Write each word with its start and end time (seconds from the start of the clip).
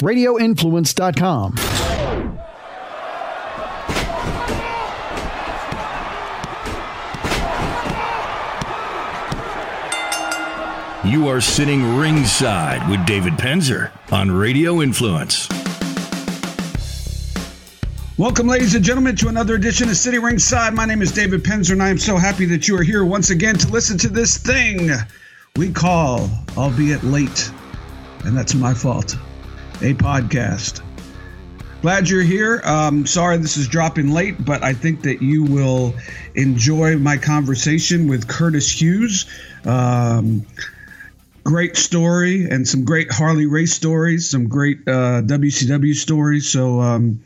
RadioInfluence.com. 0.00 1.54
You 11.04 11.28
are 11.28 11.40
sitting 11.40 11.96
ringside 11.96 12.90
with 12.90 13.06
David 13.06 13.34
Penzer 13.34 13.92
on 14.10 14.28
Radio 14.30 14.82
Influence. 14.82 15.48
Welcome, 18.18 18.48
ladies 18.48 18.74
and 18.74 18.84
gentlemen, 18.84 19.14
to 19.16 19.28
another 19.28 19.54
edition 19.54 19.88
of 19.88 19.96
Sitting 19.96 20.20
Ringside. 20.20 20.74
My 20.74 20.84
name 20.84 21.02
is 21.02 21.12
David 21.12 21.44
Penzer, 21.44 21.72
and 21.72 21.82
I 21.82 21.90
am 21.90 21.98
so 21.98 22.16
happy 22.16 22.44
that 22.46 22.66
you 22.66 22.76
are 22.76 22.82
here 22.82 23.04
once 23.04 23.30
again 23.30 23.56
to 23.58 23.68
listen 23.68 23.96
to 23.98 24.08
this 24.08 24.36
thing 24.36 24.90
we 25.56 25.70
call, 25.70 26.28
albeit 26.56 27.04
late, 27.04 27.50
and 28.24 28.36
that's 28.36 28.54
my 28.54 28.74
fault, 28.74 29.16
a 29.82 29.94
podcast. 29.94 30.82
Glad 31.82 32.08
you're 32.08 32.22
here. 32.22 32.60
Um, 32.64 33.06
sorry 33.06 33.36
this 33.36 33.56
is 33.56 33.68
dropping 33.68 34.10
late, 34.10 34.42
but 34.44 34.62
I 34.62 34.72
think 34.72 35.02
that 35.02 35.22
you 35.22 35.44
will 35.44 35.94
enjoy 36.34 36.96
my 36.96 37.16
conversation 37.16 38.08
with 38.08 38.26
Curtis 38.26 38.80
Hughes. 38.80 39.26
Um, 39.64 40.46
great 41.44 41.76
story 41.76 42.48
and 42.48 42.66
some 42.66 42.84
great 42.84 43.12
Harley 43.12 43.46
Race 43.46 43.72
stories, 43.72 44.30
some 44.30 44.48
great 44.48 44.78
uh, 44.86 45.22
WCW 45.22 45.94
stories. 45.94 46.48
So 46.48 46.80
um, 46.80 47.22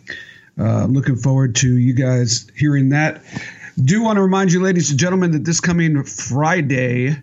uh, 0.59 0.87
looking 0.87 1.17
forward 1.17 1.57
to 1.57 1.79
you 1.79 1.95
guys 1.95 2.51
hearing 2.57 2.91
that. 2.91 3.23
Do 3.83 4.03
want 4.03 4.17
to 4.17 4.23
remind 4.23 4.53
you, 4.53 4.61
ladies 4.61 4.91
and 4.91 4.99
gentlemen, 4.99 5.31
that 5.31 5.45
this 5.45 5.61
coming 5.61 6.03
Friday 6.03 7.17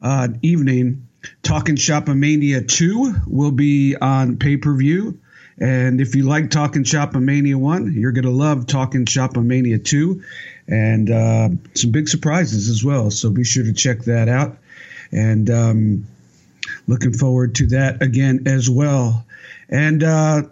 uh, 0.00 0.28
evening, 0.40 1.06
Talking 1.42 1.76
Shopomania 1.76 2.66
2 2.66 3.14
will 3.26 3.52
be 3.52 3.96
on 3.96 4.38
pay 4.38 4.56
per 4.56 4.74
view. 4.74 5.20
And 5.58 6.00
if 6.00 6.14
you 6.14 6.24
like 6.24 6.50
Talking 6.50 6.82
Shopomania 6.82 7.54
1, 7.56 7.92
you're 7.94 8.12
going 8.12 8.24
to 8.24 8.30
love 8.30 8.66
Talking 8.66 9.04
Shopomania 9.04 9.84
2 9.84 10.22
and 10.66 11.10
uh, 11.10 11.48
some 11.74 11.90
big 11.90 12.08
surprises 12.08 12.68
as 12.68 12.84
well. 12.84 13.10
So 13.10 13.30
be 13.30 13.44
sure 13.44 13.64
to 13.64 13.72
check 13.72 14.00
that 14.00 14.28
out. 14.28 14.58
And 15.12 15.50
um, 15.50 16.06
looking 16.86 17.12
forward 17.12 17.56
to 17.56 17.66
that 17.68 18.02
again 18.02 18.44
as 18.46 18.68
well. 18.68 19.26
And 19.68 20.02
uh, 20.02 20.42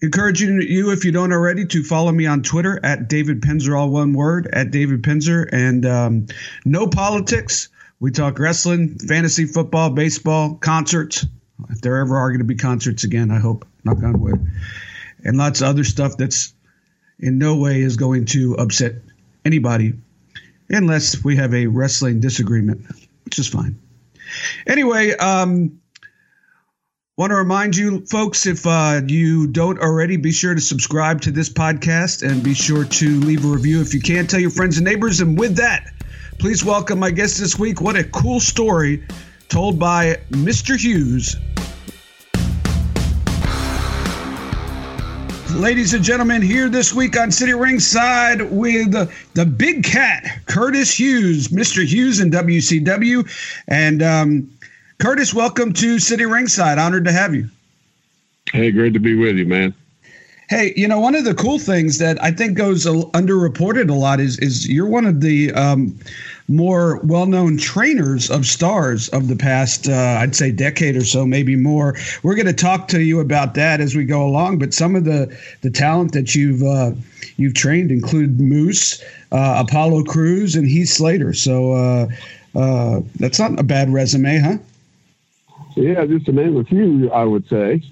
encouraging 0.00 0.60
you, 0.62 0.92
if 0.92 1.04
you 1.04 1.12
don't 1.12 1.32
already, 1.32 1.66
to 1.66 1.82
follow 1.82 2.12
me 2.12 2.26
on 2.26 2.42
Twitter 2.42 2.78
at 2.84 3.08
David 3.08 3.40
Penzer, 3.40 3.78
all 3.78 3.90
one 3.90 4.12
word, 4.12 4.48
at 4.52 4.70
David 4.70 5.02
Penzer. 5.02 5.48
And 5.50 5.86
um, 5.86 6.26
no 6.64 6.86
politics. 6.86 7.68
We 8.02 8.10
talk 8.10 8.40
wrestling, 8.40 8.98
fantasy 8.98 9.46
football, 9.46 9.90
baseball, 9.90 10.56
concerts. 10.56 11.24
If 11.70 11.82
there 11.82 11.98
ever 11.98 12.16
are 12.16 12.30
going 12.30 12.40
to 12.40 12.44
be 12.44 12.56
concerts 12.56 13.04
again, 13.04 13.30
I 13.30 13.38
hope, 13.38 13.64
knock 13.84 14.02
on 14.02 14.18
wood. 14.18 14.44
And 15.24 15.36
lots 15.36 15.60
of 15.60 15.68
other 15.68 15.84
stuff 15.84 16.16
that's 16.16 16.52
in 17.20 17.38
no 17.38 17.58
way 17.58 17.80
is 17.80 17.96
going 17.96 18.24
to 18.24 18.56
upset 18.56 18.94
anybody 19.44 19.92
unless 20.68 21.22
we 21.22 21.36
have 21.36 21.54
a 21.54 21.68
wrestling 21.68 22.18
disagreement, 22.18 22.86
which 23.24 23.38
is 23.38 23.46
fine. 23.46 23.78
Anyway, 24.66 25.12
um, 25.12 25.80
want 27.16 27.30
to 27.30 27.36
remind 27.36 27.76
you 27.76 28.04
folks 28.06 28.46
if 28.46 28.66
uh, 28.66 29.00
you 29.06 29.46
don't 29.46 29.78
already 29.78 30.16
be 30.16 30.32
sure 30.32 30.56
to 30.56 30.60
subscribe 30.60 31.20
to 31.20 31.30
this 31.30 31.50
podcast 31.50 32.28
and 32.28 32.42
be 32.42 32.54
sure 32.54 32.84
to 32.84 33.20
leave 33.20 33.44
a 33.44 33.48
review 33.48 33.80
if 33.80 33.94
you 33.94 34.00
can 34.00 34.26
tell 34.26 34.40
your 34.40 34.50
friends 34.50 34.76
and 34.76 34.84
neighbors 34.84 35.20
and 35.20 35.38
with 35.38 35.54
that 35.58 35.86
please 36.38 36.64
welcome 36.64 36.98
my 36.98 37.10
guest 37.10 37.38
this 37.38 37.58
week 37.58 37.80
what 37.80 37.96
a 37.96 38.04
cool 38.04 38.40
story 38.40 39.02
told 39.48 39.78
by 39.78 40.18
mr 40.30 40.78
hughes 40.78 41.36
ladies 45.54 45.94
and 45.94 46.02
gentlemen 46.02 46.42
here 46.42 46.68
this 46.68 46.92
week 46.92 47.18
on 47.18 47.30
sitting 47.30 47.56
ringside 47.56 48.42
with 48.50 48.92
the 49.34 49.44
big 49.44 49.84
cat 49.84 50.40
curtis 50.46 50.98
hughes 50.98 51.48
mr 51.48 51.84
hughes 51.84 52.20
in 52.20 52.30
wcw 52.30 53.62
and 53.68 54.02
um, 54.02 54.50
Curtis, 55.02 55.34
welcome 55.34 55.72
to 55.72 55.98
Sitting 55.98 56.28
Ringside. 56.28 56.78
Honored 56.78 57.04
to 57.06 57.10
have 57.10 57.34
you. 57.34 57.48
Hey, 58.52 58.70
great 58.70 58.92
to 58.92 59.00
be 59.00 59.16
with 59.16 59.36
you, 59.36 59.44
man. 59.44 59.74
Hey, 60.48 60.72
you 60.76 60.86
know, 60.86 61.00
one 61.00 61.16
of 61.16 61.24
the 61.24 61.34
cool 61.34 61.58
things 61.58 61.98
that 61.98 62.22
I 62.22 62.30
think 62.30 62.56
goes 62.56 62.86
underreported 62.86 63.90
a 63.90 63.94
lot 63.94 64.20
is 64.20 64.38
is 64.38 64.68
you're 64.68 64.86
one 64.86 65.04
of 65.04 65.20
the 65.20 65.50
um, 65.54 65.98
more 66.52 67.00
well-known 67.04 67.56
trainers 67.56 68.30
of 68.30 68.46
stars 68.46 69.08
of 69.08 69.28
the 69.28 69.36
past, 69.36 69.88
uh, 69.88 70.18
I'd 70.20 70.36
say, 70.36 70.50
decade 70.50 70.96
or 70.96 71.04
so, 71.04 71.26
maybe 71.26 71.56
more. 71.56 71.96
We're 72.22 72.34
going 72.34 72.46
to 72.46 72.52
talk 72.52 72.88
to 72.88 73.02
you 73.02 73.20
about 73.20 73.54
that 73.54 73.80
as 73.80 73.96
we 73.96 74.04
go 74.04 74.24
along. 74.24 74.58
But 74.58 74.74
some 74.74 74.94
of 74.94 75.04
the 75.04 75.36
the 75.62 75.70
talent 75.70 76.12
that 76.12 76.34
you've 76.34 76.62
uh, 76.62 76.92
you've 77.36 77.54
trained 77.54 77.90
include 77.90 78.40
Moose, 78.40 79.02
uh, 79.32 79.64
Apollo 79.66 80.04
Crews, 80.04 80.54
and 80.54 80.66
Heath 80.66 80.88
Slater. 80.88 81.32
So 81.32 81.72
uh, 81.72 82.08
uh, 82.54 83.00
that's 83.16 83.38
not 83.38 83.58
a 83.58 83.62
bad 83.62 83.92
resume, 83.92 84.38
huh? 84.38 84.58
Yeah, 85.74 86.04
just 86.04 86.26
to 86.26 86.32
name 86.32 86.56
a 86.58 86.64
few, 86.64 87.10
I 87.10 87.24
would 87.24 87.48
say. 87.48 87.82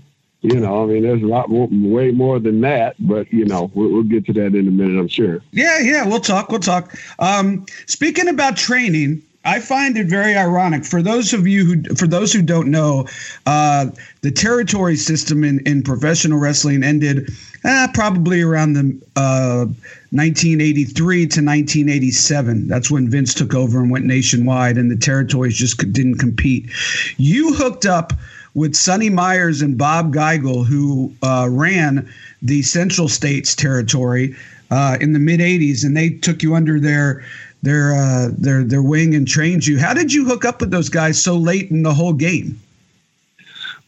You 0.43 0.59
know, 0.59 0.85
I 0.85 0.87
mean, 0.87 1.03
there's 1.03 1.23
a 1.23 1.27
lot 1.27 1.51
more, 1.51 1.69
way 1.71 2.13
more 2.13 2.39
than 2.39 2.63
that, 2.63 2.97
but 2.99 3.31
you 3.31 3.45
know, 3.45 3.71
we'll, 3.75 3.91
we'll, 3.91 4.03
get 4.03 4.25
to 4.27 4.33
that 4.35 4.55
in 4.55 4.67
a 4.67 4.71
minute, 4.71 4.99
I'm 4.99 5.09
sure. 5.09 5.43
Yeah, 5.53 5.81
yeah, 5.81 6.07
we'll 6.07 6.21
talk. 6.21 6.51
We'll 6.51 6.61
talk. 6.61 6.97
Um, 7.19 7.67
speaking 7.87 8.27
about 8.27 8.57
training, 8.57 9.23
I 9.45 9.61
find 9.61 9.97
it 9.97 10.07
very 10.07 10.37
ironic 10.37 10.85
for 10.85 11.03
those 11.03 11.33
of 11.33 11.47
you 11.47 11.65
who, 11.65 11.95
for 11.95 12.07
those 12.07 12.33
who 12.33 12.43
don't 12.43 12.69
know, 12.69 13.07
uh, 13.47 13.87
the 14.21 14.31
territory 14.31 14.97
system 14.97 15.45
in, 15.45 15.61
in 15.67 15.83
professional 15.83 16.39
wrestling 16.39 16.83
ended 16.83 17.31
uh, 17.65 17.89
probably 17.95 18.43
around 18.43 18.75
the 18.75 18.99
uh, 19.17 19.65
1983 20.13 21.17
to 21.17 21.25
1987. 21.25 22.69
That's 22.69 22.91
when 22.91 23.11
Vince 23.11 23.33
took 23.33 23.55
over 23.55 23.81
and 23.81 23.91
went 23.91 24.05
nationwide, 24.05 24.77
and 24.77 24.91
the 24.91 24.97
territories 24.97 25.57
just 25.57 25.79
didn't 25.93 26.19
compete. 26.19 26.71
You 27.17 27.55
hooked 27.55 27.87
up 27.87 28.13
with 28.55 28.75
Sonny 28.75 29.11
Myers 29.11 29.63
and 29.63 29.79
Bob 29.79 30.15
Geigel, 30.15 30.67
who 30.67 31.13
uh, 31.23 31.49
ran 31.51 32.11
the 32.43 32.63
Central 32.63 33.09
States 33.09 33.55
territory 33.55 34.35
uh, 34.71 34.99
in 35.01 35.13
the 35.13 35.19
mid 35.19 35.41
80s, 35.41 35.85
and 35.85 35.97
they 35.97 36.11
took 36.11 36.43
you 36.43 36.55
under 36.55 36.81
their 36.81 37.25
their 37.63 37.95
uh, 37.95 38.29
their 38.37 38.65
their 38.65 38.83
wing 38.83 39.15
and 39.15 39.27
trained 39.27 39.67
you. 39.67 39.79
How 39.79 39.95
did 39.95 40.13
you 40.13 40.25
hook 40.25 40.45
up 40.45 40.61
with 40.61 40.71
those 40.71 40.89
guys 40.89 41.23
so 41.23 41.37
late 41.37 41.71
in 41.71 41.83
the 41.83 41.95
whole 41.95 42.13
game? 42.13 42.61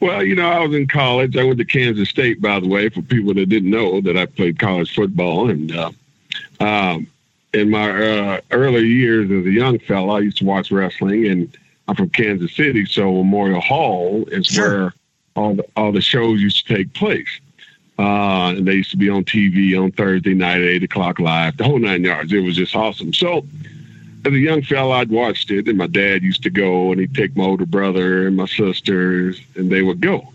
Well, 0.01 0.25
you 0.25 0.35
know, 0.35 0.51
I 0.51 0.59
was 0.59 0.75
in 0.75 0.89
college. 0.89 1.37
I 1.37 1.45
went 1.45 1.59
to 1.59 1.65
Kansas 1.65 2.09
State, 2.09 2.43
by 2.43 2.59
the 2.59 2.67
way, 2.67 2.89
for 2.89 3.03
people 3.03 3.35
that 3.35 3.49
didn't 3.49 3.71
know 3.71 4.01
that 4.01 4.17
I 4.17 4.27
played 4.27 4.59
college 4.59 4.93
football. 4.93 5.49
And 5.49 5.75
uh, 5.77 5.93
um, 6.59 7.07
in 7.55 7.71
my 7.71 7.91
uh, 7.91 8.41
early 8.51 8.85
years 8.85 9.31
as 9.31 9.47
a 9.47 9.51
young 9.51 9.79
fella, 9.79 10.15
I 10.15 10.21
used 10.21 10.39
to 10.39 10.45
watch 10.45 10.73
wrestling, 10.73 11.27
and 11.29 11.57
I'm 11.89 11.97
from 11.97 12.11
Kansas 12.11 12.55
City, 12.55 12.87
so 12.87 13.13
Memorial 13.13 13.61
Hall 13.61 14.25
is 14.29 14.47
sure. 14.47 14.69
where 14.69 14.95
all 15.35 15.55
the 15.55 15.65
all 15.77 15.93
the 15.93 16.01
shows 16.01 16.41
used 16.41 16.67
to 16.67 16.75
take 16.75 16.93
place. 16.95 17.41
Uh, 17.99 18.55
and 18.57 18.67
they 18.67 18.75
used 18.75 18.91
to 18.91 18.97
be 18.97 19.11
on 19.11 19.23
TV 19.25 19.81
on 19.81 19.93
Thursday 19.93 20.35
night 20.35 20.61
at 20.61 20.67
eight 20.67 20.83
o'clock 20.83 21.19
live, 21.21 21.57
the 21.57 21.65
whole 21.65 21.79
nine 21.79 22.03
yards. 22.03 22.33
It 22.33 22.41
was 22.41 22.57
just 22.57 22.75
awesome. 22.75 23.13
So 23.13 23.45
as 24.25 24.33
a 24.33 24.39
young 24.39 24.63
fella, 24.63 24.99
I'd 24.99 25.11
watched 25.11 25.51
it, 25.51 25.69
and 25.69 25.77
my 25.77 25.87
dad 25.87 26.23
used 26.23 26.43
to 26.45 26.51
go, 26.51 26.91
and 26.93 27.01
he'd 27.01 27.15
take 27.15 27.37
my 27.37 27.45
older 27.45 27.67
brother 27.67 28.27
and 28.27 28.37
my 28.37 28.47
sisters, 28.47 29.41
and 29.57 29.71
they 29.71 29.83
would 29.83 30.01
go. 30.01 30.27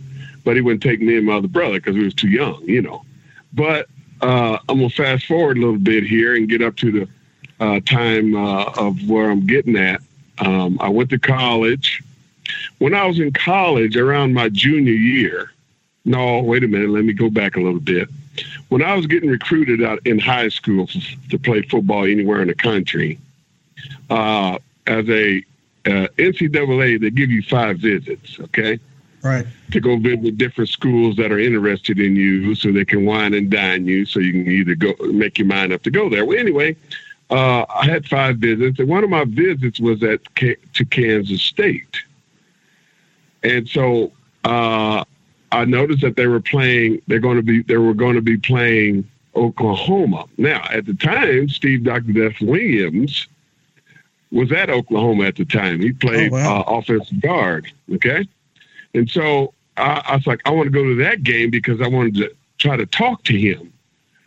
But 0.44 0.56
he 0.56 0.62
wouldn't 0.62 0.84
take 0.84 1.02
me 1.02 1.18
and 1.18 1.25
my 1.25 1.34
other 1.34 1.47
brother 1.47 1.79
because 1.79 1.96
we 1.96 2.03
was 2.03 2.14
too 2.14 2.29
young, 2.29 2.62
you 2.64 2.81
know. 2.81 3.03
But 3.53 3.88
uh, 4.22 4.58
I'm 4.69 4.78
gonna 4.78 4.90
fast 4.90 5.25
forward 5.25 5.58
a 5.58 5.62
little 5.62 5.78
bit 5.78 6.03
here 6.03 6.35
and 6.35 6.50
get 6.50 6.62
up 6.62 6.75
to 6.78 6.91
the 6.91 7.09
uh, 7.59 7.79
time 7.81 8.35
uh, 8.35 8.66
of 8.78 9.09
where 9.09 9.29
I'm 9.29 9.46
getting 9.46 9.75
at. 9.75 10.02
Um, 10.40 10.78
I 10.81 10.90
went 10.90 11.09
to 11.12 11.20
college. 11.20 12.03
When 12.78 12.94
I 12.94 13.06
was 13.06 13.20
in 13.20 13.34
college, 13.34 13.98
around 13.98 14.34
my 14.34 14.50
junior 14.50 14.94
year, 14.94 15.52
no, 16.06 16.40
wait 16.40 16.64
a 16.64 16.67
minute, 16.67 16.90
let 16.90 17.03
me 17.03 17.14
go 17.14 17.29
back 17.29 17.56
a 17.56 17.59
little 17.59 17.79
bit. 17.79 18.08
When 18.70 18.82
I 18.82 18.96
was 18.96 19.08
getting 19.08 19.29
recruited 19.29 19.84
out 19.84 20.00
in 20.06 20.20
high 20.20 20.50
school 20.50 20.88
to 21.29 21.40
play 21.40 21.64
football 21.64 22.06
anywhere 22.06 22.41
in 22.41 22.47
the 22.47 22.56
country, 22.56 23.20
uh, 24.09 24.59
as 24.85 25.09
a 25.09 25.44
uh, 25.85 26.08
NCAA, 26.17 27.00
they 27.00 27.09
give 27.09 27.29
you 27.29 27.41
five 27.41 27.79
visits, 27.79 28.40
okay? 28.40 28.79
Right. 29.23 29.46
To 29.72 29.79
go 29.79 29.97
visit 29.97 30.38
different 30.38 30.70
schools 30.70 31.16
that 31.17 31.32
are 31.32 31.40
interested 31.40 32.00
in 32.00 32.16
you 32.16 32.56
so 32.56 32.72
they 32.72 32.85
can 32.85 33.06
wine 33.06 33.34
and 33.34 33.50
dine 33.50 33.85
you 33.85 34.06
so 34.06 34.20
you 34.20 34.32
can 34.32 34.52
either 34.52 34.76
go 34.76 34.94
make 35.11 35.38
your 35.38 35.47
mind 35.47 35.73
up 35.73 35.84
to 35.84 35.91
go 35.91 36.09
there. 36.09 36.26
Well, 36.26 36.38
anyway, 36.38 36.76
uh, 37.29 37.66
I 37.70 37.85
had 37.85 38.08
five 38.08 38.38
visits, 38.38 38.79
and 38.79 38.88
one 38.88 39.03
of 39.03 39.09
my 39.09 39.26
visits 39.26 39.79
was 39.79 40.02
at 40.03 40.22
to 40.35 40.85
Kansas 40.90 41.41
State. 41.41 41.97
And 43.44 43.68
so 43.68 44.12
uh, 44.44 45.03
I 45.52 45.66
noticed 45.66 46.02
that 46.02 46.16
they 46.16 46.28
were 46.28 46.40
playing, 46.40 47.02
they're 47.08 47.20
going 47.20 47.38
to 47.38 47.44
be, 47.44 47.64
they 47.64 47.78
were 47.78 47.94
going 47.94 48.16
to 48.16 48.22
be 48.22 48.38
playing 48.38 49.09
Oklahoma. 49.35 50.26
Now, 50.38 50.66
at 50.72 50.85
the 50.85 50.94
time, 50.94 51.50
Steve 51.50 51.84
Dr. 51.84 52.14
Death 52.14 52.40
Williams 52.41 53.28
was 54.32 54.52
at 54.52 54.70
Oklahoma 54.70 55.26
at 55.26 55.35
the 55.35 55.46
time. 55.46 55.82
He 55.82 55.91
played 55.91 56.32
oh, 56.32 56.35
wow. 56.35 56.62
uh, 56.62 56.78
offensive 56.78 57.22
guard. 57.22 57.72
Okay. 57.94 58.28
And 58.94 59.09
so 59.09 59.53
I, 59.76 60.02
I 60.06 60.16
was 60.16 60.28
like, 60.28 60.41
I 60.46 60.52
want 60.52 60.68
to 60.68 60.72
go 60.72 60.84
to 60.84 60.96
that 60.96 61.23
game 61.23 61.50
because 61.50 61.82
I 61.82 61.88
wanted 61.88 62.16
to 62.16 62.35
try 62.58 62.76
to 62.76 62.85
talk 62.85 63.23
to 63.26 63.38
him 63.38 63.72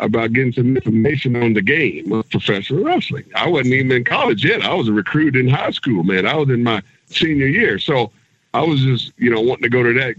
about 0.00 0.32
getting 0.32 0.52
some 0.52 0.76
information 0.76 1.36
on 1.36 1.52
the 1.52 1.62
game 1.62 2.10
of 2.12 2.28
professional 2.30 2.82
wrestling. 2.82 3.24
I 3.34 3.48
wasn't 3.48 3.74
even 3.74 3.92
in 3.92 4.04
college 4.04 4.44
yet. 4.44 4.62
I 4.62 4.74
was 4.74 4.88
a 4.88 4.92
recruit 4.92 5.36
in 5.36 5.48
high 5.48 5.70
school, 5.70 6.02
man. 6.02 6.26
I 6.26 6.34
was 6.34 6.48
in 6.48 6.62
my 6.62 6.82
senior 7.06 7.46
year. 7.46 7.78
So 7.78 8.10
I 8.54 8.62
was 8.62 8.80
just, 8.80 9.12
you 9.18 9.30
know, 9.30 9.40
wanting 9.40 9.64
to 9.64 9.68
go 9.68 9.82
to 9.82 9.92
that 9.94 10.14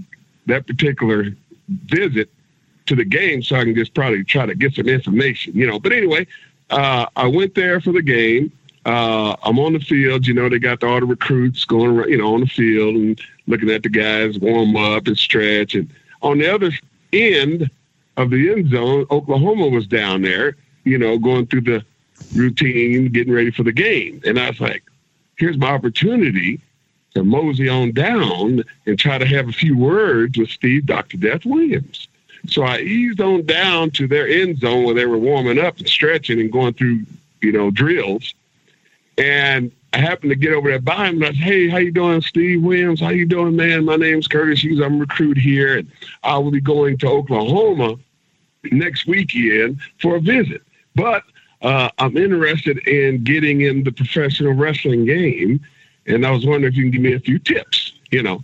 that 0.46 0.68
particular 0.68 1.28
visit 1.86 2.30
to 2.88 2.96
the 2.96 3.06
game 3.06 3.44
so 3.44 3.56
I 3.56 3.64
can 3.64 3.76
just 3.76 3.94
probably 3.94 4.24
try 4.24 4.46
to 4.46 4.56
get 4.56 4.74
some 4.74 4.88
information, 4.88 5.54
you 5.54 5.68
know. 5.68 5.80
But 5.80 5.94
anyway, 5.94 6.28
uh, 6.70 7.08
I 7.16 7.28
went 7.28 7.56
there 7.56 7.82
for 7.82 7.92
the 7.92 8.02
game. 8.02 8.52
Uh, 8.86 9.36
I'm 9.44 9.60
on 9.60 9.74
the 9.74 9.80
field. 9.80 10.26
You 10.26 10.34
know, 10.34 10.50
they 10.50 10.60
got 10.60 10.84
all 10.84 11.00
the 11.00 11.06
recruits 11.06 11.66
going 11.66 11.98
around, 11.98 12.10
you 12.10 12.18
know, 12.18 12.34
on 12.34 12.42
the 12.42 12.48
field 12.48 12.96
and 12.96 13.22
looking 13.48 13.70
at 13.70 13.84
the 13.84 13.90
guys 13.90 14.40
warm 14.40 14.76
up 14.76 15.08
and 15.08 15.18
stretch. 15.18 15.76
And 15.76 15.92
on 16.22 16.40
the 16.40 16.54
other 16.54 16.72
end 17.14 17.70
of 18.18 18.30
the 18.30 18.52
end 18.52 18.70
zone, 18.70 19.06
Oklahoma 19.10 19.68
was 19.68 19.88
down 19.88 20.22
there, 20.22 20.58
you 20.84 20.98
know, 20.98 21.18
going 21.18 21.48
through 21.48 21.62
the 21.62 21.86
routine, 22.36 23.12
getting 23.12 23.34
ready 23.34 23.52
for 23.52 23.64
the 23.64 23.72
game. 23.72 24.22
And 24.26 24.40
I 24.40 24.50
was 24.50 24.60
like, 24.60 24.84
here's 25.38 25.58
my 25.58 25.72
opportunity 25.72 26.60
to 27.14 27.24
mosey 27.24 27.68
on 27.68 27.92
down 27.92 28.64
and 28.86 28.98
try 29.00 29.18
to 29.18 29.26
have 29.26 29.50
a 29.50 29.54
few 29.54 29.78
words 29.78 30.38
with 30.38 30.50
Steve 30.50 30.86
Dr. 30.86 31.18
Death 31.18 31.46
Williams. 31.46 32.08
So 32.48 32.64
I 32.64 32.80
eased 32.80 33.22
on 33.22 33.46
down 33.46 33.92
to 33.92 34.08
their 34.08 34.28
end 34.28 34.60
zone 34.60 34.86
where 34.86 34.96
they 34.96 35.06
were 35.06 35.18
warming 35.18 35.60
up 35.60 35.78
and 35.78 35.88
stretching 35.88 36.40
and 36.40 36.52
going 36.52 36.74
through, 36.74 37.02
you 37.42 37.52
know, 37.52 37.70
drills. 37.70 38.34
And 39.18 39.72
I 39.94 39.98
happened 39.98 40.30
to 40.30 40.36
get 40.36 40.54
over 40.54 40.70
there 40.70 40.80
by 40.80 41.08
him 41.08 41.16
and 41.16 41.26
I 41.26 41.28
said, 41.28 41.36
Hey, 41.38 41.70
how 41.70 41.78
you 41.78 41.92
doing, 41.92 42.22
Steve 42.22 42.62
Williams? 42.62 43.02
How 43.02 43.10
you 43.10 43.26
doing, 43.26 43.56
man? 43.56 43.86
My 43.86 43.98
name's 43.98 44.28
Curtis 44.28 44.64
Hughes. 44.64 44.80
I'm 44.80 44.96
a 44.96 45.00
recruit 45.00 45.38
here 45.38 45.80
and 45.80 45.92
I 46.24 46.38
will 46.38 46.52
be 46.52 46.62
going 46.62 46.98
to 47.00 47.08
Oklahoma 47.08 47.98
next 48.72 49.06
weekend 49.06 49.82
for 50.00 50.16
a 50.16 50.22
visit. 50.22 50.62
But 50.96 51.24
uh, 51.62 51.90
I'm 51.98 52.16
interested 52.16 52.78
in 52.88 53.24
getting 53.24 53.62
in 53.62 53.84
the 53.84 53.92
professional 53.92 54.54
wrestling 54.54 55.06
game. 55.06 55.60
And 56.08 56.26
I 56.26 56.32
was 56.32 56.46
wondering 56.46 56.72
if 56.72 56.78
you 56.78 56.84
can 56.84 56.92
give 56.92 57.02
me 57.02 57.14
a 57.14 57.20
few 57.20 57.38
tips, 57.38 57.94
you 58.12 58.24
know. 58.24 58.44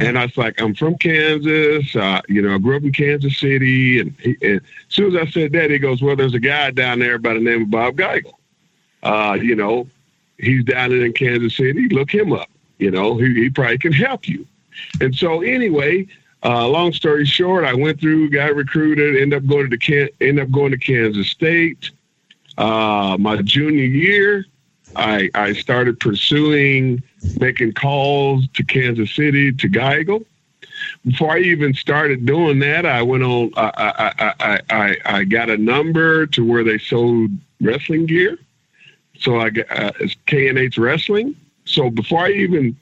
And 0.00 0.18
I 0.18 0.26
was 0.26 0.36
like, 0.36 0.60
I'm 0.60 0.74
from 0.74 0.96
Kansas. 0.96 1.96
Uh, 1.96 2.20
you 2.28 2.42
know, 2.42 2.54
I 2.54 2.58
grew 2.58 2.76
up 2.76 2.82
in 2.82 2.92
Kansas 2.92 3.38
City. 3.38 4.00
And, 4.00 4.14
he, 4.20 4.36
and, 4.42 4.56
as 4.56 4.62
soon 4.88 5.16
as 5.16 5.26
I 5.26 5.30
said 5.30 5.52
that, 5.52 5.70
he 5.70 5.78
goes, 5.78 6.02
Well, 6.02 6.14
there's 6.14 6.34
a 6.34 6.40
guy 6.40 6.70
down 6.70 6.98
there 6.98 7.18
by 7.18 7.34
the 7.34 7.40
name 7.40 7.62
of 7.62 7.70
Bob 7.70 7.96
Geigel. 7.96 8.34
Uh, 9.02 9.34
you 9.40 9.56
know, 9.56 9.88
he's 10.38 10.64
down 10.64 10.92
in 10.92 11.12
Kansas 11.12 11.56
City. 11.56 11.88
Look 11.88 12.12
him 12.12 12.32
up. 12.32 12.48
You 12.78 12.90
know, 12.90 13.16
he, 13.16 13.34
he 13.34 13.50
probably 13.50 13.78
can 13.78 13.92
help 13.92 14.28
you. 14.28 14.46
And 15.00 15.14
so, 15.14 15.42
anyway, 15.42 16.06
uh, 16.44 16.68
long 16.68 16.92
story 16.92 17.24
short, 17.24 17.64
I 17.64 17.74
went 17.74 18.00
through, 18.00 18.30
got 18.30 18.54
recruited, 18.54 19.20
ended 19.20 19.42
up 19.42 19.48
going 19.48 19.70
to 19.70 20.08
ended 20.20 20.44
up 20.44 20.50
going 20.50 20.70
to 20.70 20.78
Kansas 20.78 21.28
State. 21.28 21.90
Uh, 22.56 23.16
my 23.18 23.36
junior 23.42 23.84
year, 23.84 24.44
I, 24.96 25.30
I 25.34 25.52
started 25.52 26.00
pursuing 26.00 27.02
making 27.40 27.72
calls 27.72 28.46
to 28.54 28.62
Kansas 28.64 29.14
City 29.14 29.52
to 29.52 29.68
Geigel. 29.68 30.24
Before 31.04 31.32
I 31.32 31.40
even 31.40 31.74
started 31.74 32.24
doing 32.24 32.60
that, 32.60 32.86
I 32.86 33.02
went 33.02 33.24
on. 33.24 33.52
I 33.56 34.12
I, 34.18 34.34
I, 34.40 34.60
I, 34.70 34.96
I 35.04 35.24
got 35.24 35.50
a 35.50 35.56
number 35.56 36.26
to 36.28 36.44
where 36.44 36.62
they 36.62 36.78
sold 36.78 37.30
wrestling 37.60 38.06
gear. 38.06 38.38
So 39.18 39.40
I 39.40 39.50
got 39.50 39.66
uh, 39.70 39.92
K 40.26 40.48
and 40.48 40.58
H 40.58 40.78
Wrestling. 40.78 41.36
So 41.64 41.90
before 41.90 42.26
I 42.26 42.30
even 42.30 42.76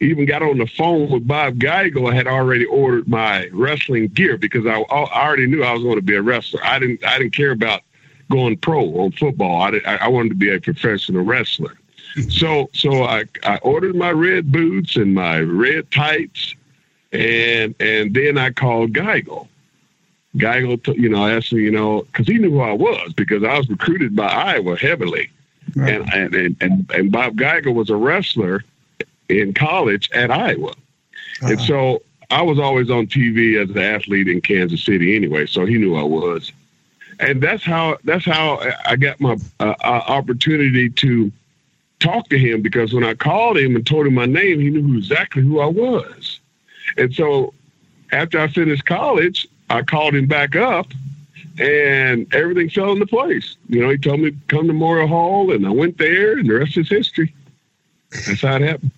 even 0.00 0.26
got 0.26 0.42
on 0.42 0.58
the 0.58 0.66
phone 0.66 1.08
with 1.10 1.26
Bob 1.28 1.54
Geigel, 1.54 2.10
I 2.10 2.14
had 2.14 2.26
already 2.26 2.64
ordered 2.64 3.06
my 3.08 3.48
wrestling 3.52 4.08
gear 4.08 4.36
because 4.36 4.66
I, 4.66 4.80
I 4.80 5.24
already 5.26 5.46
knew 5.46 5.62
I 5.62 5.72
was 5.72 5.82
going 5.82 5.96
to 5.96 6.02
be 6.02 6.16
a 6.16 6.22
wrestler. 6.22 6.60
I 6.64 6.78
didn't 6.78 7.04
I 7.04 7.18
didn't 7.18 7.34
care 7.34 7.52
about 7.52 7.82
going 8.30 8.56
pro 8.56 8.84
on 9.00 9.12
football. 9.12 9.62
I, 9.62 9.80
I 9.84 10.08
wanted 10.08 10.30
to 10.30 10.34
be 10.34 10.52
a 10.52 10.60
professional 10.60 11.24
wrestler. 11.24 11.74
So 12.28 12.68
so 12.74 13.04
I, 13.04 13.24
I 13.42 13.56
ordered 13.62 13.96
my 13.96 14.10
red 14.10 14.52
boots 14.52 14.96
and 14.96 15.14
my 15.14 15.40
red 15.40 15.90
tights, 15.90 16.54
and 17.10 17.74
and 17.80 18.12
then 18.12 18.36
I 18.36 18.50
called 18.50 18.92
Geigel. 18.92 19.48
Geigel, 20.36 20.94
you 20.98 21.08
know, 21.08 21.26
asked 21.26 21.54
me, 21.54 21.62
you 21.62 21.70
know, 21.70 22.02
because 22.02 22.26
he 22.26 22.36
knew 22.36 22.50
who 22.50 22.60
I 22.60 22.72
was 22.72 23.14
because 23.14 23.42
I 23.44 23.56
was 23.56 23.66
recruited 23.70 24.14
by 24.14 24.26
Iowa 24.26 24.76
heavily, 24.76 25.30
right. 25.74 26.00
and, 26.14 26.34
and 26.34 26.56
and 26.60 26.90
and 26.90 27.12
Bob 27.12 27.36
Geigel 27.36 27.74
was 27.74 27.90
a 27.90 27.96
wrestler 27.96 28.64
in 29.28 29.54
college 29.54 30.10
at 30.12 30.30
Iowa, 30.30 30.70
uh-huh. 30.70 31.48
and 31.48 31.60
so 31.60 32.02
I 32.30 32.42
was 32.42 32.58
always 32.58 32.90
on 32.90 33.06
TV 33.06 33.62
as 33.62 33.70
an 33.70 33.78
athlete 33.78 34.28
in 34.28 34.40
Kansas 34.40 34.84
City 34.84 35.16
anyway, 35.16 35.46
so 35.46 35.66
he 35.66 35.78
knew 35.78 35.96
I 35.96 36.02
was 36.02 36.52
and 37.22 37.40
that's 37.40 37.64
how 37.64 37.98
that's 38.04 38.24
how 38.24 38.60
I 38.84 38.96
got 38.96 39.20
my 39.20 39.36
uh, 39.60 39.74
uh, 39.82 40.02
opportunity 40.08 40.90
to 40.90 41.32
talk 42.00 42.28
to 42.28 42.38
him 42.38 42.62
because 42.62 42.92
when 42.92 43.04
I 43.04 43.14
called 43.14 43.58
him 43.58 43.76
and 43.76 43.86
told 43.86 44.06
him 44.06 44.14
my 44.14 44.26
name, 44.26 44.60
he 44.60 44.70
knew 44.70 44.98
exactly 44.98 45.42
who 45.42 45.60
I 45.60 45.66
was. 45.66 46.40
And 46.96 47.14
so 47.14 47.54
after 48.10 48.40
I 48.40 48.48
finished 48.48 48.84
college, 48.84 49.46
I 49.70 49.82
called 49.82 50.14
him 50.14 50.26
back 50.26 50.56
up 50.56 50.88
and 51.58 52.32
everything 52.34 52.70
fell 52.70 52.92
into 52.92 53.06
place. 53.06 53.56
You 53.68 53.82
know, 53.82 53.90
he 53.90 53.98
told 53.98 54.20
me 54.20 54.30
to 54.30 54.36
come 54.48 54.66
to 54.66 54.72
Memorial 54.72 55.08
Hall 55.08 55.52
and 55.52 55.66
I 55.66 55.70
went 55.70 55.98
there 55.98 56.38
and 56.38 56.48
the 56.48 56.54
rest 56.54 56.76
is 56.76 56.88
history. 56.88 57.34
That's 58.26 58.42
how 58.42 58.56
it 58.56 58.62
happened. 58.62 58.92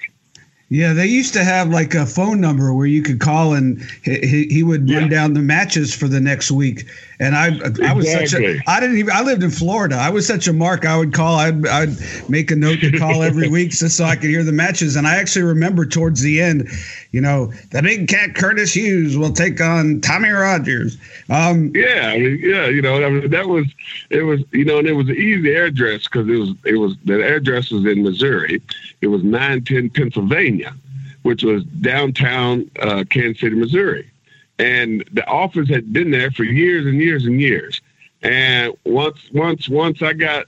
Yeah, 0.71 0.93
they 0.93 1.07
used 1.07 1.35
to 1.35 1.45
have 1.45 1.69
like 1.69 1.95
a 1.95 2.07
phone 2.07 2.41
number 2.41 2.75
where 2.75 2.87
you 2.87 3.03
could 3.03 3.21
call 3.21 3.53
and 3.53 3.81
he, 4.03 4.47
he 4.51 4.63
would 4.63 4.89
yeah. 4.89 4.99
run 4.99 5.09
down 5.09 5.35
the 5.35 5.41
matches 5.41 5.95
for 5.95 6.09
the 6.09 6.21
next 6.21 6.51
week. 6.51 6.87
And 7.21 7.37
I, 7.37 7.47
I 7.87 7.93
was 7.93 8.07
exactly. 8.07 8.27
such 8.27 8.67
a, 8.67 8.71
I 8.71 8.81
didn't 8.81 8.99
even, 8.99 9.13
I 9.13 9.23
lived 9.23 9.43
in 9.43 9.51
Florida. 9.51 9.97
I 9.97 10.11
was 10.11 10.27
such 10.27 10.49
a 10.49 10.53
mark. 10.53 10.85
I 10.85 10.97
would 10.97 11.13
call, 11.13 11.37
I'd, 11.37 11.67
I'd 11.67 11.97
make 12.29 12.51
a 12.51 12.57
note 12.57 12.81
to 12.81 12.91
call 12.99 13.23
every 13.23 13.49
week 13.51 13.71
just 13.71 13.97
so 13.97 14.05
I 14.05 14.17
could 14.17 14.31
hear 14.31 14.43
the 14.43 14.53
matches. 14.53 14.97
And 14.97 15.07
I 15.07 15.17
actually 15.17 15.45
remember 15.45 15.87
towards 15.87 16.23
the 16.23 16.41
end, 16.41 16.69
you 17.13 17.21
know, 17.21 17.53
the 17.71 17.83
big 17.83 18.09
cat 18.09 18.35
Curtis 18.35 18.75
Hughes 18.75 19.17
will 19.17 19.33
take 19.33 19.61
on 19.61 20.01
Tommy 20.01 20.31
Rogers. 20.31 20.99
Um, 21.31 21.71
yeah, 21.75 22.11
I 22.13 22.19
mean, 22.19 22.41
yeah, 22.43 22.67
you 22.67 22.83
know, 22.83 23.05
I 23.05 23.09
mean, 23.09 23.31
that 23.31 23.49
was, 23.49 23.67
it 24.11 24.23
was, 24.23 24.41
you 24.51 24.65
know, 24.65 24.79
and 24.79 24.89
it 24.89 24.95
was 24.95 25.09
an 25.09 25.17
easy 25.17 25.55
address 25.55 26.05
because 26.05 26.29
it 26.29 26.37
was, 26.37 26.51
it 26.65 26.77
was, 26.77 26.97
the 27.05 27.23
address 27.25 27.71
was 27.71 27.85
in 27.85 28.03
Missouri. 28.03 28.61
It 29.01 29.07
was 29.07 29.23
910 29.23 29.91
Pennsylvania, 29.91 30.75
which 31.23 31.45
was 31.45 31.63
downtown 31.65 32.69
uh, 32.81 33.05
Kansas 33.09 33.41
City, 33.41 33.55
Missouri 33.55 34.11
and 34.59 35.05
the 35.13 35.27
office 35.27 35.69
had 35.69 35.93
been 35.93 36.11
there 36.11 36.31
for 36.31 36.45
years 36.45 36.87
and 36.87 37.01
years 37.01 37.27
and 37.27 37.41
years. 37.41 37.81
And 38.23 38.75
once, 38.85 39.19
once, 39.33 39.69
once 39.69 40.03
I 40.03 40.13
got, 40.13 40.47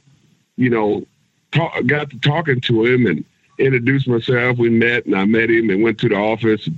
you 0.56 0.70
know, 0.70 1.06
talk, 1.52 1.74
got 1.86 2.10
to 2.10 2.18
talking 2.20 2.60
to 2.62 2.84
him 2.84 3.06
and 3.06 3.24
introduced 3.58 4.08
myself, 4.08 4.58
we 4.58 4.70
met, 4.70 5.06
and 5.06 5.14
I 5.14 5.24
met 5.24 5.50
him 5.50 5.70
and 5.70 5.82
went 5.82 5.98
to 6.00 6.08
the 6.08 6.16
office. 6.16 6.68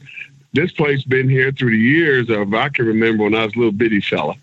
This 0.55 0.73
place 0.73 1.05
been 1.05 1.29
here 1.29 1.53
through 1.53 1.71
the 1.71 1.79
years 1.79 2.31
of 2.31 2.53
I 2.55 2.71
can 2.71 2.87
remember 2.87 3.25
when 3.25 3.35
I 3.35 3.45
was 3.45 3.55
a 3.55 3.59
little 3.59 3.73
bitty 3.73 4.01
fella. 4.01 4.35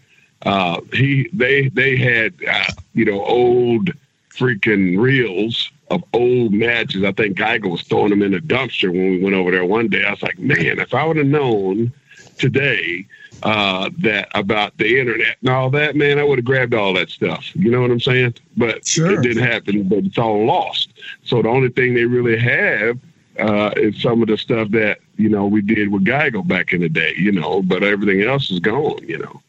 Uh, 0.43 0.79
he, 0.93 1.29
they, 1.33 1.69
they 1.69 1.97
had, 1.97 2.33
uh, 2.47 2.71
you 2.93 3.05
know, 3.05 3.23
old 3.25 3.91
freaking 4.29 4.99
reels 4.99 5.71
of 5.89 6.03
old 6.13 6.53
matches. 6.53 7.03
I 7.03 7.11
think 7.11 7.37
Geigel 7.37 7.71
was 7.71 7.81
throwing 7.81 8.11
them 8.11 8.21
in 8.21 8.33
a 8.33 8.39
dumpster 8.39 8.89
when 8.89 9.11
we 9.11 9.23
went 9.23 9.35
over 9.35 9.51
there 9.51 9.65
one 9.65 9.87
day. 9.87 10.03
I 10.03 10.11
was 10.11 10.21
like, 10.21 10.37
man, 10.37 10.79
if 10.79 10.93
I 10.93 11.05
would 11.05 11.17
have 11.17 11.25
known 11.25 11.91
today 12.37 13.05
uh, 13.43 13.89
that 13.99 14.29
about 14.33 14.77
the 14.77 14.99
internet 14.99 15.37
and 15.41 15.49
all 15.49 15.69
that, 15.69 15.95
man, 15.95 16.19
I 16.19 16.23
would 16.23 16.37
have 16.37 16.45
grabbed 16.45 16.73
all 16.73 16.93
that 16.93 17.09
stuff. 17.09 17.55
You 17.55 17.71
know 17.71 17.81
what 17.81 17.91
I'm 17.91 17.99
saying? 17.99 18.35
But 18.57 18.85
sure. 18.87 19.19
it 19.19 19.21
didn't 19.21 19.43
happen. 19.43 19.87
But 19.87 19.99
it's 19.99 20.17
all 20.17 20.45
lost. 20.45 20.89
So 21.23 21.41
the 21.41 21.49
only 21.49 21.69
thing 21.69 21.93
they 21.93 22.05
really 22.05 22.37
have 22.39 22.99
uh, 23.39 23.71
is 23.75 24.01
some 24.01 24.21
of 24.21 24.27
the 24.27 24.37
stuff 24.37 24.69
that 24.71 24.99
you 25.17 25.29
know 25.29 25.45
we 25.45 25.61
did 25.61 25.91
with 25.91 26.05
Geigel 26.05 26.47
back 26.47 26.73
in 26.73 26.81
the 26.81 26.89
day. 26.89 27.13
You 27.17 27.31
know, 27.31 27.61
but 27.61 27.83
everything 27.83 28.21
else 28.21 28.49
is 28.51 28.59
gone. 28.59 28.99
You 29.07 29.19
know. 29.19 29.41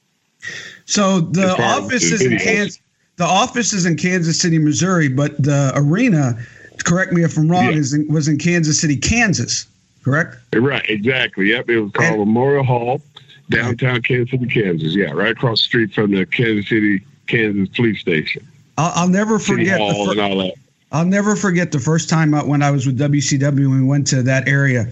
So 0.84 1.20
the 1.20 1.56
office 1.62 2.04
is 2.04 2.24
in 2.24 2.38
Kansas. 2.38 2.80
The 3.16 3.24
office 3.24 3.72
is 3.72 3.86
in 3.86 3.96
Kansas 3.96 4.38
City, 4.38 4.58
Missouri, 4.58 5.08
but 5.08 5.42
the 5.42 5.72
arena, 5.74 6.38
correct 6.84 7.12
me 7.12 7.24
if 7.24 7.38
I'm 7.38 7.50
wrong, 7.50 7.64
yeah. 7.64 7.78
is 7.78 7.94
in, 7.94 8.06
was 8.12 8.28
in 8.28 8.36
Kansas 8.36 8.78
City, 8.78 8.94
Kansas 8.94 9.66
correct? 10.06 10.36
Right, 10.54 10.88
exactly. 10.88 11.50
Yep, 11.50 11.68
it 11.68 11.80
was 11.80 11.90
called 11.90 12.10
and, 12.10 12.18
Memorial 12.20 12.62
Hall, 12.62 13.02
downtown 13.50 14.00
Kansas 14.02 14.30
City, 14.30 14.46
Kansas. 14.46 14.94
Yeah, 14.94 15.10
right 15.10 15.32
across 15.32 15.60
the 15.62 15.64
street 15.64 15.92
from 15.92 16.12
the 16.12 16.24
Kansas 16.24 16.68
City, 16.68 17.04
Kansas 17.26 17.68
police 17.74 18.00
station. 18.00 18.46
I'll, 18.78 18.92
I'll 18.94 19.08
never 19.08 19.40
forget 19.40 19.80
the 19.80 20.04
fir- 20.04 20.12
and 20.12 20.20
all 20.20 20.38
that. 20.38 20.54
I'll 20.92 21.04
never 21.04 21.34
forget 21.34 21.72
the 21.72 21.80
first 21.80 22.08
time 22.08 22.30
when 22.30 22.62
I 22.62 22.70
was 22.70 22.86
with 22.86 22.98
WCW 22.98 23.48
and 23.48 23.82
we 23.82 23.84
went 23.84 24.06
to 24.08 24.22
that 24.22 24.46
area. 24.46 24.86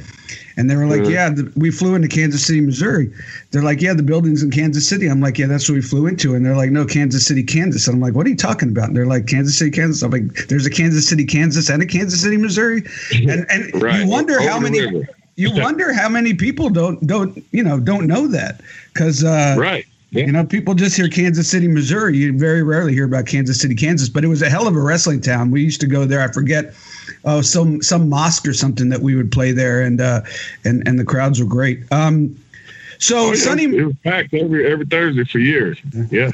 And 0.57 0.71
they 0.71 0.77
were 0.77 0.87
like, 0.87 1.01
mm-hmm. 1.01 1.11
yeah, 1.11 1.31
the, 1.31 1.53
we 1.57 1.71
flew 1.71 1.95
into 1.95 2.09
Kansas 2.09 2.47
City, 2.47 2.61
Missouri. 2.61 3.13
They're 3.51 3.63
like, 3.63 3.81
yeah, 3.81 3.93
the 3.93 4.03
building's 4.03 4.43
in 4.43 4.51
Kansas 4.51 4.89
City. 4.89 5.09
I'm 5.09 5.21
like, 5.21 5.39
yeah, 5.39 5.47
that's 5.47 5.69
what 5.69 5.75
we 5.75 5.83
flew 5.83 6.07
into. 6.07 6.35
And 6.35 6.47
they're 6.47 6.57
like, 6.57 6.71
no, 6.71 6.87
Kansas 6.87 7.27
City, 7.27 7.43
Kansas. 7.43 7.89
And 7.89 7.97
I'm 7.97 8.01
like, 8.01 8.15
what 8.15 8.27
are 8.27 8.31
you 8.31 8.37
talking 8.37 8.69
about? 8.69 8.89
And 8.89 8.97
they're 8.97 9.07
like, 9.07 9.27
Kansas 9.27 9.59
City, 9.59 9.71
Kansas. 9.71 10.03
I'm 10.03 10.11
like, 10.11 10.47
there's 10.49 10.67
a 10.67 10.71
Kansas 10.71 11.09
City, 11.09 11.25
Kansas 11.25 11.69
and 11.69 11.83
a 11.83 11.87
Kansas 11.87 12.23
City, 12.23 12.37
Missouri. 12.37 12.83
And, 13.25 13.47
and 13.49 13.83
right. 13.83 14.01
you 14.01 14.09
wonder 14.09 14.41
how 14.41 14.61
many. 14.61 15.07
you 15.37 15.51
wonder 15.55 15.93
how 15.93 16.09
many 16.09 16.35
people 16.35 16.69
don't 16.69 17.05
don't 17.07 17.43
you 17.53 17.63
know 17.63 17.81
don't 17.81 18.07
know 18.07 18.27
that 18.27 18.61
because 18.93 19.25
uh, 19.25 19.57
right. 19.59 19.87
Yeah. 20.15 20.27
You 20.27 20.33
know, 20.33 20.45
people 20.45 20.75
just 20.75 20.97
hear 20.97 21.09
Kansas 21.09 21.51
City, 21.51 21.67
Missouri. 21.67 22.17
You 22.17 22.39
very 22.39 22.63
rarely 22.63 22.93
hear 22.93 23.05
about 23.05 23.27
Kansas 23.27 23.61
City, 23.61 23.75
Kansas, 23.75 24.09
but 24.09 24.23
it 24.23 24.29
was 24.29 24.43
a 24.43 24.49
hell 24.49 24.69
of 24.69 24.77
a 24.77 24.81
wrestling 24.81 25.21
town. 25.21 25.51
We 25.51 25.61
used 25.61 25.81
to 25.81 25.89
go 25.89 26.05
there. 26.05 26.21
I 26.21 26.31
forget, 26.31 26.73
oh, 27.25 27.41
some 27.41 27.83
some 27.83 28.09
mosque 28.09 28.47
or 28.47 28.55
something 28.55 28.89
that 28.89 29.01
we 29.01 29.15
would 29.15 29.31
play 29.33 29.53
there, 29.53 29.83
and 29.83 30.01
uh, 30.01 30.23
and 30.65 30.87
and 30.87 30.99
the 30.99 31.05
crowds 31.05 31.41
were 31.41 31.47
great. 31.47 31.81
Um, 31.93 32.37
so 32.99 33.19
Oh, 33.19 33.29
yeah. 33.29 33.35
Sonny 33.35 33.65
it 33.65 33.85
was 33.85 33.97
packed 34.05 34.35
every 34.35 34.71
every 34.71 34.87
Thursday 34.87 35.25
for 35.25 35.39
years. 35.39 35.79
Yeah. 36.11 36.31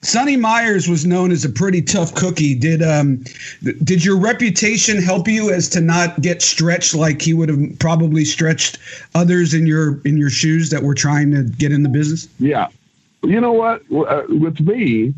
Sonny 0.00 0.36
Myers 0.36 0.86
was 0.88 1.04
known 1.04 1.32
as 1.32 1.44
a 1.44 1.48
pretty 1.48 1.82
tough 1.82 2.14
cookie. 2.14 2.54
Did 2.54 2.82
um, 2.82 3.24
did 3.82 4.04
your 4.04 4.16
reputation 4.16 5.02
help 5.02 5.26
you 5.26 5.50
as 5.52 5.68
to 5.70 5.80
not 5.80 6.20
get 6.20 6.40
stretched 6.40 6.94
like 6.94 7.20
he 7.20 7.34
would 7.34 7.48
have 7.48 7.78
probably 7.80 8.24
stretched 8.24 8.78
others 9.16 9.54
in 9.54 9.66
your 9.66 10.00
in 10.04 10.16
your 10.16 10.30
shoes 10.30 10.70
that 10.70 10.84
were 10.84 10.94
trying 10.94 11.32
to 11.32 11.42
get 11.42 11.72
in 11.72 11.82
the 11.82 11.88
business? 11.88 12.28
Yeah. 12.38 12.68
You 13.24 13.40
know 13.40 13.52
what? 13.52 13.82
Uh, 13.90 14.22
With 14.28 14.60
me, 14.60 15.14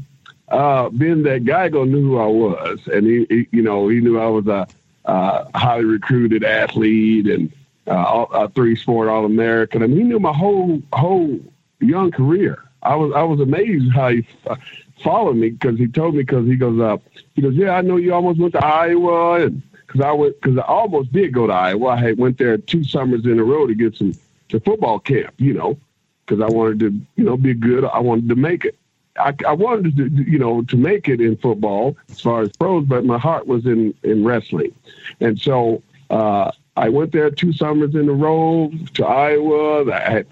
uh, 0.48 0.88
being 0.88 1.22
that 1.24 1.44
Geigel 1.44 1.86
knew 1.86 2.00
who 2.00 2.18
I 2.18 2.26
was, 2.26 2.80
and 2.86 3.06
he, 3.06 3.26
he 3.28 3.48
you 3.52 3.62
know, 3.62 3.88
he 3.88 4.00
knew 4.00 4.18
I 4.18 4.28
was 4.28 4.46
a 4.46 4.66
uh, 5.04 5.44
highly 5.54 5.84
recruited 5.84 6.44
athlete 6.44 7.26
and 7.26 7.52
uh, 7.86 8.26
a 8.32 8.48
three 8.50 8.76
sport 8.76 9.08
All 9.08 9.24
American. 9.24 9.82
I 9.82 9.86
mean, 9.86 9.96
he 9.98 10.02
knew 10.04 10.20
my 10.20 10.32
whole 10.32 10.82
whole 10.92 11.40
young 11.80 12.10
career. 12.10 12.62
I 12.82 12.94
was 12.94 13.12
I 13.14 13.22
was 13.22 13.40
amazed 13.40 13.92
how 13.92 14.08
he 14.08 14.26
uh, 14.46 14.56
followed 15.02 15.36
me 15.36 15.50
because 15.50 15.78
he 15.78 15.86
told 15.86 16.14
me 16.14 16.22
because 16.22 16.46
he 16.46 16.56
goes 16.56 16.80
up. 16.80 17.02
he 17.34 17.42
goes, 17.42 17.54
yeah, 17.54 17.72
I 17.72 17.80
know 17.80 17.96
you 17.96 18.14
almost 18.14 18.38
went 18.38 18.52
to 18.54 18.64
Iowa 18.64 19.40
and 19.44 19.62
because 19.86 20.00
I 20.00 20.12
went 20.12 20.40
because 20.40 20.58
I 20.58 20.62
almost 20.62 21.12
did 21.12 21.32
go 21.32 21.46
to 21.46 21.52
Iowa. 21.52 21.88
I 21.88 21.96
had 21.96 22.18
went 22.18 22.38
there 22.38 22.56
two 22.58 22.84
summers 22.84 23.24
in 23.24 23.38
a 23.38 23.44
row 23.44 23.66
to 23.66 23.74
get 23.74 23.96
some 23.96 24.14
to 24.48 24.60
football 24.60 24.98
camp, 24.98 25.34
you 25.38 25.52
know, 25.54 25.78
because 26.24 26.40
I 26.40 26.52
wanted 26.54 26.80
to 26.80 27.00
you 27.16 27.24
know 27.24 27.36
be 27.36 27.54
good. 27.54 27.84
I 27.84 27.98
wanted 27.98 28.28
to 28.28 28.36
make 28.36 28.64
it. 28.64 28.76
I, 29.20 29.34
I 29.46 29.52
wanted 29.52 29.96
to 29.96 30.08
you 30.30 30.38
know 30.38 30.62
to 30.62 30.76
make 30.76 31.08
it 31.08 31.20
in 31.20 31.36
football 31.36 31.96
as 32.10 32.20
far 32.20 32.42
as 32.42 32.50
pros, 32.56 32.84
but 32.86 33.04
my 33.04 33.18
heart 33.18 33.46
was 33.46 33.66
in 33.66 33.94
in 34.02 34.24
wrestling, 34.24 34.74
and 35.20 35.40
so. 35.40 35.82
Uh, 36.10 36.50
I 36.76 36.88
went 36.88 37.12
there 37.12 37.30
two 37.30 37.52
summers 37.52 37.94
in 37.94 38.08
a 38.08 38.12
row 38.12 38.72
to 38.94 39.04
Iowa. 39.04 39.92
I 39.92 40.24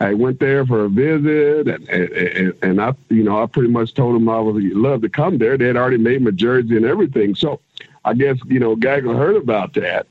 I 0.00 0.12
went 0.12 0.40
there 0.40 0.66
for 0.66 0.84
a 0.84 0.88
visit, 0.88 1.68
and, 1.68 1.88
and 1.88 2.52
and 2.62 2.80
I, 2.80 2.94
you 3.08 3.22
know, 3.22 3.42
I 3.42 3.46
pretty 3.46 3.70
much 3.70 3.94
told 3.94 4.14
them 4.14 4.28
I 4.28 4.40
would 4.40 4.62
love 4.62 5.02
to 5.02 5.08
come 5.08 5.38
there. 5.38 5.56
They 5.56 5.68
had 5.68 5.76
already 5.76 5.98
made 5.98 6.22
my 6.22 6.32
jersey 6.32 6.76
and 6.76 6.84
everything, 6.84 7.34
so 7.34 7.60
I 8.04 8.14
guess 8.14 8.38
you 8.46 8.58
know, 8.58 8.76
Geigel 8.76 9.16
heard 9.16 9.36
about 9.36 9.72
that, 9.74 10.06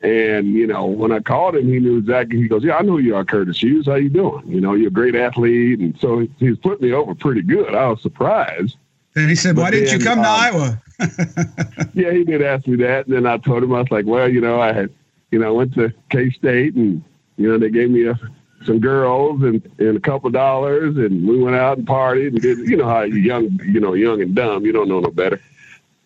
and 0.00 0.48
you 0.48 0.66
know, 0.66 0.86
when 0.86 1.10
I 1.10 1.20
called 1.20 1.56
him, 1.56 1.68
he 1.68 1.80
knew 1.80 1.98
exactly. 1.98 2.38
He 2.38 2.48
goes, 2.48 2.62
"Yeah, 2.62 2.76
I 2.76 2.82
know 2.82 2.98
you 2.98 3.16
are, 3.16 3.24
Curtis 3.24 3.60
Hughes. 3.60 3.86
How 3.86 3.96
you 3.96 4.08
doing? 4.08 4.46
You 4.46 4.60
know, 4.60 4.74
you're 4.74 4.88
a 4.88 4.92
great 4.92 5.16
athlete." 5.16 5.80
And 5.80 5.98
so 5.98 6.26
he's 6.38 6.56
put 6.58 6.80
me 6.80 6.92
over 6.92 7.14
pretty 7.14 7.42
good. 7.42 7.74
I 7.74 7.88
was 7.88 8.00
surprised. 8.00 8.76
And 9.16 9.28
he 9.28 9.34
said, 9.34 9.56
But 9.56 9.62
"Why 9.62 9.70
didn't 9.72 9.92
you 9.92 9.98
then, 9.98 10.06
come 10.06 10.22
to 10.22 10.28
um, 10.28 10.36
Iowa?" 10.40 10.82
yeah, 11.94 12.12
he 12.12 12.24
did 12.24 12.42
ask 12.42 12.66
me 12.66 12.76
that, 12.76 13.06
and 13.06 13.16
then 13.16 13.26
I 13.26 13.38
told 13.38 13.62
him 13.62 13.74
I 13.74 13.80
was 13.80 13.90
like, 13.90 14.06
well, 14.06 14.28
you 14.28 14.40
know, 14.40 14.60
I 14.60 14.72
had, 14.72 14.90
you 15.30 15.38
know, 15.38 15.48
I 15.48 15.50
went 15.50 15.74
to 15.74 15.92
K 16.10 16.30
State, 16.30 16.74
and 16.74 17.02
you 17.36 17.48
know, 17.48 17.58
they 17.58 17.70
gave 17.70 17.90
me 17.90 18.06
a, 18.06 18.18
some 18.64 18.78
girls 18.78 19.42
and 19.42 19.60
and 19.78 19.96
a 19.96 20.00
couple 20.00 20.30
dollars, 20.30 20.96
and 20.96 21.26
we 21.26 21.42
went 21.42 21.56
out 21.56 21.78
and 21.78 21.86
partied 21.88 22.28
and 22.28 22.40
did, 22.40 22.58
you 22.58 22.76
know, 22.76 22.86
how 22.86 23.02
you 23.02 23.16
young, 23.16 23.58
you 23.64 23.80
know, 23.80 23.94
young 23.94 24.22
and 24.22 24.36
dumb, 24.36 24.64
you 24.64 24.72
don't 24.72 24.88
know 24.88 25.00
no 25.00 25.10
better. 25.10 25.40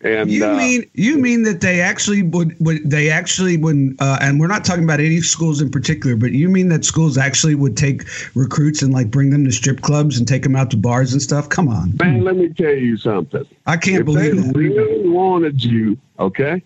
And 0.02 0.30
You 0.30 0.44
uh, 0.44 0.56
mean 0.56 0.90
you 0.94 1.16
mean 1.18 1.42
that 1.44 1.60
they 1.60 1.80
actually 1.80 2.22
would, 2.22 2.56
would 2.58 2.78
they 2.88 3.08
actually 3.08 3.56
would 3.56 3.96
uh, 4.00 4.18
and 4.20 4.40
we're 4.40 4.48
not 4.48 4.64
talking 4.64 4.82
about 4.82 4.98
any 4.98 5.20
schools 5.20 5.60
in 5.60 5.70
particular, 5.70 6.16
but 6.16 6.32
you 6.32 6.48
mean 6.48 6.68
that 6.70 6.84
schools 6.84 7.16
actually 7.16 7.54
would 7.54 7.76
take 7.76 8.02
recruits 8.34 8.82
and 8.82 8.92
like 8.92 9.10
bring 9.10 9.30
them 9.30 9.44
to 9.44 9.52
strip 9.52 9.80
clubs 9.80 10.18
and 10.18 10.26
take 10.26 10.42
them 10.42 10.56
out 10.56 10.70
to 10.72 10.76
bars 10.76 11.12
and 11.12 11.22
stuff? 11.22 11.48
Come 11.48 11.68
on, 11.68 11.96
man, 11.98 12.24
let 12.24 12.36
me 12.36 12.48
tell 12.48 12.74
you 12.74 12.96
something. 12.96 13.44
I 13.66 13.76
can't 13.76 14.00
if 14.00 14.06
they 14.06 14.30
believe 14.30 14.44
that. 14.44 14.56
really 14.56 15.08
wanted 15.08 15.62
you, 15.62 15.96
okay, 16.18 16.62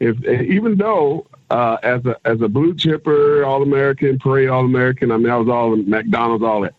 if 0.00 0.22
even 0.24 0.76
though 0.76 1.26
uh, 1.50 1.76
as 1.82 2.04
a 2.04 2.16
as 2.24 2.40
a 2.40 2.48
blue 2.48 2.74
chipper, 2.74 3.44
all 3.44 3.62
American, 3.62 4.18
parade 4.18 4.48
all 4.48 4.64
American, 4.64 5.12
I 5.12 5.18
mean, 5.18 5.30
I 5.30 5.36
was 5.36 5.48
all 5.48 5.76
McDonald's, 5.76 6.42
all 6.42 6.62
that. 6.62 6.74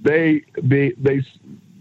They 0.00 0.42
they 0.62 0.92
they 0.92 1.22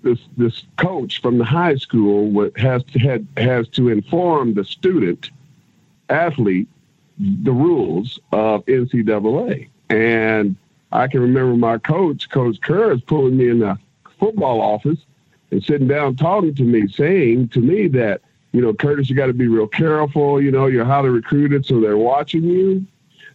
this 0.05 0.19
this 0.37 0.63
coach 0.77 1.21
from 1.21 1.37
the 1.37 1.43
high 1.43 1.75
school 1.75 2.49
has 2.55 2.83
to 2.83 2.99
had 2.99 3.27
has 3.35 3.67
to 3.69 3.89
inform 3.89 4.53
the 4.53 4.63
student 4.63 5.31
athlete 6.09 6.69
the 7.17 7.51
rules 7.51 8.19
of 8.31 8.65
NCAA, 8.65 9.69
and 9.89 10.55
I 10.91 11.07
can 11.07 11.21
remember 11.21 11.55
my 11.57 11.77
coach, 11.77 12.29
Coach 12.29 12.57
is 12.69 13.01
pulling 13.01 13.37
me 13.37 13.49
in 13.49 13.59
the 13.59 13.77
football 14.19 14.61
office 14.61 14.99
and 15.51 15.63
sitting 15.63 15.87
down 15.87 16.15
talking 16.15 16.55
to 16.55 16.63
me, 16.63 16.87
saying 16.87 17.49
to 17.49 17.59
me 17.59 17.87
that, 17.89 18.21
you 18.53 18.61
know, 18.61 18.73
Curtis, 18.73 19.09
you 19.09 19.15
got 19.15 19.27
to 19.27 19.33
be 19.33 19.47
real 19.47 19.67
careful. 19.67 20.41
You 20.41 20.51
know, 20.51 20.67
you're 20.67 20.85
highly 20.85 21.09
recruited, 21.09 21.65
so 21.65 21.81
they're 21.81 21.97
watching 21.97 22.43
you. 22.43 22.85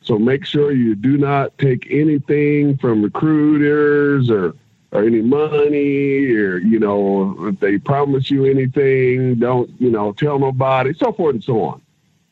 So 0.03 0.19
make 0.19 0.47
sure 0.47 0.73
you 0.73 0.95
do 0.95 1.19
not 1.19 1.57
take 1.59 1.87
anything 1.91 2.79
from 2.79 3.03
recruiters 3.03 4.31
or 4.31 4.55
or 4.93 5.05
any 5.05 5.21
money 5.21 6.27
or 6.33 6.59
you 6.59 6.79
know 6.79 7.37
if 7.49 7.61
they 7.61 7.79
promise 7.79 8.31
you 8.31 8.45
anything, 8.45 9.37
don't 9.37 9.71
you 9.81 9.91
know 9.91 10.13
tell 10.13 10.39
nobody, 10.39 10.93
so 10.95 11.13
forth 11.13 11.35
and 11.35 11.45
so 11.45 11.63
on. 11.63 11.83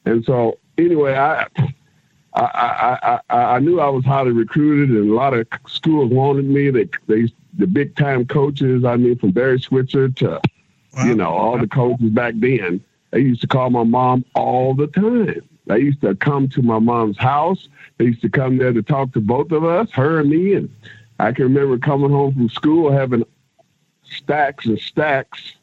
And 0.05 0.25
so 0.25 0.59
anyway, 0.77 1.15
I. 1.15 1.47
I, 2.35 2.41
I, 3.03 3.21
I, 3.31 3.37
I 3.57 3.59
knew 3.59 3.81
I 3.81 3.89
was 3.89 4.05
highly 4.05 4.31
recruited, 4.31 4.91
and 4.91 5.11
a 5.11 5.15
lot 5.15 5.35
of 5.35 5.49
schools 5.67 6.13
wanted 6.13 6.45
me. 6.45 6.71
They, 6.71 6.89
they, 7.09 7.33
the 7.55 7.67
big 7.67 7.97
time 7.97 8.27
coaches. 8.27 8.85
I 8.85 8.97
mean, 8.97 9.19
from 9.19 9.33
Barry 9.33 9.59
Switzer 9.59 10.09
to, 10.11 10.41
you 11.05 11.15
know, 11.17 11.31
all 11.31 11.59
the 11.59 11.67
coaches 11.67 12.11
back 12.11 12.35
then. 12.37 12.81
They 13.11 13.21
used 13.21 13.41
to 13.41 13.47
call 13.47 13.71
my 13.71 13.83
mom 13.83 14.25
all 14.35 14.75
the 14.75 14.87
time. 14.87 15.41
They 15.67 15.79
used 15.81 16.01
to 16.03 16.15
come 16.15 16.49
to 16.51 16.63
my 16.63 16.79
mom's 16.79 17.19
house. 17.19 17.69
They 17.97 18.07
used 18.07 18.23
to 18.23 18.29
come 18.29 18.59
there 18.59 18.73
to 18.73 18.83
talk 18.83 19.13
to 19.15 19.21
both 19.21 19.51
of 19.51 19.65
us, 19.65 19.91
her 19.93 20.21
and 20.21 20.31
me. 20.31 20.55
And 20.55 20.71
I 21.19 21.33
can 21.33 21.45
remember 21.45 21.79
coming 21.79 22.11
home 22.11 22.35
from 22.35 22.49
school 22.49 22.93
having 22.93 23.25
stacks 24.05 24.67
and 24.67 24.79
stacks 24.79 25.55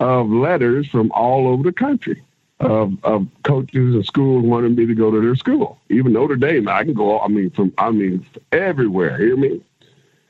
of 0.00 0.28
letters 0.30 0.88
from 0.88 1.10
all 1.12 1.48
over 1.48 1.62
the 1.62 1.72
country 1.72 2.22
of, 2.60 2.92
of 3.04 3.26
coaches 3.42 3.94
and 3.94 4.06
schools 4.06 4.44
wanting 4.44 4.74
me 4.74 4.86
to 4.86 4.94
go 4.94 5.10
to 5.10 5.20
their 5.20 5.34
school. 5.34 5.78
Even 5.88 6.12
Notre 6.12 6.36
Dame, 6.36 6.68
I 6.68 6.84
can 6.84 6.94
go. 6.94 7.20
I 7.20 7.28
mean, 7.28 7.50
from 7.50 7.72
I 7.78 7.90
mean 7.90 8.24
everywhere. 8.52 9.18
Hear 9.18 9.36
me? 9.36 9.60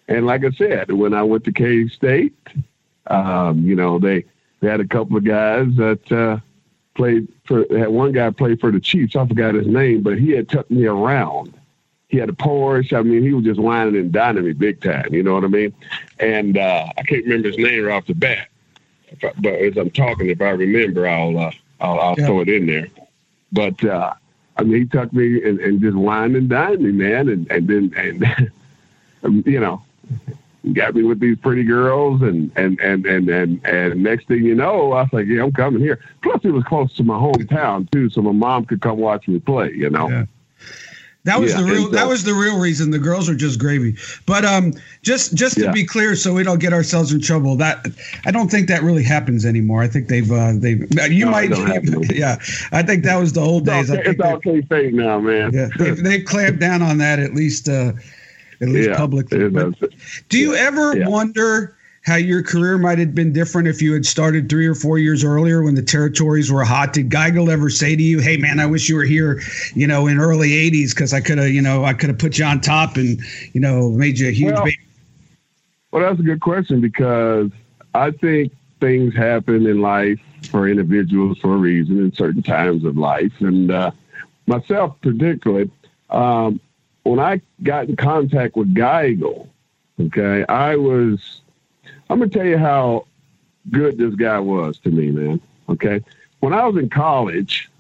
And 0.09 0.27
like 0.27 0.45
I 0.45 0.51
said, 0.51 0.91
when 0.93 1.15
I 1.15 1.23
went 1.23 1.45
to 1.45 1.53
K 1.53 1.87
State, 1.89 2.37
um, 3.07 3.65
you 3.65 3.75
know 3.77 3.99
they 3.99 4.25
they 4.61 4.69
had 4.69 4.81
a 4.81 4.87
couple 4.87 5.17
of 5.17 5.25
guys 5.25 5.69
that 5.77 6.13
uh, 6.13 6.39
played 6.95 7.29
for. 7.45 7.67
Had 7.77 7.89
one 7.89 8.13
guy 8.13 8.31
played 8.31 8.61
for 8.61 8.71
the 8.71 8.81
Chiefs. 8.81 9.17
I 9.17 9.27
forgot 9.27 9.55
his 9.55 9.67
name, 9.67 10.03
but 10.03 10.19
he 10.19 10.31
had 10.31 10.49
took 10.49 10.71
me 10.71 10.87
around. 10.87 11.55
He 12.13 12.19
had 12.19 12.29
a 12.29 12.33
Porsche. 12.33 12.93
I 12.97 13.03
mean, 13.03 13.23
he 13.23 13.33
was 13.33 13.43
just 13.45 13.59
whining 13.59 13.97
and 13.97 14.13
dining 14.13 14.45
me 14.45 14.53
big 14.53 14.83
time. 14.83 15.13
You 15.15 15.23
know 15.23 15.33
what 15.35 15.45
I 15.45 15.49
mean? 15.49 15.73
And 16.21 16.59
uh, 16.59 16.93
I 16.99 17.03
can't 17.05 17.25
remember 17.25 17.49
his 17.49 17.57
name 17.57 17.85
right 17.87 17.95
off 17.97 18.07
the 18.07 18.13
bat. 18.15 18.49
If 19.09 19.25
I, 19.25 19.33
but 19.41 19.55
as 19.55 19.79
I'm 19.79 19.89
talking, 19.91 20.29
if 20.29 20.43
I 20.43 20.51
remember, 20.51 21.09
I'll 21.09 21.39
uh, 21.39 21.51
I'll, 21.81 21.99
I'll 21.99 22.15
Yeah. 22.19 22.27
throw 22.27 22.41
it 22.41 22.51
in 22.51 22.67
there. 22.67 22.89
But 23.51 23.83
uh, 23.83 24.13
I 24.59 24.63
mean, 24.63 24.83
he 24.83 24.85
took 24.87 25.11
me 25.15 25.43
and, 25.43 25.59
and 25.61 25.81
just 25.81 25.97
whined 25.97 26.37
and 26.37 26.51
dined 26.51 26.83
me, 26.83 26.93
man, 26.93 27.31
and 27.31 27.51
and 27.51 27.67
then 27.67 27.93
and 27.97 28.51
um, 29.23 29.43
you 29.47 29.59
know, 29.59 29.83
got 30.75 30.95
me 30.95 31.05
with 31.05 31.19
these 31.19 31.39
pretty 31.39 31.65
girls, 31.65 32.21
and 32.21 32.53
and 32.57 32.79
and 32.81 33.07
and 33.07 33.27
and 33.31 33.65
and 33.67 34.03
next 34.03 34.29
thing 34.29 34.45
you 34.45 34.55
know, 34.55 34.93
I 34.93 35.03
was 35.05 35.13
like, 35.15 35.27
yeah, 35.29 35.43
I'm 35.45 35.53
coming 35.53 35.81
here. 35.81 35.99
Plus, 36.21 36.45
it 36.45 36.51
was 36.51 36.65
close 36.65 36.93
to 36.97 37.05
my 37.05 37.17
hometown 37.17 37.91
too, 37.91 38.11
so 38.11 38.21
my 38.21 38.33
mom 38.33 38.67
could 38.67 38.83
come 38.83 38.99
watch 38.99 39.27
me 39.29 39.39
play. 39.39 39.73
You 39.73 39.89
know. 39.89 40.11
Yeah. 40.11 40.27
That 41.25 41.39
was 41.41 41.53
Yeah, 41.53 41.59
the 41.61 41.65
real. 41.65 41.83
so- 41.85 41.91
that 41.91 42.09
was 42.09 42.25
the 42.25 42.35
real 42.35 42.59
reason. 42.59 42.91
The 42.91 42.99
girls 42.99 43.29
are 43.29 43.35
just 43.37 43.61
gravy. 43.61 43.95
But 44.27 44.45
um, 44.45 44.73
just 45.03 45.35
just 45.35 45.55
to 45.55 45.63
Yeah. 45.65 45.71
be 45.73 45.85
clear, 45.85 46.17
so 46.17 46.35
we 46.35 46.43
don't 46.43 46.59
get 46.59 46.73
ourselves 46.73 47.13
in 47.13 47.21
trouble. 47.21 47.55
That 47.57 47.87
I 48.27 48.33
don't 48.33 48.51
think 48.51 48.67
that 48.69 48.83
really 48.83 49.05
happens 49.05 49.47
anymore. 49.47 49.83
I 49.83 49.87
think 49.89 50.09
they've 50.09 50.31
uh, 50.31 50.53
they've 50.57 50.81
you 51.13 51.27
No, 51.27 51.31
might 51.31 51.51
yeah. 52.13 52.37
I 52.73 52.83
think 52.83 53.05
that 53.05 53.21
was 53.21 53.33
the 53.35 53.41
old 53.41 53.67
days. 53.67 53.89
I 53.91 53.97
It's 53.99 54.07
think 54.09 54.21
all, 54.25 54.31
they, 54.31 54.35
it's 54.35 54.47
all 54.47 54.79
K-State 54.81 54.95
now, 54.95 55.21
man. 55.21 55.53
yeah, 55.53 55.69
they, 55.79 55.91
they 55.93 56.21
clamped 56.21 56.59
down 56.59 56.83
on 56.83 56.99
that 56.99 57.21
at 57.21 57.35
least 57.35 57.69
uh, 57.69 57.93
at 58.61 58.69
least 58.69 58.89
yeah, 58.89 58.97
publicly. 58.97 59.49
But 59.49 59.75
do 60.29 60.39
you 60.39 60.57
ever 60.57 60.95
wonder 61.09 61.77
how 62.03 62.17
your 62.17 62.43
career 62.43 62.79
might 62.79 62.99
have 62.99 63.15
been 63.15 63.33
different 63.33 63.69
if 63.69 63.81
you 63.81 63.93
had 63.93 64.05
started 64.05 64.49
three 64.49 64.67
or 64.67 64.75
four 64.75 64.99
years 64.99 65.25
earlier 65.25 65.63
when 65.63 65.75
the 65.75 65.83
territories 65.83 66.51
were 66.51 66.65
hot? 66.65 66.93
Did 66.93 67.11
Geigel 67.11 67.49
ever 67.49 67.71
say 67.71 67.95
to 67.95 68.03
you, 68.03 68.19
"Hey, 68.19 68.37
man, 68.37 68.59
I 68.59 68.67
wish 68.67 68.89
you 68.89 68.97
were 68.97 69.05
here, 69.05 69.41
you 69.75 69.87
know, 69.87 70.07
in 70.09 70.19
early 70.19 70.51
'80s 70.51 70.95
because 70.95 71.13
I 71.13 71.21
could 71.21 71.39
have, 71.39 71.51
you 71.51 71.63
know, 71.63 71.85
I 71.85 71.95
could 71.95 72.09
have 72.09 72.19
put 72.19 72.39
you 72.39 72.45
on 72.45 72.61
top 72.61 72.97
and, 72.97 73.21
you 73.53 73.61
know, 73.61 73.91
made 73.91 74.19
you 74.19 74.29
a 74.29 74.33
huge 74.33 74.55
Well, 74.55 74.65
baby." 74.65 74.79
Well, 75.93 76.03
that's 76.03 76.19
a 76.19 76.25
good 76.25 76.41
question 76.41 76.81
because 76.81 77.51
I 77.95 78.11
think 78.11 78.53
things 78.81 79.15
happen 79.15 79.67
in 79.67 79.81
life 79.81 80.19
for 80.51 80.69
individuals 80.69 81.39
for 81.39 81.55
a 81.55 81.59
reason 81.59 81.99
in 81.99 82.13
certain 82.13 82.43
times 82.43 82.85
of 82.85 82.97
life. 82.97 83.33
And 83.41 83.71
uh, 83.71 83.93
myself, 84.47 84.97
particularly, 85.03 85.71
um, 86.11 86.61
when 87.05 87.21
I 87.21 87.41
got 87.63 87.89
in 87.89 87.97
contact 87.97 88.57
with 88.57 88.75
Geigel, 88.75 89.49
okay, 90.01 90.45
I 90.49 90.77
was, 90.77 91.42
I'm 92.13 92.21
to 92.21 92.29
tell 92.29 92.47
you 92.47 92.59
how 92.59 93.07
good 93.71 93.97
this 93.97 94.15
guy 94.15 94.39
was 94.39 94.79
to 94.81 94.91
me, 94.91 95.11
man. 95.11 95.41
Okay. 95.71 96.03
When 96.41 96.53
I 96.53 96.67
was 96.67 96.77
in 96.77 96.91
college, 96.91 97.71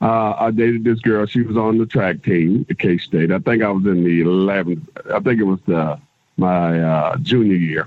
uh, 0.00 0.34
I 0.38 0.50
dated 0.50 0.82
this 0.84 1.00
girl. 1.00 1.26
She 1.26 1.42
was 1.42 1.58
on 1.58 1.76
the 1.76 1.84
track 1.84 2.22
team 2.22 2.64
at 2.70 2.78
K 2.78 2.96
State. 2.96 3.30
I 3.30 3.38
think 3.38 3.62
I 3.62 3.68
was 3.70 3.84
in 3.84 4.02
the 4.02 4.22
11th. 4.22 5.12
I 5.12 5.20
think 5.20 5.40
it 5.40 5.44
was 5.44 5.60
the, 5.66 6.00
my 6.38 6.80
uh, 6.80 7.16
junior 7.18 7.56
year. 7.56 7.86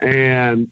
And 0.00 0.68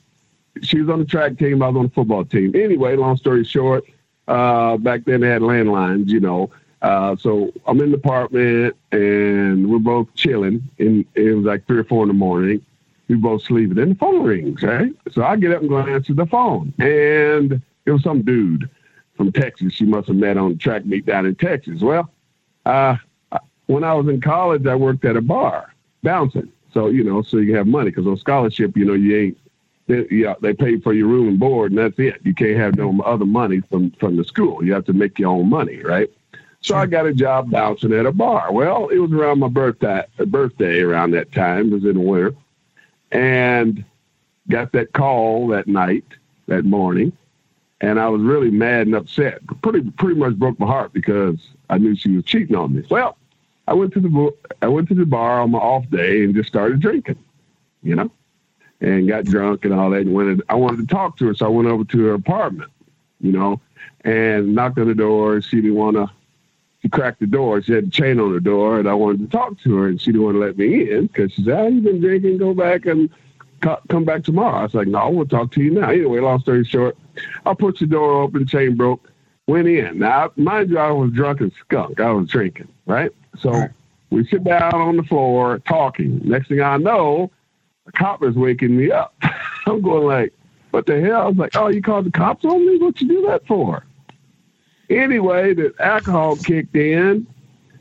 she 0.62 0.80
was 0.80 0.90
on 0.90 0.98
the 0.98 1.04
track 1.04 1.38
team. 1.38 1.62
I 1.62 1.68
was 1.68 1.76
on 1.76 1.84
the 1.84 1.90
football 1.90 2.24
team. 2.24 2.52
Anyway, 2.56 2.96
long 2.96 3.16
story 3.16 3.44
short, 3.44 3.84
uh, 4.26 4.76
back 4.76 5.04
then 5.04 5.20
they 5.20 5.28
had 5.28 5.42
landlines, 5.42 6.08
you 6.08 6.18
know. 6.18 6.50
Uh, 6.82 7.14
so 7.14 7.52
I'm 7.64 7.80
in 7.80 7.92
the 7.92 7.96
apartment 7.96 8.74
and 8.90 9.70
we're 9.70 9.78
both 9.78 10.12
chilling. 10.16 10.68
And 10.80 11.04
it 11.14 11.32
was 11.32 11.44
like 11.44 11.64
three 11.68 11.78
or 11.78 11.84
four 11.84 12.02
in 12.02 12.08
the 12.08 12.14
morning. 12.14 12.64
We 13.10 13.16
both 13.16 13.42
sleeping. 13.42 13.76
And 13.78 13.90
the 13.90 13.94
phone 13.96 14.22
rings, 14.22 14.62
right? 14.62 14.92
So 15.10 15.24
I 15.24 15.34
get 15.34 15.50
up 15.50 15.62
and 15.62 15.68
go 15.68 15.78
answer 15.78 16.14
the 16.14 16.26
phone. 16.26 16.72
And 16.78 17.60
it 17.84 17.90
was 17.90 18.04
some 18.04 18.22
dude 18.22 18.70
from 19.16 19.32
Texas. 19.32 19.72
She 19.72 19.84
must 19.84 20.06
have 20.06 20.16
met 20.16 20.36
on 20.36 20.58
track 20.58 20.86
meet 20.86 21.06
down 21.06 21.26
in 21.26 21.34
Texas. 21.34 21.80
Well, 21.80 22.08
uh, 22.64 22.98
when 23.66 23.82
I 23.82 23.94
was 23.94 24.06
in 24.06 24.20
college, 24.20 24.64
I 24.64 24.76
worked 24.76 25.04
at 25.04 25.16
a 25.16 25.20
bar 25.20 25.74
bouncing. 26.04 26.52
So, 26.72 26.86
you 26.86 27.02
know, 27.02 27.22
so 27.22 27.38
you 27.38 27.56
have 27.56 27.66
money 27.66 27.90
because 27.90 28.06
on 28.06 28.16
scholarship, 28.16 28.76
you 28.76 28.84
know, 28.84 28.94
you 28.94 29.16
ain't, 29.16 29.38
they, 29.88 30.06
yeah, 30.08 30.34
they 30.40 30.54
pay 30.54 30.78
for 30.78 30.92
your 30.92 31.08
room 31.08 31.26
and 31.26 31.40
board 31.40 31.72
and 31.72 31.78
that's 31.80 31.98
it. 31.98 32.20
You 32.22 32.32
can't 32.32 32.58
have 32.58 32.76
no 32.76 32.96
other 33.04 33.26
money 33.26 33.60
from, 33.68 33.90
from 33.98 34.18
the 34.18 34.24
school. 34.24 34.64
You 34.64 34.72
have 34.74 34.84
to 34.84 34.92
make 34.92 35.18
your 35.18 35.30
own 35.30 35.50
money, 35.50 35.82
right? 35.82 36.08
So 36.60 36.76
I 36.76 36.86
got 36.86 37.06
a 37.06 37.12
job 37.12 37.50
bouncing 37.50 37.92
at 37.92 38.06
a 38.06 38.12
bar. 38.12 38.52
Well, 38.52 38.88
it 38.88 38.98
was 38.98 39.10
around 39.10 39.40
my 39.40 39.48
birthday, 39.48 40.04
birthday 40.26 40.80
around 40.80 41.10
that 41.12 41.32
time. 41.32 41.72
It 41.72 41.74
was 41.74 41.84
in 41.84 41.94
the 41.94 42.00
winter. 42.00 42.36
And 43.12 43.84
got 44.48 44.72
that 44.72 44.92
call 44.92 45.48
that 45.48 45.66
night, 45.66 46.04
that 46.46 46.64
morning 46.64 47.12
and 47.80 47.98
I 47.98 48.08
was 48.08 48.22
really 48.22 48.50
mad 48.50 48.86
and 48.86 48.94
upset. 48.94 49.40
Pretty 49.62 49.90
pretty 49.92 50.18
much 50.18 50.34
broke 50.36 50.58
my 50.60 50.66
heart 50.66 50.92
because 50.92 51.36
I 51.70 51.78
knew 51.78 51.94
she 51.96 52.14
was 52.16 52.24
cheating 52.24 52.56
on 52.56 52.74
me. 52.74 52.84
Well, 52.90 53.16
I 53.68 53.74
went 53.74 53.92
to 53.94 54.00
the 54.00 54.34
I 54.62 54.68
went 54.68 54.88
to 54.88 54.94
the 54.94 55.06
bar 55.06 55.40
on 55.40 55.52
my 55.52 55.58
off 55.58 55.88
day 55.90 56.24
and 56.24 56.34
just 56.34 56.48
started 56.48 56.80
drinking, 56.80 57.18
you 57.82 57.94
know, 57.94 58.10
and 58.80 59.08
got 59.08 59.24
drunk 59.24 59.64
and 59.64 59.72
all 59.72 59.90
that. 59.90 60.02
And 60.02 60.14
wanted 60.14 60.42
I 60.48 60.54
wanted 60.54 60.88
to 60.88 60.94
talk 60.94 61.16
to 61.18 61.26
her, 61.28 61.34
so 61.34 61.46
I 61.46 61.48
went 61.48 61.68
over 61.68 61.84
to 61.84 62.04
her 62.06 62.14
apartment, 62.14 62.70
you 63.20 63.32
know, 63.32 63.60
and 64.02 64.54
knocked 64.54 64.78
on 64.78 64.88
the 64.88 64.94
door. 64.94 65.40
She 65.40 65.56
didn't 65.56 65.76
want 65.76 65.96
to. 65.96 66.10
She 66.82 66.88
cracked 66.88 67.20
the 67.20 67.26
door. 67.26 67.60
She 67.62 67.72
had 67.72 67.84
a 67.84 67.90
chain 67.90 68.18
on 68.18 68.32
the 68.32 68.40
door, 68.40 68.78
and 68.78 68.88
I 68.88 68.94
wanted 68.94 69.30
to 69.30 69.36
talk 69.36 69.60
to 69.60 69.76
her, 69.76 69.88
and 69.88 70.00
she 70.00 70.12
didn't 70.12 70.22
want 70.22 70.36
to 70.36 70.40
let 70.40 70.56
me 70.56 70.90
in 70.90 71.06
because 71.06 71.32
she 71.32 71.44
said, 71.44 71.58
"Oh, 71.58 71.68
you've 71.68 71.84
been 71.84 72.00
drinking. 72.00 72.38
Go 72.38 72.54
back 72.54 72.86
and 72.86 73.10
come 73.60 74.04
back 74.04 74.24
tomorrow." 74.24 74.60
I 74.60 74.62
was 74.62 74.74
like, 74.74 74.88
"No, 74.88 74.98
I 74.98 75.08
want 75.08 75.28
to 75.28 75.36
talk 75.36 75.52
to 75.52 75.62
you 75.62 75.72
now." 75.72 75.90
Anyway, 75.90 76.20
long 76.20 76.40
story 76.40 76.64
short, 76.64 76.96
I 77.44 77.52
put 77.54 77.78
the 77.78 77.86
door 77.86 78.22
open, 78.22 78.46
chain 78.46 78.76
broke, 78.76 79.10
went 79.46 79.68
in. 79.68 79.98
Now, 79.98 80.30
mind 80.36 80.70
you, 80.70 80.78
I 80.78 80.90
was 80.90 81.12
drunk 81.12 81.42
as 81.42 81.52
skunk. 81.60 82.00
I 82.00 82.10
was 82.12 82.28
drinking, 82.28 82.68
right? 82.86 83.10
So 83.38 83.68
we 84.10 84.24
sit 84.26 84.44
down 84.44 84.74
on 84.74 84.96
the 84.96 85.02
floor 85.02 85.58
talking. 85.60 86.20
Next 86.24 86.48
thing 86.48 86.62
I 86.62 86.78
know, 86.78 87.30
the 87.84 87.92
cop 87.92 88.22
is 88.22 88.36
waking 88.36 88.76
me 88.76 88.90
up. 88.90 89.14
I'm 89.66 89.82
going 89.82 90.06
like, 90.06 90.32
what 90.70 90.86
the 90.86 91.00
hell? 91.00 91.22
I 91.22 91.26
was 91.26 91.36
like, 91.36 91.56
oh, 91.56 91.68
you 91.68 91.82
called 91.82 92.06
the 92.06 92.10
cops 92.10 92.44
on 92.44 92.66
me? 92.66 92.78
What 92.78 93.00
you 93.00 93.08
do 93.08 93.26
that 93.26 93.46
for? 93.46 93.84
Anyway, 94.90 95.54
the 95.54 95.72
alcohol 95.78 96.36
kicked 96.36 96.74
in, 96.74 97.26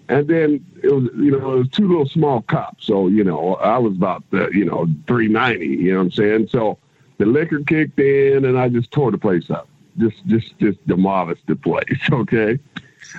and 0.10 0.28
then 0.28 0.64
it 0.84 0.94
was, 0.94 1.06
you 1.16 1.32
know, 1.32 1.54
it 1.54 1.58
was 1.58 1.70
two 1.70 1.88
little 1.88 2.08
small 2.08 2.44
cops. 2.44 2.86
So, 2.86 3.08
you 3.08 3.24
know, 3.24 3.56
I 3.56 3.80
was 3.80 3.94
about, 3.96 4.24
the, 4.30 4.50
you 4.54 4.64
know, 4.64 4.88
390, 5.08 5.66
you 5.66 5.92
know 5.92 5.98
what 5.98 6.04
I'm 6.04 6.12
saying? 6.12 6.48
So 6.50 6.78
the 7.18 7.26
liquor 7.26 7.62
kicked 7.62 8.00
in, 8.00 8.46
and 8.46 8.58
I 8.58 8.70
just 8.70 8.92
tore 8.92 9.12
the 9.12 9.18
place 9.18 9.50
up. 9.50 9.68
Just, 9.98 10.26
just, 10.28 10.58
just 10.60 10.88
demolished 10.88 11.46
the 11.48 11.56
place. 11.56 12.00
Okay. 12.12 12.60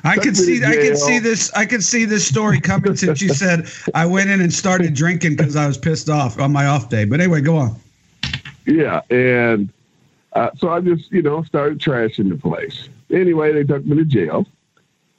I 0.05 0.17
can 0.19 0.37
see, 0.37 0.65
I 0.65 0.77
can 0.77 0.97
see 0.97 1.19
this, 1.19 1.53
I 1.55 1.67
can 1.67 1.81
see 1.81 2.05
this 2.05 2.25
story 2.25 2.61
coming 2.61 2.95
since 2.95 3.21
you 3.21 3.31
said 3.31 3.69
I 3.93 4.07
went 4.07 4.31
in 4.31 4.41
and 4.41 4.53
started 4.53 4.95
drinking 4.95 5.35
because 5.35 5.57
I 5.57 5.67
was 5.67 5.77
pissed 5.77 6.09
off 6.09 6.39
on 6.39 6.53
my 6.53 6.67
off 6.67 6.89
day. 6.91 7.05
But 7.05 7.21
anyway, 7.21 7.41
go 7.41 7.57
on. 7.57 7.77
Yeah, 8.67 9.01
and 9.11 9.73
uh, 10.35 10.51
so 10.57 10.69
I 10.71 10.81
just, 10.81 11.11
you 11.11 11.23
know, 11.23 11.43
started 11.43 11.81
trashing 11.81 12.29
the 12.29 12.37
place. 12.37 12.89
Anyway, 13.11 13.53
they 13.53 13.65
took 13.65 13.85
me 13.85 13.97
to 13.97 14.05
jail. 14.05 14.47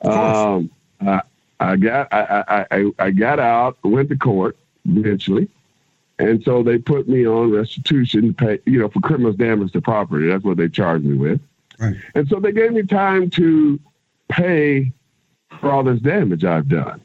Um, 0.01 0.71
I, 0.99 1.21
I 1.59 1.75
got, 1.75 2.07
I, 2.11 2.65
I, 2.71 2.91
I 2.97 3.11
got 3.11 3.39
out, 3.39 3.77
went 3.83 4.09
to 4.09 4.17
court 4.17 4.57
eventually. 4.85 5.47
And 6.19 6.43
so 6.43 6.61
they 6.61 6.77
put 6.77 7.07
me 7.07 7.25
on 7.25 7.51
restitution, 7.51 8.33
pay, 8.33 8.59
you 8.65 8.79
know, 8.79 8.89
for 8.89 8.99
criminal 8.99 9.33
damage 9.33 9.71
to 9.73 9.81
property. 9.81 10.27
That's 10.27 10.43
what 10.43 10.57
they 10.57 10.69
charged 10.69 11.05
me 11.05 11.17
with. 11.17 11.41
Right. 11.79 11.95
And 12.13 12.27
so 12.27 12.39
they 12.39 12.51
gave 12.51 12.73
me 12.73 12.83
time 12.83 13.29
to 13.31 13.79
pay 14.29 14.91
for 15.59 15.71
all 15.71 15.83
this 15.83 15.99
damage 15.99 16.45
I've 16.45 16.69
done. 16.69 17.01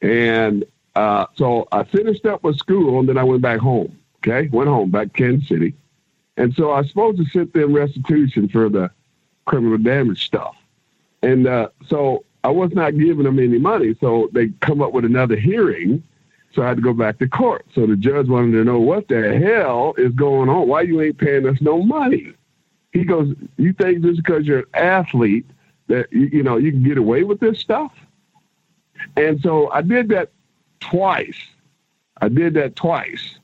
And 0.00 0.64
uh, 0.94 1.26
so 1.34 1.66
I 1.72 1.84
finished 1.84 2.24
up 2.26 2.44
with 2.44 2.56
school 2.56 3.00
and 3.00 3.08
then 3.08 3.18
I 3.18 3.24
went 3.24 3.42
back 3.42 3.58
home. 3.58 3.98
Okay. 4.18 4.48
Went 4.52 4.68
home 4.68 4.90
back 4.90 5.12
to 5.12 5.14
Kansas 5.14 5.48
City. 5.48 5.74
And 6.36 6.54
so 6.54 6.70
I 6.70 6.78
was 6.78 6.88
supposed 6.88 7.18
to 7.18 7.24
sit 7.26 7.52
them 7.52 7.72
restitution 7.72 8.48
for 8.48 8.68
the 8.68 8.90
criminal 9.44 9.78
damage 9.78 10.24
stuff. 10.24 10.56
And 11.22 11.46
uh, 11.46 11.68
so 11.86 12.24
I 12.44 12.50
was 12.50 12.72
not 12.72 12.96
giving 12.96 13.24
them 13.24 13.38
any 13.38 13.58
money. 13.58 13.94
So 14.00 14.28
they 14.32 14.48
come 14.60 14.82
up 14.82 14.92
with 14.92 15.04
another 15.04 15.36
hearing 15.36 16.02
so 16.54 16.62
I 16.62 16.68
had 16.68 16.76
to 16.76 16.82
go 16.82 16.92
back 16.92 17.18
to 17.18 17.28
court. 17.28 17.66
So 17.74 17.86
the 17.86 17.96
judge 17.96 18.28
wanted 18.28 18.52
to 18.52 18.64
know 18.64 18.78
what 18.78 19.08
the 19.08 19.38
hell 19.38 19.94
is 19.96 20.12
going 20.12 20.48
on. 20.48 20.68
Why 20.68 20.82
you 20.82 21.00
ain't 21.00 21.18
paying 21.18 21.48
us 21.48 21.60
no 21.60 21.82
money? 21.82 22.34
He 22.92 23.04
goes, 23.04 23.34
you 23.56 23.72
think 23.72 24.02
just 24.02 24.22
because 24.22 24.46
you're 24.46 24.60
an 24.60 24.66
athlete 24.74 25.46
that 25.86 26.12
you, 26.12 26.28
you 26.32 26.42
know 26.42 26.58
you 26.58 26.70
can 26.70 26.82
get 26.82 26.98
away 26.98 27.22
with 27.22 27.40
this 27.40 27.58
stuff? 27.58 27.92
And 29.16 29.40
so 29.40 29.70
I 29.70 29.80
did 29.80 30.10
that 30.10 30.30
twice. 30.80 31.38
I 32.20 32.28
did 32.28 32.54
that 32.54 32.76
twice. 32.76 33.38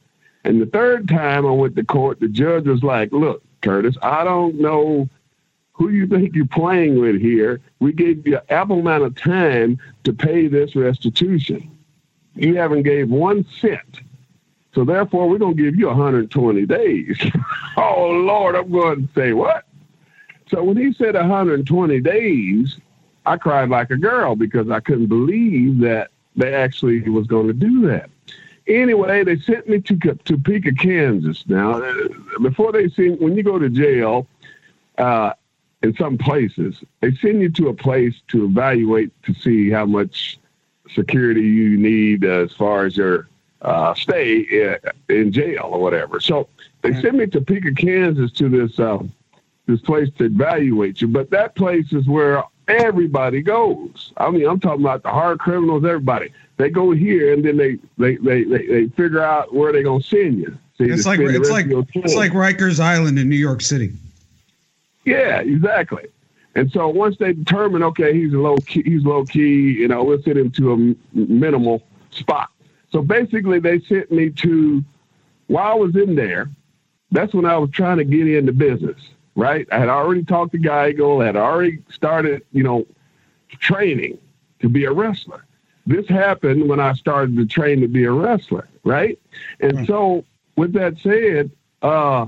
And 0.44 0.60
the 0.60 0.66
third 0.66 1.08
time 1.08 1.46
I 1.46 1.50
went 1.50 1.76
to 1.76 1.84
court, 1.84 2.20
the 2.20 2.28
judge 2.28 2.66
was 2.66 2.82
like, 2.82 3.10
look, 3.10 3.42
Curtis, 3.62 3.96
I 4.02 4.22
don't 4.22 4.60
know 4.60 5.08
who 5.78 5.88
you 5.88 6.06
think 6.06 6.34
you're 6.34 6.46
playing 6.46 7.00
with 7.00 7.20
here. 7.20 7.60
We 7.78 7.92
gave 7.92 8.26
you 8.26 8.38
ample 8.50 8.80
amount 8.80 9.04
of 9.04 9.14
time 9.14 9.78
to 10.04 10.12
pay 10.12 10.48
this 10.48 10.76
restitution 10.76 11.70
you 12.38 12.56
haven't 12.56 12.84
gave 12.84 13.10
one 13.10 13.44
cent. 13.60 14.00
So 14.74 14.84
therefore, 14.84 15.28
we're 15.28 15.38
going 15.38 15.56
to 15.56 15.62
give 15.62 15.76
you 15.76 15.88
120 15.88 16.66
days. 16.66 17.18
oh, 17.76 18.10
Lord, 18.10 18.54
I'm 18.54 18.70
going 18.70 19.08
to 19.08 19.14
say 19.14 19.32
what? 19.32 19.64
So 20.48 20.62
when 20.62 20.76
he 20.76 20.92
said 20.92 21.14
120 21.14 22.00
days, 22.00 22.78
I 23.26 23.36
cried 23.36 23.68
like 23.70 23.90
a 23.90 23.96
girl 23.96 24.36
because 24.36 24.70
I 24.70 24.80
couldn't 24.80 25.08
believe 25.08 25.78
that 25.80 26.10
they 26.36 26.54
actually 26.54 27.00
was 27.08 27.26
going 27.26 27.48
to 27.48 27.52
do 27.52 27.86
that. 27.88 28.08
Anyway, 28.66 29.24
they 29.24 29.38
sent 29.38 29.68
me 29.68 29.80
to 29.80 29.96
Topeka, 29.96 30.72
Kansas. 30.72 31.44
Now, 31.48 31.82
uh, 31.82 32.08
before 32.40 32.70
they 32.70 32.88
send, 32.90 33.18
when 33.18 33.36
you 33.36 33.42
go 33.42 33.58
to 33.58 33.68
jail, 33.68 34.26
uh, 34.98 35.32
in 35.82 35.94
some 35.96 36.18
places, 36.18 36.82
they 37.00 37.14
send 37.16 37.40
you 37.40 37.50
to 37.50 37.68
a 37.68 37.74
place 37.74 38.14
to 38.28 38.44
evaluate 38.44 39.10
to 39.24 39.34
see 39.34 39.70
how 39.70 39.86
much 39.86 40.38
security 40.94 41.42
you 41.42 41.76
need 41.76 42.24
as 42.24 42.52
far 42.52 42.86
as 42.86 42.96
your 42.96 43.28
uh, 43.62 43.94
stay 43.94 44.38
in, 44.38 44.76
in, 45.08 45.32
jail 45.32 45.68
or 45.70 45.80
whatever. 45.80 46.20
So 46.20 46.48
they 46.82 46.92
sent 47.00 47.14
me 47.14 47.26
to 47.26 47.40
Topeka, 47.40 47.74
Kansas, 47.74 48.32
to 48.32 48.48
this 48.48 48.78
uh, 48.78 49.02
this 49.66 49.80
place 49.80 50.08
to 50.18 50.24
evaluate 50.24 51.00
you. 51.00 51.08
But 51.08 51.30
that 51.30 51.54
place 51.54 51.92
is 51.92 52.08
where 52.08 52.42
everybody 52.68 53.42
goes. 53.42 54.12
I 54.16 54.30
mean, 54.30 54.46
I'm 54.46 54.60
talking 54.60 54.84
about 54.84 55.02
the 55.02 55.10
hard 55.10 55.38
criminals. 55.40 55.84
Everybody 55.84 56.32
they 56.58 56.70
go 56.70 56.90
here 56.90 57.32
and 57.32 57.44
then 57.44 57.56
they 57.56 57.78
they 57.96 58.16
they 58.16 58.44
they, 58.44 58.66
they 58.66 58.88
figure 58.88 59.22
out 59.22 59.54
where 59.54 59.72
they're 59.72 59.82
gonna 59.82 60.02
send 60.02 60.38
you. 60.38 60.58
So 60.76 60.84
it's 60.84 61.06
like 61.06 61.20
it's 61.20 61.50
like 61.50 61.66
it's 61.94 62.14
like 62.14 62.32
Rikers 62.32 62.78
Island 62.80 63.18
in 63.18 63.28
New 63.28 63.36
York 63.36 63.62
City. 63.62 63.92
Yeah, 65.08 65.40
exactly. 65.40 66.06
And 66.54 66.70
so 66.72 66.88
once 66.88 67.16
they 67.18 67.32
determine, 67.32 67.82
okay, 67.82 68.12
he's 68.12 68.32
low 68.32 68.56
key, 68.58 68.82
he's 68.82 69.04
low 69.04 69.24
key, 69.24 69.72
you 69.72 69.88
know, 69.88 70.04
we'll 70.04 70.22
send 70.22 70.38
him 70.38 70.50
to 70.52 70.72
a 70.72 71.16
minimal 71.16 71.82
spot. 72.10 72.50
So 72.90 73.00
basically, 73.02 73.58
they 73.58 73.80
sent 73.80 74.10
me 74.10 74.30
to 74.30 74.84
while 75.46 75.72
I 75.72 75.74
was 75.74 75.96
in 75.96 76.14
there. 76.14 76.50
That's 77.10 77.32
when 77.32 77.46
I 77.46 77.56
was 77.56 77.70
trying 77.70 77.96
to 77.98 78.04
get 78.04 78.28
into 78.28 78.52
business. 78.52 79.00
Right, 79.34 79.68
I 79.70 79.78
had 79.78 79.88
already 79.88 80.24
talked 80.24 80.50
to 80.52 80.58
Geigel, 80.58 81.24
had 81.24 81.36
already 81.36 81.78
started, 81.90 82.42
you 82.50 82.64
know, 82.64 82.84
training 83.60 84.18
to 84.58 84.68
be 84.68 84.84
a 84.84 84.92
wrestler. 84.92 85.44
This 85.86 86.08
happened 86.08 86.68
when 86.68 86.80
I 86.80 86.92
started 86.94 87.36
to 87.36 87.46
train 87.46 87.80
to 87.80 87.88
be 87.88 88.04
a 88.04 88.10
wrestler. 88.10 88.68
Right, 88.84 89.16
and 89.60 89.86
so 89.86 90.24
with 90.56 90.72
that 90.72 90.98
said, 90.98 91.52
uh, 91.82 92.26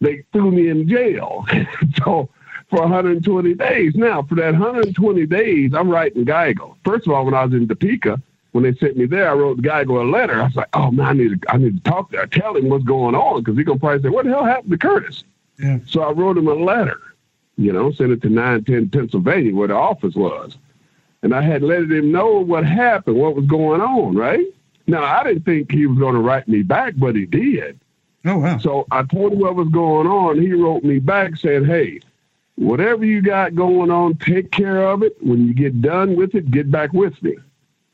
they 0.00 0.24
threw 0.32 0.50
me 0.50 0.68
in 0.68 0.88
jail. 0.88 1.46
so 2.04 2.28
for 2.68 2.80
120 2.80 3.54
days. 3.54 3.94
Now, 3.94 4.22
for 4.22 4.34
that 4.36 4.52
120 4.52 5.26
days, 5.26 5.72
I'm 5.74 5.88
writing 5.88 6.24
Geigel. 6.24 6.76
First 6.84 7.06
of 7.06 7.12
all, 7.12 7.24
when 7.24 7.34
I 7.34 7.44
was 7.44 7.54
in 7.54 7.68
Topeka, 7.68 8.20
when 8.52 8.64
they 8.64 8.74
sent 8.74 8.96
me 8.96 9.06
there, 9.06 9.30
I 9.30 9.34
wrote 9.34 9.62
Geigel 9.62 10.00
a 10.00 10.10
letter. 10.10 10.40
I 10.40 10.44
was 10.44 10.56
like, 10.56 10.68
oh 10.72 10.90
man, 10.90 11.06
I 11.06 11.12
need 11.12 11.40
to, 11.42 11.52
I 11.52 11.56
need 11.58 11.84
to 11.84 11.90
talk 11.90 12.10
to 12.10 12.22
him, 12.22 12.30
tell 12.30 12.56
him 12.56 12.68
what's 12.68 12.84
going 12.84 13.14
on 13.14 13.42
because 13.42 13.56
he's 13.56 13.66
gonna 13.66 13.78
probably 13.78 14.02
say, 14.02 14.08
what 14.08 14.24
the 14.24 14.30
hell 14.30 14.44
happened 14.44 14.70
to 14.70 14.78
Curtis? 14.78 15.24
Yeah. 15.58 15.78
So 15.86 16.02
I 16.02 16.10
wrote 16.10 16.38
him 16.38 16.48
a 16.48 16.54
letter, 16.54 17.00
you 17.56 17.72
know, 17.72 17.92
sent 17.92 18.12
it 18.12 18.22
to 18.22 18.28
910 18.28 18.88
Pennsylvania 18.90 19.54
where 19.54 19.68
the 19.68 19.74
office 19.74 20.14
was. 20.14 20.56
And 21.22 21.34
I 21.34 21.42
had 21.42 21.62
let 21.62 21.82
him 21.82 22.12
know 22.12 22.40
what 22.40 22.64
happened, 22.64 23.16
what 23.16 23.34
was 23.34 23.46
going 23.46 23.80
on, 23.80 24.14
right? 24.14 24.46
Now, 24.86 25.02
I 25.02 25.24
didn't 25.24 25.44
think 25.44 25.72
he 25.72 25.86
was 25.86 25.98
going 25.98 26.14
to 26.14 26.20
write 26.20 26.46
me 26.46 26.62
back, 26.62 26.94
but 26.96 27.16
he 27.16 27.26
did. 27.26 27.80
Oh, 28.26 28.38
wow. 28.38 28.58
So 28.58 28.86
I 28.90 29.04
told 29.04 29.32
him 29.32 29.40
what 29.40 29.54
was 29.54 29.68
going 29.68 30.06
on. 30.06 30.40
He 30.40 30.52
wrote 30.52 30.82
me 30.82 30.98
back 30.98 31.36
said, 31.36 31.64
hey, 31.64 32.00
whatever 32.56 33.04
you 33.04 33.22
got 33.22 33.54
going 33.54 33.90
on, 33.90 34.16
take 34.16 34.50
care 34.50 34.82
of 34.88 35.02
it. 35.02 35.16
When 35.22 35.46
you 35.46 35.54
get 35.54 35.80
done 35.80 36.16
with 36.16 36.34
it, 36.34 36.50
get 36.50 36.70
back 36.70 36.92
with 36.92 37.20
me. 37.22 37.36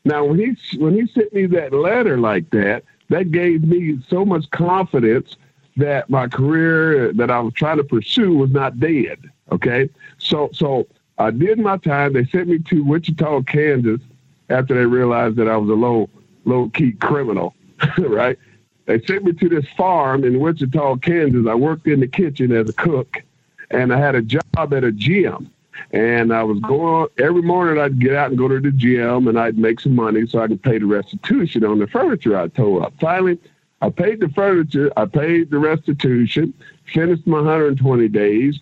Now, 0.05 0.25
when 0.25 0.39
he 0.39 0.77
when 0.77 0.95
he 0.95 1.07
sent 1.07 1.33
me 1.33 1.45
that 1.47 1.71
letter 1.71 2.17
like 2.17 2.49
that, 2.49 2.83
that 3.09 3.31
gave 3.31 3.63
me 3.63 3.99
so 4.09 4.25
much 4.25 4.49
confidence 4.51 5.37
that 5.77 6.09
my 6.09 6.27
career 6.27 7.13
that 7.13 7.31
I 7.31 7.39
was 7.39 7.53
trying 7.53 7.77
to 7.77 7.83
pursue 7.83 8.35
was 8.35 8.51
not 8.51 8.79
dead. 8.79 9.19
Okay, 9.51 9.89
so 10.17 10.49
so 10.51 10.87
I 11.17 11.31
did 11.31 11.59
my 11.59 11.77
time. 11.77 12.13
They 12.13 12.25
sent 12.25 12.49
me 12.49 12.59
to 12.59 12.83
Wichita, 12.83 13.43
Kansas, 13.43 14.01
after 14.49 14.73
they 14.75 14.85
realized 14.85 15.37
that 15.37 15.47
I 15.47 15.55
was 15.55 15.69
a 15.69 15.73
low 15.73 16.09
low 16.43 16.69
key 16.69 16.93
criminal. 16.93 17.55
right? 17.97 18.37
They 18.85 19.01
sent 19.01 19.23
me 19.23 19.33
to 19.33 19.49
this 19.49 19.65
farm 19.77 20.23
in 20.23 20.39
Wichita, 20.39 20.97
Kansas. 20.97 21.47
I 21.47 21.55
worked 21.55 21.87
in 21.87 22.01
the 22.01 22.07
kitchen 22.07 22.51
as 22.51 22.69
a 22.69 22.73
cook, 22.73 23.23
and 23.71 23.93
I 23.93 23.99
had 23.99 24.15
a 24.15 24.21
job 24.21 24.73
at 24.73 24.83
a 24.83 24.91
gym. 24.91 25.49
And 25.91 26.33
I 26.33 26.43
was 26.43 26.59
going 26.59 27.07
every 27.17 27.41
morning. 27.41 27.81
I'd 27.81 27.99
get 27.99 28.15
out 28.15 28.29
and 28.29 28.37
go 28.37 28.47
to 28.47 28.59
the 28.59 28.71
gym, 28.71 29.27
and 29.27 29.39
I'd 29.39 29.57
make 29.57 29.79
some 29.79 29.95
money 29.95 30.27
so 30.27 30.39
I 30.39 30.47
could 30.47 30.61
pay 30.61 30.77
the 30.77 30.85
restitution 30.85 31.63
on 31.63 31.79
the 31.79 31.87
furniture 31.87 32.37
I 32.37 32.47
tore 32.49 32.83
up. 32.83 32.93
Finally, 32.99 33.39
I 33.81 33.89
paid 33.89 34.19
the 34.19 34.29
furniture. 34.29 34.91
I 34.97 35.05
paid 35.05 35.49
the 35.49 35.59
restitution. 35.59 36.53
Finished 36.93 37.25
my 37.25 37.37
120 37.37 38.07
days. 38.09 38.59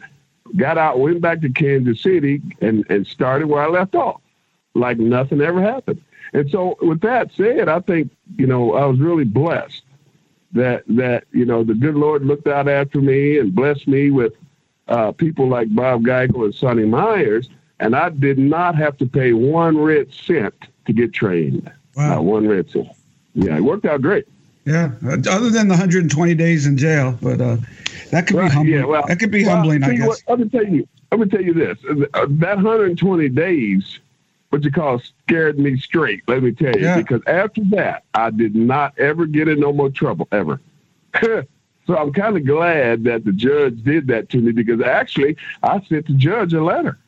Got 0.56 0.78
out, 0.78 1.00
went 1.00 1.22
back 1.22 1.42
to 1.42 1.50
Kansas 1.50 2.02
City, 2.02 2.42
and 2.62 2.86
and 2.90 3.08
started 3.08 3.48
where 3.48 3.64
I 3.64 3.68
left 3.68 3.96
off, 3.96 4.22
like 4.74 4.98
nothing 4.98 5.42
ever 5.42 5.62
happened. 5.62 6.02
And 6.34 6.50
so, 6.50 6.78
with 6.82 7.02
that 7.02 7.32
said, 7.36 7.70
I 7.70 7.80
think 7.80 8.12
you 8.38 8.48
know 8.48 8.74
I 8.74 8.86
was 8.86 9.00
really 9.00 9.24
blessed 9.24 9.84
that 10.54 10.84
that 10.88 11.26
you 11.32 11.46
know 11.46 11.64
the 11.64 11.74
good 11.74 11.96
Lord 11.96 12.26
looked 12.26 12.48
out 12.48 12.68
after 12.68 13.02
me 13.02 13.40
and 13.40 13.54
blessed 13.54 13.88
me 13.88 14.12
with 14.12 14.34
uh, 14.88 15.12
people 15.12 15.48
like 15.48 15.74
Bob 15.74 16.04
Geigel 16.04 16.46
and 16.46 16.54
Sonny 16.54 16.86
Myers, 16.86 17.50
and 17.80 17.96
I 17.96 18.10
did 18.10 18.38
not 18.38 18.76
have 18.76 18.98
to 18.98 19.06
pay 19.06 19.34
one 19.34 19.78
red 19.78 20.14
cent 20.14 20.54
to 20.86 20.94
get 20.94 21.14
trained. 21.14 21.72
Wow. 21.96 22.16
Not 22.16 22.26
one 22.26 22.48
red 22.48 22.70
cent. 22.70 22.90
Yeah, 23.34 23.58
it 23.58 23.62
worked 23.62 23.86
out 23.86 24.02
great. 24.02 24.28
Yeah, 24.66 24.92
other 25.04 25.50
than 25.50 25.68
the 25.68 25.74
120 25.74 26.36
days 26.36 26.68
in 26.68 26.78
jail, 26.78 27.18
but 27.20 27.42
uh, 27.42 27.58
that 28.12 28.28
could 28.28 28.38
be 28.38 28.48
humbling. 28.48 28.68
Yeah, 28.68 28.86
well, 28.86 29.04
that 29.08 29.20
could 29.20 29.32
be 29.32 29.44
well, 29.44 29.56
humbling, 29.56 29.84
I 29.84 29.96
guess. 29.96 30.08
What, 30.08 30.22
let 30.28 30.40
me 30.40 30.50
tell 30.50 30.68
you. 30.68 30.88
Let 31.12 31.20
me 31.20 31.26
tell 31.28 31.42
you 31.42 31.54
this: 31.54 31.80
uh, 32.14 32.28
that 32.30 32.56
120 32.58 33.30
days, 33.30 34.00
what 34.52 34.64
you 34.64 34.72
call 34.72 35.00
scared 35.00 35.58
me 35.58 35.78
straight. 35.78 36.22
Let 36.28 36.44
me 36.44 36.52
tell 36.52 36.76
you, 36.76 36.84
yeah. 36.84 36.98
because 36.98 37.22
after 37.26 37.62
that, 37.72 38.04
I 38.14 38.30
did 38.30 38.54
not 38.54 38.98
ever 39.00 39.26
get 39.26 39.48
in 39.48 39.60
no 39.60 39.74
more 39.74 39.90
trouble 39.90 40.28
ever. 40.32 40.62
So 41.88 41.98
I'm 41.98 42.14
kind 42.14 42.38
of 42.38 42.46
glad 42.46 43.04
that 43.06 43.26
the 43.26 43.34
judge 43.34 43.84
did 43.84 44.08
that 44.08 44.30
to 44.30 44.38
me 44.38 44.52
because 44.52 44.82
actually 44.82 45.36
I 45.64 45.82
sent 45.82 46.08
the 46.08 46.14
judge 46.14 46.54
a 46.54 46.64
letter. 46.64 47.00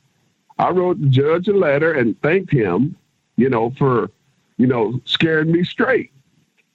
I 0.58 0.72
wrote 0.72 1.00
the 1.00 1.08
judge 1.08 1.48
a 1.48 1.54
letter 1.54 1.94
and 1.94 2.20
thanked 2.22 2.52
him, 2.52 2.96
you 3.38 3.50
know, 3.50 3.72
for, 3.78 4.10
you 4.58 4.68
know, 4.68 5.00
scaring 5.06 5.52
me 5.52 5.64
straight. 5.64 6.12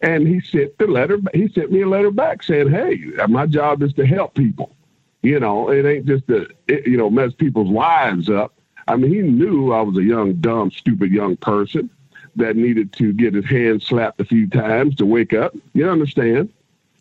And 0.00 0.26
he 0.28 0.40
sent 0.40 0.78
the 0.78 0.86
letter. 0.86 1.18
He 1.34 1.48
sent 1.48 1.72
me 1.72 1.82
a 1.82 1.88
letter 1.88 2.12
back 2.12 2.44
saying, 2.44 2.70
"Hey, 2.70 3.02
my 3.28 3.46
job 3.46 3.82
is 3.82 3.92
to 3.94 4.06
help 4.06 4.34
people. 4.34 4.74
You 5.22 5.40
know, 5.40 5.70
it 5.70 5.84
ain't 5.84 6.06
just 6.06 6.26
to, 6.28 6.48
you 6.68 6.96
know, 6.96 7.10
mess 7.10 7.34
people's 7.34 7.68
lives 7.68 8.30
up. 8.30 8.54
I 8.88 8.96
mean, 8.96 9.12
he 9.12 9.20
knew 9.20 9.72
I 9.72 9.82
was 9.82 9.96
a 9.98 10.02
young, 10.02 10.34
dumb, 10.34 10.70
stupid 10.70 11.10
young 11.10 11.36
person 11.36 11.90
that 12.36 12.56
needed 12.56 12.92
to 12.94 13.12
get 13.12 13.34
his 13.34 13.44
hand 13.44 13.82
slapped 13.82 14.20
a 14.20 14.24
few 14.24 14.48
times 14.48 14.96
to 14.96 15.06
wake 15.06 15.34
up. 15.34 15.54
You 15.74 15.88
understand? 15.90 16.52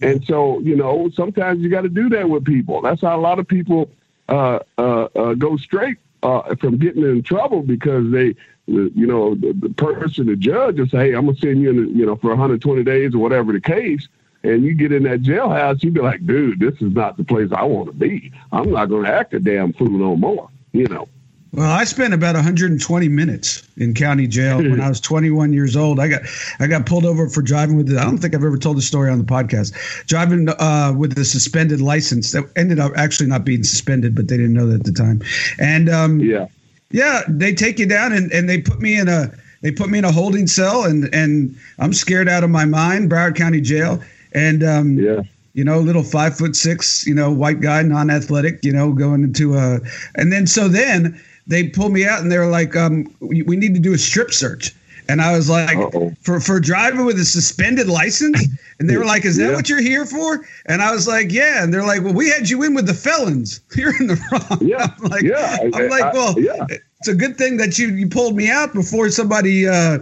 And 0.01 0.23
so, 0.25 0.59
you 0.59 0.75
know, 0.75 1.09
sometimes 1.13 1.61
you 1.61 1.69
got 1.69 1.81
to 1.81 1.89
do 1.89 2.09
that 2.09 2.29
with 2.29 2.45
people. 2.45 2.81
That's 2.81 3.01
how 3.01 3.17
a 3.17 3.21
lot 3.21 3.39
of 3.39 3.47
people 3.47 3.89
uh, 4.29 4.59
uh, 4.77 5.07
uh, 5.15 5.33
go 5.33 5.57
straight 5.57 5.97
uh, 6.23 6.55
from 6.55 6.77
getting 6.77 7.03
in 7.03 7.23
trouble 7.23 7.61
because 7.61 8.11
they, 8.11 8.35
you 8.67 9.07
know, 9.07 9.35
the, 9.35 9.53
the 9.53 9.69
person, 9.69 10.27
the 10.27 10.35
judge, 10.35 10.77
will 10.77 10.87
say, 10.87 11.09
"Hey, 11.09 11.13
I'm 11.13 11.25
gonna 11.25 11.37
send 11.37 11.61
you, 11.61 11.69
in, 11.69 11.97
you 11.97 12.05
know, 12.05 12.17
for 12.17 12.29
120 12.29 12.83
days 12.83 13.15
or 13.15 13.19
whatever 13.19 13.53
the 13.53 13.61
case." 13.61 14.07
And 14.43 14.63
you 14.63 14.75
get 14.75 14.91
in 14.91 15.03
that 15.03 15.21
jailhouse, 15.21 15.81
you 15.83 15.91
be 15.91 16.01
like, 16.01 16.25
"Dude, 16.27 16.59
this 16.59 16.75
is 16.75 16.93
not 16.93 17.17
the 17.17 17.23
place 17.23 17.49
I 17.51 17.63
want 17.63 17.87
to 17.87 17.93
be. 17.93 18.31
I'm 18.51 18.71
not 18.71 18.89
gonna 18.89 19.09
act 19.09 19.33
a 19.33 19.39
damn 19.39 19.71
fool 19.73 19.89
no 19.89 20.15
more." 20.17 20.49
You 20.73 20.87
know. 20.87 21.07
Well, 21.53 21.71
I 21.71 21.85
spent 21.85 22.13
about 22.13 22.35
120 22.35 23.07
minutes 23.07 23.67
in 23.77 23.93
county 23.93 24.27
jail 24.27 24.57
when 24.57 24.81
I 24.81 24.89
was 24.89 24.99
21 24.99 25.53
years 25.53 25.75
old. 25.75 25.99
I 25.99 26.07
got 26.07 26.21
I 26.59 26.67
got 26.67 26.85
pulled 26.85 27.05
over 27.05 27.29
for 27.29 27.41
driving 27.41 27.77
with. 27.77 27.87
The, 27.87 27.99
I 27.99 28.03
don't 28.03 28.17
think 28.17 28.35
I've 28.35 28.43
ever 28.43 28.57
told 28.57 28.77
the 28.77 28.81
story 28.81 29.09
on 29.09 29.17
the 29.17 29.23
podcast. 29.23 29.73
Driving 30.07 30.49
uh, 30.49 30.93
with 30.95 31.17
a 31.17 31.25
suspended 31.25 31.81
license 31.81 32.31
that 32.31 32.49
ended 32.55 32.79
up 32.79 32.91
actually 32.95 33.27
not 33.27 33.45
being 33.45 33.63
suspended, 33.63 34.15
but 34.15 34.27
they 34.27 34.37
didn't 34.37 34.53
know 34.53 34.67
that 34.67 34.81
at 34.81 34.85
the 34.85 34.91
time. 34.91 35.21
And 35.59 35.89
um, 35.89 36.19
yeah, 36.19 36.47
yeah, 36.91 37.21
they 37.27 37.53
take 37.53 37.79
you 37.79 37.87
down 37.87 38.11
and, 38.13 38.31
and 38.31 38.49
they 38.49 38.61
put 38.61 38.79
me 38.79 38.99
in 38.99 39.07
a 39.07 39.31
they 39.61 39.71
put 39.71 39.89
me 39.89 39.99
in 39.99 40.05
a 40.05 40.11
holding 40.11 40.47
cell 40.47 40.83
and 40.83 41.13
and 41.13 41.55
I'm 41.79 41.93
scared 41.93 42.27
out 42.27 42.43
of 42.43 42.49
my 42.49 42.65
mind, 42.65 43.09
Broward 43.09 43.35
County 43.35 43.61
Jail. 43.61 44.01
And 44.33 44.63
um, 44.63 44.97
yeah 44.99 45.21
you 45.57 45.63
know, 45.63 45.79
little 45.79 46.03
five 46.03 46.37
foot 46.37 46.55
six, 46.55 47.07
you 47.07 47.15
know, 47.15 47.31
white 47.31 47.61
guy, 47.61 47.81
non 47.81 48.11
athletic, 48.11 48.63
you 48.63 48.71
know, 48.71 48.93
going 48.93 49.23
into 49.23 49.55
a, 49.55 49.79
and 50.13 50.31
then 50.31 50.45
so 50.45 50.67
then 50.67 51.19
they 51.47 51.69
pulled 51.69 51.93
me 51.93 52.05
out 52.05 52.21
and 52.21 52.31
they 52.31 52.37
were 52.37 52.47
like, 52.47 52.75
um, 52.75 53.13
we, 53.19 53.41
we 53.41 53.55
need 53.55 53.73
to 53.73 53.79
do 53.79 53.93
a 53.93 53.97
strip 53.97 54.31
search. 54.31 54.75
And 55.09 55.21
I 55.21 55.35
was 55.37 55.49
like, 55.49 55.77
for 56.21 56.41
for 56.41 56.59
driving 56.59 57.05
with 57.05 57.17
a 57.17 57.23
suspended 57.23 57.87
license. 57.87 58.45
And 58.77 58.89
they 58.89 58.97
were 58.97 59.05
like, 59.13 59.23
"Is 59.23 59.37
that 59.37 59.51
yeah. 59.51 59.55
what 59.55 59.69
you're 59.69 59.81
here 59.81 60.05
for?" 60.05 60.45
And 60.65 60.81
I 60.81 60.91
was 60.91 61.07
like, 61.07 61.31
"Yeah." 61.31 61.63
And 61.63 61.73
they're 61.73 61.85
like, 61.85 62.03
"Well, 62.03 62.13
we 62.13 62.29
had 62.29 62.49
you 62.49 62.61
in 62.63 62.73
with 62.73 62.87
the 62.87 62.93
felons. 62.93 63.61
You're 63.75 63.95
in 64.01 64.07
the 64.07 64.19
wrong." 64.29 64.59
Yeah, 64.59 64.87
I'm 64.97 65.09
like, 65.09 65.23
yeah. 65.23 65.59
I'm 65.61 65.89
like, 65.89 66.13
well, 66.13 66.35
I, 66.37 66.41
yeah. 66.41 66.65
it's 66.99 67.07
a 67.07 67.15
good 67.15 67.37
thing 67.37 67.55
that 67.55 67.79
you 67.79 67.87
you 67.87 68.09
pulled 68.09 68.35
me 68.35 68.49
out 68.49 68.73
before 68.73 69.09
somebody 69.09 69.65
uh, 69.65 69.99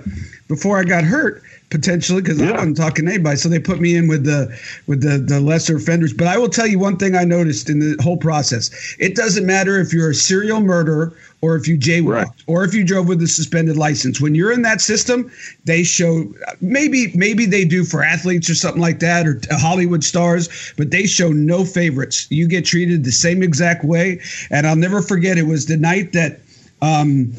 before 0.48 0.80
I 0.80 0.84
got 0.84 1.04
hurt 1.04 1.44
potentially 1.70 2.22
because 2.22 2.40
yeah. 2.40 2.50
I 2.50 2.52
wasn't 2.54 2.78
talking 2.78 3.06
to 3.06 3.14
anybody. 3.14 3.38
So 3.38 3.50
they 3.50 3.60
put 3.60 3.80
me 3.80 3.96
in 3.96 4.08
with 4.08 4.24
the 4.24 4.58
with 4.88 5.02
the 5.02 5.18
the 5.18 5.40
lesser 5.40 5.78
offenders. 5.78 6.14
But 6.14 6.28
I 6.28 6.38
will 6.38 6.50
tell 6.50 6.68
you 6.68 6.80
one 6.80 6.98
thing 6.98 7.16
I 7.16 7.24
noticed 7.24 7.70
in 7.70 7.80
the 7.80 8.02
whole 8.02 8.18
process: 8.18 8.70
it 9.00 9.16
doesn't 9.16 9.46
matter 9.46 9.80
if 9.80 9.94
you're 9.94 10.12
a 10.12 10.16
serial 10.16 10.62
murderer 10.62 11.14
or 11.42 11.56
if 11.56 11.68
you 11.68 11.78
jaywalked 11.78 12.26
right. 12.26 12.28
or 12.48 12.64
if 12.64 12.74
you 12.74 12.84
drove 12.84 13.08
with 13.08 13.22
a 13.22 13.28
suspended 13.28 13.78
license. 13.78 14.22
When 14.22 14.36
you're 14.36 14.52
in 14.52 14.62
that 14.64 14.82
system, 14.82 15.32
they 15.66 15.84
show 15.84 16.32
maybe 16.62 17.12
maybe 17.16 17.46
they 17.46 17.66
do 17.66 17.84
for 17.84 18.04
athletes 18.04 18.50
or 18.50 18.56
something 18.56 18.82
like 18.82 19.00
that 19.00 19.28
or 19.28 19.40
Hollywood 19.52 20.04
stars, 20.04 20.74
but 20.78 20.92
they 20.92 21.06
show 21.06 21.32
no 21.32 21.66
favorites. 21.66 22.28
You 22.30 22.48
get 22.48 22.66
treated 22.66 23.04
the 23.04 23.12
same 23.12 23.44
exact 23.44 23.84
way. 23.84 24.22
And 24.50 24.68
I'll 24.68 24.76
never 24.76 25.02
forget 25.02 25.38
it 25.38 25.48
was 25.48 25.66
the 25.66 25.78
night 25.78 26.14
that. 26.14 26.40
Um, 26.82 27.34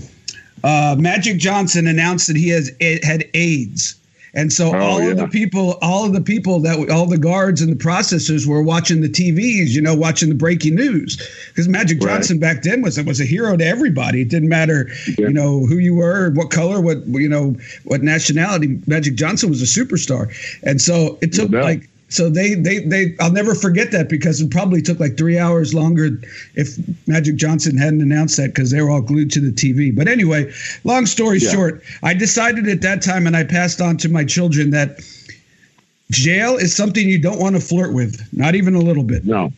uh, 0.65 0.97
Magic 0.99 1.39
Johnson 1.39 1.87
announced 1.87 2.27
that 2.27 2.37
he 2.37 2.49
has 2.49 2.73
had 3.05 3.25
AIDS 3.35 3.95
and 4.37 4.53
so 4.53 4.77
oh, 4.77 4.79
all 4.79 5.03
yeah. 5.03 5.12
of 5.12 5.16
the 5.16 5.29
people, 5.29 5.79
all 5.81 6.05
of 6.05 6.12
the 6.12 6.20
people 6.20 6.61
that 6.61 6.90
all 6.90 7.07
the 7.07 7.16
guards 7.16 7.62
and 7.62 7.72
the 7.72 7.83
processors 7.83 8.46
were 8.46 8.62
watching 8.62 9.01
the 9.01 9.09
TVs, 9.09 9.70
you 9.70 9.81
know, 9.81 9.94
watching 9.94 10.29
the 10.29 10.35
breaking 10.35 10.75
news. 10.75 11.16
Because 11.49 11.68
Magic 11.68 12.03
right. 12.03 12.16
Johnson 12.16 12.38
back 12.38 12.62
then 12.62 12.83
was 12.83 13.03
was 13.03 13.18
a 13.18 13.25
hero 13.25 13.57
to 13.57 13.64
everybody. 13.64 14.20
It 14.20 14.29
didn't 14.29 14.51
matter, 14.51 14.88
yeah. 15.09 15.29
you 15.29 15.33
know, 15.33 15.64
who 15.64 15.79
you 15.79 15.94
were, 15.94 16.31
what 16.33 16.51
color, 16.51 16.83
what 16.83 16.99
you 17.07 17.31
know, 17.31 17.57
what 17.85 18.03
nationality. 18.03 18.79
Magic 18.87 19.14
Johnson 19.14 19.49
was 19.49 19.62
a 19.62 19.64
superstar. 19.64 20.31
And 20.62 20.83
so 20.83 21.18
it 21.22 21.33
took 21.33 21.49
no 21.49 21.62
like 21.62 21.88
so 22.09 22.31
they 22.31 22.55
they 22.55 22.79
they 22.79 23.16
I'll 23.19 23.33
never 23.33 23.55
forget 23.55 23.90
that 23.90 24.09
because 24.09 24.40
it 24.40 24.51
probably 24.51 24.81
took 24.81 25.01
like 25.01 25.16
three 25.16 25.38
hours 25.38 25.75
longer 25.75 26.21
if 26.55 26.77
Magic 27.09 27.35
Johnson 27.37 27.77
hadn't 27.77 28.01
announced 28.01 28.37
that 28.37 28.49
because 28.49 28.71
they 28.71 28.81
were 28.81 28.90
all 28.90 29.01
glued 29.01 29.31
to 29.33 29.40
the 29.40 29.51
TV. 29.51 29.95
But 29.95 30.07
anyway, 30.07 30.53
long 30.85 31.07
story 31.07 31.38
yeah. 31.38 31.51
short, 31.51 31.83
I 32.03 32.14
decided 32.14 32.69
at 32.69 32.81
that 32.83 33.03
time 33.03 33.27
and 33.27 33.37
I 33.37 33.42
passed 33.42 33.81
on 33.81 33.97
to 33.99 34.09
my 34.09 34.25
children 34.25 34.71
that 34.71 35.01
jail 36.12 36.57
is 36.57 36.75
something 36.75 37.09
you 37.09 37.21
don't 37.21 37.40
want 37.40 37.57
to 37.57 37.61
flirt 37.61 37.92
with, 37.92 38.29
not 38.33 38.55
even 38.55 38.77
a 38.77 38.81
little 38.81 39.03
bit. 39.03 39.25
No. 39.25 39.53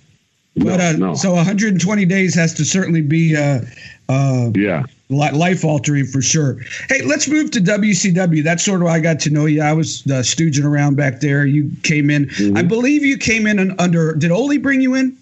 But 0.57 0.81
uh, 0.81 0.93
no. 0.93 1.15
so 1.15 1.35
120 1.35 2.05
days 2.07 2.35
has 2.35 2.55
to 2.55 2.65
certainly 2.65 3.03
be 3.03 3.37
uh, 3.37 3.61
uh, 4.09 4.51
yeah 4.55 4.85
life 5.11 5.65
altering 5.65 6.07
for 6.07 6.21
sure. 6.21 6.59
Hey, 6.89 7.03
let's 7.03 7.29
move 7.29 7.51
to 7.53 7.61
WCW. 7.61 8.43
That's 8.43 8.65
sort 8.65 8.83
of 8.83 8.89
how 8.89 8.95
I 8.95 9.01
got 9.01 9.21
to 9.21 9.31
know 9.31 9.47
you. 9.47 9.63
I 9.63 9.73
was 9.73 10.03
uh, 10.07 10.21
stooging 10.21 10.65
around 10.65 10.97
back 10.97 11.21
there. 11.21 11.47
You 11.47 11.71
came 11.83 12.11
in. 12.11 12.27
Mm-hmm. 12.27 12.57
I 12.57 12.63
believe 12.63 13.05
you 13.05 13.17
came 13.17 13.47
in 13.47 13.79
under. 13.81 14.15
Did 14.15 14.31
Ole 14.31 14.59
bring 14.59 14.81
you 14.81 14.95
in? 14.95 15.17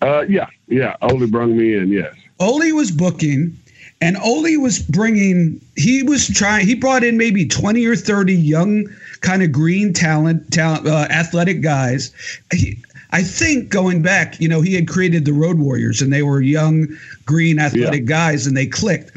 Uh, 0.00 0.24
yeah, 0.28 0.46
yeah. 0.68 0.96
Ole 1.02 1.26
brung 1.26 1.56
me 1.56 1.76
in. 1.76 1.88
Yes. 1.88 2.14
Ole 2.40 2.72
was 2.72 2.90
booking, 2.90 3.56
and 4.00 4.16
Ole 4.18 4.56
was 4.58 4.80
bringing. 4.80 5.60
He 5.76 6.02
was 6.02 6.28
trying. 6.28 6.66
He 6.66 6.74
brought 6.74 7.04
in 7.04 7.16
maybe 7.16 7.46
twenty 7.46 7.86
or 7.86 7.96
thirty 7.96 8.34
young, 8.34 8.88
kind 9.20 9.42
of 9.42 9.52
green 9.52 9.92
talent, 9.92 10.52
talent, 10.52 10.86
uh, 10.86 11.06
athletic 11.10 11.60
guys. 11.60 12.12
He, 12.52 12.78
I 13.12 13.22
think 13.22 13.68
going 13.68 14.02
back, 14.02 14.40
you 14.40 14.48
know, 14.48 14.62
he 14.62 14.74
had 14.74 14.88
created 14.88 15.26
the 15.26 15.34
Road 15.34 15.58
Warriors, 15.58 16.00
and 16.00 16.12
they 16.12 16.22
were 16.22 16.40
young, 16.40 16.88
green, 17.26 17.58
athletic 17.58 18.00
yeah. 18.00 18.06
guys, 18.06 18.46
and 18.46 18.56
they 18.56 18.66
clicked. 18.66 19.12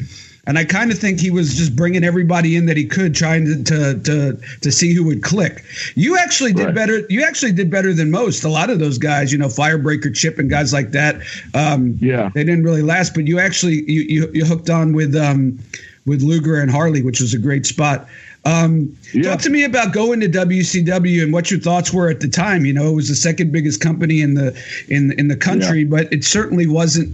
And 0.48 0.58
I 0.58 0.64
kind 0.64 0.92
of 0.92 0.98
think 0.98 1.18
he 1.18 1.30
was 1.30 1.56
just 1.56 1.74
bringing 1.74 2.04
everybody 2.04 2.54
in 2.54 2.66
that 2.66 2.76
he 2.76 2.84
could, 2.84 3.16
trying 3.16 3.46
to 3.46 3.64
to 3.64 3.98
to, 3.98 4.38
to 4.60 4.70
see 4.70 4.92
who 4.92 5.04
would 5.04 5.22
click. 5.22 5.64
You 5.96 6.16
actually 6.16 6.52
did 6.52 6.66
right. 6.66 6.74
better. 6.74 7.02
You 7.08 7.24
actually 7.24 7.52
did 7.52 7.68
better 7.68 7.92
than 7.92 8.12
most. 8.12 8.44
A 8.44 8.48
lot 8.48 8.70
of 8.70 8.78
those 8.78 8.96
guys, 8.96 9.32
you 9.32 9.38
know, 9.38 9.48
Firebreaker 9.48 10.14
Chip 10.14 10.38
and 10.38 10.48
guys 10.48 10.72
like 10.72 10.92
that. 10.92 11.16
Um, 11.54 11.98
yeah, 12.00 12.30
they 12.32 12.44
didn't 12.44 12.62
really 12.62 12.82
last, 12.82 13.12
but 13.12 13.26
you 13.26 13.40
actually 13.40 13.90
you 13.90 14.02
you, 14.02 14.30
you 14.34 14.44
hooked 14.44 14.70
on 14.70 14.92
with 14.92 15.16
um, 15.16 15.58
with 16.04 16.22
Luger 16.22 16.60
and 16.60 16.70
Harley, 16.70 17.02
which 17.02 17.20
was 17.20 17.34
a 17.34 17.38
great 17.38 17.66
spot. 17.66 18.06
Um, 18.46 18.96
yeah. 19.12 19.30
Talk 19.30 19.40
to 19.40 19.50
me 19.50 19.64
about 19.64 19.92
going 19.92 20.20
to 20.20 20.28
WCW 20.28 21.22
and 21.22 21.32
what 21.32 21.50
your 21.50 21.58
thoughts 21.58 21.92
were 21.92 22.08
at 22.08 22.20
the 22.20 22.28
time. 22.28 22.64
You 22.64 22.72
know, 22.72 22.86
it 22.86 22.94
was 22.94 23.08
the 23.08 23.16
second 23.16 23.50
biggest 23.50 23.80
company 23.80 24.20
in 24.20 24.34
the 24.34 24.56
in 24.88 25.12
in 25.18 25.26
the 25.26 25.36
country, 25.36 25.80
yeah. 25.80 25.88
but 25.90 26.12
it 26.12 26.24
certainly 26.24 26.68
wasn't 26.68 27.12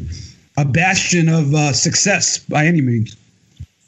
a 0.59 0.67
bastion 0.67 1.31
of 1.31 1.55
uh, 1.55 1.73
success 1.73 2.39
by 2.39 2.67
any 2.67 2.83
means. 2.83 3.17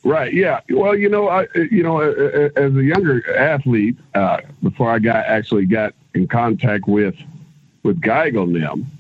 Right. 0.05 0.33
Yeah. 0.33 0.61
Well, 0.71 0.97
you 0.97 1.11
know, 1.11 1.29
I 1.29 1.47
you 1.55 1.83
know, 1.83 2.01
as 2.01 2.75
a 2.77 2.83
younger 2.83 3.37
athlete, 3.37 3.97
uh, 4.15 4.41
before 4.63 4.91
I 4.91 4.99
got 4.99 5.27
actually 5.27 5.67
got 5.67 5.95
in 6.15 6.27
contact 6.27 6.89
with 6.89 7.17
with 7.83 8.01
Geigel 8.01 8.45
and 8.45 8.57
them, 8.57 8.91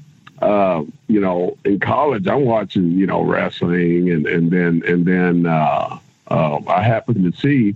uh, 0.42 0.84
you 1.08 1.20
know, 1.20 1.56
in 1.64 1.80
college, 1.80 2.26
I'm 2.26 2.44
watching 2.44 2.92
you 2.92 3.06
know 3.06 3.22
wrestling, 3.22 4.10
and 4.10 4.26
and 4.26 4.50
then 4.50 4.82
and 4.86 5.06
then 5.06 5.46
uh, 5.46 5.98
uh, 6.28 6.60
I 6.66 6.82
happened 6.82 7.32
to 7.32 7.40
see 7.40 7.74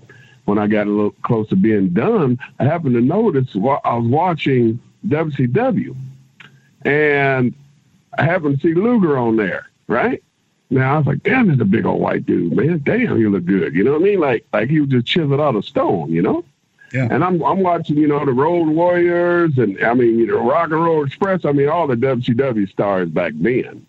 when 0.48 0.58
I 0.58 0.66
got 0.66 0.86
a 0.86 0.90
little 0.90 1.10
close 1.22 1.46
to 1.50 1.56
being 1.56 1.90
done, 1.90 2.38
I 2.58 2.64
happened 2.64 2.94
to 2.94 3.02
notice 3.02 3.54
while 3.54 3.82
I 3.84 3.96
was 3.96 4.08
watching 4.08 4.80
WCW, 5.06 5.94
and 6.86 7.54
I 8.16 8.24
happened 8.24 8.60
to 8.60 8.66
see 8.66 8.74
Luger 8.74 9.18
on 9.18 9.36
there, 9.36 9.68
right? 9.88 10.22
Now 10.70 10.94
I 10.94 10.98
was 10.98 11.06
like, 11.06 11.22
damn, 11.22 11.48
this 11.48 11.56
is 11.56 11.60
a 11.60 11.66
big 11.66 11.84
old 11.84 12.00
white 12.00 12.24
dude, 12.24 12.56
man. 12.56 12.80
Damn, 12.82 13.18
you 13.18 13.30
look 13.30 13.44
good. 13.44 13.74
You 13.74 13.84
know 13.84 13.92
what 13.92 14.00
I 14.00 14.04
mean? 14.04 14.20
Like 14.20 14.46
like 14.52 14.70
he 14.70 14.80
was 14.80 14.88
just 14.88 15.06
chiseled 15.06 15.40
out 15.40 15.54
of 15.54 15.64
stone, 15.66 16.10
you 16.10 16.22
know? 16.22 16.44
Yeah. 16.92 17.08
And 17.10 17.22
I'm 17.22 17.42
I'm 17.42 17.60
watching, 17.60 17.98
you 17.98 18.06
know, 18.06 18.24
the 18.24 18.32
Road 18.32 18.68
Warriors 18.68 19.56
and 19.58 19.82
I 19.84 19.94
mean, 19.94 20.18
you 20.18 20.26
know, 20.26 20.46
Rock 20.46 20.70
and 20.70 20.84
Roll 20.84 21.04
Express. 21.04 21.44
I 21.44 21.52
mean, 21.52 21.68
all 21.68 21.86
the 21.86 21.94
WCW 21.94 22.68
stars 22.70 23.08
back 23.08 23.32
then. 23.36 23.86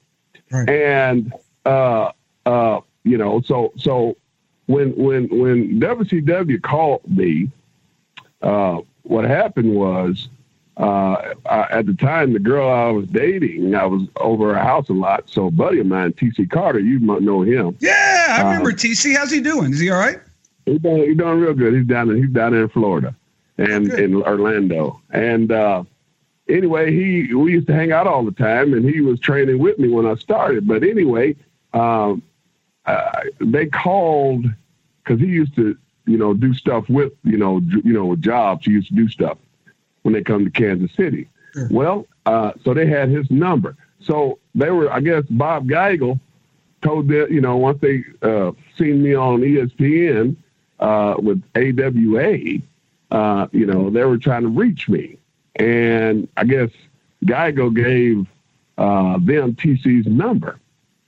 Right. 0.52 0.70
And 0.70 1.34
uh 1.66 2.12
uh, 2.46 2.80
you 3.04 3.18
know, 3.18 3.42
so 3.42 3.74
so 3.78 4.16
when 4.70 4.96
when 4.96 5.28
when 5.30 5.80
WCW 5.80 6.62
called 6.62 7.02
me, 7.10 7.50
uh, 8.44 8.80
what 9.02 9.26
happened 9.26 9.74
was 9.74 10.30
uh, 10.78 11.34
I, 11.48 11.68
at 11.72 11.88
the 11.88 11.96
time, 11.96 12.34
the 12.34 12.40
girl 12.40 12.70
I 12.70 12.92
was 12.92 13.08
dating, 13.08 13.74
I 13.74 13.86
was 13.88 14.04
over 14.18 14.54
her 14.54 14.60
house 14.60 14.88
a 14.90 14.94
lot. 14.94 15.28
So, 15.28 15.48
a 15.48 15.52
buddy 15.52 15.80
of 15.80 15.88
mine, 15.88 16.14
TC 16.14 16.52
Carter, 16.52 16.80
you 16.80 17.00
might 17.00 17.24
know 17.24 17.42
him. 17.42 17.76
Yeah, 17.80 18.28
I 18.30 18.44
remember 18.44 18.70
uh, 18.70 18.74
TC. 18.74 19.18
How's 19.18 19.32
he 19.32 19.42
doing? 19.42 19.74
Is 19.74 19.80
he 19.80 19.90
all 19.90 19.98
right? 19.98 20.20
He's 20.66 20.80
doing, 20.80 21.04
he's 21.04 21.18
doing 21.18 21.40
real 21.40 21.56
good. 21.56 21.74
He's 21.74 21.88
down 21.88 22.12
in 22.12 22.18
he's 22.18 22.30
down 22.32 22.54
in 22.54 22.70
Florida 22.70 23.16
and 23.58 23.92
in 23.92 24.22
Orlando. 24.22 25.02
And 25.10 25.52
uh, 25.52 25.84
anyway, 26.48 26.92
he 26.92 27.34
we 27.34 27.54
used 27.54 27.68
to 27.68 27.74
hang 27.74 27.92
out 27.92 28.06
all 28.06 28.24
the 28.24 28.32
time, 28.32 28.74
and 28.76 28.88
he 28.88 29.02
was 29.02 29.20
training 29.20 29.58
with 29.58 29.80
me 29.80 29.88
when 29.90 30.06
I 30.06 30.14
started. 30.14 30.68
But 30.68 30.84
anyway, 30.84 31.36
um, 31.74 32.22
uh, 32.86 33.24
they 33.40 33.66
called 33.66 34.46
because 35.10 35.20
he 35.20 35.28
used 35.28 35.56
to, 35.56 35.76
you 36.06 36.18
know, 36.18 36.36
do 36.36 36.54
stuff 36.54 36.88
with, 36.88 37.14
you 37.24 37.38
know, 37.38 37.62
you 37.84 37.94
know, 37.94 38.16
jobs. 38.16 38.66
He 38.66 38.72
used 38.72 38.90
to 38.90 38.94
do 38.94 39.10
stuff 39.10 39.40
when 40.04 40.14
they 40.14 40.22
come 40.22 40.46
to 40.46 40.52
Kansas 40.52 40.96
City. 40.96 41.28
Sure. 41.54 41.68
Well, 41.72 42.08
uh, 42.28 42.52
so 42.64 42.76
they 42.76 42.86
had 42.86 43.10
his 43.10 43.30
number. 43.32 43.76
So 44.00 44.38
they 44.54 44.70
were, 44.70 44.92
I 44.92 45.00
guess, 45.00 45.24
Bob 45.32 45.68
Geigel 45.68 46.20
told 46.84 47.08
them, 47.08 47.28
you 47.32 47.42
know, 47.42 47.58
once 47.58 47.80
they 47.82 48.04
uh, 48.22 48.52
seen 48.78 49.02
me 49.02 49.16
on 49.16 49.42
ESPN 49.42 50.36
uh, 50.80 51.16
with 51.18 51.42
AWA, 51.56 52.60
uh, 53.12 53.48
you 53.52 53.66
know, 53.66 53.90
they 53.90 54.04
were 54.06 54.20
trying 54.20 54.44
to 54.44 54.50
reach 54.50 54.88
me, 54.88 55.18
and 55.56 56.28
I 56.38 56.44
guess 56.44 56.70
Geigel 57.26 57.76
gave 57.76 58.28
uh, 58.78 59.18
them 59.20 59.56
TC's 59.56 60.06
number, 60.06 60.60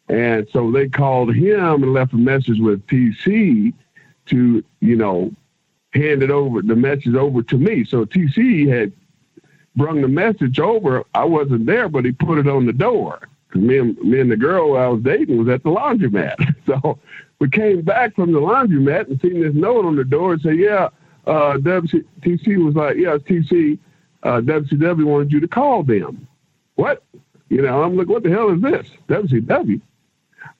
and 0.10 0.48
so 0.52 0.72
they 0.72 0.90
called 0.90 1.36
him 1.36 1.84
and 1.84 1.94
left 1.94 2.14
a 2.14 2.18
message 2.18 2.60
with 2.60 2.86
TC 2.88 3.74
to, 4.28 4.64
you 4.80 4.96
know, 4.96 5.32
hand 5.94 6.24
it 6.24 6.32
over 6.32 6.62
the 6.62 6.76
message 6.76 7.16
over 7.16 7.42
to 7.44 7.58
me. 7.58 7.84
So 7.84 8.06
TC 8.06 8.68
had 8.68 8.92
brung 9.76 10.02
the 10.02 10.08
message 10.08 10.60
over. 10.60 11.04
I 11.14 11.26
wasn't 11.26 11.66
there, 11.66 11.90
but 11.90 12.06
he 12.06 12.12
put 12.12 12.38
it 12.38 12.48
on 12.48 12.66
the 12.66 12.74
door. 12.74 13.28
Me 13.54 13.80
and 13.80 13.98
me 14.00 14.20
and 14.22 14.32
the 14.32 14.38
girl 14.38 14.78
I 14.78 14.88
was 14.88 15.04
dating 15.04 15.38
was 15.38 15.50
at 15.50 15.64
the 15.64 15.70
laundromat. 15.70 16.36
So 16.68 17.00
we 17.40 17.50
came 17.50 17.82
back 17.82 18.16
from 18.16 18.32
the 18.32 18.40
laundromat 18.40 19.10
and 19.10 19.20
seen 19.20 19.42
this 19.42 19.54
note 19.54 19.84
on 19.84 19.96
the 19.98 20.06
door 20.06 20.34
and 20.34 20.42
said, 20.42 20.58
"Yeah, 20.58 20.90
uh, 21.26 21.58
was 21.64 22.76
like, 22.76 22.96
yeah, 22.98 23.18
TC, 23.18 23.78
uh, 24.24 24.40
WCW 24.42 25.04
wanted 25.04 25.34
you 25.34 25.40
to 25.42 25.48
call 25.48 25.84
them." 25.84 26.28
What? 26.76 27.04
You 27.50 27.62
know, 27.64 27.84
I'm 27.84 27.98
like, 27.98 28.08
what 28.08 28.24
the 28.24 28.30
hell 28.30 28.52
is 28.52 28.62
this? 28.62 28.90
WCW. 29.10 29.82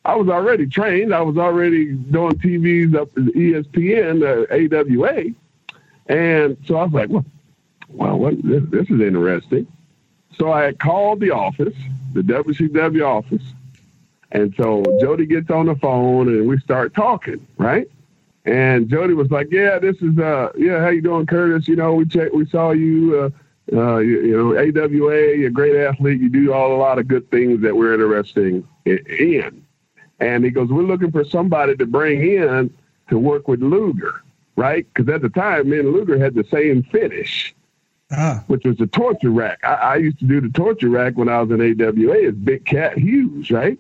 I 0.04 0.16
was 0.16 0.30
already 0.30 0.66
trained. 0.66 1.14
I 1.14 1.22
was 1.22 1.38
already 1.38 1.94
doing 1.94 2.34
TVs 2.34 2.96
up 2.96 3.10
at 3.18 3.24
ESPN, 3.24 4.24
uh, 4.24 4.78
AWA. 4.78 5.34
And 6.08 6.58
so 6.66 6.78
I 6.78 6.84
was 6.86 6.94
like, 6.94 7.10
well, 7.10 7.26
well 7.90 8.18
what, 8.18 8.42
this, 8.42 8.64
this 8.70 8.90
is 8.90 9.00
interesting. 9.00 9.68
So 10.38 10.52
I 10.52 10.74
called 10.74 11.20
the 11.20 11.32
office, 11.32 11.76
the 12.14 12.22
WCW 12.22 13.06
office. 13.06 13.44
And 14.32 14.54
so 14.56 14.84
Jody 15.00 15.26
gets 15.26 15.50
on 15.50 15.66
the 15.68 15.76
phone 15.76 16.30
and 16.30 16.48
we 16.48 16.58
start 16.60 16.94
talking, 16.94 17.46
right? 17.58 17.88
And 18.46 18.90
Jody 18.90 19.14
was 19.14 19.30
like, 19.30 19.52
"Yeah, 19.52 19.78
this 19.78 19.98
is 20.02 20.18
uh, 20.18 20.52
yeah, 20.58 20.80
how 20.80 20.90
you 20.90 21.02
doing, 21.02 21.28
Curtis? 21.28 21.68
You 21.68 21.76
know, 21.76 21.94
we 21.94 22.06
check, 22.06 22.32
we 22.34 22.46
saw 22.48 22.72
you, 22.72 23.32
uh, 23.72 23.78
uh, 23.78 23.98
you, 23.98 24.22
you 24.22 24.38
know, 24.38 24.58
AWA, 24.58 25.36
you're 25.36 25.50
a 25.50 25.52
great 25.52 25.76
athlete. 25.76 26.20
You 26.20 26.30
do 26.30 26.52
all 26.52 26.76
a 26.76 26.78
lot 26.78 26.98
of 26.98 27.08
good 27.08 27.30
things 27.30 27.62
that 27.62 27.76
we're 27.76 27.94
interested 27.94 28.66
in." 28.86 29.61
And 30.22 30.46
he 30.46 30.52
goes, 30.52 30.70
We're 30.70 30.84
looking 30.84 31.12
for 31.12 31.26
somebody 31.26 31.76
to 31.76 31.86
bring 31.86 32.22
in 32.22 32.74
to 33.10 33.20
work 33.20 33.48
with 33.48 33.62
Luger, 33.62 34.22
right? 34.56 34.88
Because 34.94 35.14
at 35.14 35.22
the 35.22 35.30
time, 35.30 35.70
me 35.70 35.80
and 35.80 35.92
Luger 35.92 36.18
had 36.18 36.36
the 36.36 36.46
same 36.46 36.84
finish, 36.84 37.54
ah. 38.12 38.44
which 38.48 38.64
was 38.64 38.78
the 38.78 38.88
torture 38.88 39.32
rack. 39.32 39.60
I, 39.64 39.74
I, 39.74 39.96
used 39.98 40.20
to 40.20 40.26
do 40.26 40.40
the 40.40 40.50
torture 40.50 40.90
rack 40.90 41.18
when 41.18 41.28
I 41.28 41.42
was 41.42 41.50
in 41.50 41.60
AWA 41.60 42.14
It's 42.14 42.38
Big 42.38 42.66
Cat 42.66 42.98
Hughes, 42.98 43.50
right? 43.50 43.78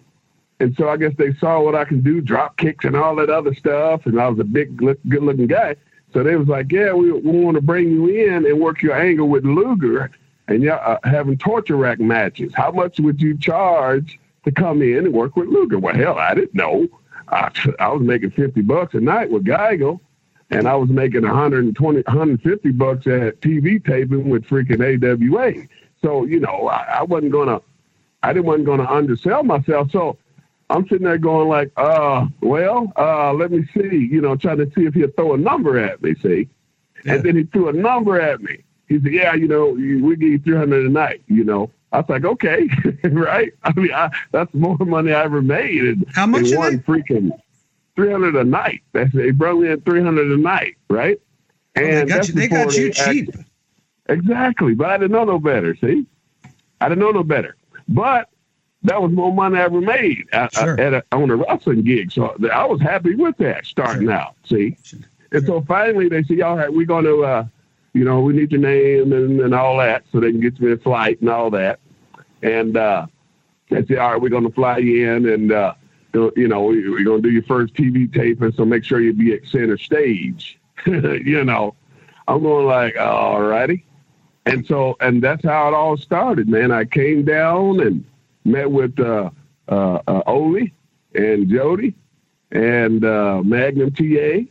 And 0.60 0.76
so 0.76 0.90
I 0.90 0.98
guess 0.98 1.14
they 1.18 1.34
saw 1.36 1.62
what 1.62 1.76
I 1.76 1.86
can 1.86 2.02
do, 2.02 2.22
drop 2.22 2.58
kicks 2.58 2.86
and 2.86 2.96
all 2.96 3.16
that 3.16 3.30
other 3.30 3.54
stuff. 3.54 4.06
And 4.06 4.20
I 4.20 4.28
was 4.28 4.40
a 4.40 4.44
big, 4.44 4.78
good 4.78 5.00
looking 5.08 5.48
guy. 5.48 5.76
So 6.14 6.24
they 6.24 6.36
was 6.36 6.48
like, 6.48 6.72
yeah, 6.72 6.94
we, 6.94 7.12
we 7.12 7.40
want 7.40 7.56
to 7.56 7.62
bring 7.62 7.90
you 7.90 8.08
in 8.08 8.46
and 8.46 8.60
work 8.60 8.82
your 8.82 8.96
angle 8.96 9.28
with 9.28 9.46
Luger 9.46 10.12
and 10.48 10.62
yeah, 10.62 10.76
uh, 10.76 11.00
having 11.04 11.38
torture 11.38 11.78
rack 11.78 12.00
matches. 12.00 12.52
How 12.54 12.72
much 12.72 13.00
would 13.00 13.22
you 13.22 13.38
charge 13.38 14.20
to 14.44 14.52
come 14.52 14.82
in 14.82 15.06
and 15.06 15.14
work 15.14 15.36
with 15.36 15.48
Luger. 15.48 15.80
Well, 15.80 15.96
hell, 15.96 16.18
I 16.18 16.34
didn't 16.34 16.56
know. 16.56 16.88
I, 17.28 17.52
I 17.80 17.90
was 17.90 18.02
making 18.02 18.32
50 18.32 18.62
bucks 18.62 18.94
a 18.94 19.00
night 19.00 19.30
with 19.30 19.46
Geigel, 19.46 20.00
and 20.50 20.68
I 20.68 20.76
was 20.76 20.90
making 20.90 21.22
120, 21.22 22.02
150 22.02 22.72
bucks 22.72 23.08
at 23.08 23.40
TV 23.42 23.84
taping 23.84 24.30
with 24.30 24.44
freaking 24.46 24.82
AWA. 24.82 25.68
So, 26.02 26.26
you 26.26 26.40
know, 26.40 26.68
I, 26.68 27.00
I 27.00 27.04
wasn't 27.04 27.32
going 27.32 27.48
to, 27.48 27.62
I 28.24 28.34
didn't 28.34 28.46
wasn't 28.46 28.66
going 28.66 28.80
to 28.80 28.92
undersell 28.92 29.44
myself. 29.44 29.92
So 29.92 30.18
I'm 30.70 30.88
sitting 30.88 31.06
there 31.06 31.18
going 31.18 31.48
like, 31.48 31.72
uh, 31.78 32.28
well, 32.42 32.92
uh, 32.98 33.34
let 33.34 33.52
me 33.52 33.68
see, 33.74 33.96
you 33.98 34.22
know, 34.22 34.36
trying 34.36 34.58
to 34.58 34.72
see 34.76 34.86
if 34.86 34.94
he'll 34.94 35.12
throw 35.12 35.34
a 35.34 35.38
number 35.38 35.78
at 35.78 36.02
me, 36.02 36.16
see? 36.16 36.50
Yeah. 37.06 37.16
And 37.16 37.24
then 37.24 37.36
he 37.36 37.44
threw 37.44 37.70
a 37.70 37.74
number 37.74 38.20
at 38.20 38.42
me. 38.42 38.64
He 38.88 39.00
said, 39.00 39.14
yeah, 39.14 39.34
you 39.34 39.48
know, 39.48 39.70
we 39.70 40.16
give 40.16 40.30
you 40.30 40.40
300 40.40 40.86
a 40.86 40.90
night, 40.90 41.24
you 41.28 41.44
know. 41.44 41.72
I 41.92 41.98
was 41.98 42.10
like, 42.10 42.24
okay, 42.24 42.70
right? 43.04 43.54
I 43.64 43.74
mean, 43.74 43.94
I, 43.94 44.10
that's 44.32 44.54
more 44.54 44.78
money 44.80 45.12
I 45.12 45.24
ever 45.24 45.42
made. 45.42 45.84
In, 45.84 46.06
How 46.14 46.26
much? 46.26 46.52
In 46.52 46.58
one 46.58 46.80
freaking 46.80 47.32
three 47.96 48.12
hundred 48.12 48.36
a 48.36 48.44
night. 48.44 48.82
That's 48.94 49.12
they 49.14 49.32
brought 49.32 49.60
me 49.60 49.70
in 49.70 49.82
three 49.82 50.02
hundred 50.02 50.32
a 50.32 50.38
night, 50.38 50.78
right? 50.90 51.20
And 51.76 51.86
oh, 51.86 52.00
they 52.00 52.06
got 52.06 52.28
you, 52.28 52.34
they 52.34 52.48
got 52.48 52.76
you 52.76 52.92
cheap. 52.92 53.30
exactly, 54.08 54.74
but 54.74 54.90
I 54.90 54.98
didn't 54.98 55.12
know 55.12 55.26
no 55.26 55.40
better. 55.40 55.76
See, 55.76 56.06
I 56.80 56.90
didn't 56.90 57.00
know 57.00 57.12
no 57.12 57.24
better. 57.24 57.56
But 57.88 58.30
that 58.84 59.02
was 59.02 59.12
more 59.12 59.34
money 59.34 59.58
I 59.58 59.64
ever 59.64 59.82
made 59.82 60.28
at, 60.32 60.54
sure. 60.54 60.80
at 60.80 60.94
a, 60.94 61.04
on 61.12 61.30
a 61.30 61.36
wrestling 61.36 61.84
gig. 61.84 62.12
So 62.12 62.26
uh, 62.26 62.48
I 62.48 62.66
was 62.66 62.82
happy 62.82 63.16
with 63.16 63.38
that 63.38 63.66
starting 63.66 64.08
sure. 64.08 64.12
out. 64.12 64.36
See, 64.46 64.78
sure. 64.84 65.00
and 65.32 65.46
so 65.46 65.62
finally 65.62 66.10
they 66.10 66.24
said, 66.24 66.42
"All 66.42 66.58
right, 66.58 66.72
we're 66.72 66.86
going 66.86 67.06
to." 67.06 67.26
Uh, 67.26 67.46
you 67.94 68.04
know, 68.04 68.22
we 68.22 68.34
need 68.34 68.52
your 68.52 68.62
name 68.62 69.12
and, 69.14 69.40
and 69.42 69.54
all 69.54 69.78
that 69.78 70.04
so 70.12 70.20
they 70.20 70.32
can 70.32 70.40
get 70.40 70.60
you 70.60 70.72
a 70.72 70.78
flight 70.78 71.20
and 71.22 71.30
all 71.30 71.50
that. 71.52 71.80
And 72.42 72.78
uh, 72.78 73.08
They 73.70 73.86
said, 73.86 73.98
all 73.98 74.12
right, 74.12 74.22
we're 74.22 74.30
going 74.30 74.48
to 74.48 74.54
fly 74.54 74.78
you 74.78 75.10
in 75.10 75.28
and, 75.28 75.52
uh, 75.52 75.74
you 76.14 76.48
know, 76.48 76.64
we're 76.64 77.04
going 77.04 77.22
to 77.22 77.30
do 77.30 77.34
your 77.34 77.44
first 77.44 77.74
TV 77.74 78.12
taping, 78.14 78.52
so 78.52 78.66
make 78.66 78.84
sure 78.84 79.00
you 79.00 79.14
be 79.14 79.34
at 79.34 79.46
center 79.48 79.78
stage. 79.78 80.60
you 80.86 81.44
know, 81.46 81.76
I'm 82.28 82.42
going 82.44 82.66
like, 82.66 82.98
all 82.98 83.42
righty. 83.42 83.86
And 84.46 84.66
so, 84.66 84.98
and 85.00 85.22
that's 85.22 85.44
how 85.46 85.70
it 85.70 85.74
all 85.74 85.96
started, 85.98 86.50
man. 86.50 86.72
I 86.72 86.86
came 86.86 87.24
down 87.24 87.80
and 87.80 88.04
met 88.44 88.70
with 88.70 89.00
uh, 89.00 89.30
uh, 89.70 90.00
uh, 90.08 90.22
Ole 90.26 90.68
and 91.14 91.48
Jody 91.50 91.96
and 92.52 93.06
uh, 93.06 93.42
Magnum 93.44 93.92
TA 93.92 94.50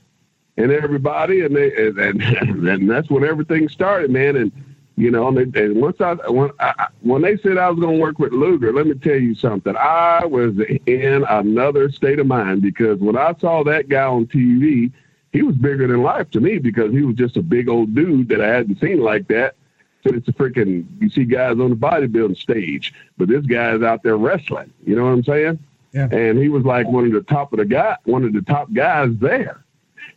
and 0.61 0.73
everybody, 0.73 1.40
and 1.40 1.57
they 1.57 1.75
and, 1.75 1.99
and, 1.99 2.23
and 2.68 2.90
that's 2.90 3.11
when 3.11 3.25
everything 3.25 3.68
started, 3.68 4.11
man. 4.11 4.37
And 4.37 4.53
you 4.96 5.11
know, 5.11 5.29
and, 5.29 5.53
they, 5.53 5.64
and 5.64 5.81
once 5.81 6.01
I 6.01 6.14
when 6.29 6.51
I, 6.61 6.88
when 7.01 7.23
they 7.23 7.38
said 7.38 7.57
I 7.57 7.70
was 7.70 7.81
going 7.81 7.96
to 7.96 8.03
work 8.03 8.18
with 8.18 8.33
Luger, 8.33 8.73
let 8.73 8.87
me 8.87 8.94
tell 8.94 9.16
you 9.16 9.35
something. 9.35 9.75
I 9.77 10.27
was 10.27 10.59
in 10.87 11.25
another 11.29 11.90
state 11.90 12.18
of 12.18 12.27
mind 12.27 12.62
because 12.62 12.99
when 13.01 13.16
I 13.16 13.35
saw 13.40 13.64
that 13.64 13.88
guy 13.88 14.05
on 14.05 14.27
TV, 14.27 14.92
he 15.33 15.42
was 15.42 15.57
bigger 15.57 15.87
than 15.87 16.03
life 16.03 16.31
to 16.33 16.40
me 16.40 16.59
because 16.59 16.92
he 16.92 17.03
was 17.03 17.16
just 17.16 17.37
a 17.37 17.42
big 17.42 17.68
old 17.68 17.94
dude 17.94 18.29
that 18.29 18.40
I 18.40 18.49
hadn't 18.49 18.81
seen 18.81 19.01
like 19.01 19.29
that. 19.29 19.55
So 20.03 20.14
it's 20.14 20.29
a 20.29 20.33
freaking 20.33 20.87
you 21.01 21.11
see 21.11 21.25
guys 21.25 21.53
on 21.53 21.70
the 21.70 21.77
bodybuilding 21.77 22.38
stage, 22.38 22.92
but 23.16 23.29
this 23.29 23.44
guy 23.46 23.75
is 23.75 23.83
out 23.83 24.03
there 24.03 24.16
wrestling. 24.16 24.73
You 24.85 24.96
know 24.96 25.05
what 25.05 25.11
I'm 25.11 25.25
saying? 25.25 25.59
Yeah. 25.92 26.09
And 26.11 26.38
he 26.38 26.49
was 26.49 26.64
like 26.64 26.87
one 26.87 27.07
of 27.07 27.12
the 27.12 27.23
top 27.23 27.53
of 27.53 27.59
the 27.59 27.64
guy, 27.64 27.96
one 28.05 28.25
of 28.25 28.33
the 28.33 28.42
top 28.42 28.73
guys 28.73 29.11
there. 29.18 29.64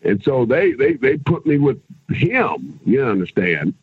And 0.03 0.21
so 0.23 0.45
they 0.45 0.73
they 0.73 0.93
they 0.93 1.17
put 1.17 1.45
me 1.45 1.57
with 1.57 1.81
him. 2.09 2.79
You 2.85 3.03
understand? 3.05 3.73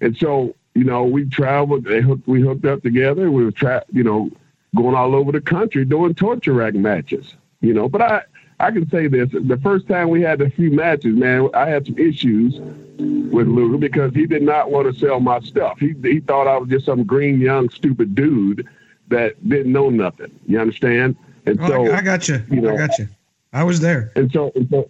And 0.00 0.16
so 0.16 0.54
you 0.74 0.84
know 0.84 1.04
we 1.04 1.26
traveled. 1.26 1.84
They 1.84 2.00
hooked 2.00 2.26
we 2.26 2.40
hooked 2.40 2.64
up 2.64 2.82
together. 2.82 3.30
We 3.30 3.44
were 3.44 3.52
tra- 3.52 3.84
you 3.92 4.02
know 4.02 4.30
going 4.74 4.94
all 4.94 5.14
over 5.14 5.32
the 5.32 5.40
country 5.40 5.84
doing 5.84 6.14
torture 6.14 6.54
rack 6.54 6.74
matches. 6.74 7.34
You 7.60 7.74
know, 7.74 7.88
but 7.88 8.02
I 8.02 8.22
I 8.58 8.70
can 8.70 8.88
say 8.90 9.06
this: 9.06 9.28
the 9.32 9.58
first 9.62 9.86
time 9.88 10.08
we 10.08 10.22
had 10.22 10.40
a 10.40 10.50
few 10.50 10.70
matches, 10.70 11.14
man, 11.16 11.48
I 11.54 11.68
had 11.68 11.86
some 11.86 11.98
issues 11.98 12.58
with 12.98 13.46
Luger 13.46 13.78
because 13.78 14.14
he 14.14 14.26
did 14.26 14.42
not 14.42 14.70
want 14.70 14.92
to 14.92 14.98
sell 14.98 15.20
my 15.20 15.40
stuff. 15.40 15.78
He 15.78 15.94
he 16.02 16.20
thought 16.20 16.46
I 16.46 16.56
was 16.56 16.68
just 16.68 16.86
some 16.86 17.04
green 17.04 17.40
young 17.40 17.68
stupid 17.70 18.14
dude 18.14 18.66
that 19.08 19.48
didn't 19.48 19.72
know 19.72 19.90
nothing. 19.90 20.30
You 20.46 20.60
understand? 20.60 21.16
And 21.46 21.60
oh, 21.60 21.68
so 21.68 21.92
I, 21.92 21.98
I 21.98 22.02
got 22.02 22.28
you. 22.28 22.42
you 22.50 22.60
know, 22.60 22.74
I 22.74 22.76
got 22.76 22.98
you. 22.98 23.08
I 23.52 23.64
was 23.64 23.80
there. 23.80 24.12
And 24.14 24.30
so, 24.30 24.52
and 24.54 24.68
so 24.70 24.88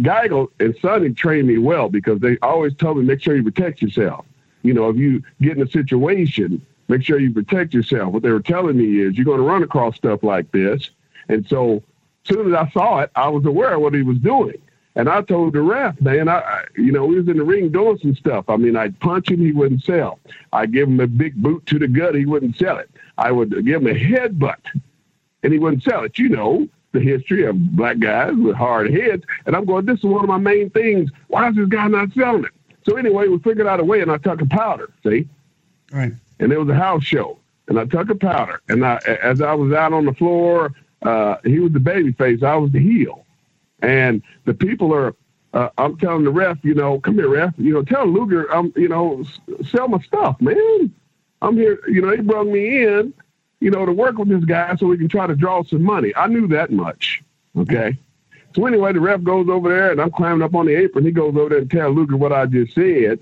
Geigel 0.00 0.48
and 0.60 0.76
Sonny 0.80 1.10
trained 1.10 1.48
me 1.48 1.58
well 1.58 1.88
because 1.88 2.20
they 2.20 2.38
always 2.42 2.74
told 2.74 2.98
me 2.98 3.04
make 3.04 3.20
sure 3.20 3.36
you 3.36 3.42
protect 3.42 3.82
yourself. 3.82 4.24
You 4.62 4.74
know, 4.74 4.88
if 4.88 4.96
you 4.96 5.22
get 5.40 5.56
in 5.56 5.62
a 5.62 5.70
situation, 5.70 6.64
make 6.88 7.02
sure 7.02 7.18
you 7.18 7.32
protect 7.32 7.74
yourself. 7.74 8.12
What 8.12 8.22
they 8.22 8.30
were 8.30 8.40
telling 8.40 8.76
me 8.76 9.00
is 9.00 9.16
you're 9.16 9.24
going 9.24 9.38
to 9.38 9.46
run 9.46 9.62
across 9.62 9.96
stuff 9.96 10.22
like 10.22 10.50
this. 10.52 10.90
And 11.28 11.46
so, 11.46 11.82
soon 12.24 12.52
as 12.52 12.54
I 12.54 12.70
saw 12.70 13.00
it, 13.00 13.10
I 13.14 13.28
was 13.28 13.44
aware 13.46 13.74
of 13.74 13.80
what 13.80 13.94
he 13.94 14.02
was 14.02 14.18
doing. 14.18 14.60
And 14.94 15.08
I 15.08 15.22
told 15.22 15.52
the 15.52 15.62
ref, 15.62 16.00
man, 16.00 16.28
I, 16.28 16.64
you 16.76 16.90
know, 16.90 17.08
he 17.08 17.18
was 17.18 17.28
in 17.28 17.36
the 17.36 17.44
ring 17.44 17.70
doing 17.70 17.98
some 17.98 18.16
stuff. 18.16 18.46
I 18.48 18.56
mean, 18.56 18.76
I'd 18.76 18.98
punch 18.98 19.30
him, 19.30 19.38
he 19.38 19.52
wouldn't 19.52 19.84
sell. 19.84 20.18
I'd 20.52 20.72
give 20.72 20.88
him 20.88 20.98
a 20.98 21.06
big 21.06 21.36
boot 21.36 21.64
to 21.66 21.78
the 21.78 21.86
gut, 21.86 22.16
he 22.16 22.26
wouldn't 22.26 22.56
sell 22.56 22.78
it. 22.78 22.90
I 23.16 23.30
would 23.30 23.50
give 23.64 23.82
him 23.82 23.86
a 23.86 23.94
headbutt, 23.94 24.58
and 25.44 25.52
he 25.52 25.58
wouldn't 25.60 25.84
sell 25.84 26.02
it. 26.02 26.18
You 26.18 26.30
know, 26.30 26.68
the 26.92 27.00
history 27.00 27.44
of 27.44 27.76
black 27.76 27.98
guys 27.98 28.34
with 28.34 28.56
hard 28.56 28.92
heads. 28.92 29.24
And 29.46 29.54
I'm 29.54 29.64
going, 29.64 29.86
this 29.86 29.98
is 29.98 30.04
one 30.04 30.24
of 30.24 30.28
my 30.28 30.38
main 30.38 30.70
things. 30.70 31.10
Why 31.28 31.48
is 31.48 31.56
this 31.56 31.68
guy 31.68 31.88
not 31.88 32.12
selling 32.12 32.44
it? 32.44 32.52
So 32.84 32.96
anyway, 32.96 33.28
we 33.28 33.38
figured 33.38 33.66
out 33.66 33.80
a 33.80 33.84
way, 33.84 34.00
and 34.00 34.10
I 34.10 34.16
took 34.16 34.40
a 34.40 34.46
powder. 34.46 34.90
See, 35.02 35.28
right. 35.92 36.12
And 36.40 36.52
it 36.52 36.58
was 36.58 36.68
a 36.68 36.74
house 36.74 37.04
show, 37.04 37.38
and 37.66 37.78
I 37.78 37.84
took 37.84 38.08
a 38.08 38.14
powder, 38.14 38.62
and 38.68 38.84
I, 38.84 38.96
as 39.22 39.42
I 39.42 39.52
was 39.52 39.72
out 39.72 39.92
on 39.92 40.06
the 40.06 40.14
floor, 40.14 40.72
uh, 41.02 41.36
he 41.44 41.58
was 41.60 41.72
the 41.72 41.80
baby 41.80 42.12
face, 42.12 42.42
I 42.42 42.56
was 42.56 42.70
the 42.70 42.80
heel, 42.80 43.24
and 43.82 44.22
the 44.44 44.54
people 44.54 44.94
are. 44.94 45.14
Uh, 45.54 45.70
I'm 45.78 45.96
telling 45.96 46.24
the 46.24 46.30
ref, 46.30 46.58
you 46.62 46.74
know, 46.74 47.00
come 47.00 47.14
here, 47.14 47.30
ref. 47.30 47.54
You 47.56 47.72
know, 47.72 47.82
tell 47.82 48.06
Luger, 48.06 48.52
I'm, 48.52 48.70
you 48.76 48.86
know, 48.86 49.24
sell 49.70 49.88
my 49.88 49.98
stuff, 50.00 50.38
man. 50.42 50.92
I'm 51.40 51.56
here. 51.56 51.80
You 51.88 52.02
know, 52.02 52.10
they 52.14 52.20
brought 52.20 52.46
me 52.46 52.84
in 52.84 53.14
you 53.60 53.70
know, 53.70 53.84
to 53.84 53.92
work 53.92 54.18
with 54.18 54.28
this 54.28 54.44
guy 54.44 54.76
so 54.76 54.86
we 54.86 54.98
can 54.98 55.08
try 55.08 55.26
to 55.26 55.34
draw 55.34 55.62
some 55.64 55.82
money. 55.82 56.12
I 56.16 56.26
knew 56.26 56.46
that 56.48 56.70
much. 56.70 57.22
Okay. 57.56 57.98
So 58.54 58.66
anyway, 58.66 58.92
the 58.92 59.00
ref 59.00 59.22
goes 59.22 59.48
over 59.48 59.68
there 59.68 59.90
and 59.90 60.00
I'm 60.00 60.10
climbing 60.10 60.42
up 60.42 60.54
on 60.54 60.66
the 60.66 60.74
apron. 60.74 61.04
He 61.04 61.10
goes 61.10 61.36
over 61.36 61.50
there 61.50 61.58
and 61.58 61.70
tells 61.70 61.94
Luger 61.94 62.16
what 62.16 62.32
I 62.32 62.46
just 62.46 62.74
said. 62.74 63.18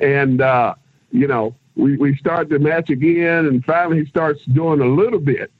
And, 0.00 0.40
uh, 0.40 0.74
you 1.10 1.26
know, 1.26 1.54
we, 1.76 1.96
we 1.96 2.16
start 2.16 2.48
the 2.48 2.58
match 2.58 2.90
again 2.90 3.46
and 3.46 3.64
finally 3.64 4.00
he 4.00 4.06
starts 4.06 4.44
doing 4.46 4.80
a 4.80 4.86
little 4.86 5.20
bit 5.20 5.52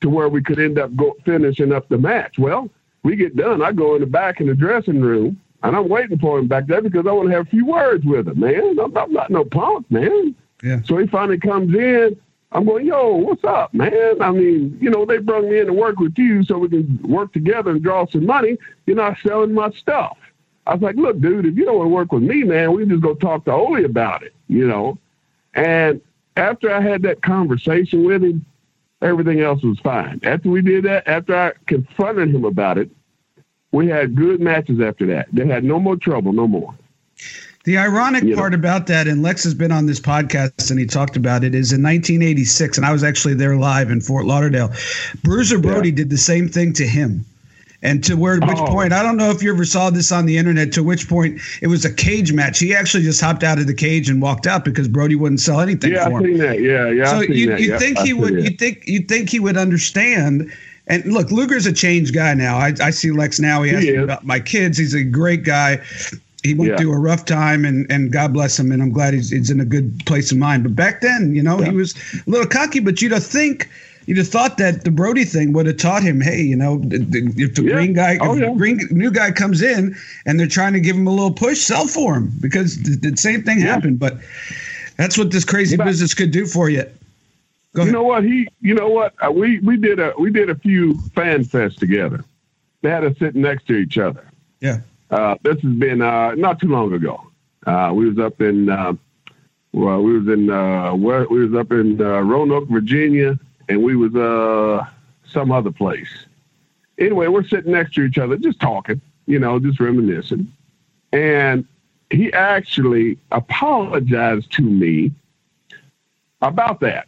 to 0.00 0.10
where 0.10 0.28
we 0.28 0.42
could 0.42 0.58
end 0.58 0.78
up 0.78 0.94
go, 0.96 1.16
finishing 1.24 1.72
up 1.72 1.88
the 1.88 1.98
match. 1.98 2.38
Well, 2.38 2.70
we 3.02 3.16
get 3.16 3.36
done. 3.36 3.62
I 3.62 3.72
go 3.72 3.94
in 3.94 4.00
the 4.00 4.06
back 4.06 4.40
in 4.40 4.46
the 4.46 4.54
dressing 4.54 5.00
room 5.00 5.40
and 5.62 5.76
I'm 5.76 5.88
waiting 5.88 6.18
for 6.18 6.38
him 6.38 6.48
back 6.48 6.66
there 6.66 6.82
because 6.82 7.06
I 7.06 7.12
want 7.12 7.28
to 7.28 7.34
have 7.34 7.46
a 7.46 7.50
few 7.50 7.66
words 7.66 8.04
with 8.04 8.28
him, 8.28 8.40
man. 8.40 8.78
I'm, 8.78 8.96
I'm 8.96 9.12
not 9.12 9.30
no 9.30 9.44
punk, 9.44 9.90
man. 9.90 10.34
Yeah. 10.62 10.80
So 10.84 10.98
he 10.98 11.06
finally 11.06 11.38
comes 11.38 11.74
in 11.74 12.20
I'm 12.52 12.64
going, 12.64 12.86
yo, 12.86 13.14
what's 13.14 13.44
up, 13.44 13.72
man? 13.72 14.20
I 14.20 14.30
mean, 14.32 14.76
you 14.80 14.90
know, 14.90 15.04
they 15.04 15.18
brought 15.18 15.44
me 15.44 15.60
in 15.60 15.66
to 15.66 15.72
work 15.72 16.00
with 16.00 16.18
you 16.18 16.42
so 16.42 16.58
we 16.58 16.68
can 16.68 17.00
work 17.02 17.32
together 17.32 17.70
and 17.70 17.82
draw 17.82 18.06
some 18.06 18.26
money. 18.26 18.58
You're 18.86 18.96
not 18.96 19.18
selling 19.24 19.54
my 19.54 19.70
stuff. 19.70 20.18
I 20.66 20.74
was 20.74 20.82
like, 20.82 20.96
look, 20.96 21.20
dude, 21.20 21.46
if 21.46 21.56
you 21.56 21.64
don't 21.64 21.78
want 21.78 21.86
to 21.86 21.94
work 21.94 22.12
with 22.12 22.22
me, 22.22 22.42
man, 22.42 22.72
we 22.72 22.84
just 22.86 23.02
go 23.02 23.14
talk 23.14 23.44
to 23.44 23.52
Ole 23.52 23.84
about 23.84 24.22
it, 24.22 24.34
you 24.48 24.66
know. 24.66 24.98
And 25.54 26.00
after 26.36 26.72
I 26.72 26.80
had 26.80 27.02
that 27.02 27.22
conversation 27.22 28.04
with 28.04 28.22
him, 28.22 28.44
everything 29.00 29.40
else 29.40 29.62
was 29.62 29.78
fine. 29.80 30.20
After 30.24 30.50
we 30.50 30.60
did 30.60 30.84
that, 30.84 31.06
after 31.06 31.36
I 31.36 31.52
confronted 31.66 32.34
him 32.34 32.44
about 32.44 32.78
it, 32.78 32.90
we 33.72 33.86
had 33.86 34.16
good 34.16 34.40
matches 34.40 34.80
after 34.80 35.06
that. 35.06 35.28
They 35.32 35.46
had 35.46 35.64
no 35.64 35.78
more 35.78 35.96
trouble, 35.96 36.32
no 36.32 36.48
more. 36.48 36.74
The 37.64 37.76
ironic 37.76 38.24
you 38.24 38.36
part 38.36 38.52
know. 38.52 38.58
about 38.58 38.86
that, 38.86 39.06
and 39.06 39.22
Lex 39.22 39.44
has 39.44 39.52
been 39.52 39.70
on 39.70 39.84
this 39.84 40.00
podcast 40.00 40.70
and 40.70 40.80
he 40.80 40.86
talked 40.86 41.16
about 41.16 41.44
it, 41.44 41.54
is 41.54 41.72
in 41.72 41.82
1986, 41.82 42.78
and 42.78 42.86
I 42.86 42.92
was 42.92 43.04
actually 43.04 43.34
there 43.34 43.54
live 43.56 43.90
in 43.90 44.00
Fort 44.00 44.24
Lauderdale. 44.24 44.72
Bruiser 45.22 45.58
Brody 45.58 45.90
yeah. 45.90 45.96
did 45.96 46.10
the 46.10 46.16
same 46.16 46.48
thing 46.48 46.72
to 46.74 46.86
him. 46.86 47.24
And 47.82 48.04
to 48.04 48.14
where, 48.14 48.38
which 48.40 48.58
oh. 48.58 48.66
point, 48.66 48.92
I 48.92 49.02
don't 49.02 49.16
know 49.16 49.30
if 49.30 49.42
you 49.42 49.52
ever 49.52 49.64
saw 49.64 49.88
this 49.90 50.12
on 50.12 50.26
the 50.26 50.36
internet, 50.36 50.72
to 50.72 50.82
which 50.82 51.08
point 51.08 51.40
it 51.62 51.66
was 51.66 51.84
a 51.84 51.92
cage 51.92 52.32
match. 52.32 52.58
He 52.58 52.74
actually 52.74 53.02
just 53.02 53.20
hopped 53.20 53.42
out 53.42 53.58
of 53.58 53.66
the 53.66 53.74
cage 53.74 54.08
and 54.08 54.20
walked 54.20 54.46
out 54.46 54.64
because 54.64 54.88
Brody 54.88 55.14
wouldn't 55.14 55.40
sell 55.40 55.60
anything 55.60 55.92
yeah, 55.92 56.04
for 56.04 56.10
him. 56.10 56.16
I've 56.16 56.24
seen 56.24 56.38
that. 56.38 56.60
Yeah, 56.60 56.90
yeah. 56.90 57.04
So 57.06 57.20
you, 57.20 57.56
you 57.56 57.78
think 57.78 57.98
he 57.98 58.12
would, 58.12 58.42
you 58.42 58.50
think, 58.50 58.86
you 58.86 59.00
think 59.00 59.30
he 59.30 59.40
would 59.40 59.56
understand. 59.56 60.50
And 60.88 61.04
look, 61.06 61.30
Luger's 61.30 61.66
a 61.66 61.72
changed 61.72 62.14
guy 62.14 62.34
now. 62.34 62.56
I, 62.58 62.74
I 62.82 62.90
see 62.90 63.12
Lex 63.12 63.38
now. 63.38 63.62
He 63.62 63.70
asks 63.70 63.86
me 63.86 63.96
about 63.96 64.26
my 64.26 64.40
kids. 64.40 64.76
He's 64.76 64.94
a 64.94 65.04
great 65.04 65.44
guy 65.44 65.80
he 66.42 66.54
went 66.54 66.72
yeah. 66.72 66.76
through 66.78 66.92
a 66.92 66.98
rough 66.98 67.24
time 67.24 67.64
and, 67.64 67.90
and 67.90 68.12
God 68.12 68.32
bless 68.32 68.58
him. 68.58 68.72
And 68.72 68.82
I'm 68.82 68.92
glad 68.92 69.14
he's, 69.14 69.30
he's 69.30 69.50
in 69.50 69.60
a 69.60 69.64
good 69.64 70.04
place 70.06 70.32
of 70.32 70.38
mind. 70.38 70.62
But 70.62 70.74
back 70.74 71.00
then, 71.00 71.34
you 71.34 71.42
know, 71.42 71.58
yeah. 71.58 71.70
he 71.70 71.76
was 71.76 71.94
a 72.26 72.30
little 72.30 72.46
cocky, 72.46 72.80
but 72.80 73.02
you'd 73.02 73.12
have 73.12 73.24
think, 73.24 73.68
you'd 74.06 74.18
have 74.18 74.28
thought 74.28 74.56
that 74.58 74.84
the 74.84 74.90
Brody 74.90 75.24
thing 75.24 75.52
would 75.52 75.66
have 75.66 75.76
taught 75.76 76.02
him, 76.02 76.20
hey, 76.20 76.40
you 76.40 76.56
know, 76.56 76.80
if 76.84 77.10
the 77.54 77.62
yeah. 77.62 77.74
green 77.74 77.92
guy, 77.92 78.18
oh, 78.20 78.34
if 78.34 78.40
the 78.40 78.54
green 78.54 78.80
new 78.90 79.10
guy 79.10 79.30
comes 79.30 79.62
in 79.62 79.94
and 80.26 80.40
they're 80.40 80.46
trying 80.46 80.72
to 80.72 80.80
give 80.80 80.96
him 80.96 81.06
a 81.06 81.10
little 81.10 81.32
push, 81.32 81.58
sell 81.58 81.86
for 81.86 82.14
him 82.14 82.32
because 82.40 82.82
the, 82.82 83.10
the 83.10 83.16
same 83.16 83.42
thing 83.42 83.60
happened. 83.60 83.98
But 83.98 84.18
that's 84.96 85.18
what 85.18 85.30
this 85.30 85.44
crazy 85.44 85.76
but, 85.76 85.84
business 85.84 86.14
could 86.14 86.30
do 86.30 86.46
for 86.46 86.70
you. 86.70 86.84
Go 87.72 87.84
you 87.84 87.92
know 87.92 88.02
what 88.02 88.24
he? 88.24 88.48
You 88.60 88.74
know 88.74 88.88
what? 88.88 89.14
Uh, 89.24 89.30
we 89.30 89.60
we 89.60 89.76
did 89.76 90.00
a 90.00 90.12
we 90.18 90.30
did 90.32 90.50
a 90.50 90.56
few 90.56 90.98
fan 91.14 91.44
fests 91.44 91.76
together. 91.76 92.24
They 92.82 92.90
had 92.90 93.04
us 93.04 93.16
sitting 93.18 93.42
next 93.42 93.66
to 93.68 93.74
each 93.74 93.96
other. 93.96 94.26
Yeah. 94.60 94.80
Uh, 95.10 95.36
this 95.42 95.60
has 95.60 95.74
been 95.74 96.02
uh, 96.02 96.34
not 96.36 96.60
too 96.60 96.68
long 96.68 96.92
ago. 96.92 97.20
Uh, 97.66 97.92
we 97.94 98.08
was 98.08 98.18
up 98.18 98.40
in 98.40 98.68
uh, 98.68 98.92
well, 99.72 100.02
we 100.02 100.18
was 100.18 100.28
in 100.28 100.50
uh, 100.50 100.94
we 100.94 101.46
was 101.46 101.54
up 101.54 101.72
in 101.72 102.00
uh, 102.00 102.20
Roanoke, 102.20 102.68
Virginia, 102.68 103.38
and 103.68 103.82
we 103.82 103.96
was 103.96 104.12
some 105.24 105.52
other 105.52 105.70
place. 105.70 106.26
Anyway, 106.98 107.28
we're 107.28 107.46
sitting 107.46 107.72
next 107.72 107.94
to 107.94 108.02
each 108.02 108.18
other, 108.18 108.36
just 108.36 108.60
talking, 108.60 109.00
you 109.26 109.38
know, 109.38 109.58
just 109.58 109.80
reminiscing. 109.80 110.52
And 111.12 111.66
he 112.10 112.32
actually 112.32 113.18
apologized 113.32 114.52
to 114.52 114.62
me 114.62 115.12
about 116.42 116.80
that 116.80 117.06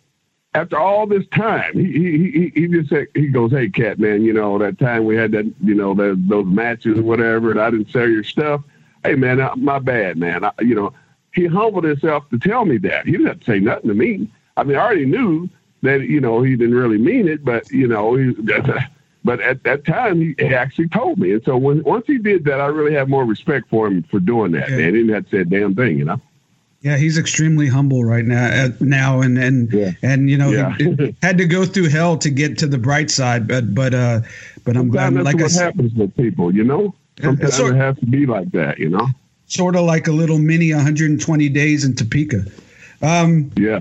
after 0.54 0.78
all 0.78 1.06
this 1.06 1.26
time, 1.28 1.72
he 1.74 1.92
he 1.92 2.52
he, 2.54 2.68
just 2.68 2.90
said 2.90 3.06
he 3.14 3.28
goes, 3.28 3.50
"Hey, 3.50 3.68
cat 3.68 3.98
man, 3.98 4.22
you 4.22 4.32
know 4.32 4.58
that 4.58 4.78
time 4.78 5.04
we 5.04 5.16
had 5.16 5.32
that 5.32 5.52
you 5.62 5.74
know 5.74 5.94
that 5.94 6.22
those 6.28 6.46
matches 6.46 6.98
or 6.98 7.02
whatever, 7.02 7.50
and 7.50 7.60
I 7.60 7.70
didn't 7.70 7.90
sell 7.90 8.08
your 8.08 8.24
stuff. 8.24 8.62
Hey, 9.02 9.14
man, 9.14 9.40
uh, 9.40 9.54
my 9.56 9.78
bad, 9.78 10.16
man. 10.16 10.44
I, 10.44 10.52
you 10.60 10.74
know." 10.74 10.92
He 11.34 11.46
humbled 11.46 11.84
himself 11.84 12.28
to 12.28 12.38
tell 12.38 12.66
me 12.66 12.76
that. 12.76 13.06
He 13.06 13.12
didn't 13.12 13.26
have 13.28 13.40
to 13.40 13.46
say 13.46 13.58
nothing 13.58 13.88
to 13.88 13.94
me. 13.94 14.30
I 14.58 14.64
mean, 14.64 14.76
I 14.76 14.80
already 14.80 15.06
knew 15.06 15.48
that 15.80 16.02
you 16.02 16.20
know 16.20 16.42
he 16.42 16.56
didn't 16.56 16.74
really 16.74 16.98
mean 16.98 17.26
it, 17.26 17.42
but 17.42 17.70
you 17.70 17.88
know 17.88 18.16
he. 18.16 18.34
But 19.24 19.40
at 19.40 19.62
that 19.62 19.84
time, 19.84 20.20
he 20.20 20.34
actually 20.52 20.88
told 20.88 21.18
me, 21.18 21.32
and 21.32 21.44
so 21.44 21.56
when, 21.56 21.84
once 21.84 22.06
he 22.08 22.18
did 22.18 22.44
that, 22.46 22.60
I 22.60 22.66
really 22.66 22.92
have 22.94 23.08
more 23.08 23.24
respect 23.24 23.68
for 23.68 23.86
him 23.86 24.02
for 24.02 24.18
doing 24.18 24.50
that. 24.52 24.68
Man, 24.70 24.80
he 24.80 25.00
didn't 25.00 25.14
have 25.14 25.24
to 25.26 25.30
say 25.30 25.40
a 25.42 25.44
damn 25.44 25.76
thing, 25.76 25.96
you 25.98 26.04
know. 26.04 26.20
Yeah, 26.82 26.96
he's 26.96 27.16
extremely 27.16 27.68
humble 27.68 28.04
right 28.04 28.24
now. 28.24 28.46
Uh, 28.46 28.68
now 28.80 29.20
and 29.20 29.38
and 29.38 29.72
yeah. 29.72 29.92
and 30.02 30.28
you 30.28 30.36
know 30.36 30.50
yeah. 30.50 30.74
had 31.22 31.38
to 31.38 31.46
go 31.46 31.64
through 31.64 31.88
hell 31.88 32.18
to 32.18 32.28
get 32.28 32.58
to 32.58 32.66
the 32.66 32.78
bright 32.78 33.10
side. 33.10 33.46
But 33.46 33.72
but 33.72 33.94
uh, 33.94 34.20
but 34.64 34.76
I'm 34.76 34.88
glad. 34.88 35.14
That's 35.14 35.24
like 35.24 35.36
what 35.36 35.56
I, 35.56 35.64
happens 35.64 35.94
with 35.94 36.16
people, 36.16 36.52
you 36.52 36.64
know. 36.64 36.94
Sometimes 37.20 37.54
sort, 37.54 37.74
it 37.74 37.78
has 37.78 37.96
to 37.98 38.06
be 38.06 38.26
like 38.26 38.50
that, 38.52 38.78
you 38.78 38.88
know. 38.88 39.06
Sort 39.46 39.76
of 39.76 39.84
like 39.84 40.08
a 40.08 40.12
little 40.12 40.38
mini 40.38 40.72
120 40.74 41.48
days 41.50 41.84
in 41.84 41.94
Topeka. 41.94 42.44
Um, 43.02 43.52
yeah. 43.56 43.80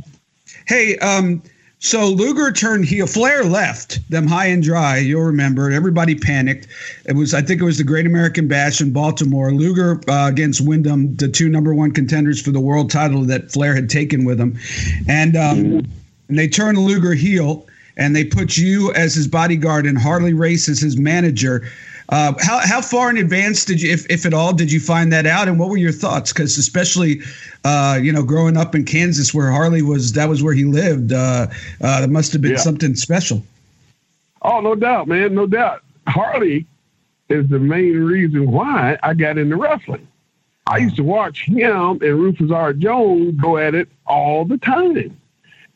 Hey, 0.67 0.97
um, 0.97 1.41
so 1.81 2.07
Luger 2.07 2.51
turned 2.51 2.85
heel. 2.85 3.07
Flair 3.07 3.43
left 3.43 4.07
them 4.11 4.27
high 4.27 4.45
and 4.45 4.61
dry. 4.61 4.99
You'll 4.99 5.23
remember. 5.23 5.71
Everybody 5.71 6.13
panicked. 6.13 6.67
It 7.05 7.13
was, 7.13 7.33
I 7.33 7.41
think, 7.41 7.59
it 7.59 7.65
was 7.65 7.79
the 7.79 7.83
Great 7.83 8.05
American 8.05 8.47
Bash 8.47 8.81
in 8.81 8.93
Baltimore. 8.93 9.51
Luger 9.51 9.99
uh, 10.07 10.29
against 10.29 10.61
Windham, 10.61 11.15
the 11.15 11.27
two 11.27 11.49
number 11.49 11.73
one 11.73 11.91
contenders 11.91 12.39
for 12.39 12.51
the 12.51 12.59
world 12.59 12.91
title 12.91 13.23
that 13.23 13.51
Flair 13.51 13.73
had 13.73 13.89
taken 13.89 14.25
with 14.25 14.39
him, 14.39 14.59
and 15.07 15.35
um, 15.35 15.87
and 16.29 16.37
they 16.37 16.47
turned 16.47 16.77
Luger 16.77 17.15
heel, 17.15 17.67
and 17.97 18.15
they 18.15 18.25
put 18.25 18.57
you 18.57 18.93
as 18.93 19.15
his 19.15 19.27
bodyguard 19.27 19.87
and 19.87 19.97
Harley 19.97 20.33
Race 20.33 20.69
as 20.69 20.79
his 20.79 20.97
manager. 20.97 21.67
Uh, 22.11 22.33
how 22.39 22.59
how 22.59 22.81
far 22.81 23.09
in 23.09 23.17
advance 23.17 23.63
did 23.63 23.81
you, 23.81 23.91
if 23.91 24.05
if 24.09 24.25
at 24.25 24.33
all, 24.33 24.53
did 24.53 24.69
you 24.69 24.81
find 24.81 25.13
that 25.13 25.25
out, 25.25 25.47
and 25.47 25.57
what 25.57 25.69
were 25.69 25.77
your 25.77 25.93
thoughts? 25.93 26.33
Because 26.33 26.57
especially, 26.57 27.21
uh, 27.63 27.97
you 28.01 28.11
know, 28.11 28.21
growing 28.21 28.57
up 28.57 28.75
in 28.75 28.83
Kansas, 28.83 29.33
where 29.33 29.49
Harley 29.49 29.81
was, 29.81 30.11
that 30.13 30.27
was 30.27 30.43
where 30.43 30.53
he 30.53 30.65
lived. 30.65 31.13
Uh, 31.13 31.47
uh, 31.81 32.01
that 32.01 32.09
must 32.09 32.33
have 32.33 32.41
been 32.41 32.51
yeah. 32.51 32.57
something 32.57 32.95
special. 32.95 33.41
Oh, 34.41 34.59
no 34.59 34.75
doubt, 34.75 35.07
man, 35.07 35.33
no 35.35 35.45
doubt. 35.45 35.83
Harley 36.07 36.65
is 37.29 37.47
the 37.47 37.59
main 37.59 37.97
reason 37.97 38.51
why 38.51 38.97
I 39.03 39.13
got 39.13 39.37
into 39.37 39.55
wrestling. 39.55 40.07
I 40.67 40.77
used 40.77 40.97
to 40.97 41.03
watch 41.03 41.45
him 41.45 41.99
and 42.01 42.01
Rufus 42.01 42.51
R. 42.51 42.73
Jones 42.73 43.39
go 43.39 43.57
at 43.57 43.75
it 43.75 43.87
all 44.05 44.45
the 44.45 44.57
time. 44.57 45.17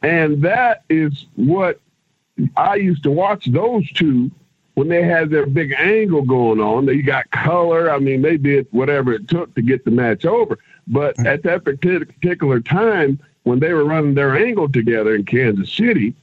And 0.02 0.42
that 0.42 0.84
is 0.90 1.26
what 1.36 1.80
I 2.58 2.76
used 2.76 3.04
to 3.04 3.12
watch 3.12 3.46
those 3.46 3.90
two 3.92 4.32
when 4.76 4.90
they 4.90 5.04
had 5.04 5.30
their 5.30 5.46
big 5.46 5.74
angle 5.78 6.22
going 6.22 6.60
on, 6.60 6.86
they 6.86 7.02
got 7.02 7.32
color. 7.32 7.90
I 7.90 7.98
mean, 7.98 8.22
they 8.22 8.38
did 8.38 8.68
whatever 8.72 9.14
it 9.14 9.28
took 9.28 9.54
to 9.56 9.62
get 9.62 9.84
the 9.86 9.92
match 9.92 10.26
over. 10.26 10.60
But 10.88 11.16
mm-hmm. 11.18 11.28
at 11.28 11.44
that 11.44 11.64
particular 11.64 12.60
time, 12.60 13.20
when 13.44 13.60
they 13.60 13.74
were 13.74 13.86
running 13.86 14.14
their 14.14 14.36
angle 14.36 14.70
together 14.70 15.16
in 15.16 15.26
Kansas 15.26 15.72
City, 15.72 16.14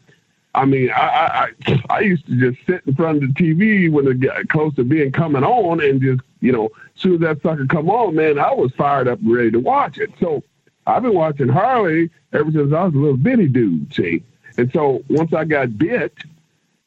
I 0.54 0.66
mean, 0.66 0.90
I, 0.90 1.48
I 1.66 1.82
I 1.88 2.00
used 2.00 2.26
to 2.26 2.36
just 2.36 2.66
sit 2.66 2.82
in 2.86 2.94
front 2.94 3.22
of 3.22 3.34
the 3.34 3.42
TV 3.42 3.90
when 3.90 4.06
it 4.06 4.20
got 4.20 4.48
close 4.48 4.74
to 4.74 4.84
being 4.84 5.10
coming 5.10 5.44
on, 5.44 5.80
and 5.82 6.00
just 6.00 6.20
you 6.40 6.52
know, 6.52 6.66
as 6.66 7.00
soon 7.00 7.14
as 7.14 7.20
that 7.20 7.42
sucker 7.42 7.66
come 7.66 7.88
on, 7.88 8.14
man, 8.14 8.38
I 8.38 8.52
was 8.52 8.70
fired 8.72 9.08
up 9.08 9.20
and 9.20 9.32
ready 9.32 9.50
to 9.52 9.60
watch 9.60 9.96
it. 9.96 10.10
So 10.20 10.42
I've 10.86 11.02
been 11.02 11.14
watching 11.14 11.48
Harley 11.48 12.10
ever 12.34 12.52
since 12.52 12.72
I 12.72 12.84
was 12.84 12.94
a 12.94 12.98
little 12.98 13.16
bitty 13.16 13.48
dude. 13.48 13.94
See, 13.94 14.22
and 14.58 14.70
so 14.72 15.02
once 15.08 15.32
I 15.32 15.44
got 15.44 15.78
bit, 15.78 16.12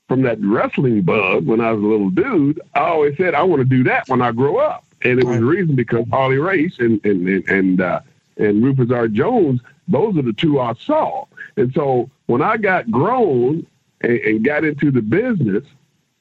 from 0.08 0.22
that 0.22 0.39
wrestling 0.41 1.01
bug 1.01 1.45
when 1.45 1.62
I 1.62 1.72
was 1.72 1.84
a 1.84 1.88
little 1.88 2.10
dude, 2.10 2.62
I 2.74 2.82
always 2.82 3.18
said 3.18 3.34
I 3.34 3.43
want 3.43 3.62
to 3.62 3.66
do 3.66 3.84
that 3.86 4.08
when 4.08 4.22
I 4.22 4.32
grow 4.32 4.58
up, 4.58 4.86
and 5.03 5.20
it 5.20 5.26
was 5.26 5.38
the 5.38 5.45
reason 5.45 5.76
because 5.76 6.06
Harley 6.10 6.38
Race 6.38 6.78
and 6.80 7.03
and 7.06 7.28
and 7.28 7.49
and, 7.49 7.82
uh, 7.82 8.01
and 8.38 8.64
Rufus 8.64 8.91
R. 8.91 9.08
Jones, 9.08 9.62
those 9.88 10.18
are 10.18 10.22
the 10.22 10.34
two 10.34 10.60
I 10.60 10.74
saw, 10.74 11.26
and 11.58 11.74
so 11.74 12.10
when 12.28 12.41
I 12.41 12.58
got 12.58 12.89
grown 12.91 13.66
and, 14.01 14.20
and 14.20 14.45
got 14.45 14.64
into 14.64 14.91
the 14.91 15.01
business, 15.01 15.64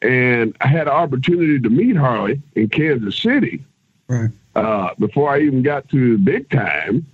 and 0.00 0.56
I 0.60 0.68
had 0.68 0.86
an 0.86 0.94
opportunity 0.94 1.60
to 1.60 1.68
meet 1.68 1.96
Harley 1.96 2.40
in 2.54 2.68
Kansas 2.70 3.18
City, 3.18 3.64
right. 4.08 4.30
uh, 4.54 4.94
before 4.98 5.30
I 5.30 5.40
even 5.40 5.62
got 5.62 5.88
to 5.90 6.16
the 6.16 6.22
big 6.22 6.48
time, 6.48 7.06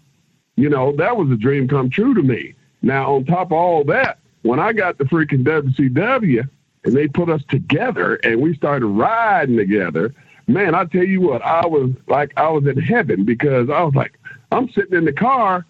you 0.54 0.68
know 0.68 0.92
that 0.92 1.16
was 1.16 1.30
a 1.32 1.36
dream 1.36 1.66
come 1.66 1.90
true 1.90 2.14
to 2.14 2.22
me. 2.22 2.54
Now 2.80 3.16
on 3.16 3.24
top 3.24 3.48
of 3.48 3.52
all 3.52 3.82
that, 3.84 4.18
when 4.42 4.60
I 4.60 4.72
got 4.72 4.98
the 4.98 5.04
freaking 5.04 5.42
WCW 5.42 6.48
and 6.84 6.94
they 6.94 7.08
put 7.08 7.28
us 7.28 7.42
together 7.48 8.16
and 8.16 8.40
we 8.40 8.54
started 8.54 8.86
riding 8.86 9.56
together. 9.56 10.14
Man, 10.46 10.74
I 10.74 10.84
tell 10.84 11.04
you 11.04 11.20
what, 11.20 11.42
I 11.42 11.66
was 11.66 11.90
like 12.08 12.32
I 12.36 12.48
was 12.48 12.66
in 12.66 12.78
heaven 12.78 13.24
because 13.24 13.70
I 13.70 13.82
was 13.82 13.94
like, 13.94 14.18
I'm 14.50 14.70
sitting 14.70 14.96
in 14.96 15.04
the 15.04 15.12
car 15.12 15.66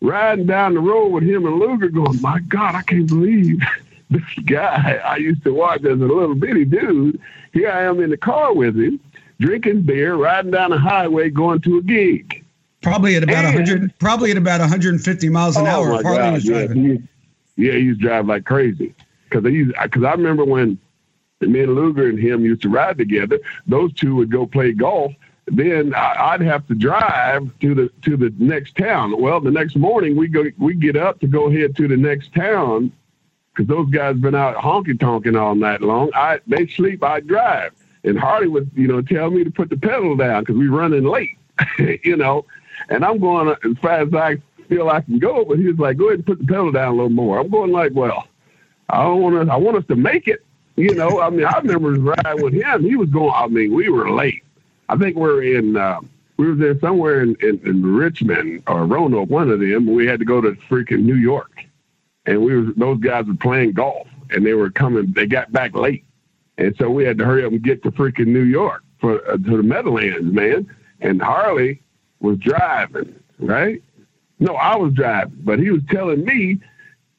riding 0.00 0.46
down 0.46 0.74
the 0.74 0.80
road 0.80 1.08
with 1.08 1.24
him 1.24 1.46
and 1.46 1.56
Luger 1.56 1.88
going, 1.88 2.20
My 2.20 2.40
God, 2.40 2.74
I 2.74 2.82
can't 2.82 3.08
believe 3.08 3.60
this 4.10 4.22
guy 4.44 5.00
I 5.04 5.16
used 5.16 5.44
to 5.44 5.54
watch 5.54 5.84
as 5.84 6.00
a 6.00 6.04
little 6.04 6.34
bitty 6.34 6.64
dude. 6.64 7.20
Here 7.52 7.70
I 7.70 7.82
am 7.82 8.00
in 8.00 8.10
the 8.10 8.16
car 8.16 8.54
with 8.54 8.76
him, 8.76 9.00
drinking 9.40 9.82
beer, 9.82 10.14
riding 10.14 10.52
down 10.52 10.70
the 10.70 10.78
highway 10.78 11.30
going 11.30 11.60
to 11.62 11.78
a 11.78 11.82
gig. 11.82 12.44
Probably 12.82 13.16
at 13.16 13.24
about 13.24 13.44
and, 13.44 13.54
100, 13.56 13.98
probably 13.98 14.30
at 14.30 14.36
about 14.36 14.60
150 14.60 15.28
miles 15.28 15.56
an 15.56 15.66
oh 15.66 15.70
hour. 15.70 15.90
Was 15.90 16.44
driving. 16.44 16.84
Yeah, 16.84 16.96
he, 17.56 17.66
yeah, 17.66 17.72
he 17.72 17.88
was 17.88 17.98
driving 17.98 18.28
like 18.28 18.44
crazy 18.44 18.94
because 19.30 19.44
because 19.44 20.04
I 20.04 20.12
remember 20.12 20.44
when 20.44 20.78
me 21.48 21.60
and 21.60 21.74
Luger 21.74 22.08
and 22.08 22.18
him 22.18 22.44
used 22.44 22.62
to 22.62 22.68
ride 22.68 22.98
together. 22.98 23.38
Those 23.66 23.92
two 23.94 24.14
would 24.16 24.30
go 24.30 24.46
play 24.46 24.72
golf. 24.72 25.12
Then 25.46 25.94
I'd 25.94 26.42
have 26.42 26.66
to 26.68 26.74
drive 26.74 27.58
to 27.60 27.74
the 27.74 27.90
to 28.02 28.16
the 28.16 28.32
next 28.38 28.76
town. 28.76 29.20
Well, 29.20 29.40
the 29.40 29.50
next 29.50 29.76
morning 29.76 30.16
we 30.16 30.28
go 30.28 30.44
we 30.58 30.74
get 30.74 30.96
up 30.96 31.18
to 31.20 31.26
go 31.26 31.50
head 31.50 31.76
to 31.76 31.88
the 31.88 31.96
next 31.96 32.34
town 32.34 32.92
because 33.52 33.66
those 33.66 33.90
guys 33.90 34.16
been 34.16 34.34
out 34.34 34.56
honky 34.56 34.96
tonking 34.96 35.40
all 35.40 35.54
night 35.54 35.80
long. 35.80 36.10
I 36.14 36.40
they 36.46 36.66
sleep, 36.68 37.02
I 37.02 37.20
drive, 37.20 37.72
and 38.04 38.18
Harley 38.18 38.46
would 38.46 38.70
you 38.74 38.86
know 38.86 39.02
tell 39.02 39.30
me 39.30 39.42
to 39.42 39.50
put 39.50 39.70
the 39.70 39.76
pedal 39.76 40.14
down 40.14 40.42
because 40.42 40.56
we're 40.56 40.70
running 40.70 41.04
late, 41.04 41.36
you 42.04 42.16
know, 42.16 42.44
and 42.88 43.04
I'm 43.04 43.18
going 43.18 43.48
as 43.48 43.78
fast 43.78 44.08
as 44.08 44.14
I 44.14 44.36
feel 44.68 44.88
I 44.88 45.00
can 45.00 45.18
go. 45.18 45.44
But 45.44 45.58
he 45.58 45.66
was 45.66 45.78
like, 45.78 45.96
go 45.96 46.08
ahead 46.08 46.18
and 46.18 46.26
put 46.26 46.38
the 46.38 46.46
pedal 46.46 46.70
down 46.70 46.92
a 46.92 46.94
little 46.94 47.08
more. 47.08 47.40
I'm 47.40 47.50
going 47.50 47.72
like, 47.72 47.90
well, 47.92 48.28
I 48.90 49.04
don't 49.04 49.20
want 49.20 49.46
to. 49.46 49.52
I 49.52 49.56
want 49.56 49.76
us 49.76 49.84
to 49.88 49.96
make 49.96 50.28
it. 50.28 50.44
You 50.76 50.94
know, 50.94 51.20
I 51.20 51.30
mean, 51.30 51.44
I 51.44 51.58
remember 51.58 51.92
riding 51.92 52.42
with 52.42 52.54
him. 52.54 52.84
He 52.84 52.96
was 52.96 53.10
going. 53.10 53.32
I 53.34 53.46
mean, 53.46 53.74
we 53.74 53.88
were 53.88 54.10
late. 54.10 54.42
I 54.88 54.96
think 54.96 55.16
we 55.16 55.28
are 55.28 55.42
in. 55.42 55.76
Uh, 55.76 56.00
we 56.36 56.48
were 56.48 56.54
there 56.54 56.78
somewhere 56.80 57.20
in, 57.20 57.36
in, 57.42 57.60
in 57.66 57.84
Richmond 57.94 58.62
or 58.66 58.86
Roanoke, 58.86 59.28
one 59.28 59.50
of 59.50 59.60
them. 59.60 59.92
We 59.92 60.06
had 60.06 60.20
to 60.20 60.24
go 60.24 60.40
to 60.40 60.52
freaking 60.70 61.02
New 61.02 61.16
York, 61.16 61.64
and 62.26 62.42
we 62.42 62.56
were 62.56 62.72
those 62.76 62.98
guys 62.98 63.26
were 63.26 63.34
playing 63.34 63.72
golf, 63.72 64.08
and 64.30 64.44
they 64.44 64.54
were 64.54 64.70
coming. 64.70 65.12
They 65.12 65.26
got 65.26 65.52
back 65.52 65.74
late, 65.74 66.04
and 66.56 66.74
so 66.78 66.88
we 66.88 67.04
had 67.04 67.18
to 67.18 67.26
hurry 67.26 67.44
up 67.44 67.52
and 67.52 67.62
get 67.62 67.82
to 67.82 67.92
freaking 67.92 68.28
New 68.28 68.44
York 68.44 68.82
for 69.00 69.20
uh, 69.28 69.32
to 69.36 69.56
the 69.56 69.62
Meadowlands, 69.62 70.32
man. 70.32 70.74
And 71.02 71.20
Harley 71.20 71.82
was 72.20 72.38
driving, 72.38 73.14
right? 73.38 73.82
No, 74.38 74.54
I 74.54 74.76
was 74.76 74.94
driving, 74.94 75.38
but 75.44 75.58
he 75.58 75.70
was 75.70 75.82
telling 75.90 76.24
me 76.24 76.58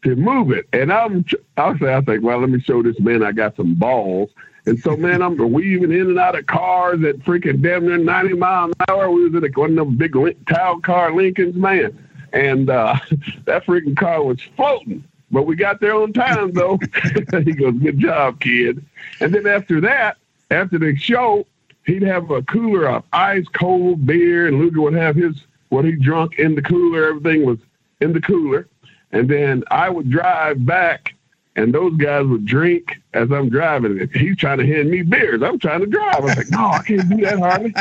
to 0.03 0.15
move 0.15 0.51
it. 0.51 0.67
And 0.73 0.91
I'm, 0.91 1.25
I 1.57 1.77
say, 1.77 1.93
I 1.93 2.01
think, 2.01 2.23
well, 2.23 2.39
let 2.39 2.49
me 2.49 2.59
show 2.59 2.81
this 2.81 2.99
man 2.99 3.23
I 3.23 3.31
got 3.31 3.55
some 3.55 3.75
balls. 3.75 4.29
And 4.65 4.79
so, 4.79 4.95
man, 4.95 5.21
I'm 5.21 5.37
weaving 5.37 5.91
in 5.91 6.09
and 6.09 6.19
out 6.19 6.37
of 6.37 6.45
cars 6.45 7.03
at 7.03 7.17
freaking 7.19 7.61
damn 7.61 7.85
near 7.85 7.97
90 7.97 8.33
miles 8.35 8.73
an 8.79 8.85
hour. 8.89 9.09
We 9.09 9.27
was 9.27 9.35
in 9.35 9.43
a, 9.43 9.59
one 9.59 9.71
of 9.71 9.87
them 9.87 9.97
big 9.97 10.45
Town 10.47 10.81
Car 10.81 11.15
Lincolns, 11.15 11.55
man. 11.55 12.07
And 12.33 12.69
uh, 12.69 12.95
that 13.45 13.65
freaking 13.65 13.97
car 13.97 14.23
was 14.23 14.39
floating. 14.55 15.03
But 15.31 15.43
we 15.43 15.55
got 15.55 15.79
there 15.79 15.95
on 15.95 16.13
time, 16.13 16.51
though. 16.51 16.77
he 17.43 17.53
goes, 17.53 17.73
good 17.75 17.99
job, 17.99 18.39
kid. 18.39 18.85
And 19.19 19.33
then 19.33 19.47
after 19.47 19.81
that, 19.81 20.17
after 20.51 20.77
the 20.77 20.95
show, 20.95 21.47
he'd 21.85 22.03
have 22.03 22.29
a 22.29 22.43
cooler 22.43 22.87
of 22.87 23.03
ice 23.13 23.47
cold 23.53 24.05
beer, 24.05 24.47
and 24.47 24.59
Luger 24.59 24.81
would 24.81 24.93
have 24.93 25.15
his 25.15 25.45
what 25.69 25.85
he 25.85 25.93
drunk 25.93 26.37
in 26.37 26.53
the 26.55 26.61
cooler. 26.61 27.07
Everything 27.07 27.45
was 27.45 27.57
in 28.01 28.11
the 28.11 28.21
cooler. 28.21 28.67
And 29.11 29.29
then 29.29 29.63
I 29.69 29.89
would 29.89 30.09
drive 30.09 30.65
back, 30.65 31.13
and 31.55 31.73
those 31.73 31.95
guys 31.97 32.25
would 32.25 32.45
drink 32.45 33.01
as 33.13 33.31
I'm 33.31 33.49
driving. 33.49 34.09
He's 34.13 34.37
trying 34.37 34.59
to 34.59 34.65
hand 34.65 34.89
me 34.89 35.01
beers. 35.01 35.41
I'm 35.43 35.59
trying 35.59 35.81
to 35.81 35.85
drive. 35.85 36.23
I'm 36.23 36.25
like, 36.25 36.49
no, 36.49 36.67
I 36.67 36.81
can't 36.83 37.09
do 37.09 37.17
that, 37.17 37.39
Harley. 37.39 37.73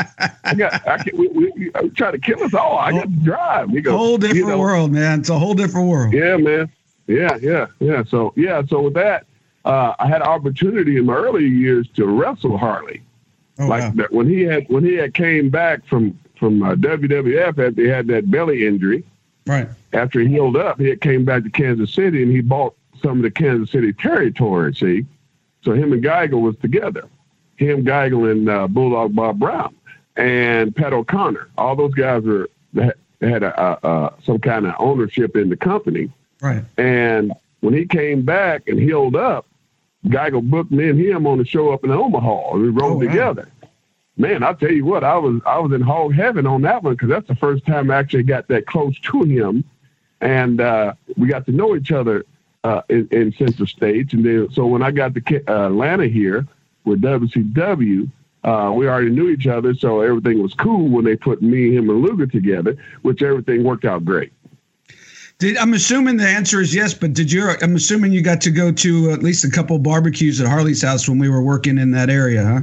I 0.43 0.53
got, 0.55 0.87
I 0.87 0.97
can't. 0.97 1.17
We, 1.17 1.27
we, 1.29 1.71
I'm 1.75 1.91
trying 1.91 2.13
to 2.13 2.19
kill 2.19 2.43
us 2.43 2.53
all. 2.53 2.77
I 2.77 2.91
got 2.91 3.03
to 3.03 3.23
drive. 3.23 3.69
He 3.69 3.81
goes, 3.81 3.95
whole 3.95 4.17
different 4.17 4.39
you 4.39 4.47
know, 4.47 4.59
world, 4.59 4.91
man. 4.91 5.21
It's 5.21 5.29
a 5.29 5.39
whole 5.39 5.53
different 5.53 5.87
world. 5.87 6.13
Yeah, 6.13 6.37
man. 6.37 6.69
Yeah, 7.07 7.37
yeah, 7.41 7.67
yeah. 7.79 8.03
So 8.03 8.33
yeah, 8.35 8.61
so 8.67 8.81
with 8.81 8.93
that, 8.95 9.25
uh, 9.65 9.93
I 9.99 10.07
had 10.07 10.21
opportunity 10.21 10.97
in 10.97 11.05
my 11.05 11.15
early 11.15 11.47
years 11.47 11.87
to 11.95 12.05
wrestle 12.05 12.57
Harley. 12.57 13.01
Oh, 13.59 13.67
like 13.67 13.93
wow. 13.95 14.05
when 14.11 14.27
he 14.27 14.41
had 14.41 14.67
when 14.69 14.83
he 14.83 14.95
had 14.95 15.13
came 15.13 15.49
back 15.49 15.85
from 15.85 16.17
from 16.37 16.63
uh, 16.63 16.73
WWF 16.75 17.47
after 17.49 17.81
he 17.81 17.87
had 17.87 18.07
that 18.07 18.31
belly 18.31 18.65
injury. 18.65 19.03
Right. 19.45 19.67
After 19.93 20.19
he 20.19 20.27
healed 20.27 20.55
up, 20.55 20.79
he 20.79 20.95
came 20.95 21.25
back 21.25 21.43
to 21.43 21.49
Kansas 21.49 21.93
City 21.93 22.23
and 22.23 22.31
he 22.31 22.41
bought 22.41 22.75
some 23.01 23.17
of 23.17 23.23
the 23.23 23.31
Kansas 23.31 23.71
City 23.71 23.93
territory. 23.93 24.73
See, 24.73 25.05
so 25.63 25.73
him 25.73 25.93
and 25.93 26.03
Geigel 26.03 26.41
was 26.41 26.55
together. 26.57 27.07
Him, 27.57 27.83
Geigel, 27.83 28.31
and 28.31 28.49
uh, 28.49 28.67
Bulldog 28.67 29.15
Bob 29.15 29.39
Brown 29.39 29.75
and 30.15 30.75
Pat 30.75 30.93
O'Connor. 30.93 31.49
All 31.57 31.75
those 31.75 31.93
guys 31.93 32.23
were 32.23 32.49
had 33.21 33.43
a, 33.43 33.61
a, 33.61 33.87
a, 33.87 34.13
some 34.23 34.39
kind 34.39 34.65
of 34.65 34.73
ownership 34.79 35.35
in 35.35 35.49
the 35.49 35.57
company. 35.57 36.11
Right. 36.41 36.63
And 36.77 37.33
when 37.59 37.73
he 37.73 37.85
came 37.85 38.23
back 38.23 38.67
and 38.67 38.79
healed 38.79 39.15
up, 39.15 39.45
Geigel 40.07 40.41
booked 40.41 40.71
me 40.71 40.89
and 40.89 40.99
him 40.99 41.27
on 41.27 41.37
the 41.37 41.45
show 41.45 41.71
up 41.71 41.83
in 41.83 41.91
Omaha. 41.91 42.57
We 42.57 42.69
rode 42.69 42.97
oh, 42.97 42.99
together. 42.99 43.47
man, 44.17 44.43
I'll 44.43 44.55
tell 44.55 44.71
you 44.71 44.85
what, 44.85 45.03
I 45.03 45.17
was 45.17 45.41
I 45.45 45.59
was 45.59 45.71
in 45.73 45.81
hog 45.81 46.13
heaven 46.13 46.47
on 46.47 46.63
that 46.63 46.81
one 46.81 46.93
because 46.93 47.09
that's 47.09 47.27
the 47.27 47.35
first 47.35 47.65
time 47.65 47.91
I 47.91 47.97
actually 47.97 48.23
got 48.23 48.47
that 48.47 48.65
close 48.65 48.99
to 48.99 49.23
him, 49.23 49.63
and 50.21 50.61
uh, 50.61 50.93
we 51.17 51.27
got 51.27 51.45
to 51.47 51.51
know 51.51 51.75
each 51.75 51.91
other 51.91 52.25
uh, 52.63 52.81
in, 52.89 53.07
in, 53.11 53.33
Central 53.33 53.67
States. 53.67 54.13
And 54.13 54.23
then, 54.23 54.47
so 54.51 54.67
when 54.67 54.83
I 54.83 54.91
got 54.91 55.15
to 55.15 55.43
uh, 55.47 55.67
Atlanta 55.67 56.07
here 56.07 56.47
with 56.85 57.01
WCW, 57.01 58.09
uh, 58.43 58.71
we 58.75 58.87
already 58.87 59.09
knew 59.09 59.29
each 59.29 59.47
other, 59.47 59.73
so 59.73 60.01
everything 60.01 60.41
was 60.41 60.53
cool 60.53 60.87
when 60.89 61.05
they 61.05 61.15
put 61.15 61.41
me, 61.41 61.75
him, 61.75 61.89
and 61.89 62.01
Luger 62.01 62.25
together, 62.25 62.75
which 63.01 63.21
everything 63.21 63.63
worked 63.63 63.85
out 63.85 64.03
great. 64.05 64.31
Did, 65.37 65.57
I'm 65.57 65.73
assuming 65.73 66.17
the 66.17 66.27
answer 66.27 66.61
is 66.61 66.73
yes, 66.73 66.93
but 66.93 67.13
did 67.13 67.31
you? 67.31 67.49
I'm 67.61 67.75
assuming 67.75 68.11
you 68.11 68.21
got 68.21 68.41
to 68.41 68.51
go 68.51 68.71
to 68.71 69.11
at 69.11 69.23
least 69.23 69.43
a 69.43 69.49
couple 69.49 69.77
barbecues 69.79 70.39
at 70.39 70.47
Harley's 70.47 70.83
house 70.83 71.09
when 71.09 71.17
we 71.17 71.29
were 71.29 71.41
working 71.41 71.79
in 71.79 71.91
that 71.91 72.09
area, 72.11 72.45
huh? 72.45 72.61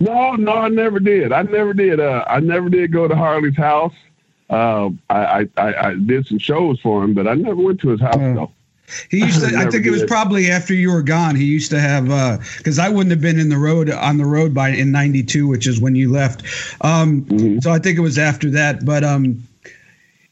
No, 0.00 0.34
no, 0.36 0.52
I 0.52 0.68
never 0.68 1.00
did. 1.00 1.32
I 1.32 1.42
never 1.42 1.74
did. 1.74 2.00
Uh, 2.00 2.24
I 2.26 2.40
never 2.40 2.68
did 2.68 2.92
go 2.92 3.08
to 3.08 3.14
Harley's 3.14 3.56
house. 3.56 3.94
Uh, 4.50 4.90
I, 5.10 5.48
I, 5.56 5.88
I 5.88 5.94
did 5.94 6.26
some 6.26 6.38
shows 6.38 6.80
for 6.80 7.04
him, 7.04 7.14
but 7.14 7.28
I 7.28 7.34
never 7.34 7.62
went 7.62 7.80
to 7.80 7.88
his 7.88 8.00
house 8.00 8.16
uh, 8.16 8.34
though. 8.34 8.52
He 9.10 9.18
used 9.18 9.40
to. 9.48 9.56
I 9.56 9.66
think 9.70 9.86
it 9.86 9.90
was 9.90 10.04
probably 10.04 10.50
after 10.50 10.74
you 10.74 10.90
were 10.90 11.02
gone. 11.02 11.36
He 11.36 11.44
used 11.44 11.70
to 11.70 11.80
have 11.80 12.04
because 12.58 12.78
uh, 12.78 12.84
I 12.84 12.88
wouldn't 12.88 13.10
have 13.10 13.20
been 13.20 13.38
in 13.38 13.48
the 13.48 13.58
road 13.58 13.90
on 13.90 14.16
the 14.16 14.24
road 14.24 14.54
by 14.54 14.70
in 14.70 14.90
'92, 14.90 15.46
which 15.46 15.66
is 15.66 15.80
when 15.80 15.94
you 15.94 16.10
left. 16.10 16.42
Um, 16.80 17.22
mm-hmm. 17.22 17.58
So 17.60 17.70
I 17.70 17.78
think 17.78 17.98
it 17.98 18.02
was 18.02 18.18
after 18.18 18.50
that. 18.50 18.84
But 18.84 19.04
um, 19.04 19.46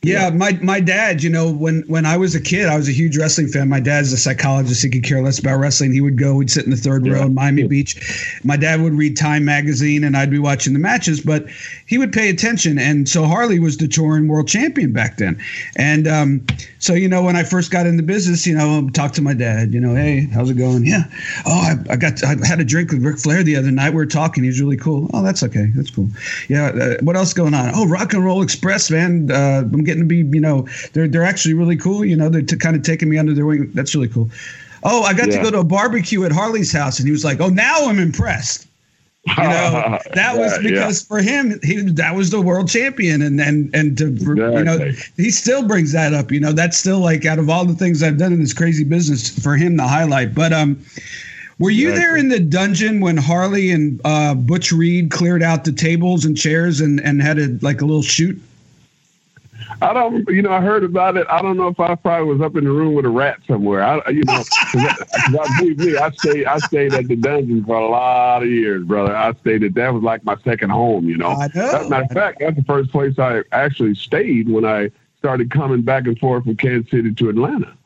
yeah, 0.06 0.30
my 0.30 0.52
my 0.62 0.80
dad, 0.80 1.22
you 1.22 1.30
know, 1.30 1.52
when 1.52 1.82
when 1.86 2.06
I 2.06 2.16
was 2.16 2.34
a 2.34 2.40
kid, 2.40 2.68
I 2.68 2.76
was 2.76 2.88
a 2.88 2.92
huge 2.92 3.16
wrestling 3.16 3.48
fan. 3.48 3.68
My 3.68 3.80
dad's 3.80 4.12
a 4.12 4.16
psychologist; 4.16 4.82
he 4.82 4.90
could 4.90 5.04
care 5.04 5.22
less 5.22 5.38
about 5.38 5.58
wrestling. 5.58 5.92
He 5.92 6.00
would 6.00 6.16
go, 6.16 6.38
he'd 6.40 6.50
sit 6.50 6.64
in 6.64 6.70
the 6.70 6.76
third 6.76 7.04
yeah. 7.04 7.14
row 7.14 7.22
in 7.22 7.34
Miami 7.34 7.62
yeah. 7.62 7.68
Beach. 7.68 8.40
My 8.44 8.56
dad 8.56 8.80
would 8.82 8.94
read 8.94 9.16
Time 9.16 9.44
magazine, 9.44 10.04
and 10.04 10.16
I'd 10.16 10.30
be 10.30 10.38
watching 10.38 10.72
the 10.72 10.78
matches, 10.78 11.20
but 11.20 11.46
he 11.86 11.98
would 11.98 12.12
pay 12.12 12.28
attention. 12.28 12.78
And 12.78 13.08
so 13.08 13.24
Harley 13.24 13.58
was 13.58 13.76
the 13.76 13.88
touring 13.88 14.28
world 14.28 14.48
champion 14.48 14.92
back 14.92 15.16
then. 15.16 15.40
And 15.76 16.06
um, 16.06 16.46
so 16.78 16.94
you 16.94 17.08
know, 17.08 17.22
when 17.22 17.36
I 17.36 17.42
first 17.42 17.70
got 17.70 17.86
in 17.86 17.96
the 17.96 18.02
business, 18.02 18.46
you 18.46 18.56
know, 18.56 18.88
talk 18.90 19.12
to 19.12 19.22
my 19.22 19.34
dad. 19.34 19.74
You 19.74 19.80
know, 19.80 19.94
hey, 19.94 20.28
how's 20.32 20.50
it 20.50 20.54
going? 20.54 20.86
Yeah. 20.86 21.04
Oh, 21.46 21.52
I, 21.52 21.92
I 21.92 21.96
got 21.96 22.22
I 22.22 22.36
had 22.46 22.60
a 22.60 22.64
drink 22.64 22.92
with 22.92 23.04
Ric 23.04 23.18
Flair 23.18 23.42
the 23.42 23.56
other 23.56 23.70
night. 23.70 23.90
We 23.90 23.96
were 23.96 24.06
talking. 24.06 24.44
He's 24.44 24.60
really 24.60 24.76
cool. 24.76 25.10
Oh, 25.12 25.22
that's 25.22 25.42
okay. 25.42 25.66
That's 25.74 25.90
cool. 25.90 26.08
Yeah. 26.48 26.66
Uh, 26.66 26.94
what 27.02 27.16
else 27.16 27.32
going 27.32 27.54
on? 27.54 27.72
Oh, 27.74 27.86
Rock 27.86 28.12
and 28.12 28.24
Roll 28.24 28.42
Express, 28.42 28.90
man. 28.90 29.30
Uh, 29.30 29.62
I'm 29.62 29.84
getting 29.84 29.95
to 30.00 30.06
be, 30.06 30.18
you 30.18 30.40
know, 30.40 30.66
they're 30.92 31.08
they're 31.08 31.24
actually 31.24 31.54
really 31.54 31.76
cool. 31.76 32.04
You 32.04 32.16
know, 32.16 32.28
they're 32.28 32.42
t- 32.42 32.56
kind 32.56 32.76
of 32.76 32.82
taking 32.82 33.08
me 33.08 33.18
under 33.18 33.34
their 33.34 33.46
wing. 33.46 33.70
That's 33.74 33.94
really 33.94 34.08
cool. 34.08 34.30
Oh, 34.82 35.02
I 35.02 35.14
got 35.14 35.28
yeah. 35.28 35.38
to 35.38 35.42
go 35.42 35.50
to 35.50 35.58
a 35.60 35.64
barbecue 35.64 36.24
at 36.24 36.32
Harley's 36.32 36.72
house, 36.72 36.98
and 36.98 37.08
he 37.08 37.12
was 37.12 37.24
like, 37.24 37.40
"Oh, 37.40 37.48
now 37.48 37.86
I'm 37.86 37.98
impressed." 37.98 38.66
You 39.26 39.42
know, 39.42 39.98
that 40.14 40.36
was 40.36 40.56
because 40.58 41.02
yeah. 41.02 41.08
for 41.08 41.20
him, 41.20 41.58
he 41.62 41.82
that 41.92 42.14
was 42.14 42.30
the 42.30 42.40
world 42.40 42.68
champion, 42.68 43.22
and 43.22 43.40
and 43.40 43.74
and 43.74 43.98
to 43.98 44.08
exactly. 44.08 44.58
you 44.58 44.64
know, 44.64 44.78
he 45.16 45.30
still 45.30 45.66
brings 45.66 45.92
that 45.92 46.14
up. 46.14 46.30
You 46.30 46.40
know, 46.40 46.52
that's 46.52 46.78
still 46.78 47.00
like 47.00 47.26
out 47.26 47.38
of 47.38 47.50
all 47.50 47.64
the 47.64 47.74
things 47.74 48.02
I've 48.02 48.18
done 48.18 48.32
in 48.32 48.40
this 48.40 48.54
crazy 48.54 48.84
business, 48.84 49.36
for 49.42 49.56
him 49.56 49.76
the 49.76 49.88
highlight. 49.88 50.34
But 50.34 50.52
um, 50.52 50.84
were 51.58 51.70
you 51.70 51.88
exactly. 51.88 52.06
there 52.06 52.16
in 52.16 52.28
the 52.28 52.40
dungeon 52.40 53.00
when 53.00 53.16
Harley 53.16 53.70
and 53.72 54.00
uh, 54.04 54.34
Butch 54.34 54.70
Reed 54.70 55.10
cleared 55.10 55.42
out 55.42 55.64
the 55.64 55.72
tables 55.72 56.24
and 56.24 56.36
chairs 56.36 56.80
and 56.80 57.00
and 57.00 57.20
had 57.20 57.38
a 57.38 57.58
like 57.62 57.80
a 57.80 57.84
little 57.84 58.02
shoot? 58.02 58.40
I 59.82 59.92
don't, 59.92 60.28
you 60.28 60.42
know, 60.42 60.52
I 60.52 60.60
heard 60.60 60.84
about 60.84 61.16
it. 61.16 61.26
I 61.28 61.42
don't 61.42 61.56
know 61.56 61.68
if 61.68 61.78
I 61.78 61.94
probably 61.94 62.32
was 62.32 62.40
up 62.40 62.56
in 62.56 62.64
the 62.64 62.70
room 62.70 62.94
with 62.94 63.04
a 63.04 63.10
rat 63.10 63.38
somewhere. 63.46 63.82
I, 63.82 64.10
you 64.10 64.24
know, 64.24 64.42
cause 64.42 64.48
I, 64.74 64.94
cause 64.94 65.36
I, 65.40 65.58
believe 65.60 65.78
me, 65.78 65.96
I 65.96 66.10
stayed, 66.10 66.46
I 66.46 66.58
stayed 66.58 66.94
at 66.94 67.08
the 67.08 67.16
dungeon 67.16 67.64
for 67.64 67.76
a 67.76 67.86
lot 67.88 68.42
of 68.42 68.48
years, 68.48 68.84
brother. 68.84 69.14
I 69.14 69.32
stayed 69.34 69.64
at 69.64 69.74
that 69.74 69.92
was 69.92 70.02
like 70.02 70.24
my 70.24 70.36
second 70.44 70.70
home. 70.70 71.08
You 71.08 71.18
know, 71.18 71.28
I 71.28 71.48
know. 71.54 71.68
As 71.68 71.86
a 71.86 71.90
matter 71.90 72.04
of 72.04 72.10
fact, 72.10 72.38
that's 72.40 72.56
the 72.56 72.64
first 72.64 72.90
place 72.90 73.18
I 73.18 73.42
actually 73.52 73.94
stayed 73.94 74.48
when 74.48 74.64
I 74.64 74.90
started 75.18 75.50
coming 75.50 75.82
back 75.82 76.06
and 76.06 76.18
forth 76.18 76.44
from 76.44 76.56
Kansas 76.56 76.90
City 76.90 77.12
to 77.12 77.28
Atlanta 77.28 77.76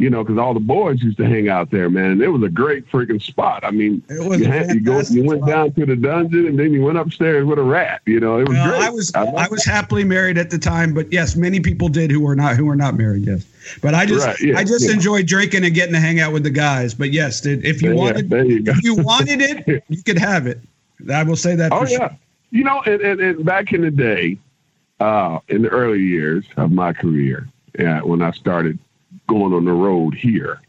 you 0.00 0.08
know, 0.08 0.24
because 0.24 0.38
all 0.38 0.54
the 0.54 0.60
boys 0.60 1.02
used 1.02 1.18
to 1.18 1.26
hang 1.26 1.50
out 1.50 1.70
there, 1.70 1.90
man. 1.90 2.22
It 2.22 2.28
was 2.28 2.42
a 2.42 2.48
great 2.48 2.90
freaking 2.90 3.20
spot. 3.20 3.62
I 3.64 3.70
mean, 3.70 4.02
you, 4.08 4.44
had, 4.44 4.70
you, 4.70 4.80
go, 4.80 5.02
you 5.10 5.24
went 5.24 5.46
down 5.46 5.72
to 5.74 5.84
the 5.84 5.94
dungeon 5.94 6.46
and 6.46 6.58
then 6.58 6.72
you 6.72 6.82
went 6.82 6.96
upstairs 6.96 7.44
with 7.44 7.58
a 7.58 7.62
rat. 7.62 8.00
You 8.06 8.18
know, 8.18 8.40
it 8.40 8.48
was 8.48 8.56
well, 8.56 8.68
great. 8.70 8.82
I 8.82 8.90
was 8.90 9.12
I, 9.14 9.26
I, 9.26 9.48
was 9.48 9.62
happily 9.62 10.04
married 10.04 10.38
at 10.38 10.48
the 10.48 10.58
time, 10.58 10.94
but 10.94 11.12
yes, 11.12 11.36
many 11.36 11.60
people 11.60 11.90
did 11.90 12.10
who 12.10 12.20
were 12.20 12.34
not 12.34 12.56
who 12.56 12.64
were 12.64 12.76
not 12.76 12.96
married. 12.96 13.26
Yes, 13.26 13.44
but 13.82 13.94
I 13.94 14.06
just 14.06 14.26
right, 14.26 14.40
yeah, 14.40 14.58
I 14.58 14.64
just 14.64 14.86
yeah. 14.86 14.94
enjoyed 14.94 15.26
drinking 15.26 15.66
and 15.66 15.74
getting 15.74 15.92
to 15.92 16.00
hang 16.00 16.18
out 16.18 16.32
with 16.32 16.44
the 16.44 16.50
guys. 16.50 16.94
But 16.94 17.12
yes, 17.12 17.44
if 17.44 17.82
you 17.82 17.90
yeah, 17.90 17.94
wanted 17.94 18.30
you 18.30 18.62
if 18.66 18.82
you 18.82 18.94
wanted 19.02 19.42
it, 19.42 19.84
you 19.88 20.02
could 20.02 20.18
have 20.18 20.46
it. 20.46 20.60
I 21.12 21.22
will 21.24 21.36
say 21.36 21.54
that. 21.56 21.72
Oh 21.72 21.84
yeah, 21.84 21.98
sure. 21.98 22.18
you 22.50 22.64
know, 22.64 22.80
and, 22.82 23.02
and, 23.02 23.20
and 23.20 23.44
back 23.44 23.74
in 23.74 23.82
the 23.82 23.90
day, 23.90 24.38
uh, 24.98 25.40
in 25.48 25.60
the 25.60 25.68
early 25.68 26.00
years 26.00 26.46
of 26.56 26.72
my 26.72 26.94
career, 26.94 27.48
yeah, 27.78 28.00
when 28.00 28.22
I 28.22 28.30
started 28.30 28.78
going 29.30 29.54
on 29.54 29.64
the 29.64 29.72
road 29.72 30.14
here. 30.14 30.60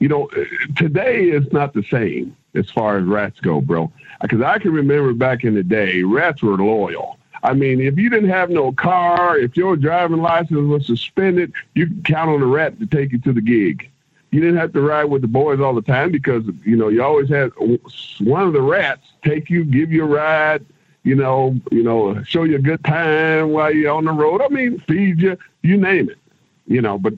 You 0.00 0.08
know, 0.08 0.26
eh, 0.26 0.44
today 0.76 1.24
it's 1.24 1.52
not 1.52 1.74
the 1.74 1.82
same 1.84 2.34
as 2.54 2.70
far 2.70 2.98
as 2.98 3.04
rats 3.04 3.38
go, 3.40 3.60
bro. 3.60 3.92
Because 4.22 4.40
I 4.40 4.58
can 4.58 4.72
remember 4.72 5.12
back 5.12 5.44
in 5.44 5.54
the 5.54 5.62
day, 5.62 6.02
rats 6.02 6.42
were 6.42 6.56
loyal. 6.56 7.18
I 7.42 7.52
mean, 7.52 7.80
if 7.80 7.96
you 7.98 8.10
didn't 8.10 8.30
have 8.30 8.50
no 8.50 8.72
car, 8.72 9.38
if 9.38 9.56
your 9.56 9.76
driving 9.76 10.22
license 10.22 10.66
was 10.66 10.86
suspended, 10.86 11.52
you 11.74 11.86
could 11.86 12.04
count 12.04 12.30
on 12.30 12.40
the 12.40 12.46
rat 12.46 12.80
to 12.80 12.86
take 12.86 13.12
you 13.12 13.18
to 13.20 13.32
the 13.32 13.40
gig. 13.40 13.88
You 14.30 14.40
didn't 14.40 14.56
have 14.56 14.72
to 14.72 14.80
ride 14.80 15.04
with 15.04 15.22
the 15.22 15.28
boys 15.28 15.60
all 15.60 15.74
the 15.74 15.82
time 15.82 16.10
because 16.10 16.44
you 16.64 16.76
know 16.76 16.88
you 16.88 17.02
always 17.02 17.28
had 17.28 17.50
one 17.56 18.42
of 18.46 18.52
the 18.52 18.60
rats 18.60 19.06
take 19.24 19.48
you, 19.48 19.64
give 19.64 19.92
you 19.92 20.02
a 20.04 20.06
ride, 20.06 20.64
you 21.04 21.14
know, 21.14 21.58
you 21.70 21.82
know, 21.82 22.22
show 22.24 22.42
you 22.42 22.56
a 22.56 22.60
good 22.60 22.84
time 22.84 23.50
while 23.50 23.72
you're 23.72 23.94
on 23.94 24.04
the 24.04 24.12
road. 24.12 24.42
I 24.42 24.48
mean, 24.48 24.80
feed 24.80 25.20
you, 25.20 25.38
you 25.62 25.76
name 25.76 26.10
it, 26.10 26.18
you 26.66 26.82
know. 26.82 26.98
But 26.98 27.14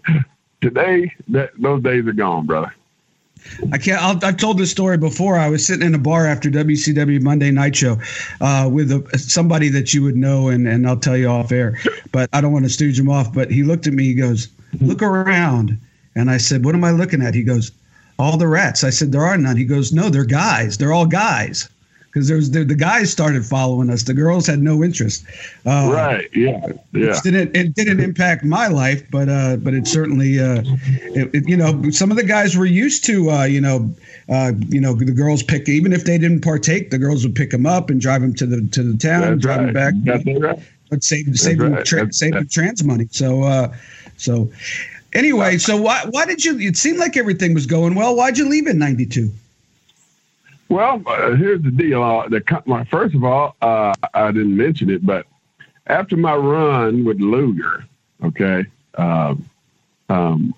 today, 0.61 1.13
that 1.29 1.51
those 1.59 1.83
days 1.83 2.07
are 2.07 2.13
gone, 2.13 2.47
brother. 2.47 2.75
I 3.73 3.79
can't. 3.79 4.23
i 4.23 4.27
have 4.27 4.37
told 4.37 4.59
this 4.59 4.71
story 4.71 4.99
before. 4.99 5.39
I 5.39 5.49
was 5.49 5.67
sitting 5.67 5.87
in 5.87 5.95
a 5.95 5.99
bar 5.99 6.27
after 6.27 6.51
WCW 6.51 7.23
Monday 7.23 7.51
Night 7.51 7.75
Show 7.75 7.99
uh, 8.41 8.69
with 8.71 8.93
a, 8.93 9.19
somebody 9.19 9.69
that 9.71 9.95
you 9.95 10.03
would 10.03 10.17
know, 10.17 10.49
and, 10.49 10.69
and 10.69 10.87
I'll 10.87 10.99
tell 10.99 11.17
you 11.17 11.29
off 11.29 11.53
air, 11.53 11.79
but 12.13 12.29
I 12.33 12.41
don't 12.41 12.53
want 12.53 12.67
to 12.67 12.71
stooge 12.71 12.99
him 12.99 13.09
off. 13.09 13.33
But 13.33 13.51
he 13.51 13.63
looked 13.63 13.87
at 13.87 13.95
me. 13.95 14.05
He 14.05 14.15
goes, 14.15 14.49
"Look 14.81 15.03
around," 15.03 15.79
and 16.15 16.31
I 16.31 16.37
said, 16.37 16.65
"What 16.65 16.75
am 16.75 16.85
I 16.85 16.91
looking 16.91 17.23
at?" 17.23 17.35
He 17.35 17.43
goes, 17.43 17.73
"All 18.19 18.37
the 18.37 18.49
rats." 18.49 18.85
I 18.85 18.91
said, 18.91 19.13
"There 19.13 19.25
are 19.25 19.39
none." 19.39 19.57
He 19.57 19.65
goes, 19.65 19.93
"No, 19.93 20.11
they're 20.11 20.25
guys. 20.25 20.77
They're 20.77 20.93
all 20.93 21.07
guys." 21.07 21.69
Because 22.11 22.27
there's 22.27 22.51
the, 22.51 22.65
the, 22.65 22.75
guys 22.75 23.11
started 23.11 23.47
following 23.47 23.89
us. 23.89 24.03
The 24.03 24.15
girls 24.15 24.47
had 24.47 24.61
no 24.61 24.83
interest. 24.83 25.25
Uh, 25.65 25.91
right. 25.93 26.29
Yeah. 26.35 26.73
Yeah. 26.93 27.17
It 27.17 27.23
didn't 27.23 27.57
it 27.57 27.75
didn't 27.75 28.01
impact 28.01 28.45
my 28.45 28.67
life, 28.67 29.09
but 29.11 29.29
uh, 29.29 29.57
but 29.57 29.75
it 29.75 29.87
certainly 29.87 30.41
uh, 30.41 30.63
it, 30.65 31.35
it, 31.35 31.49
you 31.49 31.57
know 31.57 31.91
some 31.91 32.11
of 32.11 32.17
the 32.17 32.25
guys 32.25 32.57
were 32.57 32.67
used 32.67 33.05
to 33.05 33.31
uh, 33.31 33.45
you 33.45 33.61
know 33.61 33.95
uh, 34.29 34.53
you 34.69 34.81
know 34.81 34.95
the 34.95 35.13
girls 35.13 35.43
pick 35.43 35.69
even 35.69 35.93
if 35.93 36.05
they 36.05 36.19
didn't 36.19 36.41
partake, 36.41 36.91
the 36.91 36.99
girls 36.99 37.25
would 37.25 37.35
pick 37.35 37.51
them 37.51 37.65
up 37.67 37.91
and 37.91 38.01
drive 38.01 38.23
them 38.23 38.35
to 38.35 38.47
the 38.47 38.67
to 38.73 38.83
the 38.83 38.99
town, 38.99 39.21
That's 39.23 39.43
drive 39.43 39.59
right. 39.59 39.65
them 39.67 40.03
back. 40.05 40.25
That's 40.25 40.41
right. 40.41 40.59
But 40.91 41.05
save 41.05 41.39
save 41.39 41.59
them, 41.59 41.85
tra- 41.85 42.13
save 42.13 42.33
them 42.33 42.49
trans 42.49 42.83
money. 42.83 43.07
So 43.13 43.45
uh, 43.45 43.73
so 44.17 44.51
anyway, 45.13 45.59
so 45.59 45.77
why 45.77 46.05
why 46.11 46.27
did 46.27 46.45
you? 46.45 46.59
It 46.59 46.77
seemed 46.77 46.99
like 46.99 47.17
everything 47.17 47.55
was 47.55 47.67
going 47.67 47.95
well. 47.95 48.17
Why'd 48.17 48.37
you 48.37 48.49
leave 48.49 48.67
in 48.67 48.79
'92? 48.79 49.31
Well, 50.71 51.03
uh, 51.05 51.33
here's 51.35 51.63
the 51.63 51.73
deal. 51.73 52.01
Uh, 52.01 52.29
the, 52.29 52.63
my, 52.65 52.85
first 52.85 53.17
of 53.17 53.25
all, 53.25 53.57
uh, 53.61 53.93
I 54.15 54.31
didn't 54.31 54.57
mention 54.57 54.89
it, 54.89 55.05
but 55.05 55.27
after 55.89 56.17
my 56.17 56.37
run 56.37 57.05
with 57.05 57.21
Luger, 57.21 57.85
okay, 58.23 58.65
um, 58.95 59.51
um, 60.09 60.55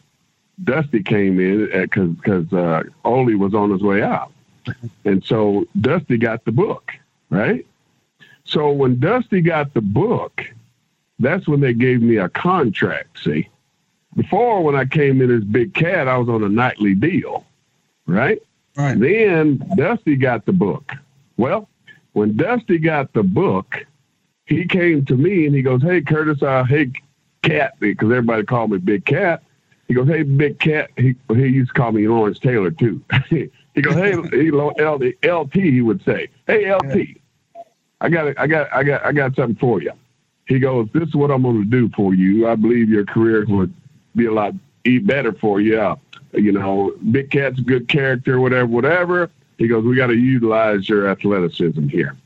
Dusty 0.62 1.02
came 1.02 1.40
in 1.40 1.66
because 1.72 2.10
because 2.10 2.52
uh, 2.52 2.82
Ole 3.06 3.34
was 3.36 3.54
on 3.54 3.70
his 3.70 3.80
way 3.80 4.02
out, 4.02 4.30
and 5.06 5.24
so 5.24 5.66
Dusty 5.80 6.18
got 6.18 6.44
the 6.44 6.52
book, 6.52 6.92
right? 7.30 7.66
So 8.44 8.70
when 8.70 9.00
Dusty 9.00 9.40
got 9.40 9.72
the 9.72 9.80
book, 9.80 10.42
that's 11.20 11.48
when 11.48 11.60
they 11.60 11.72
gave 11.72 12.02
me 12.02 12.18
a 12.18 12.28
contract. 12.28 13.18
See, 13.24 13.48
before 14.14 14.62
when 14.62 14.76
I 14.76 14.84
came 14.84 15.22
in 15.22 15.34
as 15.34 15.42
Big 15.42 15.72
Cat, 15.72 16.06
I 16.06 16.18
was 16.18 16.28
on 16.28 16.44
a 16.44 16.50
nightly 16.50 16.94
deal, 16.94 17.46
right? 18.04 18.42
Right. 18.76 18.98
Then 18.98 19.58
Dusty 19.76 20.16
got 20.16 20.46
the 20.46 20.52
book. 20.52 20.92
Well, 21.36 21.68
when 22.12 22.36
Dusty 22.36 22.78
got 22.78 23.12
the 23.12 23.22
book, 23.22 23.86
he 24.46 24.66
came 24.66 25.04
to 25.06 25.16
me 25.16 25.46
and 25.46 25.54
he 25.54 25.62
goes, 25.62 25.82
"Hey, 25.82 26.00
Curtis, 26.00 26.42
uh, 26.42 26.64
hey, 26.64 26.90
Cat," 27.42 27.74
because 27.80 28.10
everybody 28.10 28.44
called 28.44 28.70
me 28.70 28.78
Big 28.78 29.04
Cat. 29.04 29.42
He 29.88 29.94
goes, 29.94 30.08
"Hey, 30.08 30.22
Big 30.22 30.58
Cat." 30.58 30.90
He 30.96 31.14
he 31.28 31.46
used 31.46 31.74
to 31.74 31.74
call 31.74 31.92
me 31.92 32.08
Lawrence 32.08 32.38
Taylor 32.38 32.70
too. 32.70 33.02
he 33.30 33.82
goes, 33.82 33.94
"Hey, 33.94 34.14
LT, 34.50 35.24
LT," 35.24 35.54
he 35.54 35.80
would 35.80 36.02
say, 36.04 36.28
"Hey, 36.46 36.72
LT, 36.72 36.96
yeah. 36.96 37.62
I 38.00 38.08
got 38.08 38.38
I 38.38 38.46
got 38.46 38.72
I 38.72 38.82
got 38.82 39.04
I 39.04 39.12
got 39.12 39.36
something 39.36 39.56
for 39.56 39.82
you." 39.82 39.92
He 40.46 40.58
goes, 40.58 40.88
"This 40.92 41.08
is 41.08 41.14
what 41.14 41.30
I'm 41.30 41.42
going 41.42 41.62
to 41.62 41.64
do 41.64 41.88
for 41.94 42.14
you. 42.14 42.48
I 42.48 42.56
believe 42.56 42.88
your 42.88 43.04
career 43.04 43.44
would 43.48 43.72
be 44.16 44.26
a 44.26 44.32
lot 44.32 44.54
better 44.84 45.32
for 45.32 45.60
you." 45.60 45.96
You 46.32 46.52
know, 46.52 46.94
Big 47.10 47.30
Cat's 47.30 47.58
a 47.58 47.62
good 47.62 47.88
character, 47.88 48.40
whatever, 48.40 48.66
whatever. 48.66 49.30
He 49.58 49.68
goes, 49.68 49.84
we 49.84 49.96
got 49.96 50.06
to 50.08 50.14
utilize 50.14 50.88
your 50.88 51.08
athleticism 51.08 51.88
here. 51.88 52.16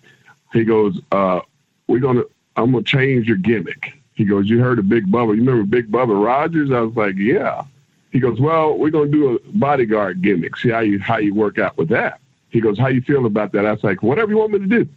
he 0.53 0.65
goes, 0.65 1.01
uh, 1.13 1.41
"We're 1.89 2.01
gonna, 2.01 2.23
I'm 2.57 2.73
gonna 2.73 2.85
change 2.85 3.27
your 3.27 3.37
gimmick." 3.37 3.93
He 4.15 4.25
goes, 4.25 4.49
"You 4.49 4.61
heard 4.61 4.79
of 4.79 4.89
Big 4.89 5.07
Bubba? 5.07 5.35
You 5.35 5.45
remember 5.45 5.65
Big 5.65 5.91
Bubba 5.91 6.25
Rogers?" 6.25 6.71
I 6.71 6.81
was 6.81 6.97
like, 6.97 7.17
"Yeah." 7.17 7.65
He 8.13 8.21
goes, 8.21 8.41
"Well, 8.41 8.79
we're 8.79 8.91
gonna 8.91 9.11
do 9.11 9.37
a 9.37 9.39
bodyguard 9.59 10.23
gimmick. 10.23 10.57
See 10.57 10.71
how 10.71 10.81
you 10.81 10.99
how 10.99 11.19
you 11.19 11.35
work 11.35 11.59
out 11.59 11.77
with 11.77 11.89
that." 11.91 12.21
He 12.49 12.61
goes, 12.61 12.79
"How 12.79 12.89
you 12.89 13.03
feel 13.03 13.27
about 13.27 13.53
that?" 13.53 13.67
I 13.67 13.73
was 13.73 13.85
like, 13.85 14.03
"Whatever 14.03 14.31
you 14.31 14.39
want 14.39 14.53
me 14.53 14.61
to 14.61 14.67
do, 14.67 14.89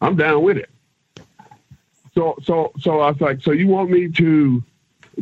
I'm 0.00 0.16
down 0.16 0.42
with 0.42 0.56
it." 0.56 0.70
So 2.14 2.36
so 2.42 2.72
so 2.80 3.00
I 3.00 3.10
was 3.10 3.20
like, 3.20 3.42
"So 3.42 3.52
you 3.52 3.68
want 3.68 3.90
me 3.90 4.08
to?" 4.08 4.62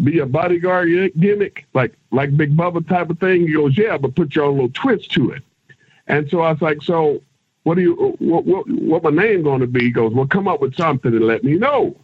Be 0.03 0.19
a 0.19 0.27
bodyguard 0.27 1.13
gimmick, 1.19 1.67
like 1.75 1.95
like 2.11 2.37
Big 2.37 2.57
Bubba 2.57 2.87
type 2.89 3.11
of 3.11 3.19
thing? 3.19 3.47
He 3.47 3.55
goes, 3.55 3.77
yeah, 3.77 3.97
but 3.97 4.15
put 4.15 4.35
your 4.35 4.47
own 4.47 4.55
little 4.55 4.71
twist 4.71 5.11
to 5.13 5.31
it. 5.31 5.43
And 6.07 6.29
so 6.29 6.41
I 6.41 6.53
was 6.53 6.63
like, 6.63 6.83
so 6.83 7.23
what 7.63 7.77
do 7.77 7.83
you 7.83 8.17
what 8.19 8.45
what, 8.45 8.69
what 8.69 9.03
my 9.05 9.11
name 9.11 9.43
going 9.43 9.61
to 9.61 9.67
be? 9.67 9.85
He 9.85 9.91
goes, 9.91 10.13
well, 10.13 10.27
come 10.27 10.49
up 10.49 10.61
with 10.61 10.77
something 10.77 11.13
and 11.13 11.27
let 11.27 11.45
me 11.45 11.55
know. 11.55 11.97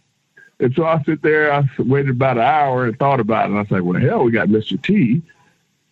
And 0.59 0.73
so 0.75 0.85
I 0.85 1.01
sit 1.03 1.23
there, 1.23 1.51
I 1.51 1.67
waited 1.79 2.11
about 2.11 2.37
an 2.37 2.43
hour 2.43 2.85
and 2.85 2.97
thought 2.97 3.19
about 3.19 3.45
it. 3.45 3.49
And 3.49 3.57
I 3.57 3.61
was 3.61 3.71
like, 3.71 3.83
well, 3.83 3.99
hell, 3.99 4.23
we 4.23 4.31
got 4.31 4.47
Mr. 4.47 4.81
T. 4.81 5.21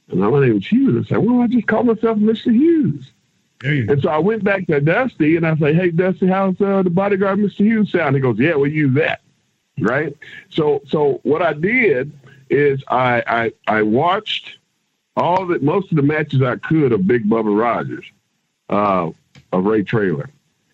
And 0.09 0.19
my 0.19 0.29
name 0.41 0.57
is 0.57 0.67
Hughes. 0.67 1.07
I 1.07 1.09
said, 1.09 1.17
well, 1.17 1.41
I 1.41 1.47
just 1.47 1.67
call 1.67 1.83
myself 1.83 2.17
Mr. 2.17 2.53
Hughes. 2.53 3.11
And 3.89 4.01
so 4.01 4.09
I 4.09 4.19
went 4.19 4.43
back 4.43 4.67
to 4.67 4.79
Dusty 4.79 5.35
and 5.35 5.45
I 5.45 5.55
said, 5.57 5.75
hey, 5.75 5.91
Dusty, 5.91 6.27
how's 6.27 6.59
uh, 6.61 6.83
the 6.83 6.89
bodyguard 6.89 7.39
Mr. 7.39 7.57
Hughes 7.57 7.91
sound? 7.91 8.15
He 8.15 8.21
goes, 8.21 8.37
yeah, 8.39 8.55
we'll 8.55 8.71
use 8.71 8.93
that. 8.95 9.21
Right. 9.81 10.15
So, 10.49 10.81
so 10.87 11.19
what 11.23 11.41
I 11.41 11.53
did 11.53 12.11
is 12.49 12.83
I, 12.87 13.23
I, 13.27 13.51
I 13.67 13.81
watched 13.83 14.57
all 15.15 15.45
the, 15.45 15.59
most 15.59 15.91
of 15.91 15.97
the 15.97 16.03
matches 16.03 16.41
I 16.41 16.55
could 16.55 16.91
of 16.91 17.07
Big 17.07 17.29
Bubba 17.29 17.57
Rogers, 17.57 18.05
uh, 18.69 19.11
of 19.51 19.65
Ray 19.65 19.83
Traylor, 19.83 20.29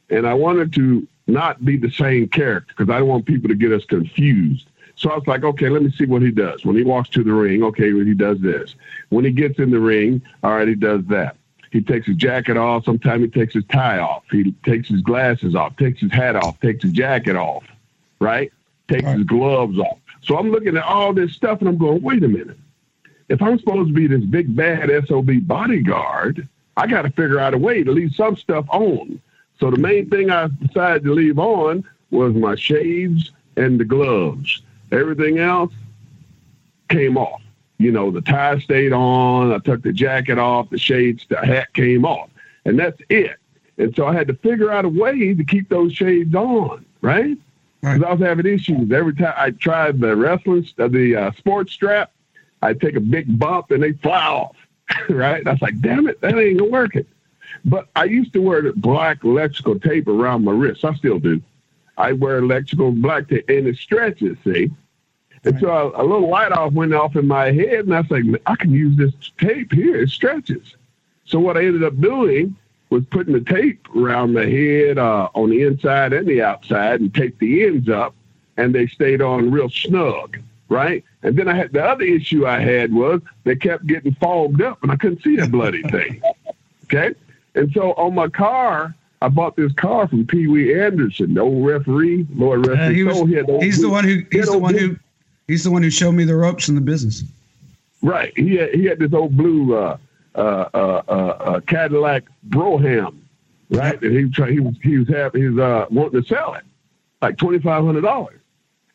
And 0.10 0.28
I 0.28 0.34
wanted 0.34 0.74
to 0.74 1.08
not 1.28 1.64
be 1.66 1.78
the 1.78 1.90
same 1.90 2.28
character 2.28 2.74
because 2.78 2.94
I 2.94 3.00
don't 3.00 3.08
want 3.08 3.26
people 3.26 3.50
to 3.50 3.56
get 3.56 3.72
us 3.72 3.86
confused. 3.86 4.68
So 4.96 5.10
I 5.10 5.16
was 5.16 5.28
like, 5.28 5.44
okay, 5.44 5.70
let 5.70 5.82
me 5.82 5.92
see 5.92 6.06
what 6.06 6.22
he 6.22 6.32
does. 6.32 6.64
When 6.64 6.76
he 6.76 6.84
walks 6.84 7.10
to 7.10 7.24
the 7.24 7.34
ring, 7.34 7.64
okay, 7.64 7.92
well, 7.94 8.06
he 8.06 8.14
does 8.14 8.40
this. 8.40 8.76
When 9.10 9.26
he 9.26 9.32
gets 9.32 9.60
in 9.60 9.72
the 9.72 9.80
ring, 9.80 10.22
all 10.44 10.52
right, 10.52 10.68
he 10.68 10.76
does 10.76 11.04
that. 11.08 11.36
He 11.72 11.82
takes 11.82 12.08
his 12.08 12.16
jacket 12.16 12.56
off. 12.56 12.86
Sometimes 12.86 13.22
he 13.22 13.28
takes 13.28 13.54
his 13.54 13.66
tie 13.66 14.00
off. 14.00 14.24
He 14.32 14.54
takes 14.64 14.88
his 14.88 15.02
glasses 15.02 15.56
off, 15.56 15.76
takes 15.76 16.00
his 16.00 16.12
hat 16.12 16.38
off, 16.38 16.60
takes 16.62 16.84
his 16.84 16.94
jacket 16.94 17.36
off, 17.36 17.66
right? 18.20 18.54
Takes 18.88 19.04
right. 19.04 19.18
his 19.18 19.26
gloves 19.26 19.78
off. 19.80 20.00
So 20.22 20.38
I'm 20.38 20.52
looking 20.52 20.78
at 20.78 20.84
all 20.84 21.14
this 21.14 21.34
stuff 21.34 21.60
and 21.60 21.70
I'm 21.70 21.78
going, 21.78 22.02
wait 22.02 22.24
a 22.24 22.28
minute. 22.28 22.58
If 23.30 23.42
I'm 23.42 23.58
supposed 23.58 23.90
to 23.90 23.94
be 23.94 24.08
this 24.08 24.24
big 24.24 24.56
bad 24.56 24.90
SOB 25.08 25.48
bodyguard, 25.48 26.48
I 26.78 26.88
got 26.88 27.04
to 27.04 27.10
figure 27.10 27.40
out 27.40 27.54
a 27.54 27.58
way 27.58 27.84
to 27.84 27.92
leave 27.92 28.14
some 28.14 28.36
stuff 28.36 28.66
on. 28.70 29.22
So 29.60 29.72
the 29.72 29.78
main 29.78 30.10
thing 30.10 30.30
I 30.30 30.50
decided 30.62 31.04
to 31.04 31.14
leave 31.14 31.40
on 31.40 31.84
was 32.12 32.36
my 32.36 32.56
shades 32.56 33.32
and 33.56 33.80
the 33.80 33.86
gloves. 33.86 34.62
Everything 34.92 35.40
else 35.40 35.74
came 36.90 37.18
off. 37.18 37.42
You 37.78 37.92
know, 37.92 38.12
the 38.12 38.22
tie 38.22 38.60
stayed 38.60 38.94
on. 38.94 39.52
I 39.52 39.60
took 39.60 39.82
the 39.82 39.92
jacket 39.92 40.38
off. 40.38 40.70
The 40.70 40.78
shades, 40.78 41.26
the 41.30 41.38
hat 41.38 41.74
came 41.74 42.06
off, 42.06 42.30
and 42.64 42.80
that's 42.80 43.02
it. 43.10 43.38
And 43.78 43.94
so 43.96 44.08
I 44.08 44.14
had 44.14 44.28
to 44.28 44.34
figure 44.34 44.72
out 44.72 44.86
a 44.86 44.90
way 44.90 45.34
to 45.34 45.44
keep 45.44 45.68
those 45.68 45.94
shades 45.94 46.34
on, 46.36 46.86
right? 47.02 47.38
Because 47.86 48.02
right. 48.02 48.10
I 48.10 48.14
was 48.14 48.22
having 48.22 48.48
issues 48.48 48.92
every 48.92 49.14
time 49.14 49.36
I 49.38 49.52
tried 49.52 50.00
the 50.00 50.16
wrestling, 50.16 50.68
uh, 50.80 50.88
the 50.88 51.16
uh, 51.16 51.32
sports 51.34 51.72
strap. 51.72 52.12
I'd 52.64 52.82
take 52.82 52.96
a 52.96 53.00
big 53.00 53.38
bump 53.38 53.70
and 53.70 53.84
they 53.84 53.92
fly 53.92 54.26
off, 54.26 54.56
right? 55.10 55.38
And 55.38 55.48
I 55.48 55.52
was 55.52 55.62
like, 55.62 55.80
damn 55.82 56.08
it, 56.08 56.20
that 56.22 56.36
ain't 56.36 56.72
working. 56.72 57.06
But 57.64 57.88
I 57.96 58.06
used 58.06 58.34
to 58.34 58.42
wear 58.42 58.64
the 58.64 58.74
black 58.74 59.24
electrical 59.24 59.80
tape 59.80 60.08
around 60.08 60.46
my 60.46 60.52
wrist. 60.52 60.84
I 60.84 60.96
still 60.96 61.20
do. 61.20 61.40
I 61.96 62.14
wear 62.14 62.40
electrical 62.40 62.92
black 62.92 63.30
tape 63.30 63.48
and 63.50 63.68
it 63.68 63.78
stretches, 63.78 64.36
see? 64.44 64.72
And 65.44 65.54
right. 65.54 65.62
so 65.62 65.70
a, 65.70 66.02
a, 66.02 66.04
little 66.04 66.28
light 66.28 66.54
off 66.54 66.74
went 66.74 66.92
off 66.92 67.16
in 67.16 67.28
my 67.28 67.52
head, 67.52 67.86
and 67.86 67.94
I 67.94 68.02
was 68.02 68.10
like, 68.10 68.24
I 68.48 68.56
can 68.56 68.72
use 68.72 68.98
this 68.98 69.14
tape 69.38 69.72
here. 69.72 69.98
It 69.98 70.10
stretches. 70.10 70.76
So 71.26 71.38
what 71.40 71.56
I 71.56 71.66
ended 71.66 71.84
up 71.84 72.02
doing 72.02 72.56
was 72.90 73.04
putting 73.06 73.34
the 73.34 73.42
tape 73.42 73.88
around 73.96 74.34
the 74.34 74.50
head 74.50 74.98
uh, 74.98 75.30
on 75.34 75.50
the 75.50 75.64
inside 75.64 76.14
and 76.14 76.28
the 76.28 76.42
outside 76.42 77.02
and 77.02 77.14
tape 77.14 77.38
the 77.40 77.64
ends 77.66 77.90
up, 77.90 78.14
and 78.58 78.74
they 78.74 78.88
stayed 78.88 79.22
on 79.22 79.52
real 79.52 79.70
snug, 79.70 80.38
right? 80.70 81.04
And 81.24 81.38
then 81.38 81.48
I 81.48 81.56
had 81.56 81.74
the 81.74 81.84
other 81.84 82.04
issue 82.04 82.46
I 82.46 82.60
had 82.60 82.94
was 82.94 83.22
they 83.44 83.56
kept 83.56 83.88
getting 83.88 84.14
fogged 84.16 84.62
up, 84.62 84.82
and 84.84 84.92
I 84.92 84.96
couldn't 84.96 85.24
see 85.24 85.36
the 85.36 85.48
bloody 85.48 85.84
thing. 85.84 86.22
Okay, 86.86 87.16
and 87.56 87.72
so 87.72 87.94
on 87.94 88.14
my 88.14 88.28
car, 88.28 88.94
I 89.22 89.30
bought 89.30 89.56
this 89.56 89.74
car 89.74 90.08
from 90.08 90.28
Pee 90.28 90.48
Wee 90.48 90.80
Anderson, 90.80 91.34
the 91.34 91.42
old 91.42 91.66
referee, 91.66 92.28
Lord 92.36 92.68
rest 92.68 92.82
uh, 92.82 92.90
he 92.90 93.04
was, 93.04 93.18
he 93.22 93.66
he's 93.66 93.82
the 93.82 93.90
one 93.90 94.04
who 94.04 94.24
he's 94.32 94.48
the 94.48 94.60
one 94.60 94.74
blue, 94.74 94.90
who 94.90 94.96
he's 95.48 95.64
the 95.64 95.72
one 95.72 95.82
who 95.82 95.90
showed 95.90 96.12
me 96.12 96.26
the 96.26 96.36
ropes 96.36 96.70
in 96.70 96.76
the 96.76 96.82
business. 96.82 97.24
Right. 98.04 98.32
He 98.38 98.56
had, 98.58 98.74
he 98.76 98.86
had 98.86 99.00
this 99.00 99.14
old 99.14 99.36
blue 99.36 99.76
uh, 99.76 99.98
uh, 100.36 100.70
uh, 100.74 101.02
uh, 101.08 101.12
uh 101.12 101.60
Cadillac 101.62 102.24
Brougham, 102.44 103.28
right? 103.70 104.02
And 104.02 104.12
he 104.12 104.44
he 104.46 104.60
was 104.60 104.76
he 104.84 104.98
was 104.98 105.08
having 105.08 105.56
was 105.56 105.64
uh, 105.64 105.86
wanting 105.90 106.22
to 106.22 106.28
sell 106.28 106.54
it, 106.54 106.64
like 107.22 107.38
twenty 107.38 107.60
five 107.60 107.84
hundred 107.84 108.02
dollars. 108.02 108.40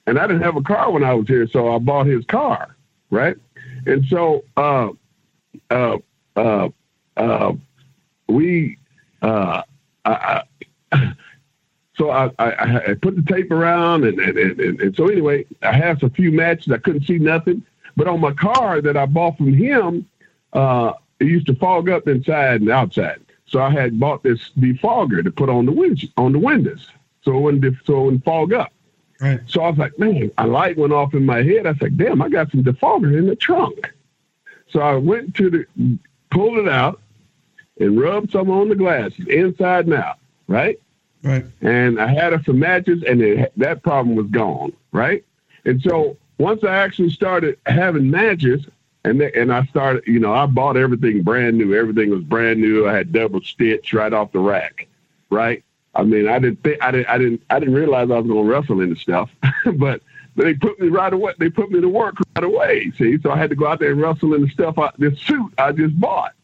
And 0.07 0.19
I 0.19 0.27
didn't 0.27 0.43
have 0.43 0.57
a 0.57 0.63
car 0.63 0.91
when 0.91 1.05
I 1.05 1.15
was 1.15 1.29
here, 1.29 1.47
so 1.47 1.75
I 1.75 1.79
bought 1.79 2.07
his 2.07 2.25
car, 2.25 2.75
right? 3.11 3.37
And 3.87 4.05
so 4.07 4.45
uh, 4.57 4.91
uh, 5.71 5.99
uh, 6.37 6.69
uh, 7.17 7.53
we 8.29 8.79
uh, 9.23 9.63
I, 10.05 10.43
I, 10.93 11.13
so 11.97 12.11
I, 12.11 12.31
I, 12.39 12.91
I, 12.91 12.95
put 12.95 13.17
the 13.17 13.23
tape 13.23 13.51
around 13.51 14.05
and, 14.05 14.19
and, 14.19 14.39
and, 14.39 14.81
and, 14.81 14.97
so 14.97 15.09
anyway, 15.09 15.45
I 15.63 15.73
have 15.73 16.03
a 16.03 16.11
few 16.11 16.33
matches. 16.33 16.73
I 16.73 16.79
couldn't 16.79 17.07
see 17.07 17.19
nothing, 17.19 17.63
but 17.97 18.09
on 18.09 18.21
my 18.21 18.33
car 18.33 18.81
that 18.81 18.97
I 18.97 19.07
bought 19.07 19.37
from 19.37 19.53
him, 19.53 20.09
uh, 20.53 20.93
it 21.21 21.27
used 21.27 21.47
to 21.47 21.55
fog 21.55 21.89
up 21.89 22.09
inside 22.09 22.61
and 22.61 22.71
outside. 22.71 23.21
So 23.47 23.61
I 23.61 23.71
had 23.71 23.99
bought 23.99 24.23
this 24.23 24.51
defogger 24.59 25.23
to 25.25 25.31
put 25.31 25.49
on 25.49 25.67
the 25.67 25.73
wind 25.73 26.03
on 26.17 26.33
the 26.33 26.39
windows, 26.39 26.89
so 27.23 27.37
it 27.37 27.41
wouldn't 27.41 27.77
so 27.85 28.01
it 28.01 28.05
wouldn't 28.05 28.25
fog 28.25 28.53
up. 28.53 28.73
Right. 29.21 29.41
So 29.47 29.63
I 29.63 29.69
was 29.69 29.79
like, 29.79 29.99
man, 29.99 30.31
a 30.39 30.47
light 30.47 30.79
went 30.79 30.93
off 30.93 31.15
in 31.15 31.27
my 31.27 31.43
head. 31.43 31.67
I 31.67 31.73
was 31.73 31.83
like, 31.83 31.97
damn, 31.97 32.23
I 32.23 32.29
got 32.29 32.51
some 32.51 32.65
defogger 32.65 33.17
in 33.19 33.27
the 33.27 33.37
trunk. 33.37 33.93
So 34.69 34.81
I 34.81 34.95
went 34.95 35.35
to 35.35 35.51
the, 35.51 35.99
pulled 36.31 36.59
it 36.59 36.69
out, 36.69 37.01
and 37.81 38.01
rubbed 38.01 38.31
some 38.31 38.51
on 38.51 38.69
the 38.69 38.75
glasses 38.77 39.27
inside 39.27 39.87
and 39.87 39.95
out, 39.95 40.19
right? 40.47 40.79
Right. 41.23 41.45
And 41.61 42.01
I 42.01 42.07
had 42.07 42.33
a 42.33 42.43
some 42.45 42.59
matches, 42.59 43.03
and 43.03 43.21
it, 43.21 43.53
that 43.57 43.83
problem 43.83 44.17
was 44.17 44.27
gone, 44.27 44.73
right? 44.93 45.25
And 45.65 45.83
so 45.83 46.17
once 46.39 46.63
I 46.63 46.77
actually 46.77 47.11
started 47.11 47.59
having 47.67 48.11
matches, 48.11 48.67
and 49.05 49.21
they, 49.21 49.33
and 49.33 49.53
I 49.53 49.65
started, 49.67 50.07
you 50.07 50.19
know, 50.19 50.33
I 50.33 50.47
bought 50.47 50.77
everything 50.77 51.23
brand 51.23 51.57
new. 51.57 51.75
Everything 51.75 52.11
was 52.11 52.23
brand 52.23 52.61
new. 52.61 52.87
I 52.87 52.95
had 52.95 53.13
double 53.13 53.41
stitch 53.41 53.93
right 53.93 54.13
off 54.13 54.33
the 54.33 54.41
rack, 54.41 54.89
right? 55.31 55.65
I 55.95 56.03
mean, 56.05 56.29
I 56.29 56.39
didn't 56.39 56.63
think 56.63 56.83
I 56.83 56.91
didn't 56.91 57.09
I 57.09 57.19
didn't 57.19 57.43
I 57.51 57.59
didn't 57.59 57.75
realize 57.75 58.11
I 58.11 58.19
was 58.19 58.27
going 58.27 58.45
to 58.47 58.51
wrestle 58.51 58.81
in 58.81 58.91
the 58.91 58.97
stuff, 58.97 59.31
but 59.75 60.03
they 60.37 60.55
put 60.55 60.79
me 60.81 60.89
right 60.89 61.13
away. 61.13 61.33
They 61.39 61.51
put 61.51 61.71
me 61.71 61.81
to 61.81 61.89
work 61.89 62.17
right 62.37 62.45
away. 62.45 62.93
See, 62.97 63.19
so 63.23 63.31
I 63.31 63.37
had 63.37 63.51
to 63.51 63.57
go 63.57 63.67
out 63.67 63.81
there 63.81 63.93
and 63.93 64.01
wrestle 64.01 64.35
in 64.35 64.43
the 64.43 64.49
stuff. 64.49 64.79
I, 64.79 64.91
this 64.99 65.19
suit 65.21 65.53
I 65.59 65.73
just 65.73 65.99
bought, 65.99 66.35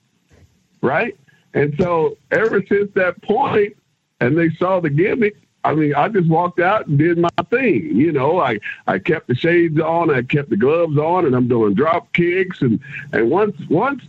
right? 0.81 1.17
And 1.55 1.75
so 1.79 2.17
ever 2.31 2.63
since 2.67 2.91
that 2.95 3.23
point, 3.23 3.77
and 4.21 4.37
they 4.37 4.51
saw 4.51 4.81
the 4.81 4.91
gimmick, 4.91 5.37
I 5.67 5.75
mean, 5.75 5.95
I 5.97 6.09
just 6.09 6.29
walked 6.29 6.61
out 6.61 6.87
and 6.87 6.97
did 6.97 7.19
my 7.19 7.29
thing. 7.51 7.97
You 7.97 8.13
know, 8.13 8.39
I, 8.39 8.61
I 8.87 9.01
kept 9.01 9.27
the 9.27 9.35
shades 9.35 9.81
on, 9.81 10.11
I 10.11 10.23
kept 10.23 10.49
the 10.49 10.57
gloves 10.57 10.97
on, 10.97 11.27
and 11.27 11.35
I'm 11.35 11.49
doing 11.49 11.75
drop 11.75 12.13
kicks. 12.13 12.63
And, 12.63 12.79
and 13.13 13.29
once 13.31 13.57
once 13.69 14.05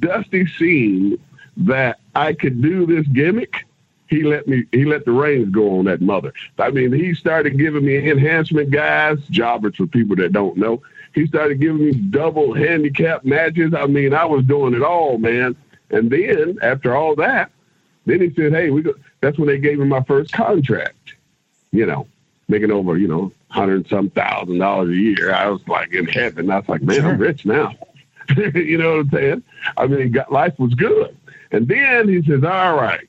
Dusty 0.00 0.46
seen 0.46 1.18
that 1.58 2.00
I 2.14 2.32
could 2.32 2.62
do 2.62 2.86
this 2.86 3.06
gimmick, 3.08 3.66
he 4.08 4.22
let 4.22 4.48
me 4.48 4.64
he 4.72 4.86
let 4.86 5.04
the 5.04 5.12
reins 5.12 5.50
go 5.50 5.78
on 5.78 5.84
that 5.84 6.00
mother. 6.00 6.32
I 6.58 6.70
mean, 6.70 6.92
he 6.94 7.12
started 7.12 7.58
giving 7.58 7.84
me 7.84 8.10
enhancement 8.10 8.70
guys, 8.70 9.18
jobbers 9.28 9.76
for 9.76 9.86
people 9.86 10.16
that 10.16 10.32
don't 10.32 10.56
know. 10.56 10.80
He 11.14 11.26
started 11.26 11.60
giving 11.60 11.84
me 11.84 11.92
double 11.92 12.54
handicap 12.54 13.22
matches. 13.22 13.74
I 13.74 13.84
mean, 13.84 14.14
I 14.14 14.24
was 14.24 14.46
doing 14.46 14.72
it 14.72 14.82
all, 14.82 15.18
man. 15.18 15.56
And 15.90 16.10
then 16.10 16.58
after 16.62 16.96
all 16.96 17.14
that, 17.16 17.50
then 18.06 18.20
he 18.20 18.32
said, 18.34 18.52
"Hey, 18.52 18.70
we." 18.70 18.82
Go, 18.82 18.94
that's 19.20 19.38
when 19.38 19.48
they 19.48 19.58
gave 19.58 19.78
me 19.78 19.86
my 19.86 20.02
first 20.02 20.32
contract. 20.32 21.14
You 21.70 21.86
know, 21.86 22.06
making 22.48 22.70
over 22.70 22.98
you 22.98 23.08
know 23.08 23.32
hundred 23.48 23.88
some 23.88 24.10
thousand 24.10 24.58
dollars 24.58 24.90
a 24.90 24.96
year. 24.96 25.32
I 25.32 25.48
was 25.48 25.66
like 25.68 25.92
in 25.92 26.06
heaven. 26.06 26.50
I 26.50 26.58
was 26.58 26.68
like, 26.68 26.82
man, 26.82 27.00
sure. 27.00 27.10
I'm 27.10 27.18
rich 27.18 27.46
now. 27.46 27.74
you 28.36 28.78
know 28.78 28.96
what 28.96 29.00
I'm 29.00 29.10
saying? 29.10 29.42
I 29.76 29.86
mean, 29.86 30.12
got, 30.12 30.32
life 30.32 30.58
was 30.58 30.74
good. 30.74 31.16
And 31.50 31.68
then 31.68 32.08
he 32.08 32.22
says, 32.22 32.44
"All 32.44 32.76
right, 32.76 33.08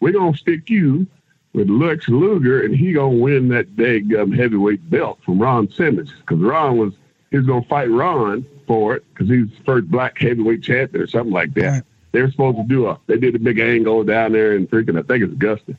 we're 0.00 0.12
gonna 0.12 0.36
stick 0.36 0.70
you 0.70 1.06
with 1.52 1.68
Lex 1.68 2.08
Luger, 2.08 2.62
and 2.62 2.74
he 2.74 2.92
gonna 2.92 3.16
win 3.16 3.48
that 3.48 3.76
big 3.76 4.14
um, 4.14 4.32
heavyweight 4.32 4.88
belt 4.90 5.18
from 5.24 5.38
Ron 5.38 5.70
Simmons 5.70 6.12
because 6.20 6.38
Ron 6.38 6.78
was 6.78 6.94
he 7.30 7.36
was 7.36 7.46
gonna 7.46 7.64
fight 7.64 7.90
Ron 7.90 8.46
for 8.66 8.96
it 8.96 9.04
because 9.12 9.28
he's 9.28 9.48
the 9.48 9.64
first 9.64 9.90
black 9.90 10.18
heavyweight 10.18 10.62
champion 10.62 11.02
or 11.02 11.06
something 11.06 11.32
like 11.32 11.54
that." 11.54 11.84
They 12.12 12.22
were 12.22 12.30
supposed 12.30 12.58
to 12.58 12.64
do 12.64 12.88
a. 12.88 12.98
They 13.06 13.18
did 13.18 13.34
a 13.36 13.38
big 13.38 13.58
angle 13.58 14.04
down 14.04 14.32
there 14.32 14.54
and 14.54 14.68
freaking. 14.68 14.98
I 14.98 15.02
think 15.02 15.24
it's 15.24 15.32
Augusta. 15.32 15.76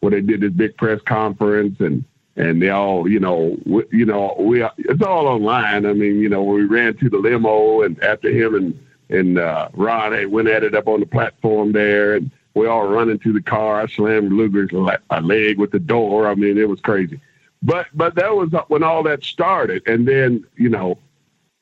where 0.00 0.10
they 0.10 0.20
did 0.20 0.40
this 0.40 0.52
big 0.52 0.76
press 0.76 1.00
conference 1.02 1.80
and 1.80 2.04
and 2.38 2.60
they 2.60 2.68
all, 2.68 3.08
you 3.08 3.18
know, 3.18 3.56
we, 3.64 3.84
you 3.90 4.04
know, 4.04 4.36
we 4.38 4.62
it's 4.78 5.02
all 5.02 5.26
online. 5.26 5.86
I 5.86 5.94
mean, 5.94 6.20
you 6.20 6.28
know, 6.28 6.42
we 6.42 6.64
ran 6.64 6.96
to 6.98 7.08
the 7.08 7.16
limo 7.16 7.82
and 7.82 8.02
after 8.02 8.30
him 8.30 8.54
and 8.54 8.86
and 9.08 9.38
uh, 9.38 9.68
Ron 9.72 10.12
they 10.12 10.26
went 10.26 10.48
at 10.48 10.64
it 10.64 10.74
up 10.74 10.88
on 10.88 11.00
the 11.00 11.06
platform 11.06 11.72
there, 11.72 12.14
and 12.16 12.30
we 12.54 12.66
all 12.66 12.86
running 12.88 13.18
to 13.20 13.32
the 13.32 13.42
car. 13.42 13.80
I 13.80 13.86
slammed 13.86 14.32
Luger's 14.32 14.72
leg 14.72 15.58
with 15.58 15.70
the 15.70 15.78
door. 15.78 16.28
I 16.28 16.34
mean, 16.34 16.58
it 16.58 16.68
was 16.68 16.80
crazy. 16.80 17.20
But 17.62 17.86
but 17.94 18.14
that 18.16 18.34
was 18.36 18.50
when 18.68 18.82
all 18.82 19.02
that 19.04 19.24
started, 19.24 19.82
and 19.86 20.06
then 20.06 20.44
you 20.56 20.68
know, 20.68 20.98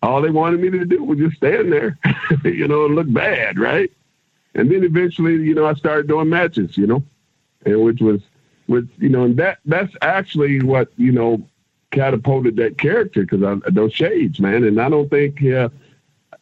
all 0.05 0.21
they 0.21 0.31
wanted 0.31 0.61
me 0.61 0.71
to 0.71 0.85
do 0.85 1.03
was 1.03 1.19
just 1.19 1.37
stand 1.37 1.73
there, 1.73 1.99
you 2.45 2.69
know, 2.69 2.87
and 2.87 2.95
look 2.95 3.13
bad, 3.13 3.59
right? 3.59 3.91
And 4.55 4.71
then 4.71 4.85
eventually, 4.85 5.35
you 5.35 5.55
know, 5.55 5.67
I 5.67 5.75
started 5.75 6.07
doing 6.07 6.29
matches, 6.29 6.77
you 6.77 6.87
know, 6.87 7.03
and 7.65 7.83
which 7.83 8.01
was 8.01 8.21
with 8.69 8.89
you 8.99 9.09
know, 9.09 9.25
and 9.25 9.37
that 9.37 9.59
that's 9.65 9.95
actually 10.03 10.63
what 10.63 10.89
you 10.97 11.13
know 11.13 11.43
catapulted 11.91 12.57
that 12.57 12.79
character 12.79 13.23
because 13.23 13.43
I 13.43 13.57
those 13.71 13.93
shades, 13.93 14.41
man. 14.41 14.65
And 14.65 14.81
I 14.81 14.89
don't 14.89 15.09
think 15.09 15.45
uh, 15.45 15.69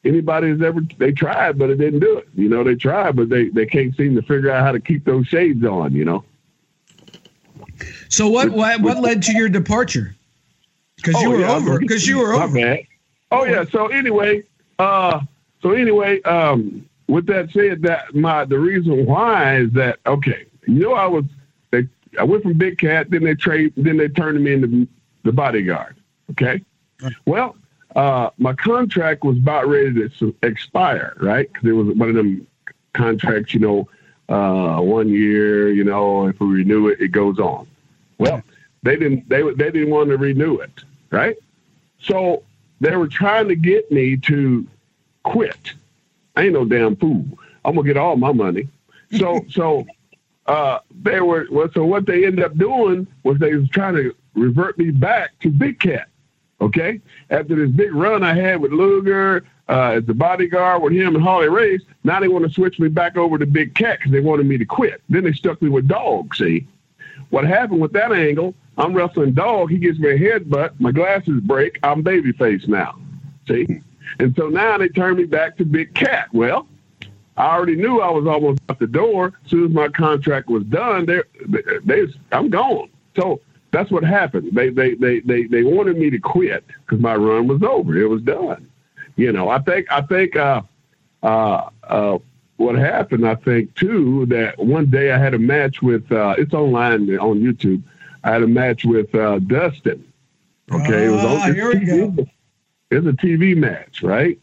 anybody 0.04 0.48
has 0.50 0.62
ever 0.62 0.80
they 0.98 1.12
tried, 1.12 1.58
but 1.58 1.70
it 1.70 1.76
didn't 1.76 2.00
do 2.00 2.18
it. 2.18 2.28
You 2.34 2.48
know, 2.48 2.64
they 2.64 2.74
tried, 2.74 3.16
but 3.16 3.28
they 3.28 3.48
they 3.48 3.66
can't 3.66 3.96
seem 3.96 4.14
to 4.16 4.22
figure 4.22 4.50
out 4.50 4.64
how 4.64 4.72
to 4.72 4.80
keep 4.80 5.04
those 5.04 5.26
shades 5.26 5.64
on. 5.64 5.92
You 5.92 6.04
know. 6.04 6.24
So 8.08 8.28
what 8.28 8.50
what, 8.50 8.80
what 8.80 8.98
led 8.98 9.22
to 9.24 9.32
your 9.32 9.48
departure? 9.48 10.14
Because 10.96 11.16
oh, 11.16 11.22
you 11.22 11.30
were 11.30 11.44
over. 11.44 11.78
Because 11.78 12.06
you 12.06 12.18
were 12.18 12.34
over. 12.34 12.78
Oh 13.32 13.44
yeah. 13.44 13.64
So 13.64 13.86
anyway, 13.88 14.42
uh, 14.78 15.20
so 15.62 15.72
anyway, 15.72 16.20
um, 16.22 16.88
with 17.08 17.26
that 17.26 17.50
said, 17.50 17.82
that 17.82 18.14
my 18.14 18.44
the 18.44 18.58
reason 18.58 19.06
why 19.06 19.58
is 19.58 19.72
that 19.72 19.98
okay. 20.06 20.46
You 20.66 20.74
know, 20.74 20.94
I 20.94 21.06
was 21.06 21.24
they 21.70 21.88
I 22.18 22.24
went 22.24 22.42
from 22.42 22.54
Big 22.54 22.78
Cat, 22.78 23.10
then 23.10 23.24
they 23.24 23.34
trade, 23.34 23.72
then 23.76 23.96
they 23.96 24.08
turned 24.08 24.42
me 24.42 24.52
into 24.52 24.86
the 25.24 25.32
bodyguard. 25.32 25.96
Okay. 26.30 26.62
Well, 27.26 27.56
uh, 27.96 28.30
my 28.38 28.52
contract 28.52 29.24
was 29.24 29.36
about 29.38 29.66
ready 29.66 30.08
to 30.08 30.36
expire, 30.42 31.14
right? 31.20 31.52
Because 31.52 31.68
it 31.68 31.72
was 31.72 31.96
one 31.96 32.08
of 32.08 32.14
them 32.14 32.46
contracts, 32.92 33.54
you 33.54 33.60
know, 33.60 33.88
uh, 34.28 34.80
one 34.80 35.08
year, 35.08 35.70
you 35.70 35.84
know, 35.84 36.26
if 36.28 36.38
we 36.38 36.46
renew 36.46 36.88
it, 36.88 37.00
it 37.00 37.08
goes 37.08 37.38
on. 37.38 37.66
Well, 38.18 38.42
they 38.82 38.96
didn't. 38.96 39.28
They 39.28 39.42
they 39.42 39.70
didn't 39.70 39.90
want 39.90 40.10
to 40.10 40.16
renew 40.16 40.58
it, 40.58 40.84
right? 41.10 41.36
So 42.00 42.42
they 42.82 42.96
were 42.96 43.06
trying 43.06 43.48
to 43.48 43.54
get 43.54 43.90
me 43.92 44.16
to 44.16 44.66
quit. 45.22 45.72
I 46.34 46.42
ain't 46.42 46.52
no 46.52 46.64
damn 46.64 46.96
fool. 46.96 47.24
I'm 47.64 47.76
gonna 47.76 47.86
get 47.86 47.96
all 47.96 48.16
my 48.16 48.32
money. 48.32 48.68
So 49.18 49.44
so 49.50 49.86
uh, 50.46 50.80
they 51.02 51.20
were 51.20 51.46
well. 51.50 51.70
So 51.72 51.84
what 51.84 52.06
they 52.06 52.26
ended 52.26 52.44
up 52.44 52.56
doing 52.56 53.06
was 53.22 53.38
they 53.38 53.54
was 53.54 53.68
trying 53.68 53.94
to 53.94 54.14
revert 54.34 54.78
me 54.78 54.90
back 54.90 55.38
to 55.40 55.50
Big 55.50 55.78
Cat. 55.78 56.08
Okay, 56.60 57.00
after 57.30 57.54
this 57.54 57.70
big 57.70 57.94
run 57.94 58.22
I 58.22 58.34
had 58.34 58.60
with 58.60 58.72
Luger 58.72 59.44
uh, 59.68 59.94
as 59.96 60.04
the 60.04 60.14
bodyguard 60.14 60.82
with 60.82 60.92
him 60.92 61.14
and 61.14 61.24
Harley 61.24 61.48
Race, 61.48 61.82
now 62.04 62.20
they 62.20 62.28
want 62.28 62.44
to 62.44 62.52
switch 62.52 62.78
me 62.78 62.88
back 62.88 63.16
over 63.16 63.38
to 63.38 63.46
Big 63.46 63.74
Cat 63.74 63.98
because 63.98 64.12
they 64.12 64.20
wanted 64.20 64.46
me 64.46 64.58
to 64.58 64.64
quit. 64.64 65.02
Then 65.08 65.24
they 65.24 65.32
stuck 65.32 65.62
me 65.62 65.68
with 65.68 65.88
Dog. 65.88 66.34
See, 66.34 66.66
what 67.30 67.44
happened 67.44 67.80
with 67.80 67.92
that 67.92 68.12
angle? 68.12 68.54
I'm 68.78 68.94
wrestling 68.94 69.32
Dog. 69.32 69.70
He 69.70 69.78
gives 69.78 69.98
me 69.98 70.10
a 70.10 70.18
headbutt. 70.18 70.80
My 70.80 70.92
glasses 70.92 71.40
break. 71.40 71.78
I'm 71.82 72.02
babyface 72.02 72.66
now. 72.68 72.98
See, 73.46 73.80
and 74.18 74.34
so 74.36 74.48
now 74.48 74.78
they 74.78 74.88
turn 74.88 75.16
me 75.16 75.24
back 75.24 75.56
to 75.58 75.64
Big 75.64 75.94
Cat. 75.94 76.28
Well, 76.32 76.66
I 77.36 77.54
already 77.54 77.76
knew 77.76 78.00
I 78.00 78.10
was 78.10 78.26
almost 78.26 78.60
out 78.68 78.78
the 78.78 78.86
door. 78.86 79.32
As 79.44 79.50
soon 79.50 79.66
as 79.66 79.70
my 79.72 79.88
contract 79.88 80.48
was 80.48 80.64
done, 80.64 81.06
they, 81.06 81.22
they, 81.84 82.06
I'm 82.30 82.50
gone. 82.50 82.88
So 83.16 83.40
that's 83.72 83.90
what 83.90 84.04
happened. 84.04 84.50
They 84.52 84.68
they 84.70 84.94
they 84.94 85.20
they, 85.20 85.44
they 85.44 85.62
wanted 85.62 85.96
me 85.96 86.10
to 86.10 86.18
quit 86.18 86.64
because 86.84 87.00
my 87.00 87.16
run 87.16 87.48
was 87.48 87.62
over. 87.62 87.96
It 87.96 88.08
was 88.08 88.22
done. 88.22 88.70
You 89.16 89.32
know, 89.32 89.48
I 89.48 89.58
think 89.60 89.90
I 89.90 90.02
think 90.02 90.36
uh, 90.36 90.62
uh, 91.22 91.68
uh, 91.84 92.18
what 92.56 92.76
happened. 92.76 93.26
I 93.26 93.34
think 93.34 93.74
too 93.74 94.26
that 94.26 94.58
one 94.58 94.86
day 94.86 95.10
I 95.12 95.18
had 95.18 95.34
a 95.34 95.38
match 95.38 95.82
with. 95.82 96.10
Uh, 96.12 96.34
it's 96.38 96.54
online 96.54 97.18
on 97.18 97.40
YouTube. 97.40 97.82
I 98.24 98.32
had 98.32 98.42
a 98.42 98.46
match 98.46 98.84
with 98.84 99.14
uh, 99.14 99.38
Dustin. 99.40 100.12
Okay, 100.70 101.06
it 101.06 101.10
was 101.10 101.24
on. 101.24 101.36
Ah, 101.38 101.52
here 101.52 101.68
we 101.68 101.84
go. 101.84 102.26
It's 102.90 103.06
a 103.06 103.12
TV 103.12 103.56
match, 103.56 104.02
right? 104.02 104.38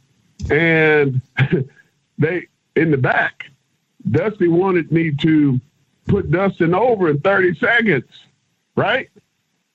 And 0.50 1.22
they 2.18 2.48
in 2.76 2.92
the 2.92 2.98
back, 2.98 3.52
Dusty 4.10 4.48
wanted 4.48 4.92
me 4.92 5.12
to 5.22 5.60
put 6.08 6.32
Dustin 6.32 6.74
over 6.74 7.10
in 7.10 7.20
30 7.20 7.56
seconds, 7.56 8.10
right? 8.76 9.10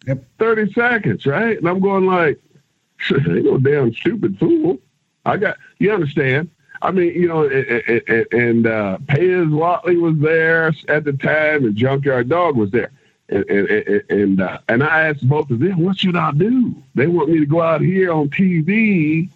Yep. 0.07 0.25
30 0.39 0.73
seconds, 0.73 1.27
right? 1.27 1.57
And 1.57 1.69
I'm 1.69 1.81
going 1.81 2.07
like, 2.07 2.41
ain't 3.11 3.45
no 3.45 3.59
damn 3.59 3.93
stupid 3.95 4.39
fool. 4.39 4.79
I 5.25 5.37
got, 5.37 5.57
you 5.79 5.93
understand? 5.93 6.51
I 6.83 6.91
mean, 6.91 7.15
you 7.15 7.29
know, 7.29 7.45
and, 7.45 8.27
and 8.33 8.67
uh, 8.67 8.99
Whatley 9.09 9.99
was 10.01 10.19
there 10.19 10.75
at 10.89 11.05
the 11.05 11.15
time, 11.15 11.65
and 11.65 11.75
Junkyard 11.75 12.29
Dog 12.29 12.57
was 12.57 12.71
there. 12.71 12.93
And 13.29 13.45
and 13.49 14.03
and, 14.11 14.41
uh, 14.41 14.59
and 14.69 14.83
I 14.83 15.09
asked 15.09 15.27
both 15.29 15.51
of 15.51 15.59
them, 15.59 15.81
what 15.81 15.99
should 15.99 16.17
I 16.17 16.33
do? 16.33 16.75
They 16.95 17.07
want 17.07 17.31
me 17.31 17.39
to 17.41 17.47
go 17.47 17.63
out 17.63 17.81
here 17.81 18.13
on 18.13 18.29
TV 18.29 19.31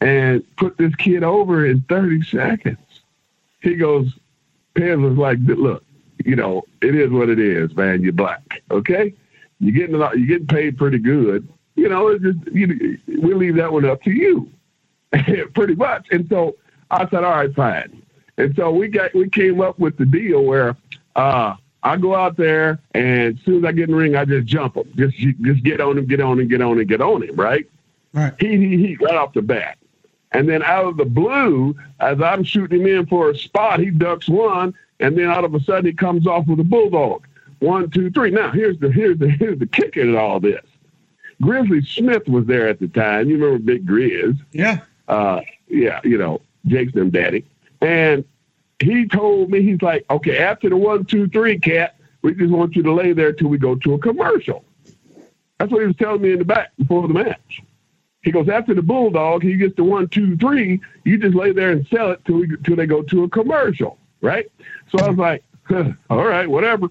and 0.00 0.44
put 0.56 0.76
this 0.76 0.94
kid 0.96 1.22
over 1.22 1.64
in 1.64 1.80
30 1.82 2.22
seconds. 2.24 2.78
He 3.60 3.76
goes, 3.76 4.12
Pez 4.74 5.00
was 5.00 5.16
like, 5.16 5.38
look, 5.42 5.84
you 6.24 6.36
know, 6.36 6.64
it 6.80 6.94
is 6.94 7.10
what 7.10 7.28
it 7.28 7.38
is, 7.38 7.74
man. 7.76 8.02
You're 8.02 8.12
black, 8.12 8.62
okay? 8.70 9.14
You're 9.60 9.72
getting 9.72 9.96
you're 9.96 10.26
getting 10.26 10.46
paid 10.46 10.76
pretty 10.76 10.98
good. 10.98 11.48
You 11.76 11.88
know, 11.88 12.08
it's 12.08 12.22
just 12.22 12.38
you, 12.52 12.98
we 13.06 13.34
leave 13.34 13.56
that 13.56 13.72
one 13.72 13.84
up 13.84 14.02
to 14.02 14.10
you, 14.10 14.50
pretty 15.54 15.74
much. 15.74 16.08
And 16.10 16.28
so 16.28 16.56
I 16.90 17.08
said, 17.08 17.24
all 17.24 17.30
right, 17.30 17.54
fine. 17.54 18.02
And 18.38 18.54
so 18.56 18.70
we 18.70 18.88
got 18.88 19.14
we 19.14 19.28
came 19.28 19.60
up 19.60 19.78
with 19.78 19.96
the 19.96 20.06
deal 20.06 20.42
where 20.42 20.76
uh, 21.16 21.54
I 21.82 21.96
go 21.96 22.14
out 22.14 22.36
there 22.36 22.78
and 22.94 23.36
as 23.36 23.44
soon 23.44 23.58
as 23.58 23.64
I 23.64 23.72
get 23.72 23.88
in 23.88 23.90
the 23.90 23.96
ring, 23.96 24.14
I 24.14 24.24
just 24.24 24.46
jump 24.46 24.76
him, 24.76 24.90
just 24.96 25.16
just 25.16 25.62
get 25.62 25.80
on 25.80 25.98
him, 25.98 26.06
get 26.06 26.20
on 26.20 26.38
him, 26.38 26.48
get 26.48 26.60
on 26.60 26.78
him, 26.78 26.86
get 26.86 27.00
on 27.00 27.22
him, 27.22 27.34
right? 27.36 27.68
Right. 28.12 28.34
He 28.38 28.56
he 28.56 28.76
he 28.76 28.96
right 28.96 29.14
off 29.14 29.32
the 29.32 29.42
bat. 29.42 29.78
And 30.32 30.48
then 30.48 30.62
out 30.62 30.86
of 30.86 30.96
the 30.96 31.04
blue, 31.04 31.76
as 32.00 32.20
I'm 32.20 32.42
shooting 32.44 32.80
him 32.80 32.86
in 32.86 33.06
for 33.06 33.30
a 33.30 33.36
spot, 33.36 33.80
he 33.80 33.90
ducks 33.90 34.28
one, 34.28 34.74
and 35.00 35.16
then 35.16 35.26
out 35.26 35.44
of 35.44 35.54
a 35.54 35.60
sudden 35.60 35.86
he 35.86 35.92
comes 35.92 36.26
off 36.26 36.46
with 36.46 36.60
a 36.60 36.64
bulldog. 36.64 37.26
One, 37.58 37.90
two, 37.90 38.10
three. 38.10 38.30
Now 38.30 38.50
here's 38.50 38.78
the 38.78 38.90
here's 38.90 39.18
the 39.18 39.28
here's 39.28 39.58
the 39.58 39.66
kicker 39.66 40.00
in 40.00 40.16
all 40.16 40.40
this. 40.40 40.64
Grizzly 41.40 41.82
Smith 41.82 42.28
was 42.28 42.46
there 42.46 42.68
at 42.68 42.78
the 42.78 42.88
time. 42.88 43.28
You 43.28 43.36
remember 43.36 43.58
Big 43.58 43.86
Grizz? 43.86 44.40
Yeah. 44.52 44.80
Uh, 45.08 45.40
yeah, 45.68 46.00
you 46.04 46.16
know, 46.16 46.40
Jake's 46.66 46.92
them 46.92 47.10
daddy. 47.10 47.44
And 47.80 48.24
he 48.82 49.06
told 49.06 49.50
me, 49.50 49.62
he's 49.62 49.82
like, 49.82 50.04
okay, 50.10 50.38
after 50.38 50.68
the 50.68 50.76
one, 50.76 51.04
two, 51.04 51.28
three, 51.28 51.58
cat, 51.58 51.96
we 52.22 52.34
just 52.34 52.52
want 52.52 52.76
you 52.76 52.82
to 52.82 52.92
lay 52.92 53.12
there 53.12 53.32
till 53.32 53.48
we 53.48 53.58
go 53.58 53.74
to 53.74 53.94
a 53.94 53.98
commercial. 53.98 54.64
That's 55.58 55.70
what 55.70 55.80
he 55.80 55.86
was 55.86 55.96
telling 55.96 56.22
me 56.22 56.32
in 56.32 56.38
the 56.38 56.44
back 56.44 56.72
before 56.76 57.06
the 57.06 57.14
match. 57.14 57.62
He 58.22 58.30
goes, 58.30 58.48
after 58.48 58.74
the 58.74 58.82
bulldog, 58.82 59.42
he 59.42 59.56
gets 59.56 59.74
the 59.74 59.84
one, 59.84 60.08
two, 60.08 60.36
three, 60.36 60.80
you 61.04 61.18
just 61.18 61.34
lay 61.34 61.52
there 61.52 61.72
and 61.72 61.86
sell 61.88 62.12
it 62.12 62.24
till 62.24 62.36
we 62.36 62.56
till 62.64 62.76
they 62.76 62.86
go 62.86 63.02
to 63.02 63.24
a 63.24 63.28
commercial, 63.28 63.98
right? 64.20 64.50
So 64.90 64.98
I 64.98 65.08
was 65.08 65.18
like, 65.18 65.44
huh, 65.64 65.92
all 66.08 66.24
right, 66.24 66.48
whatever. 66.48 66.88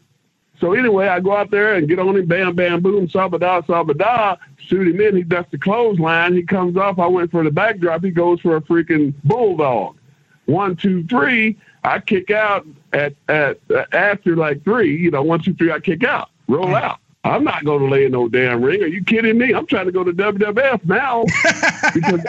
So 0.60 0.74
anyway, 0.74 1.08
I 1.08 1.20
go 1.20 1.36
out 1.36 1.50
there 1.50 1.76
and 1.76 1.88
get 1.88 2.00
on 2.00 2.16
him, 2.16 2.26
bam, 2.28 2.56
bam, 2.56 2.82
boom, 2.82 3.08
sabada, 3.08 3.66
sabada, 3.66 4.38
shoot 4.58 4.88
him 4.88 5.02
in. 5.02 5.16
He 5.16 5.24
ducks 5.24 5.50
the 5.52 5.58
clothesline. 5.58 6.36
He 6.36 6.44
comes 6.44 6.78
off. 6.78 7.00
I 7.00 7.08
went 7.08 7.32
for 7.32 7.44
the 7.44 7.50
backdrop. 7.50 8.04
He 8.04 8.12
goes 8.12 8.40
for 8.42 8.58
a 8.58 8.62
freaking 8.62 9.14
bulldog. 9.24 9.98
One, 10.46 10.76
two, 10.76 11.04
three. 11.08 11.58
I 11.84 12.00
kick 12.00 12.32
out 12.32 12.66
at 12.94 13.14
at 13.28 13.60
uh, 13.74 13.86
after 13.92 14.36
like 14.36 14.64
three. 14.64 14.98
You 14.98 15.12
know, 15.12 15.24
one, 15.24 15.42
two, 15.42 15.54
three. 15.54 15.72
I 15.72 15.80
kick 15.80 16.04
out, 16.04 16.30
roll 16.48 16.76
out. 16.76 17.00
I'm 17.24 17.44
not 17.44 17.64
going 17.66 17.82
to 17.82 17.86
lay 17.86 18.06
in 18.06 18.14
no 18.14 18.28
damn 18.28 18.64
ring. 18.64 18.82
Are 18.82 18.88
you 18.88 19.04
kidding 19.04 19.38
me? 19.38 19.54
I'm 19.54 19.68
trying 19.68 19.86
to 19.86 19.92
go 19.92 20.04
to 20.04 20.12
WWF 20.12 20.86
now 20.86 21.24
because 21.94 22.22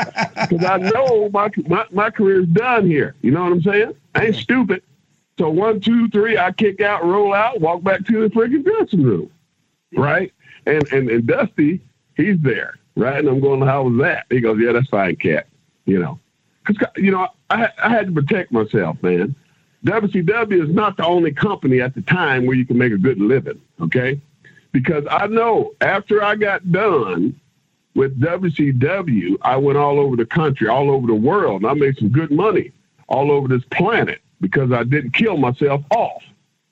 because 0.48 0.64
I 0.64 0.76
know 0.78 1.30
my 1.30 1.50
my 1.66 1.86
my 1.90 2.10
career's 2.10 2.46
done 2.48 2.86
here. 2.86 3.14
You 3.22 3.30
know 3.30 3.42
what 3.42 3.52
I'm 3.52 3.62
saying? 3.62 3.94
I 4.14 4.26
ain't 4.26 4.36
stupid. 4.36 4.82
So 5.38 5.48
one, 5.48 5.80
two, 5.80 6.08
three, 6.10 6.36
I 6.36 6.52
kick 6.52 6.82
out, 6.82 7.04
roll 7.04 7.32
out, 7.32 7.60
walk 7.60 7.82
back 7.82 8.04
to 8.04 8.28
the 8.28 8.34
freaking 8.34 8.64
dressing 8.64 9.02
room, 9.02 9.30
right? 9.96 10.32
And 10.66 10.86
and 10.92 11.08
and 11.08 11.26
Dusty, 11.26 11.80
he's 12.16 12.38
there, 12.40 12.74
right? 12.94 13.18
And 13.18 13.28
I'm 13.28 13.40
going, 13.40 13.62
how 13.62 13.84
was 13.84 13.98
that? 14.02 14.26
He 14.28 14.40
goes, 14.40 14.58
yeah, 14.60 14.72
that's 14.72 14.88
fine, 14.88 15.16
cat. 15.16 15.46
You 15.86 16.00
know, 16.00 16.18
because 16.66 16.86
you 16.96 17.10
know 17.10 17.28
I 17.48 17.70
I 17.82 17.88
had 17.88 18.06
to 18.06 18.12
protect 18.12 18.52
myself, 18.52 19.02
man. 19.02 19.34
WCW 19.84 20.68
is 20.68 20.74
not 20.74 20.96
the 20.96 21.04
only 21.04 21.32
company 21.32 21.80
at 21.80 21.94
the 21.94 22.02
time 22.02 22.46
where 22.46 22.56
you 22.56 22.64
can 22.64 22.78
make 22.78 22.92
a 22.92 22.98
good 22.98 23.18
living, 23.18 23.60
okay? 23.80 24.20
Because 24.70 25.04
I 25.10 25.26
know 25.26 25.72
after 25.80 26.22
I 26.22 26.36
got 26.36 26.70
done 26.70 27.38
with 27.94 28.18
WCW, 28.20 29.36
I 29.42 29.56
went 29.56 29.78
all 29.78 29.98
over 29.98 30.16
the 30.16 30.24
country, 30.24 30.68
all 30.68 30.90
over 30.90 31.06
the 31.06 31.14
world, 31.14 31.62
and 31.62 31.70
I 31.70 31.74
made 31.74 31.96
some 31.98 32.10
good 32.10 32.30
money 32.30 32.72
all 33.08 33.30
over 33.30 33.48
this 33.48 33.64
planet 33.70 34.20
because 34.40 34.72
I 34.72 34.84
didn't 34.84 35.12
kill 35.12 35.36
myself 35.36 35.82
off. 35.90 36.22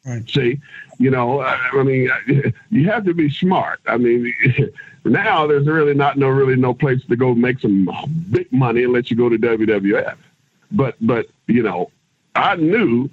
Right. 0.05 0.29
See, 0.31 0.61
you 0.99 1.11
know, 1.11 1.41
I, 1.41 1.59
I, 1.73 1.83
mean, 1.83 2.11
you 2.71 2.89
have 2.89 3.05
to 3.05 3.15
be 3.15 3.29
smart. 3.29 3.81
I 3.87 3.97
mean, 3.97 4.33
now 5.05 5.47
there's 5.47 5.67
really 5.67 5.95
not 5.95 6.17
no 6.17 6.29
really 6.29 6.57
no 6.57 6.73
place 6.73 7.05
to 7.07 7.17
go 7.17 7.35
make 7.35 7.61
some 7.61 7.89
big 8.31 8.51
money 8.53 8.85
unless 8.85 9.11
you 9.11 9.17
go 9.17 9.29
to 9.29 9.37
WWF. 9.37 10.17
But 10.73 10.97
but 11.01 11.27
you 11.49 11.63
know, 11.63 11.91
I 12.35 12.57
knew 12.57 13.09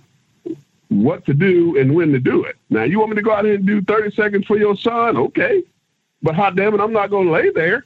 what 0.90 1.26
to 1.26 1.34
do 1.34 1.78
and 1.78 1.94
when 1.94 2.12
to 2.14 2.20
do 2.20 2.44
it. 2.44 2.56
Now 2.70 2.84
you 2.84 3.00
want 3.00 3.12
me 3.12 3.16
to 3.16 3.22
go 3.22 3.34
out 3.34 3.46
here 3.46 3.56
and 3.56 3.66
do 3.66 3.82
30 3.82 4.12
seconds 4.16 4.46
for 4.46 4.58
your 4.58 4.76
son? 4.76 5.18
Okay. 5.18 5.64
But 6.22 6.36
hot 6.36 6.56
damn 6.56 6.74
it, 6.74 6.82
I'm 6.82 6.94
not 6.94 7.10
going 7.10 7.28
to 7.28 7.34
lay 7.34 7.50
there 7.52 7.86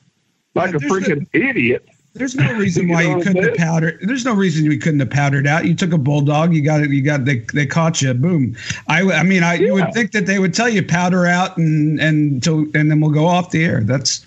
like 0.56 0.72
yeah, 0.72 0.78
a 0.78 0.80
freaking 0.80 1.28
idiot 1.34 1.88
there's 2.14 2.36
no 2.36 2.54
reason 2.54 2.88
why 2.90 3.04
you, 3.04 3.22
couldn't 3.22 3.44
have 3.44 3.56
powdered. 3.56 4.00
There's 4.02 4.26
no 4.26 4.34
reason 4.34 4.66
you 4.66 4.78
couldn't 4.78 5.00
have 5.00 5.10
powdered 5.10 5.48
out. 5.48 5.66
You 5.66 5.76
took 5.76 5.94
a 5.94 5.98
bulldog. 5.98 6.54
You 6.54 6.62
got 6.62 6.82
it. 6.82 6.90
You 6.90 7.02
got 7.02 7.26
they 7.26 7.40
they 7.54 7.66
caught 7.66 8.02
you. 8.02 8.14
Boom. 8.14 8.56
I 8.88 9.02
I 9.12 9.24
mean 9.24 9.44
I 9.44 9.56
yeah. 9.56 9.68
you 9.68 9.74
would 9.76 9.94
think 9.94 10.12
that 10.12 10.26
they 10.26 10.40
would 10.40 10.54
tell 10.54 10.70
you 10.70 10.84
powder 10.84 11.26
out 11.26 11.58
and 11.58 12.00
and 12.00 12.44
to 12.44 12.72
and 12.76 12.92
then 12.92 13.00
we'll 13.00 13.12
go 13.12 13.26
off 13.26 13.52
the 13.52 13.64
air. 13.64 13.82
That's 13.84 14.26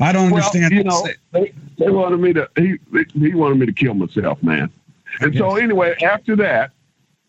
I 0.00 0.12
don't 0.12 0.30
well, 0.30 0.36
understand. 0.36 0.72
You 0.72 0.84
know 0.84 1.06
they, 1.32 1.52
they 1.78 1.90
wanted 1.90 2.20
me 2.20 2.32
to 2.32 2.48
he 2.56 2.78
he 3.14 3.34
wanted 3.34 3.58
me 3.58 3.66
to 3.66 3.72
kill 3.72 3.94
myself, 3.94 4.42
man. 4.42 4.70
And 5.20 5.36
so 5.36 5.56
anyway, 5.56 5.96
after 6.02 6.36
that, 6.36 6.70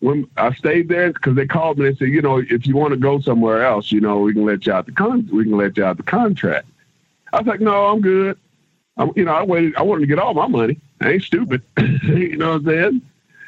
when 0.00 0.28
I 0.36 0.52
stayed 0.54 0.88
there 0.88 1.12
because 1.12 1.36
they 1.36 1.46
called 1.46 1.78
me 1.78 1.88
and 1.88 1.96
said, 1.96 2.08
you 2.08 2.22
know, 2.22 2.38
if 2.38 2.66
you 2.66 2.76
want 2.76 2.92
to 2.92 2.98
go 2.98 3.20
somewhere 3.20 3.64
else, 3.64 3.92
you 3.92 4.00
know, 4.00 4.20
we 4.20 4.32
can 4.32 4.44
let 4.44 4.66
you 4.66 4.72
out 4.72 4.86
the 4.86 4.92
con 4.92 5.28
we 5.32 5.44
can 5.44 5.56
let 5.56 5.76
you 5.76 5.84
out 5.84 5.96
the 5.96 6.02
contract. 6.02 6.66
I 7.32 7.38
was 7.38 7.46
like, 7.46 7.60
no, 7.60 7.86
I'm 7.86 8.00
good. 8.00 8.36
I'm, 8.96 9.12
you 9.16 9.24
know, 9.24 9.32
I 9.32 9.42
waited. 9.42 9.76
I 9.76 9.82
wanted 9.82 10.02
to 10.02 10.06
get 10.06 10.18
all 10.18 10.34
my 10.34 10.48
money. 10.48 10.78
I 11.00 11.12
ain't 11.12 11.22
stupid. 11.22 11.62
you 11.78 12.36
know 12.36 12.50
what 12.50 12.56
I'm 12.56 12.64
saying? 12.64 13.02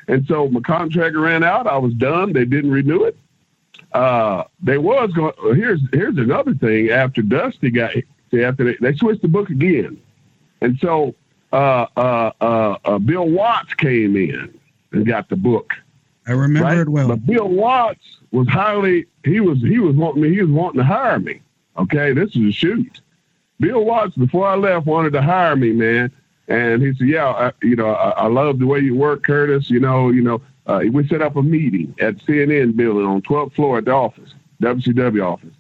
And 0.09 0.27
so 0.27 0.49
my 0.49 0.61
contract 0.61 1.17
ran 1.17 1.43
out. 1.43 1.67
I 1.67 1.79
was 1.79 1.95
done. 1.95 2.33
They 2.33 2.45
didn't 2.45 2.71
renew 2.71 3.05
it. 3.05 3.17
Uh, 3.93 4.45
they 4.63 4.79
was 4.79 5.13
going. 5.13 5.33
Here's 5.57 5.81
here's 5.93 6.17
another 6.17 6.55
thing. 6.55 6.91
After 6.91 7.23
Dusty 7.23 7.71
got 7.71 7.95
after 8.33 8.65
they, 8.65 8.77
they 8.81 8.97
switched 8.97 9.23
the 9.23 9.29
book 9.29 9.51
again, 9.51 10.01
and 10.61 10.79
so 10.79 11.15
uh, 11.55 11.87
uh, 11.97 12.33
uh, 12.41 12.79
uh 12.85 12.99
Bill 12.99 13.29
Watts 13.29 13.75
came 13.75 14.17
in 14.17 14.59
and 14.93 15.07
got 15.07 15.29
the 15.29 15.37
book. 15.37 15.75
I 16.27 16.33
remember 16.33 16.69
right? 16.69 16.79
it 16.79 16.89
well. 16.89 17.09
But 17.09 17.27
Bill 17.27 17.49
Watts 17.49 18.05
was 18.33 18.49
highly. 18.49 19.07
He 19.25 19.41
was 19.41 19.61
he 19.61 19.79
was 19.79 19.95
wanting 19.95 20.23
me. 20.23 20.35
He 20.35 20.43
was 20.43 20.51
wanting 20.51 20.79
to 20.79 20.85
hire 20.85 21.19
me. 21.19 21.41
Okay, 21.77 22.13
this 22.13 22.35
is 22.35 22.49
a 22.49 22.53
shoot. 22.53 23.01
Bill 23.61 23.85
Watts, 23.85 24.17
before 24.17 24.49
I 24.49 24.57
left, 24.57 24.87
wanted 24.87 25.13
to 25.13 25.23
hire 25.23 25.55
me, 25.57 25.73
man. 25.73 26.11
And 26.49 26.83
he 26.83 26.93
said, 26.95 27.09
"Yeah, 27.09 27.29
I, 27.29 27.53
you 27.63 27.77
know, 27.77 27.91
I, 27.91 28.11
I 28.11 28.27
love 28.27 28.59
the 28.59 28.67
way 28.67 28.81
you 28.81 28.97
work, 28.97 29.23
Curtis. 29.23 29.71
You 29.71 29.81
know, 29.81 30.11
you 30.11 30.23
know." 30.23 30.43
Uh, 30.67 30.81
we 30.91 31.07
set 31.09 31.21
up 31.21 31.37
a 31.37 31.43
meeting 31.43 31.95
at 32.01 32.17
CNN 32.17 32.75
building 32.75 33.05
on 33.05 33.21
12th 33.21 33.53
floor 33.53 33.77
at 33.77 33.85
the 33.85 33.91
office, 33.91 34.33
WCW 34.63 35.23
office. 35.23 35.53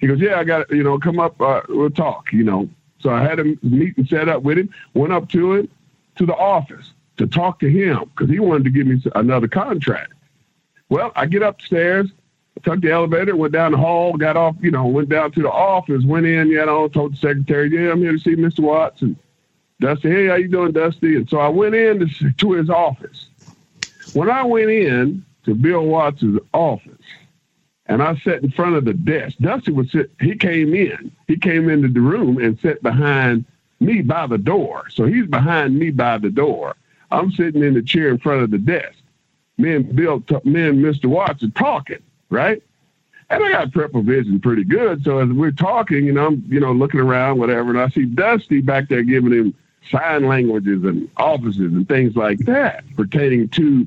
He 0.00 0.06
goes, 0.06 0.20
"Yeah, 0.20 0.38
I 0.38 0.44
got 0.44 0.70
you 0.70 0.82
know, 0.82 0.98
come 0.98 1.18
up, 1.18 1.40
uh, 1.40 1.62
we'll 1.68 1.88
talk." 1.88 2.30
You 2.30 2.44
know, 2.44 2.68
so 3.00 3.10
I 3.10 3.22
had 3.22 3.40
a 3.40 3.44
meeting 3.62 4.06
set 4.06 4.28
up 4.28 4.42
with 4.42 4.58
him. 4.58 4.70
Went 4.94 5.12
up 5.12 5.28
to 5.30 5.54
him 5.54 5.68
to 6.16 6.26
the 6.26 6.34
office 6.34 6.92
to 7.16 7.26
talk 7.26 7.60
to 7.60 7.70
him 7.70 8.10
because 8.10 8.30
he 8.30 8.38
wanted 8.38 8.64
to 8.64 8.70
give 8.70 8.86
me 8.86 9.02
another 9.14 9.48
contract. 9.48 10.12
Well, 10.88 11.12
I 11.14 11.26
get 11.26 11.42
upstairs 11.42 12.10
took 12.62 12.80
the 12.80 12.90
elevator, 12.90 13.36
went 13.36 13.52
down 13.52 13.72
the 13.72 13.78
hall, 13.78 14.16
got 14.16 14.36
off, 14.36 14.56
you 14.60 14.70
know, 14.70 14.86
went 14.86 15.08
down 15.08 15.32
to 15.32 15.42
the 15.42 15.50
office, 15.50 16.04
went 16.04 16.26
in, 16.26 16.48
you 16.48 16.64
know, 16.64 16.88
told 16.88 17.14
the 17.14 17.16
secretary, 17.16 17.70
yeah, 17.70 17.92
I'm 17.92 18.00
here 18.00 18.12
to 18.12 18.18
see 18.18 18.36
Mr. 18.36 18.60
Watts. 18.60 19.02
And 19.02 19.16
Dusty, 19.80 20.10
hey, 20.10 20.26
how 20.26 20.34
you 20.34 20.48
doing, 20.48 20.72
Dusty? 20.72 21.16
And 21.16 21.28
so 21.28 21.38
I 21.38 21.48
went 21.48 21.74
in 21.74 22.00
to, 22.00 22.32
to 22.32 22.52
his 22.52 22.68
office. 22.68 23.28
When 24.12 24.30
I 24.30 24.44
went 24.44 24.70
in 24.70 25.24
to 25.44 25.54
Bill 25.54 25.84
Watts' 25.84 26.24
office, 26.52 26.92
and 27.90 28.02
I 28.02 28.16
sat 28.16 28.42
in 28.42 28.50
front 28.50 28.76
of 28.76 28.84
the 28.84 28.94
desk, 28.94 29.36
Dusty 29.38 29.72
was 29.72 29.90
sit, 29.90 30.10
he 30.20 30.34
came 30.36 30.74
in, 30.74 31.12
he 31.26 31.36
came 31.36 31.68
into 31.68 31.88
the 31.88 32.00
room 32.00 32.38
and 32.38 32.58
sat 32.60 32.82
behind 32.82 33.44
me 33.80 34.00
by 34.02 34.26
the 34.26 34.38
door. 34.38 34.88
So 34.90 35.04
he's 35.04 35.26
behind 35.26 35.78
me 35.78 35.90
by 35.90 36.18
the 36.18 36.30
door. 36.30 36.76
I'm 37.10 37.30
sitting 37.32 37.62
in 37.62 37.74
the 37.74 37.82
chair 37.82 38.08
in 38.08 38.18
front 38.18 38.42
of 38.42 38.50
the 38.50 38.58
desk. 38.58 38.98
Me 39.58 39.74
and 39.74 39.94
Bill, 39.94 40.22
me 40.44 40.68
and 40.68 40.84
Mr. 40.84 41.06
Watts 41.06 41.42
are 41.42 41.50
talking 41.50 42.02
right? 42.30 42.62
And 43.28 43.44
I 43.44 43.50
got 43.50 43.72
peripheral 43.72 44.02
vision 44.02 44.40
pretty 44.40 44.64
good. 44.64 45.04
So 45.04 45.18
as 45.18 45.28
we're 45.28 45.52
talking, 45.52 46.04
you 46.04 46.12
know, 46.12 46.28
I'm, 46.28 46.44
you 46.48 46.58
know, 46.58 46.72
looking 46.72 47.00
around, 47.00 47.38
whatever, 47.38 47.70
and 47.70 47.80
I 47.80 47.88
see 47.88 48.04
Dusty 48.04 48.60
back 48.60 48.88
there 48.88 49.02
giving 49.02 49.32
him 49.32 49.54
sign 49.88 50.26
languages 50.26 50.82
and 50.84 51.08
offices 51.16 51.60
and 51.60 51.86
things 51.86 52.16
like 52.16 52.38
that 52.40 52.84
pertaining 52.96 53.48
to, 53.50 53.86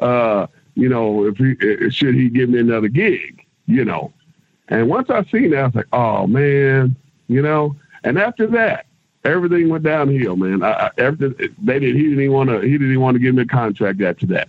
uh, 0.00 0.46
you 0.74 0.88
know, 0.88 1.26
if 1.26 1.36
he, 1.38 1.90
should 1.90 2.14
he 2.14 2.28
give 2.28 2.50
me 2.50 2.60
another 2.60 2.88
gig, 2.88 3.43
you 3.66 3.84
know. 3.84 4.12
And 4.68 4.88
once 4.88 5.10
I 5.10 5.24
seen 5.24 5.50
that, 5.50 5.60
I 5.60 5.66
was 5.66 5.74
like, 5.74 5.88
oh 5.92 6.26
man, 6.26 6.96
you 7.28 7.42
know. 7.42 7.76
And 8.02 8.18
after 8.18 8.46
that, 8.48 8.86
everything 9.24 9.68
went 9.68 9.84
downhill, 9.84 10.36
man. 10.36 10.62
I, 10.62 10.72
I 10.72 10.90
everything 10.98 11.54
they 11.62 11.78
did. 11.78 11.96
He 11.96 12.02
didn't 12.14 12.32
want 12.32 12.50
to. 12.50 12.60
He 12.60 12.72
didn't 12.72 13.00
want 13.00 13.14
to 13.14 13.18
give 13.18 13.34
me 13.34 13.42
a 13.42 13.46
contract 13.46 14.00
after 14.00 14.26
that. 14.26 14.48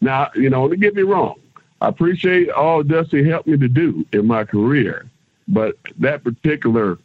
Now, 0.00 0.30
you 0.34 0.50
know, 0.50 0.68
don't 0.68 0.80
get 0.80 0.94
me 0.94 1.02
wrong. 1.02 1.40
I 1.80 1.88
appreciate 1.88 2.50
all 2.50 2.82
Dusty 2.82 3.28
helped 3.28 3.46
me 3.46 3.56
to 3.58 3.68
do 3.68 4.06
in 4.12 4.26
my 4.26 4.44
career, 4.44 5.08
but 5.46 5.76
that 5.98 6.24
particular 6.24 6.98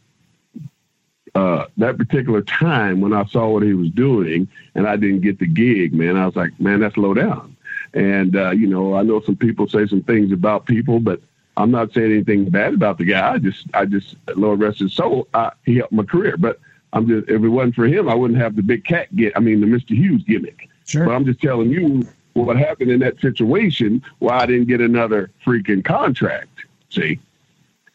uh, 1.34 1.66
that 1.78 1.96
particular 1.96 2.42
time 2.42 3.00
when 3.00 3.12
I 3.12 3.24
saw 3.26 3.48
what 3.48 3.62
he 3.62 3.74
was 3.74 3.90
doing 3.90 4.48
and 4.74 4.86
I 4.86 4.96
didn't 4.96 5.20
get 5.20 5.38
the 5.38 5.46
gig, 5.46 5.94
man, 5.94 6.16
I 6.16 6.26
was 6.26 6.36
like, 6.36 6.58
man, 6.60 6.80
that's 6.80 6.96
low 6.96 7.14
down. 7.14 7.56
And 7.94 8.36
uh, 8.36 8.50
you 8.50 8.66
know, 8.66 8.94
I 8.94 9.02
know 9.02 9.20
some 9.20 9.36
people 9.36 9.68
say 9.68 9.86
some 9.86 10.02
things 10.02 10.32
about 10.32 10.66
people, 10.66 11.00
but 11.00 11.20
I'm 11.56 11.70
not 11.70 11.92
saying 11.92 12.12
anything 12.12 12.48
bad 12.50 12.74
about 12.74 12.98
the 12.98 13.04
guy. 13.04 13.34
I 13.34 13.38
just, 13.38 13.66
I 13.74 13.84
just, 13.84 14.16
Lord 14.36 14.60
rest 14.60 14.78
his 14.78 14.94
soul, 14.94 15.28
I, 15.34 15.52
he 15.64 15.76
helped 15.76 15.92
my 15.92 16.04
career. 16.04 16.36
But 16.36 16.58
I'm 16.92 17.06
just, 17.06 17.28
if 17.28 17.42
it 17.42 17.48
wasn't 17.48 17.74
for 17.74 17.86
him, 17.86 18.08
I 18.08 18.14
wouldn't 18.14 18.40
have 18.40 18.56
the 18.56 18.62
big 18.62 18.84
cat 18.84 19.14
get. 19.16 19.36
I 19.36 19.40
mean, 19.40 19.60
the 19.60 19.66
Mr. 19.66 19.90
Hughes 19.90 20.22
gimmick. 20.24 20.68
Sure. 20.86 21.06
But 21.06 21.12
I'm 21.12 21.24
just 21.24 21.40
telling 21.40 21.70
you, 21.70 22.06
what 22.34 22.56
happened 22.56 22.90
in 22.90 23.00
that 23.00 23.20
situation 23.20 24.02
why 24.18 24.38
I 24.38 24.46
didn't 24.46 24.68
get 24.68 24.80
another 24.80 25.30
freaking 25.44 25.84
contract. 25.84 26.48
See? 26.90 27.18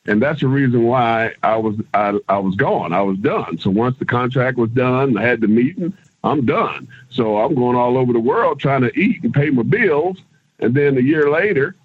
And 0.05 0.21
that's 0.21 0.39
the 0.39 0.47
reason 0.47 0.83
why 0.83 1.33
I 1.43 1.57
was 1.57 1.75
I, 1.93 2.17
I 2.29 2.37
was 2.37 2.55
gone. 2.55 2.93
I 2.93 3.01
was 3.01 3.17
done. 3.17 3.57
So 3.57 3.69
once 3.69 3.97
the 3.97 4.05
contract 4.05 4.57
was 4.57 4.69
done, 4.69 5.17
I 5.17 5.23
had 5.23 5.41
the 5.41 5.47
meeting, 5.47 5.95
I'm 6.23 6.45
done. 6.45 6.87
So 7.09 7.37
I'm 7.37 7.55
going 7.55 7.75
all 7.75 7.97
over 7.97 8.13
the 8.13 8.19
world 8.19 8.59
trying 8.59 8.81
to 8.81 8.99
eat 8.99 9.23
and 9.23 9.33
pay 9.33 9.49
my 9.49 9.63
bills. 9.63 10.17
And 10.59 10.73
then 10.73 10.97
a 10.97 11.01
year 11.01 11.29
later, 11.29 11.75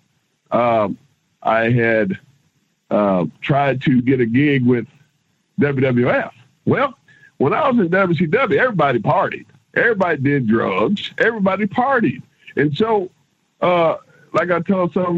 um, 0.51 0.97
I 1.43 1.70
had 1.70 2.18
uh, 2.90 3.26
tried 3.40 3.82
to 3.82 4.03
get 4.03 4.20
a 4.20 4.26
gig 4.26 4.64
with 4.64 4.86
WWF. 5.61 6.32
Well, 6.64 6.95
when 7.38 7.53
I 7.53 7.68
was 7.68 7.78
in 7.84 7.90
WCW, 7.90 8.57
everybody 8.57 8.99
partied. 8.99 9.47
Everybody 9.74 10.22
did 10.22 10.47
drugs. 10.47 11.11
Everybody 11.18 11.66
partied. 11.66 12.22
And 12.57 12.76
so, 12.76 13.11
uh, 13.61 13.97
like 14.32 14.51
I 14.51 14.61
told 14.61 14.93
some 14.93 15.07
of 15.07 15.14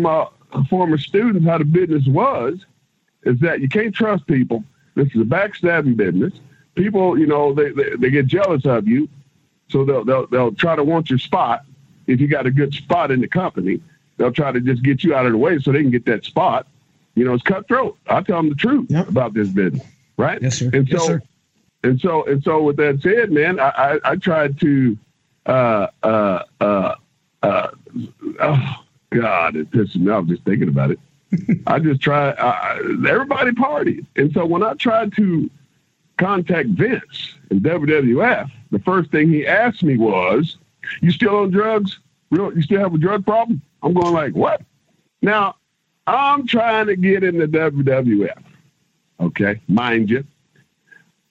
my 0.52 0.64
former 0.68 0.98
students 0.98 1.46
how 1.46 1.58
the 1.58 1.64
business 1.64 2.06
was, 2.06 2.64
is 3.24 3.38
that 3.40 3.60
you 3.60 3.68
can't 3.68 3.94
trust 3.94 4.26
people. 4.26 4.64
This 4.94 5.08
is 5.08 5.22
a 5.22 5.24
backstabbing 5.24 5.96
business. 5.96 6.32
People, 6.76 7.18
you 7.18 7.26
know, 7.26 7.52
they, 7.52 7.70
they, 7.70 7.96
they 7.96 8.10
get 8.10 8.26
jealous 8.26 8.64
of 8.64 8.86
you, 8.86 9.08
so 9.68 9.84
they'll, 9.84 10.04
they'll 10.04 10.26
they'll 10.26 10.52
try 10.52 10.76
to 10.76 10.84
want 10.84 11.10
your 11.10 11.18
spot. 11.18 11.64
If 12.06 12.20
you 12.20 12.28
got 12.28 12.46
a 12.46 12.50
good 12.50 12.74
spot 12.74 13.10
in 13.10 13.20
the 13.20 13.28
company, 13.28 13.80
they'll 14.16 14.32
try 14.32 14.52
to 14.52 14.60
just 14.60 14.82
get 14.82 15.04
you 15.04 15.14
out 15.14 15.26
of 15.26 15.32
the 15.32 15.38
way 15.38 15.58
so 15.58 15.72
they 15.72 15.82
can 15.82 15.90
get 15.90 16.04
that 16.06 16.24
spot. 16.24 16.66
You 17.14 17.24
know, 17.24 17.34
it's 17.34 17.42
cutthroat. 17.42 17.96
I 18.08 18.22
tell 18.22 18.38
them 18.38 18.48
the 18.48 18.56
truth 18.56 18.86
yep. 18.90 19.08
about 19.08 19.34
this 19.34 19.48
business, 19.48 19.86
right? 20.16 20.40
Yes, 20.42 20.58
sir. 20.58 20.70
And 20.72 20.88
so, 20.88 20.96
yes, 20.96 21.06
sir. 21.06 21.22
and 21.84 22.00
so, 22.00 22.24
and 22.24 22.42
so, 22.42 22.62
with 22.62 22.76
that 22.76 23.00
said, 23.02 23.30
man, 23.30 23.60
I 23.60 23.68
I, 23.68 23.98
I 24.04 24.16
tried 24.16 24.58
to 24.60 24.98
uh, 25.46 25.86
uh, 26.02 26.42
uh, 26.60 26.94
uh, 27.42 27.68
oh 28.40 28.84
God, 29.10 29.56
it 29.56 29.70
pisses 29.70 29.96
me 29.96 30.10
off 30.10 30.26
just 30.26 30.42
thinking 30.42 30.68
about 30.68 30.90
it. 30.90 30.98
I 31.66 31.78
just 31.78 32.00
try. 32.00 32.30
I, 32.30 32.78
everybody 33.08 33.50
partied, 33.52 34.06
and 34.16 34.32
so 34.32 34.44
when 34.46 34.62
I 34.62 34.74
tried 34.74 35.14
to 35.16 35.50
contact 36.16 36.68
Vince 36.70 37.34
in 37.50 37.60
WWF, 37.60 38.50
the 38.70 38.78
first 38.80 39.10
thing 39.10 39.28
he 39.28 39.46
asked 39.46 39.82
me 39.82 39.96
was, 39.96 40.56
"You 41.00 41.10
still 41.10 41.36
on 41.36 41.50
drugs? 41.50 41.98
Real? 42.30 42.54
You 42.54 42.62
still 42.62 42.80
have 42.80 42.94
a 42.94 42.98
drug 42.98 43.24
problem?" 43.24 43.62
I'm 43.84 43.92
going 43.92 44.12
like, 44.12 44.34
"What?" 44.34 44.62
Now, 45.22 45.56
I'm 46.06 46.46
trying 46.46 46.86
to 46.86 46.96
get 46.96 47.22
in 47.22 47.38
the 47.38 47.46
WWF. 47.46 48.42
Okay, 49.20 49.60
mind 49.68 50.10
you, 50.10 50.24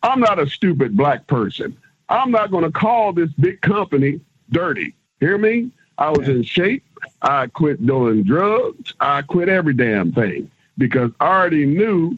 I'm 0.03 0.19
not 0.19 0.39
a 0.39 0.47
stupid 0.47 0.95
black 0.95 1.27
person. 1.27 1.77
I'm 2.09 2.31
not 2.31 2.51
going 2.51 2.63
to 2.63 2.71
call 2.71 3.13
this 3.13 3.31
big 3.33 3.61
company 3.61 4.21
dirty. 4.51 4.95
Hear 5.19 5.37
me? 5.37 5.71
I 5.97 6.09
was 6.09 6.27
in 6.27 6.43
shape. 6.43 6.83
I 7.21 7.47
quit 7.47 7.85
doing 7.85 8.23
drugs. 8.23 8.93
I 8.99 9.21
quit 9.21 9.49
every 9.49 9.73
damn 9.73 10.11
thing 10.11 10.49
because 10.77 11.11
I 11.19 11.27
already 11.27 11.65
knew 11.65 12.17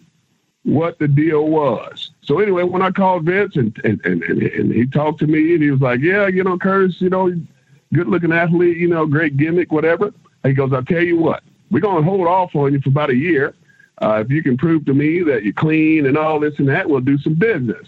what 0.63 0.97
the 0.97 1.07
deal 1.07 1.47
was. 1.47 2.11
So 2.21 2.39
anyway, 2.39 2.63
when 2.63 2.81
I 2.81 2.91
called 2.91 3.23
Vince 3.23 3.55
and 3.55 3.79
and, 3.83 4.03
and, 4.05 4.23
and 4.23 4.73
he 4.73 4.85
talked 4.85 5.19
to 5.19 5.27
me 5.27 5.53
and 5.53 5.61
he 5.61 5.71
was 5.71 5.81
like, 5.81 5.99
Yeah, 6.01 6.27
you 6.27 6.43
know, 6.43 6.57
Curtis, 6.57 6.99
you 6.99 7.09
know, 7.09 7.31
good 7.93 8.07
looking 8.07 8.31
athlete, 8.31 8.77
you 8.77 8.87
know, 8.87 9.05
great 9.05 9.37
gimmick, 9.37 9.71
whatever. 9.71 10.13
He 10.45 10.53
goes, 10.53 10.71
I'll 10.73 10.83
tell 10.83 11.03
you 11.03 11.17
what, 11.17 11.43
we're 11.71 11.79
going 11.79 12.03
to 12.03 12.09
hold 12.09 12.27
off 12.27 12.55
on 12.55 12.73
you 12.73 12.81
for 12.81 12.89
about 12.89 13.09
a 13.09 13.15
year. 13.15 13.55
Uh, 14.01 14.23
if 14.25 14.29
you 14.29 14.43
can 14.43 14.57
prove 14.57 14.85
to 14.85 14.93
me 14.93 15.21
that 15.23 15.43
you're 15.43 15.53
clean 15.53 16.05
and 16.05 16.17
all 16.17 16.39
this 16.39 16.59
and 16.59 16.67
that, 16.67 16.89
we'll 16.89 16.99
do 16.99 17.17
some 17.17 17.33
business. 17.33 17.87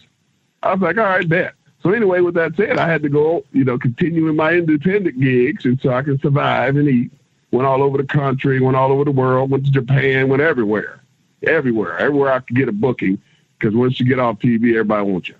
I 0.64 0.74
was 0.74 0.82
like, 0.82 0.97
all 0.97 1.03
right, 1.03 1.28
bet. 1.28 1.53
So 1.84 1.91
anyway, 1.91 2.22
with 2.22 2.34
that 2.36 2.55
said, 2.55 2.78
I 2.78 2.88
had 2.89 3.03
to 3.03 3.10
go, 3.10 3.43
you 3.51 3.64
know, 3.64 3.78
continuing 3.78 4.36
my 4.36 4.53
independent 4.53 5.20
gigs, 5.20 5.66
and 5.66 5.80
so 5.80 5.91
I 5.91 6.01
can 6.01 6.20
survive 6.20 6.76
and 6.76 6.88
eat. 6.88 7.12
Went 7.51 7.68
all 7.68 7.82
over 7.82 7.97
the 7.97 8.03
country, 8.03 8.60
went 8.60 8.76
all 8.76 8.91
over 8.91 9.05
the 9.05 9.12
world, 9.12 9.49
went 9.49 9.66
to 9.66 9.72
Japan, 9.72 10.28
went 10.28 10.41
everywhere, 10.41 11.01
everywhere, 11.43 11.97
everywhere 11.97 12.34
I 12.34 12.39
could 12.39 12.58
get 12.58 12.68
a 12.68 12.74
booking. 12.74 13.22
Because 13.58 13.74
once 13.74 13.99
you 13.99 14.05
get 14.05 14.20
off 14.20 14.39
TV, 14.39 14.72
everybody 14.72 15.10
wants 15.10 15.30
you. 15.30 15.36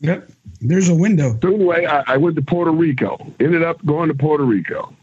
Yep. 0.00 0.32
There's 0.60 0.88
a 0.88 0.94
window. 0.94 1.38
So 1.42 1.54
anyway, 1.54 1.84
I, 1.84 2.14
I 2.14 2.16
went 2.16 2.36
to 2.36 2.42
Puerto 2.42 2.70
Rico. 2.70 3.32
Ended 3.38 3.62
up 3.62 3.84
going 3.84 4.08
to 4.08 4.14
Puerto 4.14 4.44
Rico, 4.44 4.94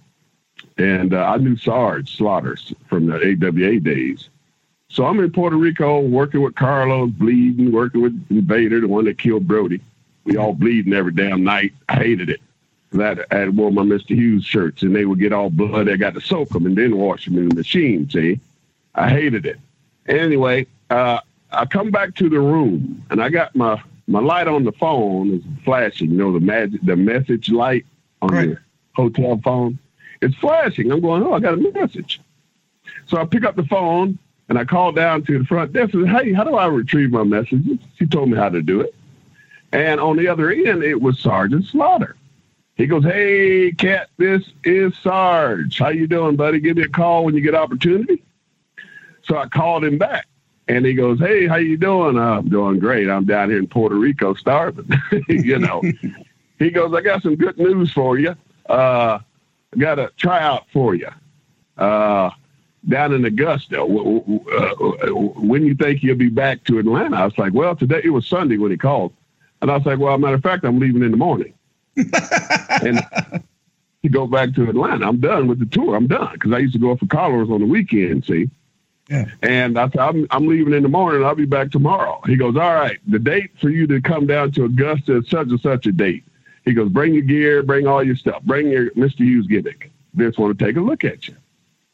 and 0.80 1.14
uh, 1.14 1.24
I 1.26 1.38
knew 1.38 1.58
Sarge 1.58 2.16
Slaughters 2.16 2.74
from 2.88 3.06
the 3.08 3.16
AWA 3.16 3.80
days. 3.80 4.30
So 4.90 5.06
I'm 5.06 5.20
in 5.20 5.32
Puerto 5.32 5.56
Rico 5.56 6.00
working 6.00 6.42
with 6.42 6.56
Carlos, 6.56 7.12
bleeding, 7.12 7.72
working 7.72 8.02
with 8.02 8.26
Invader, 8.30 8.80
the 8.80 8.88
one 8.88 9.06
that 9.06 9.20
killed 9.20 9.48
Brody. 9.48 9.82
We 10.24 10.38
all 10.38 10.54
bleeding 10.54 10.94
every 10.94 11.12
damn 11.12 11.44
night. 11.44 11.74
I 11.90 11.96
hated 11.96 12.30
it. 12.30 12.42
That 12.92 13.28
I 13.30 13.36
had 13.36 13.56
wore 13.56 13.72
my 13.72 13.84
Mr. 13.84 14.16
Hughes 14.16 14.46
shirts, 14.46 14.82
and 14.82 14.96
they 14.96 15.06
would 15.06 15.20
get 15.20 15.32
all 15.32 15.52
bloody. 15.52 15.92
I 15.92 15.96
got 15.98 16.16
to 16.16 16.22
soak 16.22 16.50
them 16.50 16.66
and 16.66 16.76
then 16.76 16.98
wash 16.98 17.26
them 17.26 17.38
in 17.38 17.50
the 17.50 17.56
machine. 17.56 18.10
See, 18.10 18.40
I 18.96 19.10
hated 19.10 19.46
it. 19.46 19.60
Anyway, 20.08 20.66
uh, 20.90 21.20
I 21.52 21.66
come 21.66 21.92
back 21.92 22.16
to 22.16 22.30
the 22.30 22.40
room, 22.40 23.04
and 23.12 23.22
I 23.22 23.30
got 23.30 23.56
my 23.56 23.80
my 24.08 24.20
light 24.20 24.48
on 24.48 24.64
the 24.64 24.72
phone 24.72 25.32
is 25.34 25.44
flashing. 25.64 26.10
You 26.10 26.18
know 26.18 26.34
the 26.34 26.40
magic, 26.40 26.82
the 26.82 26.96
message 26.96 27.52
light 27.52 27.86
on 28.24 28.30
right. 28.30 28.50
the 28.50 28.58
hotel 28.96 29.40
phone. 29.44 29.78
It's 30.22 30.36
flashing. 30.36 30.92
I'm 30.92 31.02
going, 31.02 31.24
oh, 31.24 31.34
I 31.34 31.40
got 31.40 31.54
a 31.54 31.58
message. 31.58 32.22
So 33.08 33.18
I 33.18 33.26
pick 33.26 33.46
up 33.46 33.56
the 33.56 33.64
phone 33.64 34.18
and 34.50 34.58
I 34.58 34.66
call 34.66 34.92
down 34.92 35.24
to 35.24 35.40
the 35.40 35.46
front 35.46 35.74
desk 35.74 35.94
and 35.94 36.08
said, 36.08 36.24
hey, 36.24 36.34
how 36.34 36.44
do 36.44 36.56
I 36.56 36.66
retrieve 36.66 37.12
my 37.12 37.24
messages? 37.24 37.78
She 37.98 38.06
told 38.06 38.30
me 38.30 38.38
how 38.38 38.50
to 38.50 38.62
do 38.62 38.82
it. 38.82 38.94
And 39.72 40.00
on 40.00 40.18
the 40.18 40.28
other 40.28 40.52
end, 40.52 40.84
it 40.84 41.00
was 41.00 41.20
Sergeant 41.20 41.66
Slaughter. 41.66 42.16
He 42.76 42.88
goes, 42.88 43.04
hey, 43.04 43.72
Cat, 43.74 44.10
this 44.18 44.50
is 44.64 44.98
Sarge. 44.98 45.78
How 45.78 45.90
you 45.90 46.08
doing, 46.08 46.36
buddy? 46.36 46.60
Give 46.60 46.78
me 46.78 46.84
a 46.84 46.90
call 46.90 47.26
when 47.26 47.36
you 47.36 47.42
get 47.42 47.54
opportunity. 47.54 48.24
So 49.24 49.38
I 49.38 49.48
called 49.48 49.84
him 49.84 49.98
back. 49.98 50.26
And 50.70 50.86
he 50.86 50.94
goes, 50.94 51.18
"Hey, 51.20 51.48
how 51.48 51.56
you 51.56 51.78
doing? 51.78 52.16
Uh, 52.16 52.38
I'm 52.38 52.48
doing 52.48 52.78
great. 52.78 53.10
I'm 53.10 53.26
down 53.26 53.50
here 53.50 53.58
in 53.58 53.66
Puerto 53.68 53.96
Rico 53.96 54.36
starving. 54.36 54.88
you 55.28 55.58
know." 55.58 55.82
he 56.60 56.70
goes, 56.70 56.94
"I 56.94 57.02
got 57.02 57.24
some 57.24 57.36
good 57.36 57.58
news 57.58 57.92
for 57.92 58.20
you. 58.20 58.36
Uh, 58.68 59.18
got 59.78 60.00
a 60.00 60.12
tryout 60.18 60.66
for 60.72 60.96
you 60.96 61.10
uh, 61.78 62.30
down 62.88 63.14
in 63.14 63.26
Augusta. 63.26 63.82
Uh, 63.82 63.86
when 63.86 65.66
you 65.66 65.76
think 65.76 66.04
you'll 66.04 66.18
be 66.18 66.30
back 66.30 66.64
to 66.66 66.80
Atlanta?" 66.80 67.18
I 67.18 67.26
was 67.26 67.38
like, 67.38 67.54
"Well, 67.54 67.76
today 67.76 68.02
it 68.04 68.10
was 68.10 68.28
Sunday 68.28 68.58
when 68.58 68.72
he 68.72 68.78
called," 68.78 69.14
and 69.62 69.70
I 69.70 69.78
was 69.78 69.86
like, 69.86 70.00
"Well, 70.00 70.18
matter 70.18 70.36
of 70.36 70.44
fact, 70.44 70.66
I'm 70.66 70.80
leaving 70.80 71.04
in 71.04 71.12
the 71.12 71.18
morning." 71.18 71.54
and 72.82 73.02
he 74.02 74.10
go 74.10 74.28
back 74.28 74.54
to 74.56 74.70
Atlanta. 74.70 75.08
I'm 75.08 75.20
done 75.20 75.48
with 75.48 75.60
the 75.60 75.66
tour. 75.66 75.96
I'm 75.96 76.08
done 76.08 76.34
because 76.34 76.52
I 76.52 76.60
used 76.60 76.74
to 76.74 76.80
go 76.80 76.92
up 76.92 77.00
for 77.00 77.08
Carlos 77.08 77.50
on 77.50 77.60
the 77.60 77.66
weekend. 77.66 78.26
See. 78.26 78.50
Yeah. 79.10 79.26
And 79.42 79.78
I 79.78 79.90
said, 79.90 80.00
I'm, 80.00 80.28
I'm 80.30 80.48
leaving 80.48 80.74
in 80.74 80.84
the 80.84 80.90
morning. 80.90 81.26
I'll 81.26 81.34
be 81.34 81.46
back 81.46 81.72
tomorrow. 81.72 82.22
He 82.28 82.36
goes, 82.36 82.56
All 82.56 82.76
right, 82.76 83.00
the 83.08 83.18
date 83.18 83.52
for 83.60 83.70
you 83.70 83.88
to 83.88 84.02
come 84.02 84.28
down 84.28 84.52
to 84.52 84.66
Augusta 84.66 85.18
is 85.18 85.30
such 85.30 85.48
and 85.48 85.60
such 85.60 85.88
a 85.88 85.92
date. 85.92 86.24
He 86.66 86.74
goes, 86.74 86.90
Bring 86.90 87.14
your 87.14 87.24
gear, 87.24 87.64
bring 87.64 87.88
all 87.88 88.04
your 88.04 88.16
stuff, 88.16 88.42
bring 88.44 88.70
your 88.70 88.92
Mr. 88.92 89.20
Hughes 89.20 89.48
gimmick. 89.48 89.92
Vince 90.14 90.38
want 90.38 90.58
to 90.58 90.66
take 90.66 90.76
a 90.76 90.82
look 90.82 91.04
at 91.04 91.28
you. 91.28 91.36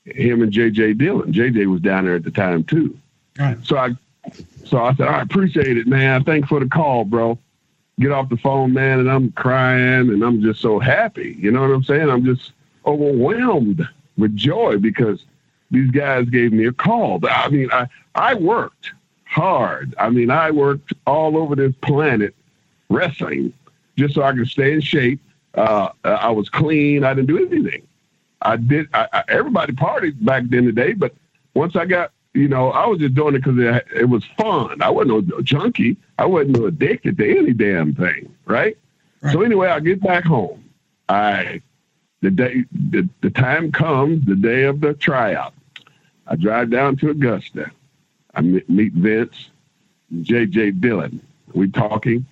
Him 0.06 0.42
and 0.42 0.52
JJ 0.52 0.98
Dillon. 0.98 1.34
JJ 1.34 1.66
was 1.66 1.82
down 1.82 2.06
there 2.06 2.16
at 2.16 2.24
the 2.24 2.32
time 2.32 2.64
too. 2.64 2.98
Right. 3.38 3.58
So 3.64 3.78
I 3.78 3.96
so 4.66 4.84
I 4.84 4.94
said, 4.96 5.08
I 5.08 5.22
appreciate 5.22 5.78
it, 5.78 5.88
man. 5.88 6.24
Thanks 6.24 6.48
for 6.48 6.60
the 6.60 6.68
call, 6.68 7.06
bro. 7.06 7.38
Get 8.00 8.12
off 8.12 8.30
the 8.30 8.38
phone, 8.38 8.74
man, 8.74 9.00
and 9.00 9.10
I'm 9.10 9.32
crying 9.32 10.10
and 10.10 10.24
I'm 10.24 10.42
just 10.42 10.62
so 10.62 10.80
happy. 10.80 11.36
You 11.40 11.52
know 11.52 11.62
what 11.62 11.72
I'm 11.72 11.84
saying? 11.84 12.10
I'm 12.10 12.26
just 12.26 12.52
overwhelmed 12.86 13.88
with 14.18 14.36
joy 14.36 14.78
because 14.78 15.24
these 15.72 15.92
guys 15.92 16.30
gave 16.30 16.52
me 16.54 16.66
a 16.66 16.72
call. 16.72 17.20
I 17.28 17.50
mean, 17.50 17.70
I, 17.72 17.88
I 18.14 18.36
worked 18.36 18.92
hard. 19.26 19.96
I 19.98 20.10
mean, 20.10 20.30
I 20.30 20.52
worked 20.52 20.94
all 21.08 21.38
over 21.38 21.56
this 21.56 21.74
planet 21.82 22.36
wrestling 22.90 23.54
just 23.96 24.16
so 24.16 24.24
I 24.24 24.34
could 24.34 24.48
stay 24.48 24.74
in 24.74 24.82
shape. 24.82 25.22
Uh, 25.54 25.90
I 26.04 26.30
was 26.32 26.50
clean. 26.50 27.04
I 27.04 27.14
didn't 27.14 27.28
do 27.28 27.38
anything. 27.38 27.88
I 28.42 28.58
did. 28.58 28.88
I, 28.94 29.08
I, 29.14 29.24
everybody 29.30 29.74
partied 29.74 30.24
back 30.24 30.44
then 30.48 30.66
today, 30.66 30.94
but 30.94 31.14
once 31.54 31.76
I 31.76 31.86
got, 31.86 32.12
you 32.34 32.48
know, 32.48 32.72
I 32.72 32.86
was 32.86 33.00
just 33.00 33.16
doing 33.16 33.36
it 33.36 33.40
because 33.40 33.58
it, 33.58 33.86
it, 33.96 34.06
was 34.06 34.24
fun. 34.38 34.82
I 34.82 34.90
wasn't 34.90 35.30
no 35.30 35.42
junkie. 35.42 35.98
I 36.20 36.26
wasn't 36.26 36.60
no 36.60 36.66
addicted 36.66 37.18
to 37.18 37.38
any 37.38 37.54
damn 37.54 37.96
thing, 37.96 38.36
right? 38.46 38.78
right? 39.22 39.34
So 39.34 39.42
anyway, 39.42 39.70
I 39.70 39.80
get 39.80 40.02
back 40.02 40.26
home. 40.26 40.64
I 41.08 41.62
the 42.22 42.32
day 42.32 42.66
the, 42.72 43.08
the 43.22 43.30
time 43.30 43.72
comes, 43.72 44.26
the 44.26 44.36
day 44.36 44.64
of 44.64 44.82
the 44.82 44.94
tryout. 44.94 45.54
I 46.28 46.36
drive 46.36 46.72
down 46.72 46.98
to 46.98 47.12
Augusta. 47.12 47.72
I 48.34 48.42
meet 48.42 48.94
Vince, 48.94 49.50
J.J. 50.22 50.72
Dillon. 50.72 51.26
We 51.54 51.70
talking. 51.70 52.26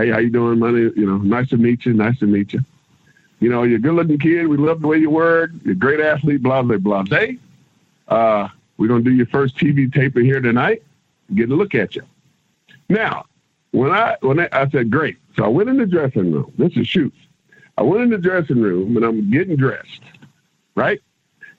Hey, 0.00 0.08
how 0.08 0.16
you 0.16 0.30
doing, 0.30 0.58
money? 0.58 0.90
You 0.96 1.04
know, 1.04 1.18
nice 1.18 1.50
to 1.50 1.58
meet 1.58 1.84
you. 1.84 1.92
Nice 1.92 2.18
to 2.20 2.26
meet 2.26 2.54
you. 2.54 2.60
You 3.38 3.50
know, 3.50 3.64
you're 3.64 3.76
a 3.76 3.82
good-looking 3.82 4.18
kid. 4.18 4.46
We 4.46 4.56
love 4.56 4.80
the 4.80 4.86
way 4.86 4.96
you 4.96 5.10
work. 5.10 5.50
You're 5.62 5.72
a 5.72 5.76
great 5.76 6.00
athlete. 6.00 6.42
Blah 6.42 6.62
blah 6.62 6.78
blah. 6.78 7.04
Hey, 7.04 7.36
uh, 8.08 8.48
we're 8.78 8.88
gonna 8.88 9.02
do 9.02 9.12
your 9.12 9.26
first 9.26 9.58
TV 9.58 9.92
taping 9.92 10.24
here 10.24 10.40
tonight. 10.40 10.82
Get 11.34 11.50
a 11.50 11.54
look 11.54 11.74
at 11.74 11.96
you. 11.96 12.02
Now, 12.88 13.26
when 13.72 13.90
I 13.90 14.16
when 14.22 14.40
I, 14.40 14.48
I 14.52 14.70
said 14.70 14.90
great, 14.90 15.18
so 15.36 15.44
I 15.44 15.48
went 15.48 15.68
in 15.68 15.76
the 15.76 15.84
dressing 15.84 16.32
room. 16.32 16.50
This 16.56 16.74
is 16.78 16.88
shoots. 16.88 17.18
I 17.76 17.82
went 17.82 18.02
in 18.02 18.08
the 18.08 18.16
dressing 18.16 18.62
room 18.62 18.96
and 18.96 19.04
I'm 19.04 19.30
getting 19.30 19.56
dressed. 19.56 20.00
Right 20.76 21.02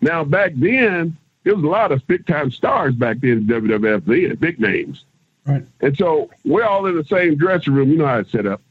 now, 0.02 0.24
back 0.24 0.54
then 0.56 1.16
there 1.44 1.54
was 1.54 1.64
a 1.64 1.68
lot 1.68 1.92
of 1.92 2.08
big 2.08 2.26
time 2.26 2.50
stars 2.50 2.96
back 2.96 3.20
then 3.20 3.32
in 3.32 3.46
WWF 3.46 4.30
and 4.30 4.40
big 4.40 4.60
names. 4.60 5.06
Right. 5.46 5.66
And 5.82 5.98
so 5.98 6.30
we're 6.46 6.64
all 6.64 6.86
in 6.86 6.96
the 6.96 7.04
same 7.06 7.36
dressing 7.36 7.74
room. 7.74 7.92
You 7.92 7.98
know 7.98 8.06
how 8.06 8.20
it's 8.20 8.32
set 8.32 8.46
up. 8.46 8.62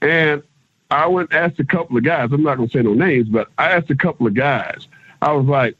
And 0.00 0.42
I 0.90 1.06
went 1.06 1.32
and 1.32 1.38
asked 1.38 1.60
a 1.60 1.64
couple 1.64 1.96
of 1.96 2.04
guys. 2.04 2.30
I'm 2.32 2.42
not 2.42 2.56
going 2.56 2.68
to 2.68 2.78
say 2.78 2.82
no 2.82 2.94
names, 2.94 3.28
but 3.28 3.48
I 3.58 3.72
asked 3.72 3.90
a 3.90 3.96
couple 3.96 4.26
of 4.26 4.34
guys. 4.34 4.88
I 5.20 5.32
was 5.32 5.46
like, 5.46 5.76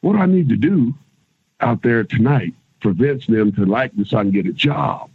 "What 0.00 0.14
do 0.14 0.18
I 0.18 0.26
need 0.26 0.48
to 0.48 0.56
do 0.56 0.94
out 1.60 1.82
there 1.82 2.04
tonight 2.04 2.54
for 2.80 2.92
Vince 2.92 3.26
them 3.26 3.52
to 3.52 3.64
like 3.64 3.96
me 3.96 4.04
so 4.04 4.18
I 4.18 4.22
can 4.22 4.32
get 4.32 4.46
a 4.46 4.52
job?" 4.52 5.10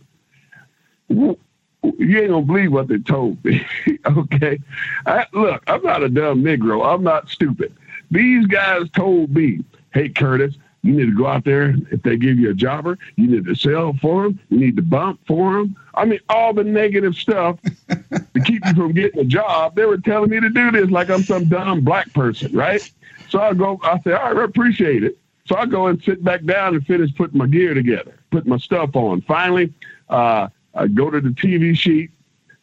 You 1.09 1.37
ain't 1.83 2.29
gonna 2.29 2.41
believe 2.45 2.71
what 2.71 2.87
they 2.87 2.97
told 2.99 3.43
me. 3.43 3.65
okay, 4.05 4.59
I, 5.05 5.25
look, 5.33 5.63
I'm 5.67 5.83
not 5.83 6.03
a 6.03 6.09
dumb 6.09 6.43
Negro. 6.43 6.85
I'm 6.85 7.03
not 7.03 7.29
stupid. 7.29 7.75
These 8.09 8.47
guys 8.47 8.89
told 8.91 9.31
me, 9.31 9.63
"Hey, 9.93 10.09
Curtis, 10.09 10.55
you 10.85 10.93
need 10.93 11.05
to 11.05 11.15
go 11.15 11.25
out 11.25 11.43
there. 11.45 11.75
If 11.89 12.03
they 12.03 12.15
give 12.15 12.37
you 12.37 12.51
a 12.51 12.53
jobber, 12.53 12.99
you 13.15 13.27
need 13.27 13.45
to 13.45 13.55
sell 13.55 13.93
for 14.01 14.23
them. 14.23 14.39
You 14.49 14.59
need 14.59 14.75
to 14.75 14.83
bump 14.83 15.19
for 15.27 15.53
them. 15.53 15.75
I 15.95 16.05
mean, 16.05 16.19
all 16.29 16.53
the 16.53 16.63
negative 16.63 17.15
stuff 17.15 17.59
to 17.89 18.41
keep 18.45 18.63
you 18.65 18.73
from 18.75 18.93
getting 18.93 19.19
a 19.19 19.25
job. 19.25 19.75
They 19.75 19.85
were 19.85 19.97
telling 19.97 20.29
me 20.29 20.39
to 20.39 20.49
do 20.49 20.69
this 20.71 20.91
like 20.91 21.09
I'm 21.09 21.23
some 21.23 21.45
dumb 21.45 21.81
black 21.81 22.13
person, 22.13 22.55
right? 22.55 22.87
So 23.29 23.41
I 23.41 23.53
go, 23.53 23.79
I 23.81 23.99
say, 24.01 24.13
all 24.13 24.33
right, 24.33 24.37
I 24.37 24.43
appreciate 24.43 25.03
it. 25.03 25.17
So 25.45 25.55
I 25.55 25.65
go 25.65 25.87
and 25.87 26.01
sit 26.03 26.23
back 26.23 26.43
down 26.43 26.75
and 26.75 26.85
finish 26.85 27.13
putting 27.15 27.37
my 27.37 27.47
gear 27.47 27.73
together, 27.73 28.15
put 28.29 28.45
my 28.45 28.57
stuff 28.57 28.95
on. 28.95 29.21
Finally, 29.21 29.73
uh, 30.09 30.49
I 30.75 30.87
go 30.87 31.09
to 31.09 31.19
the 31.19 31.29
TV 31.29 31.75
sheet, 31.75 32.11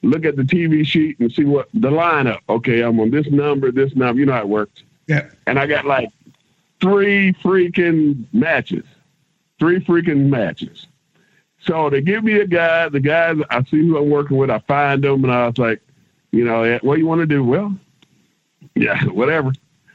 look 0.02 0.24
at 0.24 0.36
the 0.36 0.42
TV 0.42 0.86
sheet 0.86 1.18
and 1.18 1.32
see 1.32 1.44
what 1.44 1.68
the 1.74 1.90
lineup. 1.90 2.38
Okay, 2.48 2.82
I'm 2.82 3.00
on 3.00 3.10
this 3.10 3.26
number, 3.26 3.72
this 3.72 3.96
number. 3.96 4.20
You 4.20 4.26
know 4.26 4.32
how 4.32 4.42
it 4.42 4.48
works. 4.48 4.82
Yeah. 5.08 5.28
And 5.46 5.58
I 5.58 5.66
got 5.66 5.86
like 5.86 6.08
three 6.82 7.32
freaking 7.34 8.26
matches. 8.32 8.84
Three 9.58 9.80
freaking 9.80 10.28
matches. 10.28 10.88
So 11.60 11.88
they 11.88 12.02
give 12.02 12.24
me 12.24 12.40
a 12.40 12.46
guy, 12.46 12.88
the 12.88 12.98
guys 13.00 13.38
I 13.48 13.62
see 13.64 13.86
who 13.86 13.96
I'm 13.96 14.10
working 14.10 14.36
with, 14.36 14.50
I 14.50 14.58
find 14.58 15.02
them 15.02 15.22
and 15.24 15.32
I 15.32 15.46
was 15.46 15.58
like, 15.58 15.80
you 16.32 16.44
know, 16.44 16.78
what 16.82 16.98
you 16.98 17.06
want 17.06 17.20
to 17.20 17.26
do? 17.26 17.44
Well, 17.44 17.74
yeah, 18.74 19.02
whatever. 19.04 19.52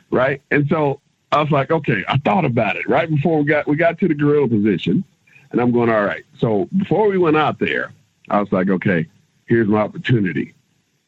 Right. 0.09 0.41
And 0.49 0.67
so 0.69 1.01
I 1.33 1.41
was 1.41 1.51
like, 1.51 1.69
okay, 1.69 2.05
I 2.07 2.17
thought 2.19 2.45
about 2.45 2.77
it 2.77 2.87
right 2.87 3.09
before 3.09 3.39
we 3.39 3.45
got 3.45 3.67
we 3.67 3.75
got 3.75 3.99
to 3.99 4.07
the 4.07 4.13
gorilla 4.13 4.47
position. 4.47 5.03
And 5.51 5.59
I'm 5.59 5.71
going, 5.71 5.89
all 5.89 6.03
right. 6.03 6.23
So 6.37 6.69
before 6.77 7.09
we 7.09 7.17
went 7.17 7.35
out 7.35 7.59
there, 7.59 7.93
I 8.29 8.39
was 8.39 8.51
like, 8.51 8.69
okay, 8.69 9.07
here's 9.45 9.67
my 9.67 9.79
opportunity. 9.79 10.53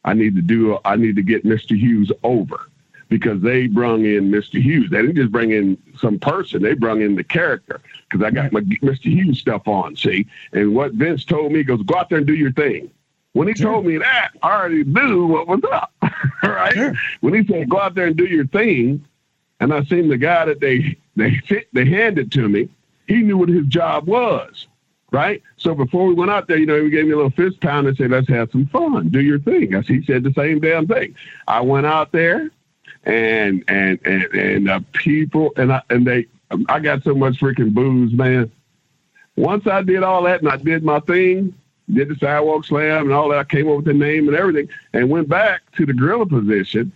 I 0.04 0.12
need 0.12 0.36
to 0.36 0.42
do 0.42 0.78
I 0.84 0.96
need 0.96 1.16
to 1.16 1.22
get 1.22 1.44
Mr. 1.46 1.74
Hughes 1.74 2.12
over 2.22 2.69
because 3.10 3.42
they 3.42 3.66
brung 3.66 4.06
in 4.06 4.30
Mr. 4.30 4.62
Hughes. 4.62 4.88
They 4.88 5.02
didn't 5.02 5.16
just 5.16 5.32
bring 5.32 5.50
in 5.50 5.76
some 5.98 6.18
person; 6.18 6.62
they 6.62 6.72
brung 6.72 7.02
in 7.02 7.16
the 7.16 7.24
character. 7.24 7.82
Because 8.08 8.24
I 8.24 8.30
got 8.30 8.52
my 8.52 8.60
Mr. 8.60 9.04
Hughes 9.04 9.38
stuff 9.38 9.68
on, 9.68 9.96
see. 9.96 10.26
And 10.52 10.74
what 10.74 10.92
Vince 10.94 11.24
told 11.26 11.52
me 11.52 11.62
goes, 11.62 11.82
"Go 11.82 11.98
out 11.98 12.08
there 12.08 12.18
and 12.18 12.26
do 12.26 12.34
your 12.34 12.52
thing." 12.52 12.90
When 13.32 13.46
he 13.46 13.54
sure. 13.54 13.72
told 13.72 13.86
me 13.86 13.98
that, 13.98 14.30
I 14.42 14.52
already 14.52 14.84
knew 14.84 15.26
what 15.26 15.46
was 15.46 15.60
up, 15.70 15.92
right? 16.42 16.72
Sure. 16.72 16.94
When 17.20 17.34
he 17.34 17.44
said, 17.46 17.68
"Go 17.68 17.80
out 17.80 17.94
there 17.94 18.06
and 18.06 18.16
do 18.16 18.24
your 18.24 18.46
thing," 18.46 19.04
and 19.58 19.74
I 19.74 19.84
seen 19.84 20.08
the 20.08 20.16
guy 20.16 20.46
that 20.46 20.60
they 20.60 20.96
they 21.16 21.40
they 21.72 21.84
handed 21.84 22.32
to 22.32 22.48
me. 22.48 22.68
He 23.08 23.22
knew 23.22 23.36
what 23.36 23.48
his 23.48 23.66
job 23.66 24.06
was, 24.06 24.68
right? 25.10 25.42
So 25.56 25.74
before 25.74 26.06
we 26.06 26.14
went 26.14 26.30
out 26.30 26.46
there, 26.46 26.58
you 26.58 26.66
know, 26.66 26.82
he 26.82 26.90
gave 26.90 27.06
me 27.06 27.12
a 27.12 27.16
little 27.16 27.30
fist 27.30 27.60
pound 27.60 27.88
and 27.88 27.96
said, 27.96 28.12
"Let's 28.12 28.28
have 28.28 28.52
some 28.52 28.66
fun, 28.66 29.08
do 29.08 29.20
your 29.20 29.40
thing." 29.40 29.74
As 29.74 29.88
he 29.88 30.02
said 30.04 30.22
the 30.22 30.32
same 30.32 30.60
damn 30.60 30.86
thing. 30.86 31.16
I 31.48 31.60
went 31.60 31.86
out 31.86 32.12
there, 32.12 32.50
and 33.04 33.64
and 33.68 33.98
and 34.04 34.68
and 34.68 34.92
people 34.92 35.52
and 35.56 35.72
I 35.72 35.82
and 35.90 36.06
they, 36.06 36.26
I 36.68 36.80
got 36.80 37.02
so 37.02 37.14
much 37.14 37.40
freaking 37.40 37.72
booze, 37.72 38.12
man. 38.12 38.50
Once 39.36 39.66
I 39.66 39.82
did 39.82 40.02
all 40.02 40.22
that 40.24 40.40
and 40.42 40.50
I 40.50 40.56
did 40.56 40.84
my 40.84 41.00
thing, 41.00 41.54
did 41.92 42.08
the 42.08 42.16
sidewalk 42.16 42.64
slam 42.64 43.04
and 43.04 43.12
all 43.12 43.28
that. 43.30 43.38
I 43.38 43.44
came 43.44 43.68
up 43.68 43.76
with 43.76 43.84
the 43.86 43.94
name 43.94 44.28
and 44.28 44.36
everything, 44.36 44.68
and 44.92 45.08
went 45.08 45.28
back 45.28 45.62
to 45.76 45.86
the 45.86 45.94
gorilla 45.94 46.26
position, 46.26 46.92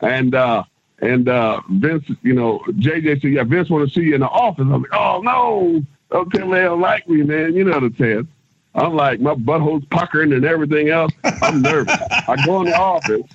and 0.00 0.34
uh, 0.34 0.64
and 1.00 1.28
uh, 1.28 1.60
Vince, 1.70 2.04
you 2.22 2.34
know, 2.34 2.60
JJ 2.68 3.22
said, 3.22 3.32
"Yeah, 3.32 3.44
Vince 3.44 3.68
want 3.68 3.88
to 3.88 3.94
see 3.94 4.06
you 4.06 4.14
in 4.14 4.20
the 4.20 4.28
office." 4.28 4.66
I'm 4.70 4.82
like, 4.82 4.94
"Oh 4.94 5.20
no, 5.22 5.82
tell 6.10 6.50
they 6.50 6.62
don't 6.62 6.80
like 6.80 7.08
me, 7.08 7.22
man. 7.22 7.54
You 7.54 7.64
know 7.64 7.80
the 7.80 7.90
test." 7.90 8.28
I'm 8.76 8.94
like, 8.94 9.20
my 9.20 9.34
butthole's 9.34 9.84
puckering 9.86 10.32
and 10.32 10.44
everything 10.44 10.88
else. 10.88 11.12
I'm 11.22 11.62
nervous. 11.62 11.96
I 12.10 12.44
go 12.44 12.60
in 12.60 12.66
the 12.66 12.76
office, 12.76 13.30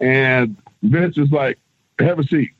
and 0.00 0.56
Vince 0.82 1.18
is 1.18 1.30
like, 1.30 1.58
"Have 1.98 2.18
a 2.18 2.24
seat," 2.24 2.52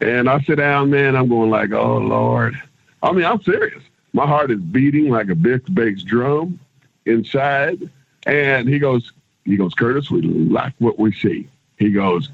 and 0.00 0.28
I 0.28 0.40
sit 0.40 0.56
down, 0.56 0.90
man. 0.90 1.16
I'm 1.16 1.28
going 1.28 1.50
like, 1.50 1.72
"Oh 1.72 1.98
Lord." 1.98 2.60
I 3.02 3.12
mean, 3.12 3.24
I'm 3.24 3.42
serious. 3.42 3.82
My 4.12 4.26
heart 4.26 4.50
is 4.50 4.60
beating 4.60 5.10
like 5.10 5.28
a 5.28 5.34
big 5.34 5.72
bass 5.74 6.02
drum 6.02 6.58
inside. 7.06 7.88
And 8.26 8.68
he 8.68 8.78
goes, 8.78 9.12
he 9.44 9.56
goes, 9.56 9.74
Curtis, 9.74 10.10
we 10.10 10.22
like 10.22 10.74
what 10.78 10.98
we 10.98 11.12
see. 11.12 11.48
He 11.78 11.92
goes, 11.92 12.28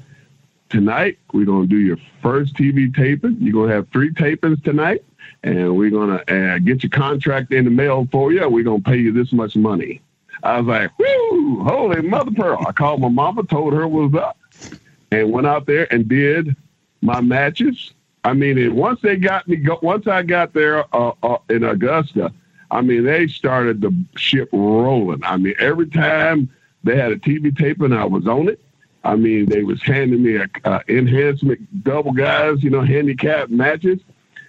tonight 0.69 1.17
we're 1.31 1.45
gonna 1.45 1.67
do 1.67 1.77
your 1.77 1.97
first 2.21 2.55
TV 2.55 2.93
taping. 2.93 3.37
You're 3.39 3.53
gonna 3.53 3.73
have 3.73 3.87
three 3.89 4.11
tapings 4.11 4.63
tonight, 4.63 5.03
and 5.43 5.77
we're 5.77 5.91
gonna 5.91 6.23
uh, 6.27 6.59
get 6.59 6.83
your 6.83 6.89
contract 6.89 7.53
in 7.53 7.65
the 7.65 7.71
mail 7.71 8.07
for 8.11 8.33
you. 8.33 8.47
We're 8.49 8.63
gonna 8.63 8.81
pay 8.81 8.97
you 8.97 9.11
this 9.11 9.31
much 9.31 9.55
money. 9.55 10.01
I 10.43 10.59
was 10.59 10.67
like, 10.67 10.99
whoo, 10.99 11.63
holy 11.63 12.01
mother 12.01 12.31
pearl. 12.31 12.65
I 12.67 12.71
called 12.71 13.01
my 13.01 13.07
mama, 13.07 13.43
told 13.43 13.73
her 13.73 13.87
what 13.87 14.11
was 14.11 14.21
up, 14.21 14.37
and 15.19 15.31
went 15.31 15.47
out 15.47 15.65
there 15.65 15.91
and 15.93 16.07
did 16.07 16.55
my 17.01 17.21
matches. 17.21 17.93
I 18.23 18.33
mean, 18.33 18.75
once 18.75 18.99
they 19.01 19.15
got 19.17 19.47
me, 19.47 19.63
once 19.81 20.07
I 20.07 20.23
got 20.23 20.53
there 20.53 20.83
uh, 20.95 21.13
uh, 21.21 21.37
in 21.49 21.63
Augusta, 21.63 22.33
I 22.71 22.81
mean, 22.81 23.05
they 23.05 23.27
started 23.27 23.81
the 23.81 23.95
ship 24.17 24.49
rolling. 24.51 25.23
I 25.23 25.37
mean, 25.37 25.53
every 25.59 25.87
time 25.87 26.49
they 26.83 26.97
had 26.97 27.11
a 27.11 27.17
TV 27.17 27.55
tape 27.55 27.81
and 27.81 27.93
I 27.93 28.05
was 28.05 28.27
on 28.27 28.49
it, 28.49 28.59
I 29.03 29.15
mean, 29.15 29.45
they 29.45 29.63
was 29.63 29.81
handing 29.83 30.23
me 30.23 30.37
a, 30.37 30.47
a 30.63 30.81
enhancement 30.89 31.83
double 31.83 32.11
guys, 32.11 32.63
you 32.63 32.71
know, 32.71 32.81
handicap 32.81 33.49
matches, 33.49 33.99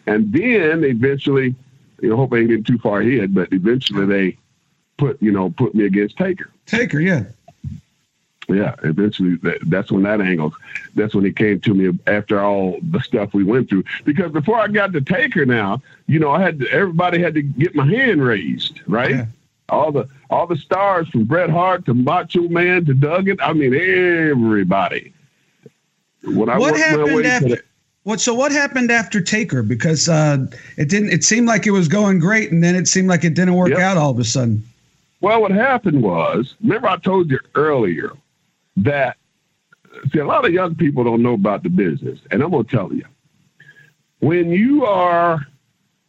and 0.06 0.32
then 0.32 0.82
eventually, 0.82 1.54
you 2.00 2.08
know, 2.08 2.16
hope 2.16 2.32
I 2.32 2.38
ain't 2.38 2.48
getting 2.48 2.64
too 2.64 2.78
far 2.78 3.00
ahead, 3.00 3.34
but 3.34 3.52
eventually 3.52 4.06
they 4.06 4.38
put, 4.96 5.20
you 5.22 5.32
know, 5.32 5.50
put 5.50 5.74
me 5.74 5.84
against 5.84 6.16
Taker. 6.16 6.50
Taker, 6.64 7.00
yeah 7.00 7.24
yeah, 8.48 8.74
eventually 8.84 9.36
that, 9.36 9.58
that's 9.66 9.90
when 9.90 10.04
that 10.04 10.20
angle, 10.20 10.54
that's 10.94 11.14
when 11.14 11.26
it 11.26 11.36
came 11.36 11.60
to 11.60 11.74
me 11.74 11.98
after 12.06 12.40
all 12.40 12.78
the 12.90 13.00
stuff 13.00 13.34
we 13.34 13.44
went 13.44 13.68
through. 13.68 13.84
Because 14.04 14.30
before 14.32 14.58
I 14.58 14.68
got 14.68 14.92
to 14.92 15.00
Taker 15.00 15.44
now, 15.44 15.82
you 16.06 16.18
know, 16.18 16.30
I 16.30 16.42
had 16.42 16.60
to, 16.60 16.70
everybody 16.70 17.20
had 17.20 17.34
to 17.34 17.42
get 17.42 17.74
my 17.74 17.86
hand 17.86 18.22
raised, 18.22 18.80
right? 18.86 19.10
Yeah. 19.10 19.26
All 19.68 19.90
the 19.90 20.08
all 20.30 20.46
the 20.46 20.56
stars 20.56 21.08
from 21.08 21.24
Bret 21.24 21.50
Hart 21.50 21.86
to 21.86 21.94
Macho 21.94 22.42
Man 22.42 22.84
to 22.84 22.94
Duggan. 22.94 23.38
I 23.40 23.52
mean, 23.52 23.74
everybody. 23.74 25.12
When 26.22 26.48
I 26.48 26.56
what 26.56 26.76
happened 26.76 27.26
after? 27.26 27.48
The, 27.48 27.62
what 28.04 28.20
so 28.20 28.32
what 28.32 28.52
happened 28.52 28.92
after 28.92 29.20
Taker? 29.20 29.64
Because 29.64 30.08
uh, 30.08 30.46
it 30.76 30.88
didn't. 30.88 31.10
It 31.10 31.24
seemed 31.24 31.48
like 31.48 31.66
it 31.66 31.72
was 31.72 31.88
going 31.88 32.20
great, 32.20 32.52
and 32.52 32.62
then 32.62 32.76
it 32.76 32.86
seemed 32.86 33.08
like 33.08 33.24
it 33.24 33.34
didn't 33.34 33.54
work 33.54 33.70
yep. 33.70 33.80
out 33.80 33.96
all 33.96 34.12
of 34.12 34.20
a 34.20 34.24
sudden. 34.24 34.62
Well, 35.20 35.40
what 35.42 35.50
happened 35.50 36.00
was, 36.00 36.54
remember 36.62 36.86
I 36.86 36.98
told 36.98 37.28
you 37.28 37.40
earlier 37.56 38.12
that 38.78 39.16
see 40.12 40.18
a 40.18 40.26
lot 40.26 40.44
of 40.44 40.52
young 40.52 40.74
people 40.74 41.04
don't 41.04 41.22
know 41.22 41.34
about 41.34 41.62
the 41.62 41.70
business, 41.70 42.18
and 42.30 42.42
I'm 42.42 42.50
gonna 42.50 42.64
tell 42.64 42.92
you, 42.92 43.04
when 44.20 44.50
you 44.50 44.84
are 44.84 45.46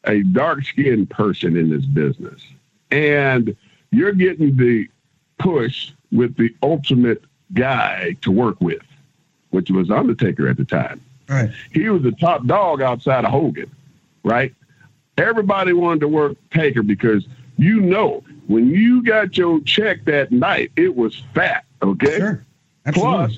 a 0.05 0.23
dark 0.23 0.63
skinned 0.63 1.09
person 1.09 1.57
in 1.57 1.69
this 1.69 1.85
business 1.85 2.41
and 2.91 3.55
you're 3.91 4.13
getting 4.13 4.55
the 4.55 4.87
push 5.37 5.91
with 6.11 6.35
the 6.37 6.53
ultimate 6.63 7.23
guy 7.53 8.15
to 8.21 8.31
work 8.31 8.59
with, 8.61 8.81
which 9.49 9.69
was 9.69 9.91
Undertaker 9.91 10.47
at 10.47 10.57
the 10.57 10.65
time. 10.65 11.01
Right. 11.27 11.51
He 11.71 11.89
was 11.89 12.03
the 12.03 12.13
top 12.13 12.45
dog 12.45 12.81
outside 12.81 13.25
of 13.25 13.31
Hogan, 13.31 13.69
right? 14.23 14.53
Everybody 15.17 15.73
wanted 15.73 16.01
to 16.01 16.07
work 16.07 16.37
Taker 16.51 16.83
because 16.83 17.27
you 17.57 17.81
know 17.81 18.23
when 18.47 18.69
you 18.69 19.03
got 19.03 19.37
your 19.37 19.59
check 19.61 20.05
that 20.05 20.31
night, 20.31 20.71
it 20.77 20.95
was 20.95 21.21
fat. 21.33 21.65
Okay. 21.81 22.17
Sure. 22.17 22.45
Plus, 22.93 23.37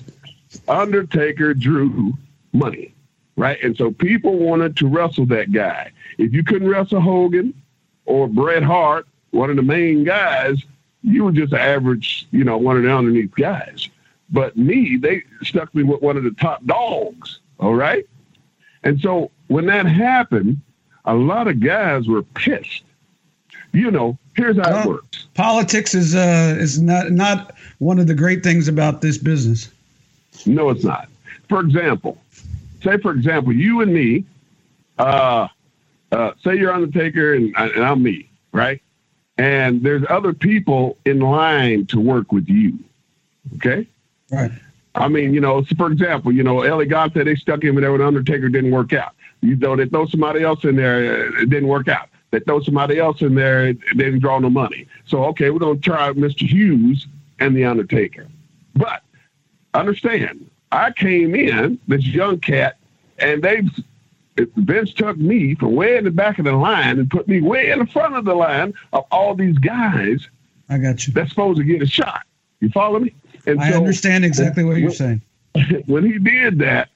Undertaker 0.68 1.54
drew 1.54 2.14
money, 2.54 2.93
right? 3.36 3.62
And 3.64 3.76
so 3.78 3.91
people 3.91 4.38
wanted 4.38 4.76
to 4.78 4.88
wrestle 4.88 5.26
that 5.28 5.52
guy. 5.52 5.91
If 6.18 6.34
you 6.34 6.43
couldn't 6.43 6.68
wrestle 6.68 7.02
Hogan 7.02 7.54
or 8.06 8.28
Bret 8.28 8.64
Hart, 8.64 9.08
one 9.32 9.50
of 9.50 9.56
the 9.56 9.62
main 9.62 10.04
guys, 10.04 10.64
you 11.04 11.24
were 11.24 11.32
just 11.32 11.54
average, 11.54 12.28
you 12.32 12.43
know, 12.43 12.58
one 12.58 12.78
of 12.78 12.84
the 12.84 12.91
underneath 12.93 13.34
guys. 13.36 13.89
But 14.32 14.58
me, 14.58 14.97
they 14.97 15.24
stuck 15.43 15.74
me 15.74 15.84
with 15.84 16.02
one 16.02 16.18
of 16.18 16.24
the 16.24 16.32
top 16.32 16.64
dogs, 16.66 17.39
all 17.60 17.76
right? 17.76 18.06
And 18.84 19.00
so 19.00 19.32
when 19.47 19.66
that 19.68 19.86
happened, 19.86 20.62
a 21.06 21.14
lot 21.14 21.47
of 21.47 21.60
guys 21.60 22.08
were 22.08 22.24
pissed. 22.24 22.84
You 23.72 23.91
know, 23.91 24.18
here's 24.36 24.58
how 24.58 24.72
well, 24.72 24.84
it 24.84 24.88
works. 24.88 25.28
Politics 25.36 25.93
is 25.93 26.16
uh, 26.16 26.56
is 26.58 26.82
not 26.82 27.12
not 27.12 27.54
one 27.80 28.00
of 28.00 28.08
the 28.08 28.14
great 28.14 28.44
things 28.44 28.68
about 28.68 29.02
this 29.02 29.18
business. 29.18 29.70
No, 30.46 30.70
it's 30.70 30.84
not. 30.84 31.10
For 31.48 31.60
example, 31.62 32.18
say 32.84 32.98
for 32.98 33.12
example, 33.12 33.54
you 33.54 33.82
and 33.82 33.94
me, 33.94 34.26
uh, 35.00 35.48
uh, 36.12 36.32
say 36.44 36.56
you're 36.56 36.72
Undertaker 36.72 37.34
and, 37.34 37.56
and 37.58 37.84
I'm 37.84 38.04
me, 38.04 38.30
right? 38.52 38.82
And 39.38 39.82
there's 39.82 40.04
other 40.10 40.34
people 40.34 40.98
in 41.06 41.20
line 41.20 41.86
to 41.88 42.00
work 42.00 42.32
with 42.32 42.50
you. 42.50 42.78
Okay. 43.56 43.88
Right. 44.32 44.52
I 44.96 45.08
mean, 45.08 45.34
you 45.34 45.40
know, 45.40 45.64
so 45.64 45.76
for 45.76 45.92
example, 45.92 46.32
you 46.32 46.44
know, 46.44 46.62
El 46.62 46.80
Gigante, 46.80 47.24
they 47.24 47.36
stuck 47.36 47.64
him 47.64 47.78
in 47.78 47.82
there 47.82 47.92
with 47.92 48.02
Undertaker, 48.02 48.50
didn't 48.50 48.72
work 48.72 48.92
out. 48.92 49.14
You 49.42 49.56
know, 49.56 49.76
they 49.76 49.86
throw 49.86 50.06
somebody 50.08 50.44
else 50.44 50.64
in 50.66 50.76
there, 50.76 51.28
it 51.40 51.50
didn't 51.50 51.70
work 51.70 51.88
out. 51.88 52.10
They 52.32 52.40
throw 52.40 52.62
somebody 52.62 53.00
else 53.00 53.22
in 53.22 53.34
there, 53.34 53.68
it 53.68 53.80
didn't 53.96 54.20
draw 54.20 54.40
no 54.40 54.50
money. 54.50 54.88
So, 55.08 55.24
okay, 55.26 55.50
we're 55.50 55.60
going 55.60 55.80
to 55.80 55.82
try 55.82 56.12
Mr. 56.12 56.48
Hughes 56.48 57.08
and 57.40 57.56
The 57.56 57.66
Undertaker. 57.66 58.28
But 58.76 59.02
understand, 59.74 60.50
I 60.72 60.92
came 60.92 61.36
in, 61.36 61.80
this 61.88 62.05
young 62.05 62.39
cat, 62.39 62.78
and 63.18 63.43
they 63.43 63.63
Vince 64.55 64.93
took 64.93 65.18
me 65.18 65.55
from 65.55 65.76
way 65.76 65.97
in 65.97 66.05
the 66.05 66.12
back 66.12 66.39
of 66.39 66.46
the 66.46 66.54
line 66.54 67.00
and 67.00 67.09
put 67.09 67.28
me 67.28 67.42
way 67.42 67.72
in 67.72 67.80
the 67.80 67.86
front 67.86 68.16
of 68.16 68.26
the 68.26 68.34
line 68.34 68.74
of 68.93 69.05
all 69.12 69.36
these 69.36 69.58
guys. 69.58 70.28
I 70.70 70.78
got 70.78 71.05
you. 71.05 71.13
That's 71.13 71.30
supposed 71.30 71.58
to 71.58 71.63
get 71.63 71.82
a 71.82 71.88
shot. 71.88 72.24
You 72.59 72.70
follow 72.70 73.00
me? 73.00 73.13
And 73.46 73.59
I 73.59 73.72
so, 73.72 73.78
understand 73.78 74.26
exactly 74.26 74.63
what 74.63 74.78
you're 74.78 74.92
saying. 74.92 75.22
When 75.88 76.05
he 76.05 76.20
did 76.20 76.59
that, 76.59 76.89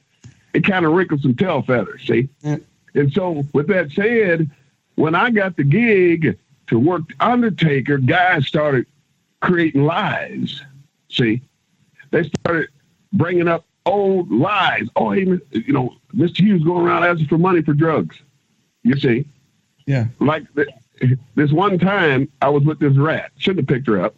it 0.54 0.64
kind 0.64 0.86
of 0.86 0.94
wrinkled 0.94 1.22
some 1.22 1.36
tail 1.36 1.64
feathers. 1.64 2.06
See, 2.06 2.30
yeah. 2.42 2.58
and 2.94 3.12
so 3.12 3.44
with 3.54 3.68
that 3.68 3.92
said, 3.92 4.50
when 4.96 5.16
I 5.16 5.32
got 5.32 5.58
the 5.58 5.64
gig 5.64 6.38
to 6.68 6.80
work 6.80 7.02
Undertaker, 7.20 7.98
guys 7.98 8.48
started 8.48 8.86
creating 9.44 9.84
lies. 9.84 10.62
See, 11.10 11.42
they 12.12 12.24
started 12.40 12.70
bringing 13.12 13.48
up 13.48 13.66
old 13.86 14.32
lies. 14.32 14.88
Oh, 14.96 15.12
hey, 15.12 15.26
you 15.52 15.74
know, 15.74 15.94
Mr. 16.16 16.40
Hughes 16.40 16.64
going 16.64 16.88
around 16.88 17.04
asking 17.04 17.28
for 17.28 17.38
money 17.38 17.62
for 17.62 17.74
drugs. 17.74 18.16
You 18.84 18.98
see, 18.98 19.28
yeah. 19.86 20.08
Like 20.20 20.44
this 21.36 21.52
one 21.52 21.78
time, 21.78 22.30
I 22.42 22.50
was 22.50 22.64
with 22.64 22.80
this 22.80 22.96
rat. 22.98 23.32
Shouldn't 23.38 23.70
have 23.70 23.76
picked 23.76 23.88
her 23.88 24.02
up, 24.04 24.16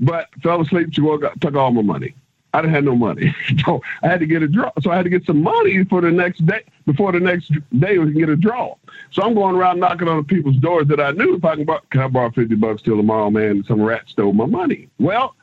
but 0.00 0.28
fell 0.42 0.60
asleep. 0.60 0.88
She 0.92 1.00
woke 1.02 1.24
up, 1.24 1.38
took 1.40 1.54
all 1.54 1.70
my 1.70 1.82
money. 1.82 2.14
I 2.54 2.60
didn't 2.60 2.74
have 2.74 2.84
no 2.84 2.94
money, 2.94 3.34
so 3.64 3.82
I 4.02 4.08
had 4.08 4.20
to 4.20 4.26
get 4.26 4.42
a 4.42 4.48
draw. 4.48 4.70
So 4.82 4.90
I 4.90 4.96
had 4.96 5.04
to 5.04 5.10
get 5.10 5.24
some 5.24 5.42
money 5.42 5.84
for 5.84 6.00
the 6.00 6.10
next 6.10 6.44
day 6.44 6.64
before 6.86 7.12
the 7.12 7.20
next 7.20 7.50
day 7.78 7.98
we 7.98 8.12
can 8.12 8.20
get 8.20 8.28
a 8.28 8.36
draw. 8.36 8.74
So 9.10 9.22
I'm 9.22 9.34
going 9.34 9.56
around 9.56 9.80
knocking 9.80 10.08
on 10.08 10.24
people's 10.24 10.56
doors 10.56 10.86
that 10.88 11.00
I 11.00 11.12
knew 11.12 11.34
if 11.34 11.44
I 11.44 11.56
can, 11.56 11.64
borrow, 11.64 11.80
can 11.90 12.02
I 12.02 12.08
borrow 12.08 12.30
50 12.30 12.54
bucks 12.56 12.82
till 12.82 12.96
tomorrow, 12.96 13.30
man? 13.30 13.64
Some 13.66 13.80
rat 13.80 14.02
stole 14.06 14.32
my 14.32 14.46
money. 14.46 14.88
Well, 14.98 15.34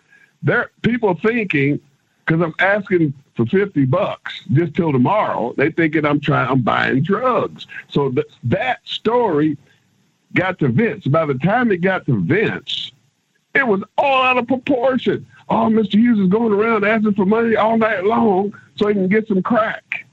there 0.44 0.72
people 0.84 1.15
thinking 1.15 1.80
because 2.26 2.41
I'm 2.41 2.53
asking 2.60 3.14
for 3.36 3.45
50 3.45 3.86
bucks 3.86 4.44
just 4.52 4.76
till 4.76 4.91
tomorrow, 4.91 5.53
they 5.57 5.72
thinking 5.72 6.06
I'm 6.06 6.19
trying, 6.19 6.49
I'm 6.49 6.61
buying 6.61 7.02
drugs. 7.02 7.65
So 7.88 8.11
th- 8.11 8.27
that 8.44 8.88
story 8.88 9.57
got 10.36 10.60
to 10.60 10.68
Vince. 10.68 11.07
By 11.07 11.26
the 11.26 11.36
time 11.36 11.72
it 11.72 11.77
got 11.77 12.06
to 12.06 12.19
Vince, 12.22 12.91
it 13.56 13.65
was 13.65 13.81
all 13.98 14.22
out 14.22 14.38
of 14.38 14.48
proportion. 14.48 15.26
Oh, 15.50 15.68
Mr. 15.68 15.94
Hughes 15.94 16.20
is 16.20 16.30
going 16.30 16.54
around 16.54 16.86
asking 16.86 17.16
for 17.16 17.26
money 17.26 17.56
all 17.56 17.78
night 17.78 18.04
long 18.04 18.54
so 18.76 18.88
he 18.88 18.94
can 18.94 19.08
get 19.08 19.28
some 19.28 19.42
crack. 19.42 20.06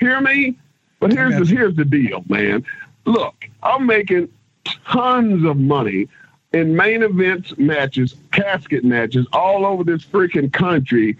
Hear 0.00 0.20
me? 0.20 0.58
But 0.98 1.12
here's 1.12 1.36
the, 1.36 1.44
here's 1.44 1.76
the 1.76 1.84
deal, 1.84 2.24
man. 2.28 2.64
Look, 3.04 3.48
I'm 3.62 3.86
making 3.86 4.28
tons 4.64 5.44
of 5.44 5.56
money 5.56 6.08
in 6.52 6.76
main 6.76 7.02
events 7.02 7.56
matches, 7.58 8.14
casket 8.32 8.84
matches 8.84 9.26
all 9.32 9.64
over 9.64 9.84
this 9.84 10.04
freaking 10.04 10.52
country. 10.52 11.16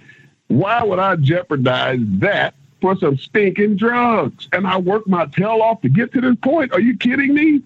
Why 0.48 0.82
would 0.82 0.98
I 0.98 1.16
jeopardize 1.16 2.00
that 2.02 2.54
for 2.80 2.96
some 2.96 3.16
stinking 3.16 3.76
drugs? 3.76 4.48
And 4.52 4.66
I 4.66 4.76
worked 4.76 5.08
my 5.08 5.26
tail 5.26 5.62
off 5.62 5.80
to 5.82 5.88
get 5.88 6.12
to 6.12 6.20
this 6.20 6.36
point. 6.42 6.72
Are 6.72 6.80
you 6.80 6.96
kidding 6.96 7.34
me? 7.34 7.62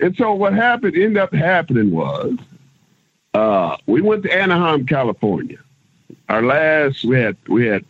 And 0.00 0.16
so 0.16 0.32
what 0.32 0.54
happened, 0.54 0.96
ended 0.96 1.18
up 1.18 1.34
happening 1.34 1.90
was 1.90 2.38
uh, 3.34 3.76
we 3.86 4.00
went 4.00 4.22
to 4.24 4.32
Anaheim, 4.32 4.86
California. 4.86 5.58
Our 6.28 6.42
last, 6.42 7.04
we 7.04 7.18
had, 7.18 7.36
we 7.48 7.66
had, 7.66 7.84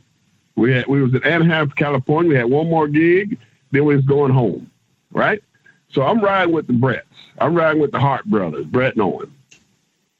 we 0.56 0.72
had, 0.72 0.86
we 0.86 1.02
was 1.02 1.14
at 1.14 1.24
Anaheim, 1.24 1.70
California. 1.70 2.30
We 2.30 2.36
had 2.36 2.50
one 2.50 2.68
more 2.68 2.88
gig. 2.88 3.38
Then 3.70 3.84
we 3.84 3.96
was 3.96 4.04
going 4.04 4.32
home, 4.32 4.70
right? 5.12 5.42
So 5.90 6.02
I'm 6.02 6.20
riding 6.20 6.54
with 6.54 6.66
the 6.66 6.72
Bretts. 6.72 7.02
I'm 7.38 7.54
riding 7.54 7.80
with 7.80 7.92
the 7.92 7.98
Hart 7.98 8.24
brothers, 8.26 8.66
Bret 8.66 8.94
and 8.94 9.02
Owen. 9.02 9.32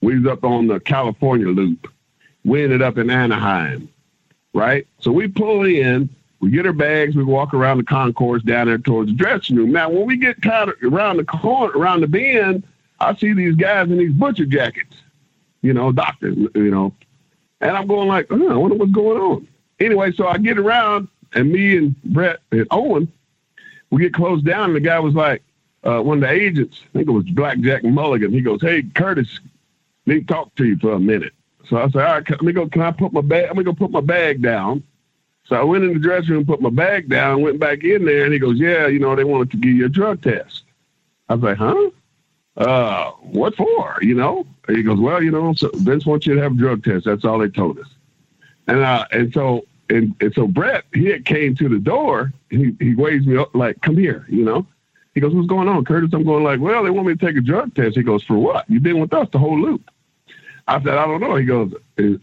We 0.00 0.18
was 0.18 0.30
up 0.30 0.44
on 0.44 0.66
the 0.66 0.80
California 0.80 1.48
loop. 1.48 1.90
We 2.44 2.64
ended 2.64 2.82
up 2.82 2.98
in 2.98 3.08
Anaheim, 3.10 3.88
right? 4.52 4.86
So 4.98 5.12
we 5.12 5.28
pull 5.28 5.64
in, 5.64 6.08
we 6.40 6.50
get 6.50 6.66
our 6.66 6.72
bags, 6.72 7.14
we 7.14 7.22
walk 7.22 7.54
around 7.54 7.78
the 7.78 7.84
concourse 7.84 8.42
down 8.42 8.66
there 8.66 8.78
towards 8.78 9.10
the 9.10 9.16
dressing 9.16 9.56
room. 9.56 9.70
Now, 9.70 9.88
when 9.90 10.06
we 10.06 10.16
get 10.16 10.42
kind 10.42 10.70
of 10.70 10.76
around 10.82 11.18
the 11.18 11.24
corner, 11.24 11.78
around 11.78 12.00
the 12.00 12.08
bend, 12.08 12.64
I 12.98 13.14
see 13.14 13.32
these 13.32 13.54
guys 13.54 13.90
in 13.90 13.98
these 13.98 14.12
butcher 14.12 14.46
jackets, 14.46 14.96
you 15.62 15.72
know, 15.72 15.92
doctors, 15.92 16.36
you 16.54 16.70
know, 16.70 16.92
and 17.60 17.76
I'm 17.76 17.86
going 17.86 18.08
like, 18.08 18.26
oh, 18.30 18.48
I 18.48 18.56
wonder 18.56 18.76
what's 18.76 18.92
going 18.92 19.20
on. 19.20 19.48
Anyway, 19.80 20.12
so 20.12 20.26
I 20.26 20.38
get 20.38 20.58
around, 20.58 21.08
and 21.34 21.50
me 21.50 21.76
and 21.76 22.02
Bret 22.02 22.40
and 22.50 22.66
Owen, 22.70 23.10
we 23.90 24.02
get 24.02 24.14
closed 24.14 24.44
down, 24.44 24.70
and 24.70 24.76
the 24.76 24.80
guy 24.80 24.98
was 24.98 25.14
like, 25.14 25.42
uh, 25.84 26.00
one 26.00 26.18
of 26.18 26.22
the 26.22 26.30
agents, 26.30 26.80
I 26.82 26.98
think 26.98 27.08
it 27.08 27.12
was 27.12 27.24
Blackjack 27.24 27.84
Mulligan. 27.84 28.32
He 28.32 28.40
goes, 28.40 28.60
"Hey, 28.60 28.82
Curtis, 28.82 29.40
need 30.06 30.26
to 30.26 30.34
talk 30.34 30.54
to 30.56 30.64
you 30.64 30.76
for 30.78 30.92
a 30.92 31.00
minute." 31.00 31.32
So 31.68 31.76
I 31.76 31.88
said, 31.88 32.04
"All 32.04 32.14
right, 32.14 32.30
let 32.30 32.42
me 32.42 32.52
go. 32.52 32.68
Can 32.68 32.82
I 32.82 32.92
put 32.92 33.12
my 33.12 33.20
bag? 33.20 33.46
Let 33.46 33.56
me 33.56 33.64
go 33.64 33.72
put 33.72 33.90
my 33.90 34.00
bag 34.00 34.42
down." 34.42 34.84
So 35.44 35.56
I 35.56 35.64
went 35.64 35.84
in 35.84 35.92
the 35.92 35.98
dressing 35.98 36.34
room, 36.34 36.46
put 36.46 36.60
my 36.60 36.70
bag 36.70 37.08
down, 37.08 37.42
went 37.42 37.58
back 37.58 37.82
in 37.82 38.04
there, 38.04 38.24
and 38.24 38.32
he 38.32 38.38
goes, 38.38 38.58
"Yeah, 38.58 38.86
you 38.86 39.00
know, 39.00 39.16
they 39.16 39.24
wanted 39.24 39.50
to 39.52 39.56
give 39.56 39.72
you 39.72 39.86
a 39.86 39.88
drug 39.88 40.22
test." 40.22 40.62
I 41.28 41.34
was 41.34 41.42
like, 41.42 41.56
"Huh? 41.56 41.90
Uh, 42.56 43.10
what 43.20 43.54
for? 43.56 43.98
You 44.02 44.14
know?" 44.14 44.46
And 44.68 44.76
he 44.76 44.82
goes, 44.82 44.98
"Well, 44.98 45.22
you 45.22 45.30
know, 45.30 45.52
so 45.54 45.70
Vince 45.74 46.06
wants 46.06 46.26
you 46.26 46.34
to 46.34 46.42
have 46.42 46.52
a 46.52 46.56
drug 46.56 46.84
test. 46.84 47.04
That's 47.04 47.24
all 47.24 47.38
they 47.38 47.48
told 47.48 47.78
us." 47.78 47.88
And 48.66 48.80
uh, 48.80 49.06
and 49.10 49.32
so 49.32 49.66
and, 49.88 50.14
and 50.20 50.34
so 50.34 50.46
Bret, 50.46 50.84
he 50.94 51.06
had 51.06 51.24
came 51.24 51.54
to 51.56 51.68
the 51.68 51.78
door. 51.78 52.32
He 52.50 52.76
he 52.80 52.94
waves 52.94 53.26
me 53.26 53.36
up 53.36 53.54
like, 53.54 53.80
"Come 53.80 53.96
here," 53.96 54.26
you 54.28 54.44
know. 54.44 54.66
He 55.14 55.20
goes, 55.20 55.34
What's 55.34 55.46
going 55.46 55.68
on, 55.68 55.84
Curtis? 55.84 56.10
I'm 56.12 56.24
going 56.24 56.44
like, 56.44 56.60
Well, 56.60 56.84
they 56.84 56.90
want 56.90 57.06
me 57.06 57.14
to 57.14 57.26
take 57.26 57.36
a 57.36 57.40
drug 57.40 57.74
test. 57.74 57.96
He 57.96 58.02
goes, 58.02 58.22
For 58.22 58.38
what? 58.38 58.64
You've 58.68 58.82
been 58.82 58.98
with 58.98 59.12
us 59.12 59.28
the 59.30 59.38
whole 59.38 59.60
loop. 59.60 59.90
I 60.68 60.82
said, 60.82 60.94
I 60.94 61.06
don't 61.06 61.20
know. 61.20 61.36
He 61.36 61.44
goes, 61.44 61.74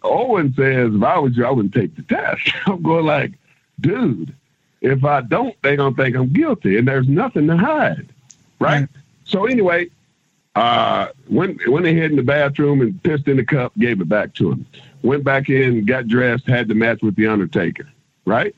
Owen 0.01 0.53
says, 0.55 0.93
if 0.95 1.03
I 1.03 1.19
was 1.19 1.35
you, 1.35 1.45
I 1.45 1.51
wouldn't 1.51 1.73
take 1.73 1.95
the 1.95 2.03
test. 2.03 2.51
I'm 2.67 2.81
going 2.81 3.05
like, 3.05 3.33
dude, 3.79 4.33
if 4.81 5.03
I 5.03 5.21
don't, 5.21 5.55
they're 5.61 5.75
gonna 5.75 5.95
think 5.95 6.15
I'm 6.15 6.31
guilty 6.31 6.77
and 6.77 6.87
there's 6.87 7.07
nothing 7.07 7.47
to 7.47 7.57
hide. 7.57 8.07
Right? 8.59 8.81
right. 8.81 8.89
So 9.25 9.45
anyway, 9.45 9.89
uh 10.59 11.07
went 11.29 11.67
went 11.67 11.85
ahead 11.85 12.11
in 12.11 12.17
the 12.17 12.23
bathroom 12.23 12.81
and 12.81 13.01
pissed 13.03 13.27
in 13.27 13.37
the 13.37 13.45
cup, 13.45 13.71
gave 13.77 14.01
it 14.01 14.09
back 14.09 14.33
to 14.35 14.51
him. 14.51 14.65
Went 15.01 15.23
back 15.23 15.49
in, 15.49 15.85
got 15.85 16.07
dressed, 16.07 16.45
had 16.47 16.67
the 16.67 16.75
match 16.75 17.01
with 17.01 17.15
the 17.15 17.27
Undertaker. 17.27 17.87
Right? 18.25 18.55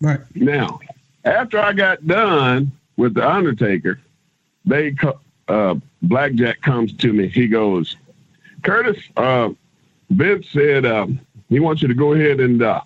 Right. 0.00 0.20
Now, 0.34 0.80
after 1.24 1.58
I 1.58 1.72
got 1.72 2.06
done, 2.06 2.72
with 2.96 3.14
the 3.14 3.28
Undertaker, 3.28 4.00
they 4.64 4.94
uh, 5.48 5.76
Blackjack 6.02 6.60
comes 6.62 6.92
to 6.94 7.12
me. 7.12 7.28
He 7.28 7.46
goes, 7.46 7.96
Curtis, 8.62 9.02
uh, 9.16 9.50
Vince 10.10 10.48
said 10.50 10.86
um, 10.86 11.20
he 11.48 11.60
wants 11.60 11.82
you 11.82 11.88
to 11.88 11.94
go 11.94 12.14
ahead 12.14 12.40
and 12.40 12.62
uh, 12.62 12.80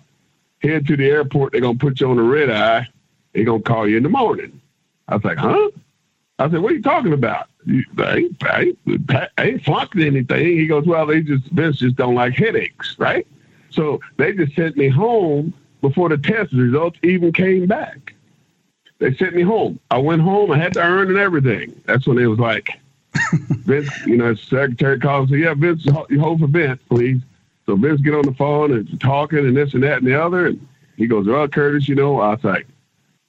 head 0.61 0.85
to 0.87 0.97
the 0.97 1.07
airport. 1.07 1.53
They're 1.53 1.61
gonna 1.61 1.77
put 1.77 1.99
you 1.99 2.09
on 2.09 2.17
the 2.17 2.23
red 2.23 2.49
eye. 2.49 2.87
They're 3.33 3.45
gonna 3.45 3.63
call 3.63 3.87
you 3.87 3.97
in 3.97 4.03
the 4.03 4.09
morning. 4.09 4.61
I 5.07 5.15
was 5.15 5.23
like, 5.23 5.37
huh? 5.37 5.69
I 6.41 6.49
said, 6.49 6.59
what 6.61 6.71
are 6.71 6.75
you 6.75 6.81
talking 6.81 7.13
about? 7.13 7.47
I 7.67 8.15
ain't, 8.15 8.43
I 8.43 8.61
ain't, 8.61 9.11
I 9.37 9.43
ain't 9.43 9.63
flunked 9.63 9.95
anything. 9.97 10.57
He 10.57 10.65
goes, 10.65 10.85
well, 10.87 11.05
they 11.05 11.21
just 11.21 11.45
Vince 11.51 11.77
just 11.77 11.95
don't 11.95 12.15
like 12.15 12.33
headaches, 12.33 12.95
right? 12.97 13.27
So 13.69 13.99
they 14.17 14.33
just 14.33 14.55
sent 14.55 14.75
me 14.75 14.89
home 14.89 15.53
before 15.81 16.09
the 16.09 16.17
test 16.17 16.51
results 16.53 16.97
even 17.03 17.31
came 17.31 17.67
back. 17.67 18.15
They 18.97 19.15
sent 19.15 19.35
me 19.35 19.43
home. 19.43 19.79
I 19.91 19.99
went 19.99 20.21
home. 20.21 20.51
I 20.51 20.57
had 20.57 20.73
to 20.73 20.81
earn 20.81 21.09
and 21.09 21.17
everything. 21.17 21.79
That's 21.85 22.07
when 22.07 22.17
it 22.17 22.25
was 22.25 22.39
like, 22.39 22.79
Vince, 23.33 23.91
you 24.05 24.17
know, 24.17 24.33
secretary 24.33 24.99
calls 24.99 25.29
and 25.29 25.37
said, 25.37 25.39
yeah, 25.39 25.53
Vince, 25.53 25.85
you 26.09 26.19
hold 26.19 26.39
for 26.39 26.47
Vince, 26.47 26.81
please. 26.89 27.21
So 27.65 27.75
Vince 27.75 28.01
get 28.01 28.15
on 28.15 28.25
the 28.25 28.33
phone 28.33 28.71
and 28.71 28.99
talking 28.99 29.39
and 29.39 29.55
this 29.55 29.73
and 29.73 29.83
that 29.83 29.99
and 29.99 30.07
the 30.07 30.19
other. 30.19 30.47
And 30.47 30.67
he 30.97 31.07
goes, 31.07 31.27
well, 31.27 31.47
Curtis, 31.47 31.87
you 31.87 31.95
know, 31.95 32.19
I 32.19 32.29
was 32.29 32.43
like, 32.43 32.67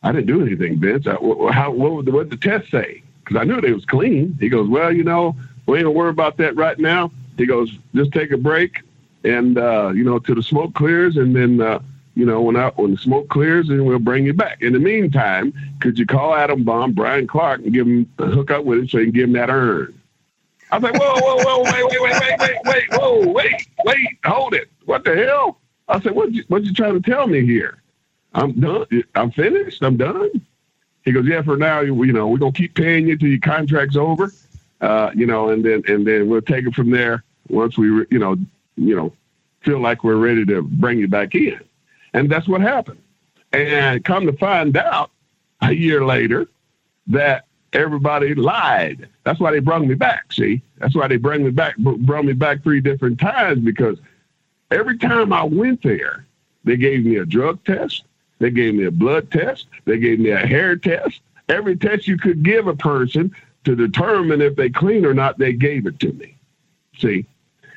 I 0.02 0.12
didn't 0.12 0.26
do 0.26 0.42
anything, 0.44 0.78
Vince. 0.80 1.06
I, 1.06 1.12
how, 1.52 1.70
what, 1.70 1.92
would 1.92 2.06
the, 2.06 2.12
what 2.12 2.28
did 2.28 2.40
the 2.40 2.48
test 2.48 2.70
say? 2.70 3.01
Because 3.24 3.40
I 3.40 3.44
knew 3.44 3.60
they 3.60 3.72
was 3.72 3.84
clean. 3.84 4.36
He 4.40 4.48
goes, 4.48 4.68
well, 4.68 4.92
you 4.92 5.04
know, 5.04 5.36
we 5.66 5.78
ain't 5.78 5.84
gonna 5.84 5.96
worry 5.96 6.10
about 6.10 6.36
that 6.38 6.56
right 6.56 6.78
now. 6.78 7.10
He 7.36 7.46
goes, 7.46 7.72
just 7.94 8.12
take 8.12 8.32
a 8.32 8.36
break 8.36 8.82
and, 9.24 9.58
uh, 9.58 9.92
you 9.94 10.04
know, 10.04 10.18
till 10.18 10.34
the 10.34 10.42
smoke 10.42 10.74
clears 10.74 11.16
and 11.16 11.34
then, 11.34 11.60
uh, 11.60 11.80
you 12.14 12.26
know, 12.26 12.42
when 12.42 12.56
I, 12.56 12.70
when 12.70 12.90
the 12.92 12.98
smoke 12.98 13.28
clears, 13.28 13.70
and 13.70 13.86
we'll 13.86 13.98
bring 13.98 14.26
you 14.26 14.34
back. 14.34 14.60
In 14.60 14.74
the 14.74 14.78
meantime, 14.78 15.54
could 15.80 15.98
you 15.98 16.04
call 16.04 16.34
Adam 16.34 16.62
Bomb, 16.62 16.92
Brian 16.92 17.26
Clark, 17.26 17.62
and 17.62 17.72
give 17.72 17.86
him 17.86 18.10
hook 18.18 18.50
up 18.50 18.64
with 18.64 18.80
him 18.80 18.88
so 18.88 18.98
you 18.98 19.04
can 19.04 19.12
give 19.12 19.24
him 19.24 19.32
that 19.32 19.48
urn? 19.48 19.98
I 20.70 20.78
was 20.78 20.82
like, 20.82 21.00
whoa, 21.00 21.14
whoa, 21.20 21.36
whoa, 21.42 21.62
wait, 21.62 21.84
wait, 21.84 22.00
wait, 22.02 22.20
wait, 22.20 22.38
wait, 22.40 22.58
wait, 22.64 22.84
whoa, 22.90 23.28
wait, 23.28 23.68
wait, 23.84 24.18
hold 24.24 24.54
it. 24.54 24.68
What 24.84 25.04
the 25.04 25.14
hell? 25.16 25.58
I 25.88 26.00
said, 26.00 26.12
what 26.12 26.32
you, 26.32 26.44
what 26.48 26.64
you 26.64 26.72
trying 26.72 27.00
to 27.00 27.10
tell 27.10 27.26
me 27.26 27.44
here? 27.46 27.78
I'm 28.34 28.52
done. 28.58 28.86
I'm 29.14 29.30
finished. 29.30 29.82
I'm 29.82 29.96
done. 29.96 30.30
He 31.04 31.12
goes, 31.12 31.26
yeah, 31.26 31.42
for 31.42 31.56
now, 31.56 31.80
you, 31.80 32.00
you 32.04 32.12
know, 32.12 32.28
we're 32.28 32.38
gonna 32.38 32.52
keep 32.52 32.74
paying 32.74 33.08
you 33.08 33.16
till 33.16 33.28
your 33.28 33.40
contract's 33.40 33.96
over, 33.96 34.32
uh, 34.80 35.10
you 35.14 35.26
know, 35.26 35.50
and 35.50 35.64
then 35.64 35.82
and 35.88 36.06
then 36.06 36.28
we'll 36.28 36.42
take 36.42 36.66
it 36.66 36.74
from 36.74 36.90
there 36.90 37.24
once 37.48 37.76
we, 37.76 37.86
you 38.10 38.18
know, 38.18 38.36
you 38.76 38.96
know, 38.96 39.12
feel 39.60 39.80
like 39.80 40.04
we're 40.04 40.16
ready 40.16 40.44
to 40.46 40.62
bring 40.62 40.98
you 40.98 41.08
back 41.08 41.34
in. 41.34 41.60
And 42.14 42.30
that's 42.30 42.48
what 42.48 42.60
happened. 42.60 43.00
And 43.52 44.04
come 44.04 44.26
to 44.26 44.32
find 44.34 44.76
out 44.76 45.10
a 45.60 45.72
year 45.72 46.04
later 46.04 46.48
that 47.08 47.46
everybody 47.72 48.34
lied. 48.34 49.08
That's 49.24 49.40
why 49.40 49.50
they 49.50 49.58
brought 49.60 49.84
me 49.84 49.94
back. 49.94 50.32
See, 50.32 50.62
that's 50.78 50.94
why 50.94 51.08
they 51.08 51.16
bring 51.16 51.44
me 51.44 51.50
back, 51.50 51.76
brought 51.78 52.24
me 52.24 52.32
back 52.32 52.62
three 52.62 52.80
different 52.80 53.18
times 53.18 53.60
because 53.60 53.98
every 54.70 54.98
time 54.98 55.32
I 55.32 55.44
went 55.44 55.82
there, 55.82 56.26
they 56.64 56.76
gave 56.76 57.04
me 57.04 57.16
a 57.16 57.26
drug 57.26 57.64
test, 57.64 58.04
they 58.42 58.50
gave 58.50 58.74
me 58.74 58.84
a 58.84 58.90
blood 58.90 59.30
test, 59.30 59.66
they 59.84 59.98
gave 59.98 60.20
me 60.20 60.30
a 60.30 60.38
hair 60.38 60.76
test. 60.76 61.20
Every 61.48 61.76
test 61.76 62.06
you 62.06 62.18
could 62.18 62.42
give 62.42 62.66
a 62.66 62.76
person 62.76 63.34
to 63.64 63.76
determine 63.76 64.40
if 64.40 64.56
they 64.56 64.70
clean 64.70 65.04
or 65.04 65.14
not, 65.14 65.38
they 65.38 65.52
gave 65.52 65.86
it 65.86 66.00
to 66.00 66.12
me. 66.12 66.36
See, 66.98 67.26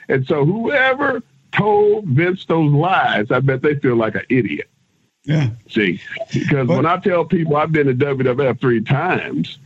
and 0.09 0.25
so 0.27 0.45
whoever 0.45 1.21
told 1.51 2.05
Vince 2.05 2.45
those 2.45 2.71
lies, 2.71 3.31
I 3.31 3.39
bet 3.39 3.61
they 3.61 3.75
feel 3.75 3.95
like 3.95 4.15
an 4.15 4.25
idiot. 4.29 4.69
Yeah. 5.23 5.49
See, 5.69 6.01
because 6.31 6.67
but, 6.67 6.75
when 6.75 6.85
I 6.85 6.97
tell 6.97 7.25
people 7.25 7.55
I've 7.55 7.71
been 7.71 7.87
to 7.87 7.93
WWF 7.93 8.59
three 8.59 8.81
times, 8.81 9.57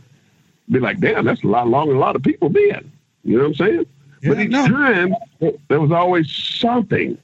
be 0.70 0.80
like, 0.80 1.00
damn, 1.00 1.24
that's 1.24 1.42
a 1.42 1.48
lot 1.48 1.68
longer 1.68 1.92
than 1.92 1.98
a 1.98 2.04
lot 2.04 2.16
of 2.16 2.22
people 2.22 2.48
been. 2.48 2.90
You 3.24 3.36
know 3.36 3.44
what 3.44 3.48
I'm 3.48 3.54
saying? 3.54 3.86
Yeah, 4.22 4.28
but 4.30 4.40
each 4.40 4.50
no. 4.50 4.66
time 4.66 5.14
there 5.68 5.80
was 5.80 5.92
always 5.92 6.30
something. 6.32 7.18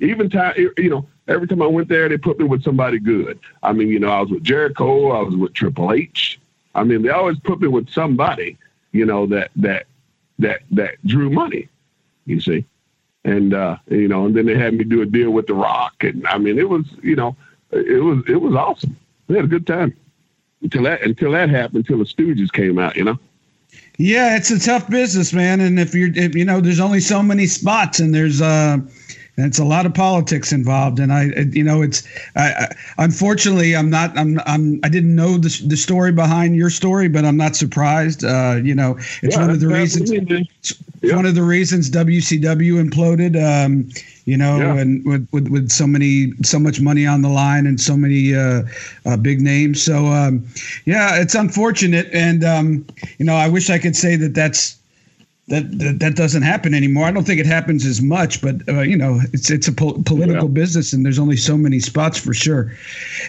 Even 0.00 0.30
time, 0.30 0.54
you 0.56 0.90
know, 0.90 1.06
every 1.30 1.46
time 1.46 1.62
I 1.62 1.66
went 1.66 1.88
there, 1.88 2.08
they 2.08 2.18
put 2.18 2.38
me 2.38 2.44
with 2.44 2.62
somebody 2.62 2.98
good. 2.98 3.38
I 3.62 3.72
mean, 3.72 3.88
you 3.88 3.98
know, 3.98 4.10
I 4.10 4.20
was 4.20 4.30
with 4.30 4.42
Jericho, 4.42 5.12
I 5.12 5.22
was 5.22 5.36
with 5.36 5.54
Triple 5.54 5.92
H. 5.92 6.38
I 6.74 6.84
mean, 6.84 7.02
they 7.02 7.08
always 7.08 7.38
put 7.38 7.60
me 7.60 7.68
with 7.68 7.88
somebody, 7.90 8.58
you 8.92 9.06
know, 9.06 9.26
that 9.26 9.50
that 9.56 9.86
that 10.38 10.62
that 10.72 11.04
drew 11.06 11.30
money. 11.30 11.68
You 12.26 12.40
see, 12.40 12.64
and 13.24 13.54
uh, 13.54 13.76
you 13.88 14.08
know, 14.08 14.26
and 14.26 14.36
then 14.36 14.46
they 14.46 14.58
had 14.58 14.74
me 14.74 14.84
do 14.84 15.02
a 15.02 15.06
deal 15.06 15.30
with 15.30 15.46
The 15.46 15.54
Rock, 15.54 16.04
and 16.04 16.26
I 16.26 16.38
mean, 16.38 16.58
it 16.58 16.68
was 16.68 16.84
you 17.02 17.16
know, 17.16 17.36
it 17.70 18.02
was 18.02 18.22
it 18.28 18.40
was 18.40 18.54
awesome. 18.54 18.96
We 19.28 19.36
had 19.36 19.44
a 19.44 19.48
good 19.48 19.66
time 19.66 19.96
until 20.62 20.82
that 20.84 21.02
until 21.02 21.32
that 21.32 21.48
happened, 21.48 21.88
until 21.88 21.98
the 21.98 22.04
Stooges 22.04 22.52
came 22.52 22.78
out, 22.78 22.96
you 22.96 23.04
know. 23.04 23.18
Yeah, 23.98 24.36
it's 24.36 24.50
a 24.50 24.58
tough 24.58 24.88
business, 24.88 25.32
man, 25.32 25.60
and 25.60 25.78
if 25.78 25.94
you're, 25.94 26.10
if, 26.14 26.34
you 26.34 26.44
know, 26.44 26.60
there's 26.60 26.80
only 26.80 27.00
so 27.00 27.22
many 27.22 27.46
spots, 27.46 28.00
and 28.00 28.14
there's 28.14 28.40
uh 28.40 28.78
and 29.40 29.48
it's 29.48 29.58
a 29.58 29.64
lot 29.64 29.86
of 29.86 29.94
politics 29.94 30.52
involved. 30.52 31.00
And 31.00 31.12
I, 31.12 31.30
you 31.50 31.64
know, 31.64 31.80
it's 31.80 32.06
I, 32.36 32.52
I, 32.52 32.76
unfortunately 32.98 33.74
I'm 33.74 33.88
not 33.88 34.16
I'm 34.18 34.38
I'm 34.44 34.80
I 34.84 34.90
didn't 34.90 35.16
know 35.16 35.38
the 35.38 35.62
the 35.66 35.76
story 35.76 36.12
behind 36.12 36.56
your 36.56 36.68
story, 36.68 37.08
but 37.08 37.24
I'm 37.24 37.38
not 37.38 37.56
surprised. 37.56 38.22
Uh, 38.22 38.60
you 38.62 38.74
know, 38.74 38.98
it's 39.22 39.36
yeah, 39.36 39.40
one 39.40 39.50
of 39.50 39.60
the 39.60 39.68
reasons. 39.68 40.12
Yeah. 41.02 41.16
One 41.16 41.24
of 41.24 41.34
the 41.34 41.42
reasons 41.42 41.90
WCW 41.90 42.86
imploded. 42.86 43.34
Um, 43.34 43.88
you 44.26 44.36
know, 44.36 44.58
yeah. 44.58 44.76
and 44.76 45.04
with, 45.06 45.26
with, 45.32 45.48
with 45.48 45.70
so 45.70 45.86
many, 45.86 46.32
so 46.42 46.58
much 46.58 46.80
money 46.80 47.06
on 47.06 47.22
the 47.22 47.30
line 47.30 47.66
and 47.66 47.80
so 47.80 47.96
many 47.96 48.34
uh, 48.34 48.62
uh, 49.06 49.16
big 49.16 49.40
names. 49.40 49.82
So, 49.82 50.06
um, 50.06 50.46
yeah, 50.84 51.20
it's 51.20 51.34
unfortunate. 51.34 52.06
And, 52.12 52.44
um, 52.44 52.86
you 53.18 53.24
know, 53.24 53.34
I 53.34 53.48
wish 53.48 53.70
I 53.70 53.78
could 53.78 53.96
say 53.96 54.14
that 54.16 54.34
that's, 54.34 54.76
that, 55.50 55.78
that, 55.78 55.98
that 55.98 56.14
doesn't 56.14 56.42
happen 56.42 56.74
anymore. 56.74 57.04
I 57.06 57.10
don't 57.10 57.24
think 57.24 57.40
it 57.40 57.46
happens 57.46 57.84
as 57.84 58.00
much, 58.00 58.40
but 58.40 58.66
uh, 58.68 58.82
you 58.82 58.96
know, 58.96 59.20
it's 59.32 59.50
it's 59.50 59.66
a 59.66 59.72
po- 59.72 60.00
political 60.06 60.48
yeah. 60.48 60.54
business, 60.54 60.92
and 60.92 61.04
there's 61.04 61.18
only 61.18 61.36
so 61.36 61.56
many 61.56 61.80
spots 61.80 62.18
for 62.18 62.32
sure. 62.32 62.72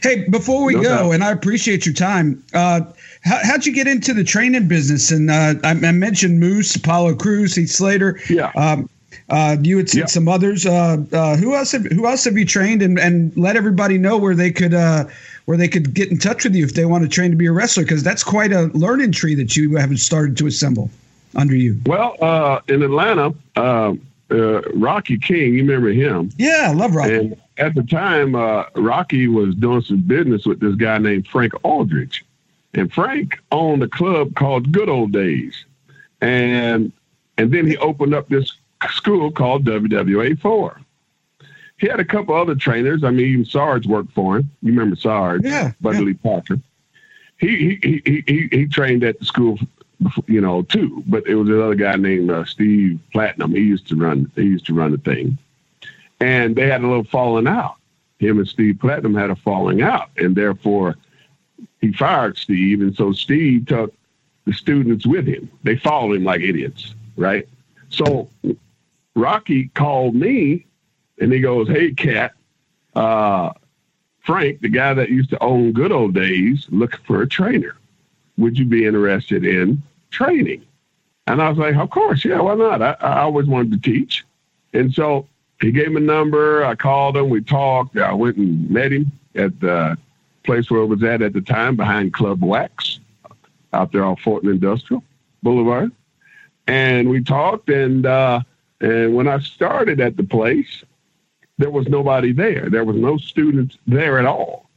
Hey, 0.03 0.27
before 0.29 0.63
we 0.63 0.75
no 0.75 0.83
go, 0.83 0.89
doubt. 0.89 1.11
and 1.11 1.23
I 1.23 1.31
appreciate 1.31 1.85
your 1.85 1.95
time. 1.95 2.41
Uh, 2.53 2.81
how, 3.23 3.39
how'd 3.43 3.65
you 3.65 3.73
get 3.73 3.87
into 3.87 4.13
the 4.13 4.23
training 4.23 4.67
business? 4.67 5.09
And 5.09 5.31
uh, 5.31 5.55
I, 5.63 5.71
I, 5.71 5.91
mentioned 5.91 6.39
Moose, 6.39 6.75
Apollo 6.75 7.15
Crews, 7.15 7.55
Heath 7.55 7.71
Slater. 7.71 8.19
Yeah. 8.29 8.51
Um, 8.55 8.87
uh, 9.29 9.57
you 9.61 9.77
had 9.77 9.89
seen 9.89 10.07
some 10.07 10.27
others. 10.27 10.65
Uh, 10.65 10.97
uh, 11.11 11.35
who 11.37 11.55
else? 11.55 11.71
Have, 11.71 11.85
who 11.85 12.05
else 12.05 12.25
have 12.25 12.37
you 12.37 12.45
trained? 12.45 12.83
And, 12.83 12.99
and 12.99 13.35
let 13.35 13.55
everybody 13.55 13.97
know 13.97 14.17
where 14.17 14.35
they 14.35 14.51
could 14.51 14.75
uh, 14.75 15.05
where 15.45 15.57
they 15.57 15.67
could 15.67 15.95
get 15.95 16.11
in 16.11 16.19
touch 16.19 16.43
with 16.43 16.53
you 16.53 16.63
if 16.65 16.75
they 16.75 16.85
want 16.85 17.03
to 17.03 17.09
train 17.09 17.31
to 17.31 17.37
be 17.37 17.47
a 17.47 17.51
wrestler, 17.51 17.83
because 17.83 18.03
that's 18.03 18.23
quite 18.23 18.51
a 18.51 18.65
learning 18.73 19.11
tree 19.11 19.33
that 19.35 19.55
you 19.55 19.75
haven't 19.75 19.97
started 19.97 20.37
to 20.37 20.45
assemble 20.45 20.91
under 21.35 21.55
you. 21.55 21.79
Well, 21.85 22.15
uh, 22.21 22.61
in 22.67 22.83
Atlanta, 22.83 23.33
uh, 23.55 23.93
Rocky 24.29 25.17
King, 25.17 25.55
you 25.55 25.63
remember 25.63 25.89
him? 25.89 26.31
Yeah, 26.37 26.67
I 26.69 26.73
love 26.73 26.95
Rocky. 26.95 27.15
And 27.15 27.41
at 27.57 27.75
the 27.75 27.83
time, 27.83 28.35
Rocky 28.75 29.27
was 29.27 29.55
doing 29.55 29.81
some 29.81 30.01
business 30.01 30.45
with 30.45 30.59
this 30.59 30.75
guy 30.75 30.97
named 30.97 31.27
Frank 31.27 31.53
Aldridge, 31.63 32.25
and 32.73 32.91
Frank 32.91 33.39
owned 33.51 33.83
a 33.83 33.87
club 33.87 34.35
called 34.35 34.71
Good 34.71 34.89
Old 34.89 35.11
Days, 35.11 35.65
and 36.21 36.91
and 37.37 37.51
then 37.51 37.67
he 37.67 37.77
opened 37.77 38.13
up 38.13 38.29
this 38.29 38.51
school 38.89 39.31
called 39.31 39.65
WWA 39.65 40.39
four. 40.39 40.81
He 41.77 41.87
had 41.87 41.99
a 41.99 42.05
couple 42.05 42.35
other 42.35 42.55
trainers. 42.55 43.03
I 43.03 43.09
mean, 43.09 43.25
even 43.25 43.45
Sarge 43.45 43.87
worked 43.87 44.13
for 44.13 44.37
him. 44.37 44.51
You 44.61 44.71
remember 44.71 44.95
Sarge? 44.95 45.43
Yeah. 45.43 45.71
Buddy 45.81 45.97
yeah. 45.97 46.03
Lee 46.03 46.13
Parker. 46.13 46.59
He, 47.39 47.79
he 47.81 48.01
he 48.05 48.23
he 48.27 48.47
he 48.51 48.67
trained 48.67 49.03
at 49.03 49.17
the 49.17 49.25
school, 49.25 49.57
you 50.27 50.41
know, 50.41 50.63
too. 50.63 51.03
But 51.07 51.27
it 51.27 51.35
was 51.35 51.49
another 51.49 51.75
guy 51.75 51.95
named 51.95 52.31
uh, 52.31 52.45
Steve 52.45 52.99
Platinum. 53.11 53.51
He 53.51 53.61
used 53.61 53.87
to 53.89 53.95
run. 53.95 54.31
He 54.35 54.43
used 54.43 54.65
to 54.67 54.73
run 54.73 54.91
the 54.91 54.97
thing, 54.97 55.37
and 56.19 56.55
they 56.55 56.67
had 56.67 56.81
a 56.81 56.87
little 56.87 57.03
falling 57.03 57.47
out. 57.47 57.75
Him 58.19 58.37
and 58.37 58.47
Steve 58.47 58.79
Platinum 58.79 59.15
had 59.15 59.29
a 59.29 59.35
falling 59.35 59.81
out, 59.81 60.09
and 60.17 60.35
therefore 60.35 60.95
he 61.79 61.91
fired 61.91 62.37
Steve, 62.37 62.81
and 62.81 62.95
so 62.95 63.11
Steve 63.11 63.65
took 63.65 63.93
the 64.45 64.53
students 64.53 65.05
with 65.05 65.25
him. 65.25 65.49
They 65.63 65.75
followed 65.75 66.15
him 66.15 66.23
like 66.23 66.41
idiots, 66.41 66.93
right? 67.15 67.47
So 67.89 68.29
Rocky 69.15 69.67
called 69.69 70.15
me 70.15 70.65
and 71.19 71.31
he 71.31 71.39
goes, 71.39 71.67
Hey, 71.67 71.93
Cat, 71.93 72.33
uh, 72.95 73.51
Frank, 74.21 74.61
the 74.61 74.69
guy 74.69 74.93
that 74.93 75.09
used 75.09 75.29
to 75.31 75.43
own 75.43 75.71
Good 75.71 75.91
Old 75.91 76.13
Days, 76.13 76.67
looking 76.69 76.99
for 77.05 77.21
a 77.21 77.27
trainer. 77.27 77.75
Would 78.37 78.57
you 78.57 78.65
be 78.65 78.85
interested 78.85 79.45
in 79.45 79.81
training? 80.11 80.65
And 81.27 81.41
I 81.41 81.49
was 81.49 81.57
like, 81.57 81.75
Of 81.75 81.89
course, 81.89 82.23
yeah, 82.23 82.39
why 82.39 82.55
not? 82.55 82.81
I, 82.81 82.95
I 82.99 83.19
always 83.21 83.47
wanted 83.47 83.71
to 83.71 83.91
teach. 83.91 84.25
And 84.73 84.93
so 84.93 85.27
he 85.59 85.71
gave 85.71 85.91
me 85.91 85.97
a 85.97 86.05
number. 86.05 86.63
I 86.63 86.75
called 86.75 87.17
him. 87.17 87.29
We 87.29 87.41
talked. 87.41 87.97
I 87.97 88.13
went 88.13 88.37
and 88.37 88.69
met 88.69 88.91
him 88.91 89.11
at 89.35 89.59
the 89.59 89.97
place 90.43 90.71
where 90.71 90.81
I 90.81 90.85
was 90.85 91.03
at 91.03 91.21
at 91.21 91.33
the 91.33 91.41
time 91.41 91.75
behind 91.75 92.13
Club 92.13 92.43
Wax 92.43 92.99
out 93.73 93.91
there 93.91 94.03
on 94.03 94.15
Fulton 94.17 94.49
Industrial 94.49 95.03
Boulevard. 95.43 95.91
And 96.67 97.09
we 97.09 97.23
talked 97.23 97.69
and 97.69 98.05
uh, 98.05 98.41
and 98.79 99.15
when 99.15 99.27
I 99.27 99.39
started 99.39 99.99
at 99.99 100.17
the 100.17 100.23
place, 100.23 100.83
there 101.57 101.69
was 101.69 101.87
nobody 101.87 102.33
there. 102.33 102.69
There 102.69 102.83
was 102.83 102.95
no 102.95 103.17
students 103.17 103.77
there 103.85 104.17
at 104.17 104.25
all. 104.25 104.69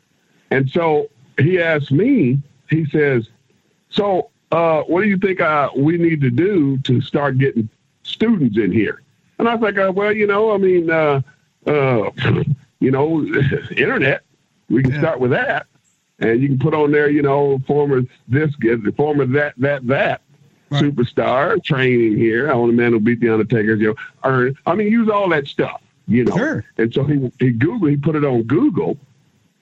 And 0.51 0.69
so 0.69 1.09
he 1.39 1.59
asked 1.59 1.90
me, 1.90 2.39
he 2.69 2.85
says, 2.86 3.28
So, 3.89 4.31
uh, 4.55 4.82
what 4.85 5.02
do 5.02 5.09
you 5.09 5.18
think 5.18 5.40
uh, 5.40 5.68
we 5.76 5.98
need 5.98 6.20
to 6.20 6.31
do 6.31 6.78
to 6.78 7.01
start 7.01 7.39
getting 7.39 7.68
students 8.05 8.56
in 8.56 8.70
here? 8.70 9.02
And 9.39 9.48
I 9.48 9.55
was 9.55 9.62
like, 9.62 9.78
uh, 9.78 9.93
Well, 9.93 10.12
you 10.12 10.26
know, 10.26 10.52
I 10.52 10.59
mean, 10.59 10.90
uh, 10.90 11.22
uh, 11.66 12.10
you 12.78 12.90
know, 12.90 13.24
internet, 13.76 14.22
we 14.68 14.82
can 14.82 14.93
yeah. 14.93 15.01
start 15.01 15.20
with 15.20 15.32
that. 15.32 15.66
And 16.20 16.40
you 16.40 16.48
can 16.48 16.59
put 16.60 16.74
on 16.74 16.93
there, 16.93 17.10
you 17.10 17.22
know, 17.22 17.59
former 17.66 18.02
this, 18.28 18.55
get 18.56 18.85
the 18.85 18.93
former 18.93 19.26
that, 19.26 19.55
that, 19.59 19.86
that 19.89 20.20
right. 20.70 20.82
superstar 20.85 21.62
training 21.62 22.16
here. 22.16 22.51
I 22.51 22.55
want 22.55 22.72
a 22.72 22.74
man 22.74 22.93
who 22.93 23.01
beat 23.01 23.20
the 23.20 23.31
Undertaker. 23.31 23.74
You 23.74 23.89
know, 23.89 23.94
earn. 24.22 24.56
I 24.66 24.74
mean, 24.74 24.90
use 24.90 25.09
all 25.09 25.28
that 25.31 25.47
stuff. 25.47 25.82
You 26.06 26.24
know, 26.24 26.36
sure. 26.36 26.64
and 26.76 26.93
so 26.93 27.02
he 27.05 27.32
he 27.40 27.51
Google 27.51 27.89
he 27.89 27.97
put 27.97 28.14
it 28.14 28.24
on 28.24 28.43
Google, 28.43 28.98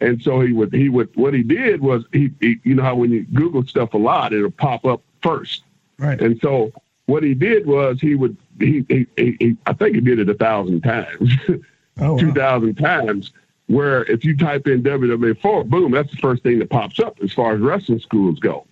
and 0.03 0.21
so 0.21 0.41
he 0.41 0.53
would 0.53 0.73
he 0.75 0.89
would 0.89 1.15
what 1.17 1.33
he 1.33 1.43
did 1.43 1.81
was 1.81 2.05
he, 2.13 2.31
he 2.41 2.59
you 2.65 2.75
know 2.75 2.83
how 2.83 2.97
when 2.97 3.11
you 3.11 3.25
Google 3.33 3.65
stuff 3.67 3.95
a 3.95 3.99
lot 3.99 4.33
it'll 4.33 4.51
pop 4.51 4.85
up 4.85 5.03
first. 5.23 5.63
Right. 5.99 6.21
And 6.21 6.39
so 6.41 6.73
what 7.07 7.23
he 7.23 7.35
did 7.35 7.67
was 7.67 8.01
he 8.01 8.15
would 8.15 8.37
he 8.59 8.85
he, 8.89 9.07
he, 9.17 9.37
he 9.39 9.57
I 9.67 9.73
think 9.73 9.95
he 9.95 10.01
did 10.01 10.19
it 10.19 10.29
a 10.29 10.35
thousand 10.35 10.83
times, 10.83 11.33
oh, 12.01 12.19
two 12.19 12.33
thousand 12.33 12.79
wow. 12.81 13.01
times. 13.01 13.33
Where 13.69 14.05
if 14.05 14.25
you 14.25 14.37
type 14.37 14.67
in 14.67 14.83
WWA4, 14.83 15.67
boom, 15.67 15.93
that's 15.93 16.11
the 16.11 16.19
first 16.19 16.43
thing 16.43 16.59
that 16.59 16.69
pops 16.69 16.99
up 16.99 17.19
as 17.23 17.33
far 17.33 17.55
as 17.55 17.61
wrestling 17.61 18.01
schools 18.01 18.39
go. 18.39 18.67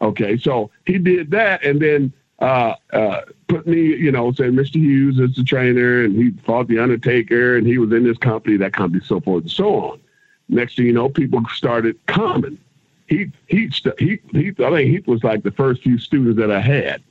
Okay, 0.00 0.36
so 0.36 0.70
he 0.86 0.98
did 0.98 1.30
that, 1.32 1.64
and 1.64 1.80
then 1.80 2.12
uh, 2.38 2.74
uh, 2.92 3.22
put 3.48 3.66
me, 3.66 3.80
you 3.80 4.12
know, 4.12 4.30
said 4.30 4.52
Mr. 4.52 4.76
Hughes 4.76 5.18
is 5.18 5.34
the 5.34 5.42
trainer, 5.42 6.04
and 6.04 6.14
he 6.14 6.30
fought 6.44 6.68
the 6.68 6.78
Undertaker, 6.78 7.56
and 7.56 7.66
he 7.66 7.78
was 7.78 7.90
in 7.90 8.04
this 8.04 8.18
company, 8.18 8.56
that 8.58 8.72
company, 8.72 9.02
so 9.04 9.18
forth 9.18 9.42
and 9.42 9.50
so 9.50 9.74
on. 9.74 10.00
Next 10.48 10.76
thing 10.76 10.86
you 10.86 10.92
know, 10.92 11.08
people 11.08 11.42
started 11.54 11.98
coming. 12.06 12.58
He 13.06 13.30
he 13.46 13.70
he 13.98 14.20
he. 14.30 14.48
I 14.58 14.70
think 14.70 14.90
he 14.90 15.02
was 15.06 15.24
like 15.24 15.42
the 15.42 15.50
first 15.50 15.82
few 15.82 15.98
students 15.98 16.38
that 16.38 16.50
I 16.50 16.60
had. 16.60 17.02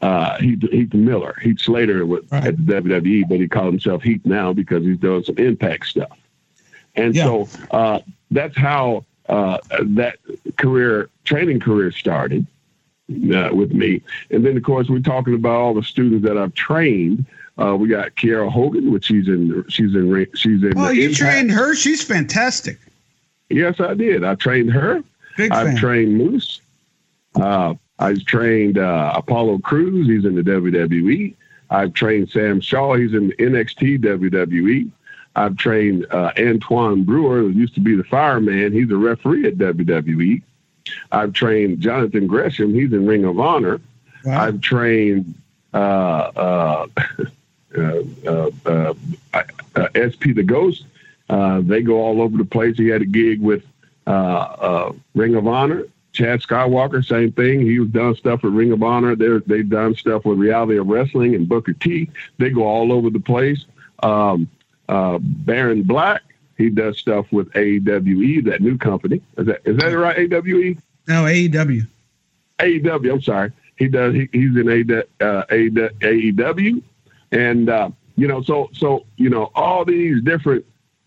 Uh, 0.00 0.36
Heath, 0.38 0.62
Heath 0.72 0.94
Miller, 0.94 1.36
Heath 1.40 1.60
Slater 1.60 2.04
with, 2.04 2.30
right. 2.32 2.46
at 2.46 2.66
the 2.66 2.72
WWE, 2.72 3.28
but 3.28 3.38
he 3.38 3.46
called 3.46 3.72
himself 3.72 4.02
Heath 4.02 4.22
now 4.24 4.52
because 4.52 4.82
he's 4.82 4.98
doing 4.98 5.22
some 5.22 5.38
Impact 5.38 5.86
stuff. 5.86 6.18
And 6.96 7.14
yeah. 7.14 7.24
so 7.24 7.48
uh, 7.70 8.00
that's 8.30 8.56
how 8.56 9.04
uh, 9.28 9.58
that 9.80 10.18
career 10.56 11.08
training 11.24 11.60
career 11.60 11.92
started 11.92 12.46
uh, 13.34 13.50
with 13.52 13.72
me. 13.72 14.02
And 14.30 14.44
then, 14.44 14.56
of 14.56 14.62
course, 14.62 14.88
we're 14.88 15.00
talking 15.00 15.34
about 15.34 15.54
all 15.54 15.74
the 15.74 15.82
students 15.82 16.26
that 16.26 16.36
I've 16.36 16.54
trained. 16.54 17.26
Uh, 17.58 17.76
we 17.76 17.88
got 17.88 18.14
Kiera 18.16 18.50
Hogan, 18.50 18.92
which 18.92 19.06
she's 19.06 19.28
in. 19.28 19.64
She's 19.68 19.94
in. 19.94 20.26
She's 20.34 20.62
in. 20.62 20.72
Oh, 20.76 20.88
you 20.90 21.08
Impact. 21.08 21.18
trained 21.18 21.50
her? 21.50 21.74
She's 21.74 22.02
fantastic. 22.02 22.78
Yes, 23.50 23.78
I 23.80 23.94
did. 23.94 24.24
I 24.24 24.34
trained 24.34 24.72
her. 24.72 25.04
Big 25.36 25.52
I've 25.52 25.68
fan. 25.68 25.76
trained 25.76 26.16
Moose. 26.16 26.60
Uh, 27.34 27.74
I've 27.98 28.24
trained 28.24 28.78
uh, 28.78 29.12
Apollo 29.14 29.58
Crews. 29.58 30.06
He's 30.06 30.24
in 30.24 30.34
the 30.34 30.42
WWE. 30.42 31.34
I've 31.70 31.94
trained 31.94 32.30
Sam 32.30 32.60
Shaw. 32.60 32.94
He's 32.94 33.14
in 33.14 33.28
the 33.28 33.36
NXT 33.36 34.00
WWE. 34.00 34.90
I've 35.36 35.56
trained 35.56 36.06
uh, 36.10 36.32
Antoine 36.38 37.04
Brewer, 37.04 37.38
who 37.40 37.50
used 37.50 37.74
to 37.74 37.80
be 37.80 37.96
the 37.96 38.04
fireman. 38.04 38.72
He's 38.72 38.90
a 38.90 38.96
referee 38.96 39.46
at 39.46 39.56
WWE. 39.56 40.42
I've 41.12 41.32
trained 41.32 41.80
Jonathan 41.80 42.26
Gresham. 42.26 42.74
He's 42.74 42.92
in 42.92 43.06
Ring 43.06 43.24
of 43.24 43.38
Honor. 43.38 43.80
Wow. 44.24 44.42
I've 44.46 44.60
trained 44.60 45.34
uh, 45.72 45.76
uh 45.76 46.86
Uh, 47.76 48.02
uh, 48.26 48.50
uh, 48.66 48.94
SP 49.96 50.34
the 50.34 50.42
Ghost. 50.42 50.84
they 51.28 51.82
go 51.82 52.00
all 52.00 52.20
over 52.20 52.36
the 52.36 52.44
place. 52.44 52.76
He 52.76 52.88
had 52.88 53.02
a 53.02 53.06
gig 53.06 53.40
with 53.40 53.64
Ring 54.06 55.34
of 55.34 55.46
Honor. 55.46 55.84
Chad 56.12 56.42
Skywalker, 56.42 57.02
same 57.02 57.32
thing. 57.32 57.62
He 57.62 57.78
was 57.78 57.88
done 57.88 58.14
stuff 58.14 58.42
with 58.42 58.52
Ring 58.52 58.70
of 58.72 58.82
Honor. 58.82 59.16
They're, 59.16 59.40
they've 59.40 59.68
done 59.68 59.94
stuff 59.94 60.26
with 60.26 60.36
Reality 60.38 60.76
of 60.76 60.86
Wrestling 60.86 61.34
and 61.34 61.48
Booker 61.48 61.72
T. 61.72 62.10
They 62.36 62.50
go 62.50 62.64
all 62.64 62.92
over 62.92 63.08
the 63.08 63.18
place. 63.18 63.64
Um, 64.02 64.50
Baron 64.86 65.84
Black, 65.84 66.20
he 66.58 66.68
does 66.68 66.98
stuff 66.98 67.32
with 67.32 67.50
AEWE, 67.52 68.44
that 68.44 68.60
new 68.60 68.76
company. 68.76 69.22
Is 69.38 69.46
that 69.46 69.62
is 69.64 69.78
that 69.78 69.86
right? 69.86 70.30
AWE? 70.30 70.76
No, 71.08 71.24
AEW. 71.24 71.86
AEW. 72.58 73.12
I'm 73.12 73.22
sorry. 73.22 73.52
He 73.76 73.88
does. 73.88 74.14
He, 74.14 74.28
he's 74.32 74.54
in 74.56 74.66
AEW, 74.66 75.04
uh, 75.20 75.44
and 77.32 77.68
uh, 77.68 77.90
you 78.16 78.28
know, 78.28 78.42
so 78.42 78.70
so 78.72 79.06
you 79.16 79.30
know, 79.30 79.50
all 79.54 79.84
these 79.84 80.22
different, 80.22 80.64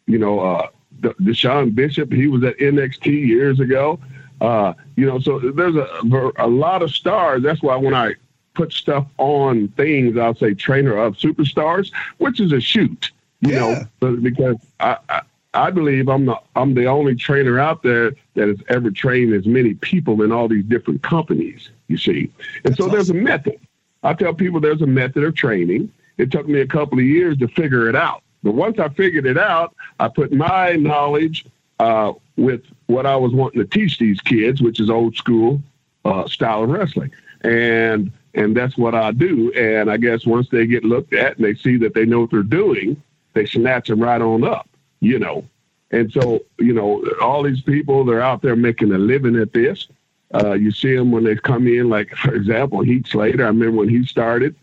you 0.07 0.18
know, 0.18 0.39
uh, 0.39 0.68
Deshaun 1.02 1.73
Bishop. 1.73 2.11
He 2.11 2.27
was 2.27 2.43
at 2.43 2.57
NXT 2.57 3.06
years 3.06 3.60
ago. 3.60 3.99
Uh, 4.41 4.73
you 4.97 5.06
know, 5.06 5.19
so 5.19 5.39
there's 5.39 5.76
a 5.76 6.31
a 6.38 6.47
lot 6.47 6.81
of 6.81 6.91
stars. 6.91 7.43
That's 7.43 7.61
why 7.61 7.76
when 7.77 7.93
I 7.93 8.15
put 8.53 8.73
stuff 8.73 9.06
on 9.18 9.68
things, 9.69 10.18
I'll 10.18 10.35
say 10.35 10.53
trainer 10.53 10.97
of 10.97 11.15
superstars, 11.15 11.91
which 12.18 12.39
is 12.39 12.52
a 12.52 12.60
shoot. 12.60 13.11
You 13.41 13.53
yeah. 13.53 13.85
know, 14.02 14.15
because 14.18 14.57
I, 14.80 14.97
I 15.10 15.22
I 15.53 15.72
believe 15.72 16.10
I'm 16.10 16.26
the 16.26 16.39
I'm 16.56 16.73
the 16.73 16.85
only 16.85 17.15
trainer 17.15 17.60
out 17.60 17.81
there 17.81 18.11
that 18.34 18.47
has 18.47 18.57
ever 18.69 18.91
trained 18.91 19.34
as 19.34 19.45
many 19.45 19.73
people 19.76 20.22
in 20.22 20.31
all 20.31 20.47
these 20.47 20.65
different 20.65 21.02
companies. 21.02 21.69
You 21.88 21.97
see, 21.97 22.19
and 22.19 22.31
That's 22.64 22.77
so 22.77 22.85
awesome. 22.85 22.93
there's 22.93 23.10
a 23.10 23.14
method. 23.14 23.60
I 24.03 24.14
tell 24.14 24.34
people 24.34 24.60
there's 24.60 24.81
a 24.81 24.88
method 24.88 25.23
of 25.23 25.35
training, 25.35 25.91
it 26.18 26.32
took 26.32 26.48
me 26.48 26.62
a 26.62 26.68
couple 26.68 27.00
of 27.00 27.06
years 27.06 27.38
to 27.38 27.48
figure 27.48 27.90
it 27.90 27.96
out. 27.96 28.22
But 28.44 28.54
once 28.54 28.80
I 28.80 28.90
figured 28.90 29.26
it 29.26 29.38
out, 29.38 29.76
I 30.00 30.08
put 30.08 30.32
my 30.32 30.74
knowledge 30.74 31.46
uh, 31.80 32.14
with 32.38 32.62
what 32.88 33.06
I 33.06 33.16
was 33.16 33.34
wanting 33.34 33.60
to 33.62 33.68
teach 33.68 33.98
these 33.98 34.22
kids, 34.22 34.62
which 34.62 34.80
is 34.80 34.90
old 34.90 35.16
school 35.16 35.62
uh, 36.06 36.28
style 36.28 36.64
of 36.64 36.70
wrestling, 36.70 37.12
and 37.42 38.12
and 38.34 38.56
that's 38.56 38.78
what 38.78 38.94
I 38.94 39.12
do. 39.12 39.52
And 39.54 39.90
I 39.90 39.98
guess 39.98 40.26
once 40.26 40.50
they 40.50 40.68
get 40.68 40.84
looked 40.84 41.14
at 41.14 41.38
and 41.38 41.46
they 41.46 41.56
see 41.56 41.78
that 41.78 41.94
they 41.94 42.06
know 42.06 42.22
what 42.22 42.32
they're 42.32 42.44
doing, 42.44 43.02
they 43.34 43.46
snatch 43.46 43.88
them 43.88 44.00
right 44.00 44.22
on 44.22 44.44
up, 44.44 44.70
you 45.00 45.20
know. 45.20 45.46
And 45.92 46.12
so, 46.12 46.44
you 46.60 46.74
know, 46.74 47.04
all 47.22 47.44
these 47.44 47.62
people 47.62 48.04
they're 48.04 48.22
out 48.22 48.42
there 48.42 48.56
making 48.56 48.92
a 48.92 48.98
living 48.98 49.36
at 49.38 49.54
this. 49.54 49.88
Uh, 50.34 50.54
you 50.54 50.72
see 50.72 50.96
them 50.96 51.12
when 51.12 51.24
they 51.24 51.36
come 51.36 51.68
in, 51.68 51.90
like 51.90 52.10
for 52.16 52.34
example, 52.36 52.82
Heath 52.82 53.08
Slater. 53.08 53.44
I 53.44 53.48
remember 53.48 53.78
when 53.78 53.90
he 53.90 54.06
started. 54.06 54.56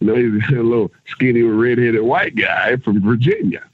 You 0.00 0.06
know, 0.06 0.14
he's 0.14 0.48
a 0.50 0.62
little 0.62 0.92
skinny, 1.06 1.42
redheaded 1.42 2.02
white 2.02 2.36
guy 2.36 2.76
from 2.76 3.00
Virginia. 3.00 3.64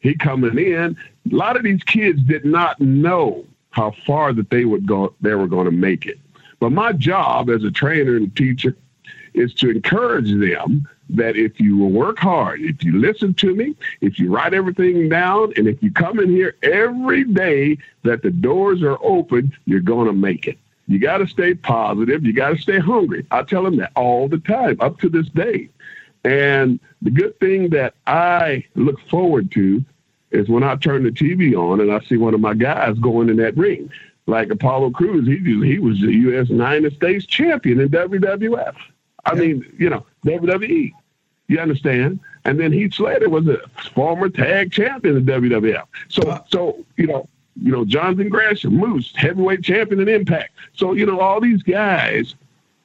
He 0.00 0.14
coming 0.14 0.58
in. 0.58 0.96
A 1.30 1.34
lot 1.34 1.56
of 1.56 1.62
these 1.62 1.82
kids 1.82 2.22
did 2.22 2.44
not 2.44 2.80
know 2.80 3.44
how 3.70 3.92
far 4.06 4.32
that 4.32 4.50
they 4.50 4.64
would 4.64 4.86
go. 4.86 5.14
They 5.20 5.34
were 5.34 5.48
going 5.48 5.66
to 5.66 5.70
make 5.70 6.06
it. 6.06 6.18
But 6.60 6.70
my 6.70 6.92
job 6.92 7.50
as 7.50 7.64
a 7.64 7.70
trainer 7.70 8.16
and 8.16 8.34
teacher 8.34 8.76
is 9.34 9.52
to 9.54 9.70
encourage 9.70 10.30
them 10.30 10.88
that 11.10 11.36
if 11.36 11.60
you 11.60 11.76
will 11.76 11.90
work 11.90 12.18
hard, 12.18 12.60
if 12.62 12.82
you 12.82 12.98
listen 12.98 13.34
to 13.34 13.54
me, 13.54 13.76
if 14.00 14.18
you 14.18 14.30
write 14.30 14.54
everything 14.54 15.08
down, 15.08 15.52
and 15.56 15.68
if 15.68 15.82
you 15.82 15.92
come 15.92 16.18
in 16.18 16.30
here 16.30 16.56
every 16.62 17.24
day 17.24 17.78
that 18.02 18.22
the 18.22 18.30
doors 18.30 18.82
are 18.82 18.98
open, 19.02 19.52
you're 19.66 19.80
going 19.80 20.06
to 20.06 20.12
make 20.12 20.46
it. 20.46 20.58
You 20.88 20.98
got 20.98 21.18
to 21.18 21.26
stay 21.26 21.54
positive. 21.54 22.24
You 22.24 22.32
got 22.32 22.50
to 22.50 22.58
stay 22.58 22.78
hungry. 22.78 23.26
I 23.30 23.42
tell 23.42 23.64
them 23.64 23.76
that 23.76 23.92
all 23.96 24.28
the 24.28 24.38
time, 24.38 24.76
up 24.80 24.98
to 25.00 25.08
this 25.08 25.28
day. 25.28 25.68
And 26.24 26.80
the 27.02 27.10
good 27.10 27.38
thing 27.40 27.70
that 27.70 27.94
I 28.06 28.64
look 28.74 29.00
forward 29.08 29.50
to 29.52 29.84
is 30.30 30.48
when 30.48 30.62
I 30.62 30.76
turn 30.76 31.04
the 31.04 31.10
TV 31.10 31.54
on 31.54 31.80
and 31.80 31.92
I 31.92 32.00
see 32.00 32.16
one 32.16 32.34
of 32.34 32.40
my 32.40 32.54
guys 32.54 32.98
going 32.98 33.28
in 33.28 33.36
that 33.36 33.56
ring. 33.56 33.90
Like 34.26 34.50
Apollo 34.50 34.90
Crews, 34.90 35.26
he 35.26 35.38
he 35.38 35.78
was 35.78 36.00
the 36.00 36.12
U.S. 36.12 36.48
United 36.48 36.94
States 36.94 37.24
champion 37.26 37.78
in 37.78 37.88
WWF. 37.90 38.74
I 39.24 39.34
yeah. 39.34 39.40
mean, 39.40 39.74
you 39.78 39.88
know, 39.88 40.04
WWE. 40.24 40.92
You 41.48 41.60
understand? 41.60 42.18
And 42.44 42.58
then 42.58 42.72
Heath 42.72 42.94
Slater 42.94 43.28
was 43.28 43.46
a 43.46 43.58
former 43.94 44.28
tag 44.28 44.72
champion 44.72 45.16
in 45.16 45.26
WWF. 45.26 45.84
So, 46.08 46.22
uh, 46.22 46.40
so 46.48 46.84
you 46.96 47.06
know, 47.06 47.28
you 47.60 47.72
know, 47.72 47.84
Jonathan 47.84 48.28
Gresham, 48.28 48.76
Moose, 48.76 49.12
heavyweight 49.16 49.62
champion 49.62 50.00
in 50.00 50.08
Impact. 50.08 50.52
So, 50.74 50.92
you 50.92 51.06
know, 51.06 51.20
all 51.20 51.40
these 51.40 51.62
guys 51.62 52.34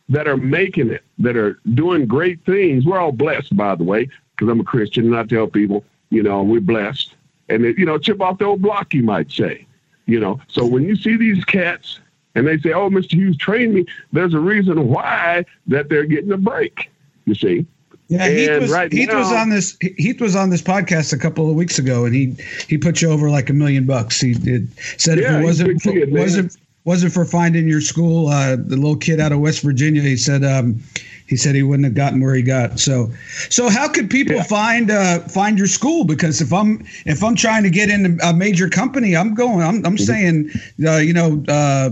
that 0.10 0.28
are 0.28 0.38
making 0.38 0.90
it, 0.90 1.04
that 1.20 1.38
are 1.38 1.60
doing 1.74 2.06
great 2.06 2.44
things. 2.46 2.86
We're 2.86 3.00
all 3.00 3.12
blessed, 3.12 3.56
by 3.56 3.76
the 3.76 3.84
way, 3.84 4.10
because 4.36 4.50
I'm 4.50 4.60
a 4.60 4.64
Christian 4.64 5.06
and 5.06 5.16
I 5.16 5.24
tell 5.24 5.48
people, 5.48 5.86
you 6.10 6.24
know, 6.24 6.44
we're 6.44 6.62
blessed. 6.62 7.16
And, 7.50 7.66
it, 7.66 7.78
you 7.78 7.86
know, 7.86 7.98
chip 7.98 8.22
off 8.22 8.38
the 8.38 8.46
old 8.46 8.62
block, 8.62 8.94
you 8.94 9.04
might 9.04 9.32
say. 9.32 9.66
You 10.06 10.20
know, 10.20 10.42
so 10.48 10.66
when 10.66 10.84
you 10.84 10.96
see 10.96 11.16
these 11.16 11.46
cats 11.46 12.00
and 12.36 12.46
they 12.46 12.58
say, 12.58 12.74
"Oh, 12.74 12.90
Mr. 12.90 13.14
Hughes 13.14 13.38
trained 13.38 13.74
me," 13.74 13.86
there's 14.12 14.34
a 14.34 14.40
reason 14.40 14.90
why 14.90 15.46
that 15.68 15.90
they're 15.90 16.06
getting 16.06 16.32
a 16.32 16.38
break. 16.38 16.90
You 17.26 17.36
see. 17.36 17.66
Yeah, 18.12 18.28
Heath, 18.28 18.62
was, 18.62 18.72
right 18.72 18.92
Heath 18.92 19.08
now, 19.08 19.20
was 19.20 19.32
on 19.32 19.50
this. 19.50 19.78
Heath 19.80 20.20
was 20.20 20.36
on 20.36 20.50
this 20.50 20.62
podcast 20.62 21.14
a 21.14 21.18
couple 21.18 21.50
of 21.50 21.56
weeks 21.56 21.80
ago, 21.80 22.04
and 22.04 22.14
he 22.14 22.36
he 22.68 22.78
put 22.78 23.02
you 23.02 23.10
over 23.10 23.30
like 23.30 23.50
a 23.50 23.54
million 23.54 23.86
bucks. 23.86 24.20
He 24.20 24.34
did 24.34 24.68
said 25.00 25.18
yeah, 25.18 25.38
if 25.38 25.42
it 25.42 25.44
wasn't 25.46 25.82
for, 25.82 25.92
kid, 25.94 26.12
wasn't 26.12 26.58
wasn't 26.84 27.14
for 27.14 27.24
finding 27.24 27.70
your 27.70 27.80
school, 27.80 28.28
uh, 28.28 28.58
the 28.58 28.76
little 28.76 28.98
kid 28.98 29.22
out 29.22 29.32
of 29.32 29.40
West 29.40 29.62
Virginia, 29.62 30.02
he 30.02 30.18
said 30.18 30.44
um, 30.44 30.84
he 31.26 31.38
said 31.38 31.56
he 31.56 31.64
wouldn't 31.64 31.86
have 31.86 31.94
gotten 31.94 32.20
where 32.20 32.36
he 32.36 32.42
got. 32.42 32.82
So, 32.82 33.10
so 33.50 33.70
how 33.70 33.88
could 33.88 34.10
people 34.10 34.36
yeah. 34.36 34.44
find 34.44 34.92
uh, 34.92 35.20
find 35.20 35.58
your 35.58 35.68
school? 35.68 36.04
Because 36.04 36.42
if 36.42 36.52
I'm 36.52 36.86
if 37.06 37.24
I'm 37.24 37.38
trying 37.38 37.64
to 37.64 37.70
get 37.70 37.90
into 37.90 38.18
a 38.28 38.34
major 38.34 38.68
company, 38.68 39.16
I'm 39.16 39.34
going. 39.36 39.62
I'm 39.62 39.86
I'm 39.86 39.96
mm-hmm. 39.96 40.04
saying, 40.04 40.52
uh, 40.86 40.98
you 40.98 41.14
know, 41.14 41.42
uh, 41.48 41.92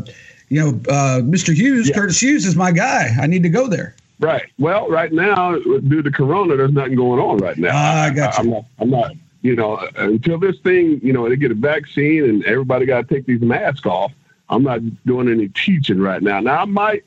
you 0.50 0.60
know, 0.60 0.70
uh, 0.94 1.22
Mr. 1.22 1.54
Hughes, 1.54 1.88
yeah. 1.88 1.96
Curtis 1.96 2.22
Hughes 2.22 2.46
is 2.46 2.58
my 2.58 2.74
guy. 2.74 3.16
I 3.18 3.26
need 3.26 3.44
to 3.44 3.50
go 3.50 3.68
there. 3.68 3.96
Right. 4.20 4.52
Well, 4.58 4.90
right 4.90 5.14
now, 5.14 5.58
due 5.58 6.02
to 6.02 6.12
Corona, 6.12 6.58
there's 6.58 6.74
nothing 6.74 6.96
going 6.96 7.22
on 7.22 7.38
right 7.38 7.58
now. 7.58 7.70
Ah, 7.72 8.04
I 8.04 8.10
got 8.10 8.38
you. 8.38 8.44
I'm 8.44 8.50
not. 8.50 8.66
I'm 8.80 8.90
not. 8.90 9.12
You 9.42 9.56
know, 9.56 9.78
until 9.96 10.38
this 10.38 10.58
thing, 10.60 11.00
you 11.02 11.14
know, 11.14 11.30
they 11.30 11.38
get 11.38 11.52
a 11.52 11.56
vaccine 11.56 12.26
and 12.26 12.44
everybody 12.44 12.86
got 12.86 13.08
to 13.08 13.16
take 13.16 13.26
these 13.26 13.42
masks 13.42 13.86
off. 13.86 14.12
I'm 14.50 14.64
not 14.64 14.82
doing 15.06 15.30
any 15.30 15.48
teaching 15.50 16.00
right 16.00 16.22
now. 16.22 16.42
Now 16.42 16.62
I 16.62 16.66
might 16.66 17.06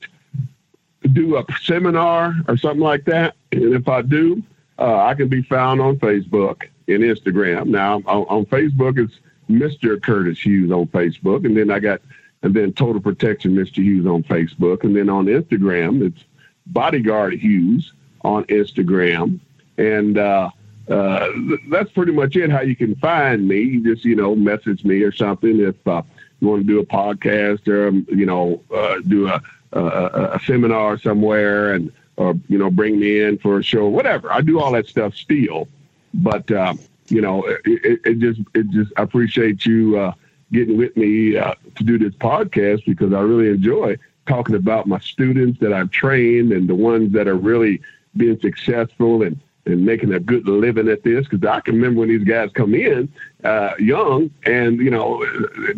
do 1.12 1.36
a 1.36 1.44
seminar 1.60 2.34
or 2.48 2.56
something 2.56 2.80
like 2.80 3.04
that, 3.06 3.34
and 3.50 3.74
if 3.74 3.88
I 3.88 4.00
do, 4.02 4.42
uh, 4.78 5.04
I 5.04 5.14
can 5.14 5.28
be 5.28 5.42
found 5.42 5.80
on 5.80 5.98
Facebook 5.98 6.62
and 6.88 7.02
Instagram. 7.02 7.66
Now 7.66 7.96
on, 8.06 8.06
on 8.06 8.46
Facebook, 8.46 8.98
it's 8.98 9.18
Mr. 9.50 10.00
Curtis 10.00 10.38
Hughes 10.38 10.70
on 10.70 10.86
Facebook, 10.86 11.44
and 11.44 11.56
then 11.56 11.70
I 11.70 11.80
got 11.80 12.00
and 12.42 12.54
then 12.54 12.72
Total 12.72 13.00
Protection 13.00 13.54
Mr. 13.54 13.76
Hughes 13.82 14.06
on 14.06 14.22
Facebook, 14.22 14.84
and 14.84 14.96
then 14.96 15.08
on 15.08 15.26
Instagram, 15.26 16.06
it's 16.06 16.24
Bodyguard 16.72 17.34
Hughes 17.34 17.92
on 18.24 18.44
Instagram, 18.44 19.40
and 19.76 20.18
uh, 20.18 20.50
uh, 20.88 21.28
that's 21.68 21.90
pretty 21.92 22.12
much 22.12 22.36
it. 22.36 22.50
How 22.50 22.60
you 22.60 22.76
can 22.76 22.94
find 22.96 23.46
me? 23.46 23.60
You 23.60 23.82
just 23.82 24.04
you 24.04 24.16
know 24.16 24.34
message 24.34 24.84
me 24.84 25.02
or 25.02 25.12
something 25.12 25.60
if 25.60 25.86
uh, 25.86 26.02
you 26.40 26.48
want 26.48 26.62
to 26.62 26.66
do 26.66 26.80
a 26.80 26.86
podcast 26.86 27.68
or 27.68 27.88
um, 27.88 28.06
you 28.10 28.26
know 28.26 28.62
uh, 28.74 28.96
do 29.06 29.28
a, 29.28 29.40
a, 29.72 30.32
a 30.34 30.40
seminar 30.44 30.98
somewhere 30.98 31.74
and 31.74 31.92
or 32.16 32.34
you 32.48 32.58
know 32.58 32.70
bring 32.70 32.98
me 32.98 33.20
in 33.20 33.38
for 33.38 33.58
a 33.58 33.62
show, 33.62 33.88
whatever. 33.88 34.32
I 34.32 34.40
do 34.40 34.60
all 34.60 34.72
that 34.72 34.86
stuff 34.86 35.14
still, 35.14 35.68
but 36.14 36.50
uh, 36.50 36.74
you 37.08 37.20
know 37.20 37.44
it, 37.44 37.60
it, 37.64 38.00
it, 38.04 38.18
just 38.18 38.40
it 38.54 38.70
just 38.70 38.92
I 38.96 39.02
appreciate 39.02 39.64
you 39.64 39.98
uh, 39.98 40.12
getting 40.52 40.76
with 40.76 40.96
me 40.96 41.32
to 41.32 41.84
do 41.84 41.98
this 41.98 42.14
podcast 42.14 42.84
because 42.86 43.12
I 43.12 43.20
really 43.20 43.48
enjoy 43.48 43.96
talking 44.26 44.54
about 44.54 44.86
my 44.86 44.98
students 45.00 45.60
that 45.60 45.72
I've 45.72 45.90
trained 45.90 46.52
and 46.52 46.68
the 46.68 46.74
ones 46.74 47.12
that 47.12 47.28
are 47.28 47.36
really 47.36 47.80
being 48.16 48.38
successful 48.40 49.22
and, 49.22 49.40
and 49.66 49.84
making 49.84 50.12
a 50.12 50.20
good 50.20 50.46
living 50.46 50.88
at 50.88 51.02
this. 51.02 51.26
Because 51.26 51.46
I 51.48 51.60
can 51.60 51.76
remember 51.76 52.00
when 52.00 52.08
these 52.08 52.24
guys 52.24 52.50
come 52.52 52.74
in 52.74 53.12
uh, 53.44 53.72
young 53.78 54.30
and, 54.44 54.78
you 54.78 54.90
know, 54.90 55.24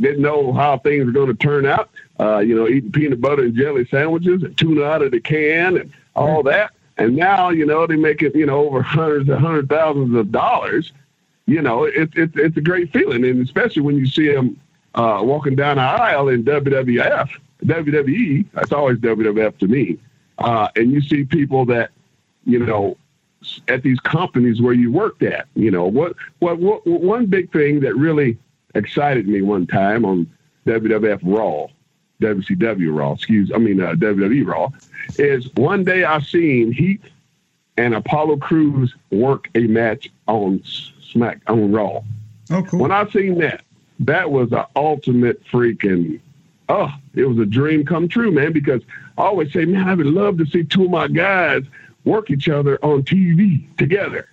didn't 0.00 0.22
know 0.22 0.52
how 0.52 0.78
things 0.78 1.06
were 1.06 1.12
going 1.12 1.28
to 1.28 1.34
turn 1.34 1.66
out, 1.66 1.90
uh, 2.20 2.38
you 2.38 2.54
know, 2.54 2.68
eating 2.68 2.92
peanut 2.92 3.20
butter 3.20 3.42
and 3.42 3.56
jelly 3.56 3.86
sandwiches 3.86 4.42
and 4.42 4.56
tuna 4.58 4.84
out 4.84 5.02
of 5.02 5.12
the 5.12 5.20
can 5.20 5.78
and 5.78 5.92
all 6.14 6.42
that. 6.42 6.72
And 6.96 7.16
now, 7.16 7.50
you 7.50 7.66
know, 7.66 7.86
they 7.86 7.96
make 7.96 8.22
it, 8.22 8.36
you 8.36 8.46
know, 8.46 8.66
over 8.66 8.82
hundreds 8.82 9.28
and 9.28 9.40
hundred 9.40 9.68
thousands 9.68 10.14
of 10.14 10.30
dollars. 10.30 10.92
You 11.46 11.60
know, 11.60 11.84
it's 11.84 12.12
it's 12.16 12.32
it's 12.36 12.56
a 12.56 12.60
great 12.60 12.90
feeling, 12.90 13.24
and 13.24 13.42
especially 13.42 13.82
when 13.82 13.96
you 13.96 14.06
see 14.06 14.32
them 14.32 14.58
uh, 14.94 15.20
walking 15.22 15.56
down 15.56 15.76
the 15.76 15.82
aisle 15.82 16.28
in 16.28 16.44
WWF 16.44 17.28
WWE, 17.66 18.46
that's 18.52 18.72
always 18.72 18.98
WWF 18.98 19.58
to 19.58 19.68
me. 19.68 19.98
Uh, 20.38 20.68
and 20.76 20.92
you 20.92 21.00
see 21.00 21.24
people 21.24 21.64
that, 21.66 21.90
you 22.44 22.58
know, 22.58 22.96
at 23.68 23.82
these 23.82 24.00
companies 24.00 24.60
where 24.60 24.72
you 24.72 24.90
worked 24.90 25.22
at, 25.22 25.46
you 25.54 25.70
know, 25.70 25.84
what, 25.84 26.14
what, 26.38 26.58
what, 26.58 26.86
one 26.86 27.26
big 27.26 27.52
thing 27.52 27.80
that 27.80 27.94
really 27.94 28.38
excited 28.74 29.28
me 29.28 29.42
one 29.42 29.66
time 29.66 30.04
on 30.04 30.30
WWF 30.66 31.20
Raw, 31.22 31.66
WCW 32.20 32.96
Raw, 32.96 33.12
excuse, 33.12 33.50
I 33.54 33.58
mean, 33.58 33.80
uh, 33.80 33.92
WWE 33.92 34.46
Raw, 34.46 34.70
is 35.18 35.48
one 35.54 35.84
day 35.84 36.04
I 36.04 36.20
seen 36.20 36.72
Heath 36.72 37.04
and 37.76 37.94
Apollo 37.94 38.38
Crews 38.38 38.94
work 39.10 39.48
a 39.54 39.66
match 39.66 40.10
on 40.26 40.62
Smack, 40.64 41.40
on 41.46 41.72
Raw. 41.72 42.02
Oh, 42.50 42.62
cool. 42.62 42.80
When 42.80 42.92
I 42.92 43.08
seen 43.10 43.38
that, 43.38 43.62
that 44.00 44.30
was 44.30 44.50
the 44.50 44.66
ultimate 44.76 45.44
freaking 45.46 46.20
oh, 46.68 46.90
it 47.14 47.24
was 47.24 47.38
a 47.38 47.46
dream 47.46 47.84
come 47.84 48.08
true, 48.08 48.30
man, 48.30 48.52
because 48.52 48.82
I 49.18 49.22
always 49.22 49.52
say, 49.52 49.64
man, 49.64 49.88
I 49.88 49.94
would 49.94 50.06
love 50.06 50.38
to 50.38 50.46
see 50.46 50.64
two 50.64 50.84
of 50.84 50.90
my 50.90 51.08
guys 51.08 51.62
work 52.04 52.30
each 52.30 52.48
other 52.48 52.78
on 52.84 53.02
TV 53.02 53.64
together. 53.76 54.28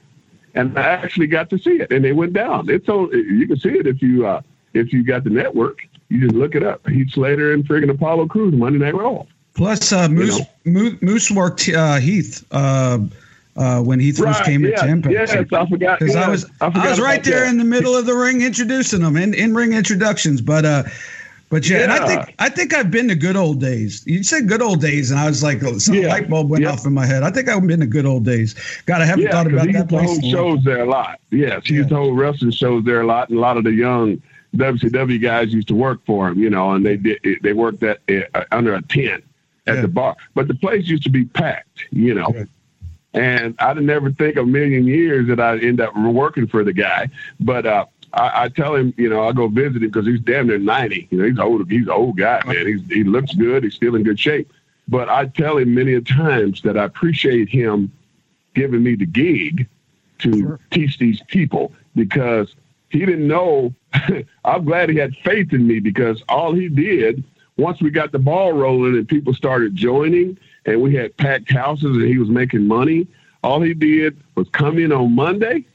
And 0.53 0.77
I 0.77 0.81
actually 0.81 1.27
got 1.27 1.49
to 1.51 1.57
see 1.57 1.79
it, 1.81 1.91
and 1.91 2.03
they 2.03 2.11
went 2.11 2.33
down. 2.33 2.69
It's 2.69 2.89
on. 2.89 3.09
You 3.11 3.47
can 3.47 3.57
see 3.57 3.69
it 3.69 3.87
if 3.87 4.01
you 4.01 4.27
uh, 4.27 4.41
if 4.73 4.91
you 4.91 5.03
got 5.03 5.23
the 5.23 5.29
network. 5.29 5.87
You 6.09 6.19
just 6.19 6.35
look 6.35 6.55
it 6.55 6.63
up. 6.63 6.85
Heath 6.89 7.11
Slater 7.11 7.53
and 7.53 7.65
friggin' 7.65 7.89
Apollo 7.89 8.27
Crews 8.27 8.53
Monday 8.53 8.79
Night 8.79 8.95
Raw. 8.95 9.23
Plus, 9.53 9.93
uh, 9.93 10.09
Moose, 10.09 10.41
you 10.65 10.71
know? 10.73 10.97
Moose 11.01 11.31
worked 11.31 11.69
uh, 11.69 11.97
Heath 11.97 12.45
uh, 12.51 12.99
uh, 13.55 13.81
when 13.81 14.01
Heath 14.01 14.19
right, 14.19 14.43
came 14.43 14.65
yeah, 14.65 14.71
into 14.71 14.87
Impact. 14.87 15.13
Yes, 15.13 15.31
I 15.31 15.65
forgot. 15.65 15.99
Because 15.99 16.15
yeah, 16.15 16.25
I 16.25 16.29
was 16.29 16.45
I, 16.59 16.65
I 16.67 16.89
was 16.89 16.99
right 16.99 17.23
there 17.23 17.41
that. 17.41 17.49
in 17.49 17.57
the 17.57 17.63
middle 17.63 17.95
of 17.95 18.05
the 18.05 18.13
ring 18.13 18.41
introducing 18.41 19.01
them 19.01 19.15
in, 19.15 19.33
in 19.33 19.53
ring 19.53 19.71
introductions. 19.71 20.41
But 20.41 20.65
uh, 20.65 20.83
but 21.51 21.69
yeah, 21.69 21.79
yeah, 21.79 21.83
and 21.83 21.91
I 21.91 22.07
think 22.07 22.35
I 22.39 22.49
think 22.49 22.73
I've 22.73 22.89
been 22.89 23.09
to 23.09 23.15
good 23.15 23.35
old 23.35 23.59
days. 23.59 24.03
You 24.07 24.23
said 24.23 24.47
good 24.47 24.61
old 24.61 24.79
days, 24.79 25.11
and 25.11 25.19
I 25.19 25.27
was 25.27 25.43
like, 25.43 25.61
some 25.61 25.95
yeah. 25.95 26.07
light 26.07 26.29
bulb 26.29 26.49
went 26.49 26.63
yeah. 26.63 26.71
off 26.71 26.85
in 26.85 26.93
my 26.93 27.05
head. 27.05 27.23
I 27.23 27.29
think 27.29 27.49
I've 27.49 27.67
been 27.67 27.81
to 27.81 27.85
good 27.85 28.05
old 28.05 28.23
days. 28.23 28.55
God, 28.85 29.01
I 29.01 29.05
haven't 29.05 29.29
thought 29.29 29.47
about 29.47 29.69
that 29.73 29.89
place. 29.89 30.09
Hold 30.09 30.23
shows 30.23 30.63
there 30.63 30.81
a 30.81 30.85
lot. 30.85 31.19
Yes, 31.29 31.67
he 31.67 31.75
used 31.75 31.89
to 31.89 31.95
hold 31.95 32.17
wrestling 32.17 32.51
shows 32.51 32.85
there 32.85 33.01
a 33.01 33.05
lot, 33.05 33.27
and 33.27 33.37
a 33.37 33.41
lot 33.41 33.57
of 33.57 33.65
the 33.65 33.73
young 33.73 34.21
WCW 34.55 35.21
guys 35.21 35.53
used 35.53 35.67
to 35.67 35.75
work 35.75 35.99
for 36.05 36.29
him. 36.29 36.39
You 36.39 36.49
know, 36.49 36.71
and 36.71 36.85
they 36.85 36.95
did 36.95 37.19
they 37.41 37.51
worked 37.51 37.83
at 37.83 37.99
uh, 38.33 38.45
under 38.53 38.73
a 38.73 38.81
tent 38.83 39.21
at 39.67 39.81
the 39.81 39.89
bar, 39.89 40.15
but 40.33 40.47
the 40.47 40.55
place 40.55 40.87
used 40.87 41.03
to 41.03 41.09
be 41.09 41.25
packed. 41.25 41.85
You 41.91 42.13
know. 42.13 42.45
And 43.13 43.55
I'd 43.59 43.75
never 43.75 44.09
think 44.09 44.37
a 44.37 44.45
million 44.45 44.87
years 44.87 45.27
that 45.27 45.37
I'd 45.37 45.65
end 45.65 45.81
up 45.81 45.93
working 45.97 46.47
for 46.47 46.63
the 46.63 46.71
guy. 46.71 47.09
But 47.41 47.65
uh, 47.65 47.85
I, 48.13 48.43
I 48.43 48.49
tell 48.49 48.75
him, 48.75 48.93
you 48.97 49.09
know, 49.09 49.27
I 49.27 49.31
go 49.31 49.47
visit 49.47 49.83
him 49.83 49.89
because 49.89 50.05
he's 50.05 50.19
damn 50.19 50.47
near 50.47 50.57
90. 50.57 51.07
You 51.09 51.17
know, 51.17 51.23
he's 51.25 51.39
old. 51.39 51.69
He's 51.69 51.83
an 51.83 51.89
old 51.89 52.17
guy, 52.17 52.41
man. 52.45 52.67
He's, 52.67 52.85
he 52.87 53.03
looks 53.03 53.33
good. 53.33 53.63
He's 53.63 53.75
still 53.75 53.95
in 53.95 54.03
good 54.03 54.19
shape. 54.19 54.51
But 54.87 55.09
I 55.09 55.27
tell 55.27 55.57
him 55.57 55.73
many 55.73 55.93
a 55.93 56.01
times 56.01 56.61
that 56.63 56.77
I 56.77 56.83
appreciate 56.83 57.49
him 57.49 57.91
giving 58.53 58.83
me 58.83 58.95
the 58.95 59.05
gig 59.05 59.67
to 60.19 60.39
sure. 60.39 60.59
teach 60.71 60.97
these 60.97 61.21
people 61.27 61.71
because 61.95 62.55
he 62.89 62.99
didn't 62.99 63.27
know. 63.27 63.73
I'm 64.45 64.65
glad 64.65 64.89
he 64.89 64.97
had 64.97 65.15
faith 65.17 65.53
in 65.53 65.65
me 65.65 65.79
because 65.79 66.21
all 66.27 66.53
he 66.53 66.67
did 66.67 67.23
once 67.57 67.81
we 67.81 67.89
got 67.89 68.11
the 68.11 68.19
ball 68.19 68.53
rolling 68.53 68.95
and 68.95 69.07
people 69.07 69.33
started 69.33 69.75
joining 69.75 70.37
and 70.65 70.81
we 70.81 70.95
had 70.95 71.15
packed 71.17 71.51
houses 71.51 71.95
and 71.95 72.07
he 72.07 72.17
was 72.17 72.29
making 72.29 72.67
money, 72.67 73.07
all 73.43 73.61
he 73.61 73.73
did 73.73 74.19
was 74.35 74.47
come 74.49 74.77
in 74.77 74.91
on 74.91 75.15
Monday 75.15 75.65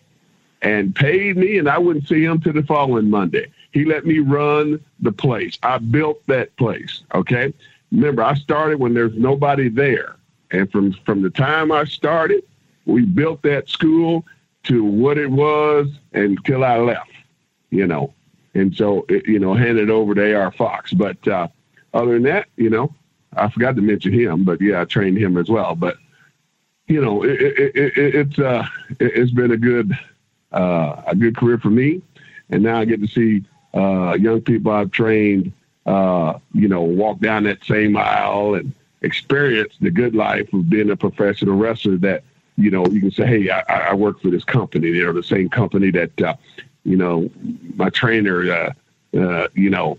and 0.62 0.94
paid 0.94 1.36
me, 1.36 1.58
and 1.58 1.68
I 1.68 1.78
wouldn't 1.78 2.08
see 2.08 2.24
him 2.24 2.40
till 2.40 2.52
the 2.52 2.62
following 2.62 3.10
Monday. 3.10 3.50
He 3.72 3.84
let 3.84 4.06
me 4.06 4.20
run 4.20 4.82
the 5.00 5.12
place. 5.12 5.58
I 5.62 5.78
built 5.78 6.26
that 6.26 6.56
place. 6.56 7.02
Okay. 7.14 7.52
Remember, 7.92 8.22
I 8.22 8.34
started 8.34 8.80
when 8.80 8.94
there's 8.94 9.14
nobody 9.14 9.68
there. 9.68 10.16
And 10.50 10.70
from, 10.70 10.92
from 11.04 11.22
the 11.22 11.30
time 11.30 11.70
I 11.72 11.84
started, 11.84 12.44
we 12.84 13.02
built 13.02 13.42
that 13.42 13.68
school 13.68 14.24
to 14.64 14.84
what 14.84 15.18
it 15.18 15.30
was 15.30 15.88
until 16.12 16.64
I 16.64 16.78
left, 16.78 17.10
you 17.70 17.86
know. 17.86 18.12
And 18.54 18.74
so, 18.74 19.04
it, 19.08 19.26
you 19.26 19.38
know, 19.38 19.54
handed 19.54 19.90
over 19.90 20.14
to 20.14 20.34
AR 20.34 20.52
Fox. 20.52 20.92
But 20.92 21.26
uh, 21.28 21.48
other 21.92 22.14
than 22.14 22.22
that, 22.22 22.48
you 22.56 22.70
know, 22.70 22.94
I 23.36 23.50
forgot 23.50 23.76
to 23.76 23.82
mention 23.82 24.12
him, 24.12 24.44
but 24.44 24.60
yeah, 24.60 24.80
I 24.80 24.84
trained 24.84 25.18
him 25.18 25.36
as 25.36 25.48
well. 25.48 25.74
But, 25.74 25.96
you 26.88 27.00
know, 27.00 27.22
it, 27.22 27.40
it, 27.40 27.76
it, 27.76 28.14
it's 28.14 28.38
uh, 28.38 28.66
it's 28.98 29.32
been 29.32 29.50
a 29.50 29.56
good 29.56 29.92
uh, 30.52 31.02
a 31.06 31.14
good 31.14 31.36
career 31.36 31.58
for 31.58 31.70
me, 31.70 32.02
and 32.50 32.62
now 32.62 32.80
I 32.80 32.84
get 32.84 33.00
to 33.00 33.06
see 33.06 33.44
uh, 33.74 34.14
young 34.14 34.40
people 34.40 34.72
I've 34.72 34.90
trained, 34.90 35.52
uh, 35.84 36.38
you 36.52 36.68
know, 36.68 36.82
walk 36.82 37.20
down 37.20 37.44
that 37.44 37.64
same 37.64 37.96
aisle 37.96 38.54
and 38.54 38.72
experience 39.02 39.74
the 39.80 39.90
good 39.90 40.14
life 40.14 40.52
of 40.52 40.68
being 40.70 40.90
a 40.90 40.96
professional 40.96 41.56
wrestler. 41.56 41.96
That 41.98 42.24
you 42.56 42.70
know, 42.70 42.86
you 42.86 43.00
can 43.00 43.10
say, 43.10 43.26
hey, 43.26 43.50
I, 43.50 43.90
I 43.90 43.94
work 43.94 44.20
for 44.20 44.30
this 44.30 44.44
company. 44.44 44.92
They're 44.92 45.12
the 45.12 45.22
same 45.22 45.48
company 45.48 45.90
that 45.90 46.22
uh, 46.22 46.34
you 46.84 46.96
know 46.96 47.30
my 47.74 47.90
trainer, 47.90 48.50
uh, 48.50 49.18
uh, 49.18 49.48
you 49.54 49.70
know, 49.70 49.98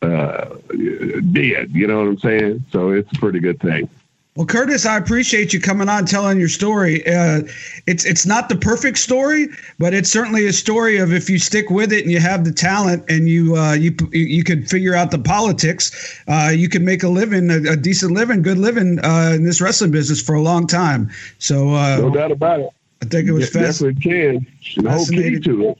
did. 0.00 1.74
You 1.74 1.86
know 1.86 1.98
what 1.98 2.08
I'm 2.08 2.18
saying? 2.18 2.64
So 2.72 2.90
it's 2.90 3.10
a 3.12 3.20
pretty 3.20 3.40
good 3.40 3.60
thing. 3.60 3.88
Well, 4.34 4.46
Curtis, 4.46 4.86
I 4.86 4.96
appreciate 4.96 5.52
you 5.52 5.60
coming 5.60 5.90
on 5.90 6.06
telling 6.06 6.40
your 6.40 6.48
story. 6.48 7.06
Uh, 7.06 7.42
it's 7.86 8.06
it's 8.06 8.24
not 8.24 8.48
the 8.48 8.56
perfect 8.56 8.96
story, 8.96 9.48
but 9.78 9.92
it's 9.92 10.08
certainly 10.08 10.46
a 10.46 10.54
story 10.54 10.96
of 10.96 11.12
if 11.12 11.28
you 11.28 11.38
stick 11.38 11.68
with 11.68 11.92
it 11.92 12.02
and 12.02 12.10
you 12.10 12.18
have 12.18 12.46
the 12.46 12.52
talent 12.52 13.04
and 13.10 13.28
you 13.28 13.56
uh, 13.56 13.74
you 13.74 13.94
you 14.10 14.42
could 14.42 14.70
figure 14.70 14.94
out 14.94 15.10
the 15.10 15.18
politics, 15.18 16.18
uh, 16.28 16.50
you 16.50 16.70
can 16.70 16.82
make 16.82 17.02
a 17.02 17.08
living, 17.08 17.50
a, 17.50 17.72
a 17.72 17.76
decent 17.76 18.12
living, 18.12 18.40
good 18.40 18.56
living 18.56 18.98
uh, 19.04 19.32
in 19.34 19.44
this 19.44 19.60
wrestling 19.60 19.90
business 19.90 20.22
for 20.22 20.34
a 20.34 20.40
long 20.40 20.66
time. 20.66 21.10
So 21.38 21.74
uh, 21.74 21.98
no 21.98 22.08
doubt 22.08 22.32
about 22.32 22.60
it. 22.60 22.70
I 23.02 23.04
think 23.04 23.28
it 23.28 23.32
was 23.32 23.50
fast. 23.50 23.82
Definitely 23.82 24.00
can. 24.00 24.46
The 24.82 24.90
whole 24.90 25.06
key 25.06 25.40
to 25.40 25.68
it, 25.68 25.78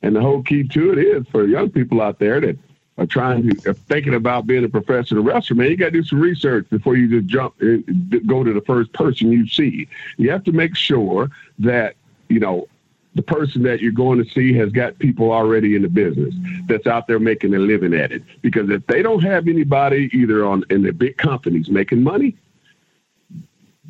and 0.00 0.16
the 0.16 0.22
whole 0.22 0.42
key 0.42 0.66
to 0.66 0.92
it 0.92 0.98
is 0.98 1.26
for 1.30 1.46
young 1.46 1.68
people 1.68 2.00
out 2.00 2.18
there 2.18 2.40
that 2.40 2.56
are 2.98 3.06
trying 3.06 3.48
to 3.48 3.70
are 3.70 3.74
thinking 3.74 4.14
about 4.14 4.46
being 4.46 4.64
a 4.64 4.68
professional 4.68 5.22
wrestler, 5.22 5.56
man, 5.56 5.70
you 5.70 5.76
got 5.76 5.86
to 5.86 5.90
do 5.92 6.04
some 6.04 6.20
research 6.20 6.68
before 6.70 6.96
you 6.96 7.08
just 7.08 7.26
jump 7.26 7.54
eh, 7.62 7.78
and 7.86 8.26
go 8.26 8.44
to 8.44 8.52
the 8.52 8.60
first 8.62 8.92
person 8.92 9.32
you 9.32 9.46
see. 9.48 9.88
You 10.18 10.30
have 10.30 10.44
to 10.44 10.52
make 10.52 10.76
sure 10.76 11.30
that 11.58 11.94
you 12.28 12.40
know 12.40 12.68
the 13.14 13.22
person 13.22 13.62
that 13.62 13.80
you're 13.80 13.92
going 13.92 14.22
to 14.22 14.30
see 14.30 14.54
has 14.54 14.70
got 14.70 14.98
people 14.98 15.32
already 15.32 15.76
in 15.76 15.82
the 15.82 15.88
business 15.88 16.34
that's 16.66 16.86
out 16.86 17.06
there 17.06 17.18
making 17.18 17.54
a 17.54 17.58
living 17.58 17.94
at 17.94 18.10
it. 18.10 18.22
Because 18.40 18.70
if 18.70 18.86
they 18.86 19.02
don't 19.02 19.22
have 19.22 19.48
anybody 19.48 20.08
either 20.12 20.44
on 20.46 20.64
in 20.70 20.82
the 20.82 20.92
big 20.92 21.16
companies 21.18 21.68
making 21.68 22.02
money, 22.02 22.36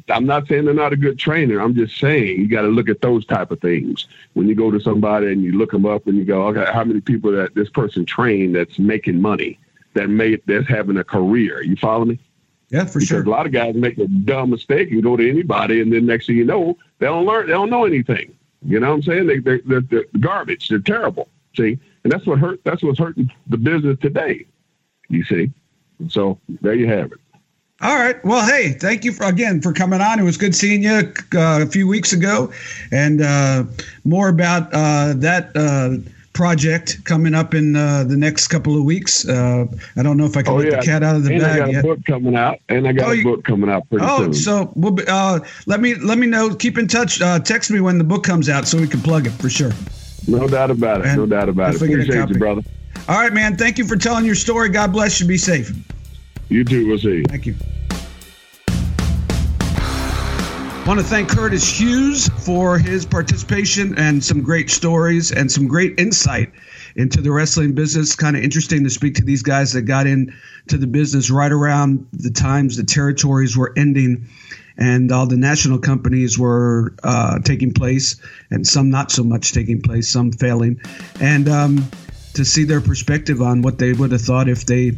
I'm 0.09 0.27
not 0.27 0.49
saying 0.49 0.65
they're 0.65 0.75
not 0.75 0.93
a 0.93 0.97
good 0.97 1.19
trainer. 1.19 1.61
I'm 1.61 1.75
just 1.75 1.99
saying 1.99 2.41
you 2.41 2.49
got 2.49 2.63
to 2.63 2.69
look 2.69 2.89
at 2.89 3.01
those 3.01 3.25
type 3.27 3.51
of 3.51 3.61
things. 3.61 4.07
When 4.35 4.49
you 4.49 4.55
go 4.55 4.71
to 4.71 4.81
somebody 4.81 5.33
and 5.33 5.43
you 5.43 5.53
look 5.53 5.71
them 5.71 5.87
up 5.87 6.07
and 6.07 6.17
you 6.17 6.25
go, 6.25 6.47
okay, 6.49 6.71
how 6.73 6.85
many 6.85 7.01
people 7.01 7.33
that 7.33 7.55
this 7.55 7.69
person 7.69 8.05
trained 8.05 8.55
that's 8.55 8.79
making 8.79 9.21
money, 9.21 9.59
that 9.95 10.09
made 10.09 10.43
that's 10.47 10.69
having 10.69 10.97
a 10.97 11.05
career? 11.05 11.63
You 11.63 11.77
follow 11.77 12.05
me? 12.05 12.19
Yeah, 12.71 12.85
for 12.87 12.99
because 12.99 13.09
sure. 13.09 13.23
A 13.23 13.29
lot 13.29 13.47
of 13.47 13.53
guys 13.53 13.75
make 13.75 13.99
a 13.99 14.07
dumb 14.07 14.51
mistake 14.51 14.91
and 14.91 15.03
go 15.03 15.17
to 15.17 15.29
anybody, 15.29 15.83
and 15.83 15.93
then 15.93 16.07
next 16.07 16.27
thing 16.27 16.37
you 16.37 16.45
know, 16.45 16.79
they 16.99 17.07
don't 17.07 17.27
learn. 17.27 17.47
They 17.47 17.53
don't 17.53 17.71
know 17.71 17.85
anything. 17.85 18.35
You 18.65 18.81
know 18.81 18.89
what 18.89 18.95
I'm 18.95 19.03
saying? 19.03 19.27
They 19.27 19.39
they 19.39 19.61
they're, 19.67 19.83
they're 19.83 20.07
garbage. 20.21 20.69
They're 20.69 20.79
terrible. 20.79 21.29
See, 21.57 21.79
and 22.05 22.13
that's 22.13 22.27
what 22.27 22.39
hurt. 22.39 22.61
That's 22.65 22.83
what's 22.83 22.99
hurting 22.99 23.31
the 23.47 23.59
business 23.59 23.99
today. 24.01 24.47
You 25.09 25.25
see. 25.25 25.53
So 26.09 26.39
there 26.49 26.75
you 26.75 26.89
have 26.89 27.13
it. 27.13 27.19
All 27.83 27.97
right. 27.97 28.25
Well, 28.25 28.47
hey, 28.47 28.75
thank 28.75 29.05
you 29.05 29.13
for, 29.13 29.25
again 29.25 29.61
for 29.61 29.73
coming 29.73 30.01
on. 30.01 30.21
It 30.21 30.23
was 30.23 30.37
good 30.37 30.55
seeing 30.55 30.85
you 30.85 31.13
uh, 31.35 31.63
a 31.63 31.67
few 31.67 31.89
weeks 31.89 32.13
ago, 32.13 32.53
and 32.93 33.21
uh, 33.21 33.65
more 34.05 34.29
about 34.29 34.73
uh, 34.73 35.15
that 35.17 35.51
uh, 35.57 36.09
project 36.33 37.05
coming 37.05 37.35
up 37.35 37.55
in 37.55 37.75
uh, 37.75 38.05
the 38.05 38.17
next 38.17 38.47
couple 38.47 38.79
of 38.79 38.85
weeks. 38.85 39.29
Uh, 39.29 39.67
I 39.97 40.03
don't 40.05 40.17
know 40.17 40.27
if 40.27 40.37
I 40.37 40.43
can 40.43 40.53
oh, 40.53 40.57
let 40.59 40.71
yeah. 40.71 40.77
the 40.77 40.87
cat 40.87 41.03
out 41.03 41.17
of 41.17 41.25
the 41.25 41.33
and 41.33 41.41
bag 41.41 41.51
I 41.51 41.59
got 41.59 41.73
yet. 41.73 41.85
a 41.85 41.89
book 41.89 42.05
coming 42.07 42.37
out, 42.37 42.61
and 42.69 42.87
I 42.87 42.93
got 42.93 43.09
oh, 43.09 43.13
a 43.15 43.23
book 43.25 43.43
coming 43.43 43.69
out 43.69 43.89
pretty 43.91 44.07
oh, 44.09 44.19
soon. 44.19 44.29
Oh, 44.29 44.33
so 44.33 44.73
we'll 44.77 44.93
be, 44.93 45.03
let 45.67 45.81
me 45.81 45.97
let 45.97 46.19
me 46.19 46.29
know. 46.29 46.55
Keep 46.55 46.79
in 46.79 46.87
touch. 46.87 47.19
text 47.45 47.69
me 47.73 47.81
when 47.81 47.99
the 47.99 48.05
book 48.05 48.23
comes 48.23 48.49
out 48.49 48.69
so 48.69 48.79
we 48.79 48.87
can 48.87 49.01
plug 49.01 49.27
it 49.27 49.33
for 49.33 49.51
sure. 49.51 49.73
No 50.29 50.47
doubt 50.47 50.71
about 50.71 51.01
it. 51.01 51.09
And 51.09 51.17
no 51.17 51.27
doubt 51.27 51.49
about 51.49 51.75
it. 51.75 51.83
Appreciate 51.83 52.29
you, 52.29 52.39
brother. 52.39 52.63
All 53.09 53.19
right, 53.19 53.33
man. 53.33 53.57
Thank 53.57 53.77
you 53.77 53.85
for 53.85 53.97
telling 53.97 54.25
your 54.25 54.37
story. 54.37 54.69
God 54.69 54.93
bless 54.93 55.21
you. 55.21 55.27
Be 55.27 55.37
safe. 55.37 55.73
You 56.49 56.65
too. 56.65 56.87
We'll 56.87 56.99
see. 56.99 57.23
Thank 57.25 57.47
you. 57.47 57.55
Want 60.87 60.99
to 60.99 61.07
thank 61.07 61.29
Curtis 61.29 61.79
Hughes 61.79 62.29
for 62.45 62.77
his 62.77 63.07
participation 63.07 63.97
and 63.97 64.23
some 64.23 64.43
great 64.43 64.69
stories 64.69 65.31
and 65.31 65.51
some 65.51 65.69
great 65.69 65.99
insight 65.99 66.53
into 66.97 67.21
the 67.21 67.31
wrestling 67.31 67.73
business. 67.73 68.17
Kind 68.17 68.37
of 68.37 68.43
interesting 68.43 68.83
to 68.83 68.91
speak 68.91 69.15
to 69.15 69.23
these 69.23 69.43
guys 69.43 69.73
that 69.75 69.83
got 69.83 70.09
into 70.09 70.33
the 70.67 70.89
business 70.89 71.31
right 71.31 71.53
around 71.53 72.07
the 72.13 72.31
times 72.31 72.77
the 72.77 72.83
territories 72.83 73.57
were 73.57 73.73
ending 73.77 74.29
and 74.77 75.13
all 75.13 75.27
the 75.27 75.37
national 75.37 75.79
companies 75.79 76.39
were 76.39 76.95
uh, 77.05 77.39
taking 77.41 77.73
place, 77.73 78.17
and 78.51 78.67
some 78.67 78.91
not 78.91 79.11
so 79.11 79.23
much 79.23 79.53
taking 79.53 79.81
place, 79.81 80.09
some 80.09 80.33
failing, 80.33 80.81
and 81.21 81.49
um, 81.49 81.89
to 82.35 82.45
see 82.45 82.65
their 82.65 82.81
perspective 82.81 83.43
on 83.43 83.63
what 83.63 83.79
they 83.79 83.93
would 83.93 84.13
have 84.13 84.23
thought 84.23 84.49
if 84.49 84.67
they, 84.67 84.93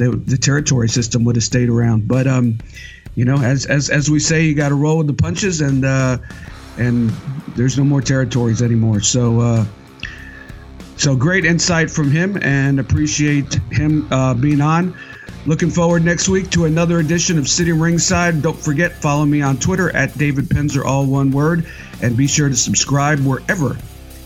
they 0.00 0.08
the 0.08 0.38
territory 0.38 0.88
system 0.88 1.24
would 1.24 1.36
have 1.36 1.44
stayed 1.44 1.68
around. 1.68 2.08
But 2.08 2.26
um, 2.26 2.58
you 3.14 3.24
know, 3.24 3.36
as 3.36 3.66
as 3.66 3.90
as 3.90 4.10
we 4.10 4.18
say, 4.18 4.44
you 4.44 4.54
got 4.54 4.70
to 4.70 4.74
roll 4.74 4.98
with 4.98 5.06
the 5.06 5.12
punches, 5.12 5.60
and 5.60 5.84
uh, 5.84 6.18
and 6.78 7.10
there's 7.54 7.76
no 7.76 7.84
more 7.84 8.00
territories 8.00 8.62
anymore. 8.62 9.00
So. 9.00 9.40
Uh, 9.40 9.64
so 10.96 11.16
great 11.16 11.46
insight 11.46 11.90
from 11.90 12.10
him 12.10 12.36
and 12.42 12.78
appreciate 12.78 13.54
him 13.72 14.06
uh, 14.12 14.34
being 14.34 14.60
on. 14.60 14.94
Looking 15.46 15.70
forward 15.70 16.04
next 16.04 16.28
week 16.28 16.50
to 16.50 16.66
another 16.66 16.98
edition 16.98 17.38
of 17.38 17.48
Sitting 17.48 17.80
Ringside. 17.80 18.42
Don't 18.42 18.58
forget, 18.58 18.92
follow 18.92 19.24
me 19.24 19.40
on 19.40 19.56
Twitter 19.56 19.88
at 19.96 20.18
David 20.18 20.50
Penzer, 20.50 20.84
all 20.84 21.06
one 21.06 21.30
word, 21.30 21.66
and 22.02 22.18
be 22.18 22.26
sure 22.26 22.50
to 22.50 22.54
subscribe 22.54 23.18
wherever 23.20 23.78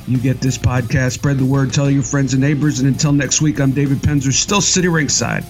you 0.06 0.18
get 0.18 0.40
this 0.40 0.58
podcast. 0.58 1.12
Spread 1.12 1.38
the 1.38 1.44
word, 1.44 1.72
tell 1.72 1.90
your 1.90 2.02
friends 2.02 2.34
and 2.34 2.42
neighbors, 2.42 2.80
and 2.80 2.88
until 2.88 3.12
next 3.12 3.40
week, 3.40 3.60
I'm 3.60 3.72
David 3.72 3.98
Penzer, 3.98 4.32
still 4.32 4.60
Sitting 4.60 4.90
Ringside. 4.90 5.44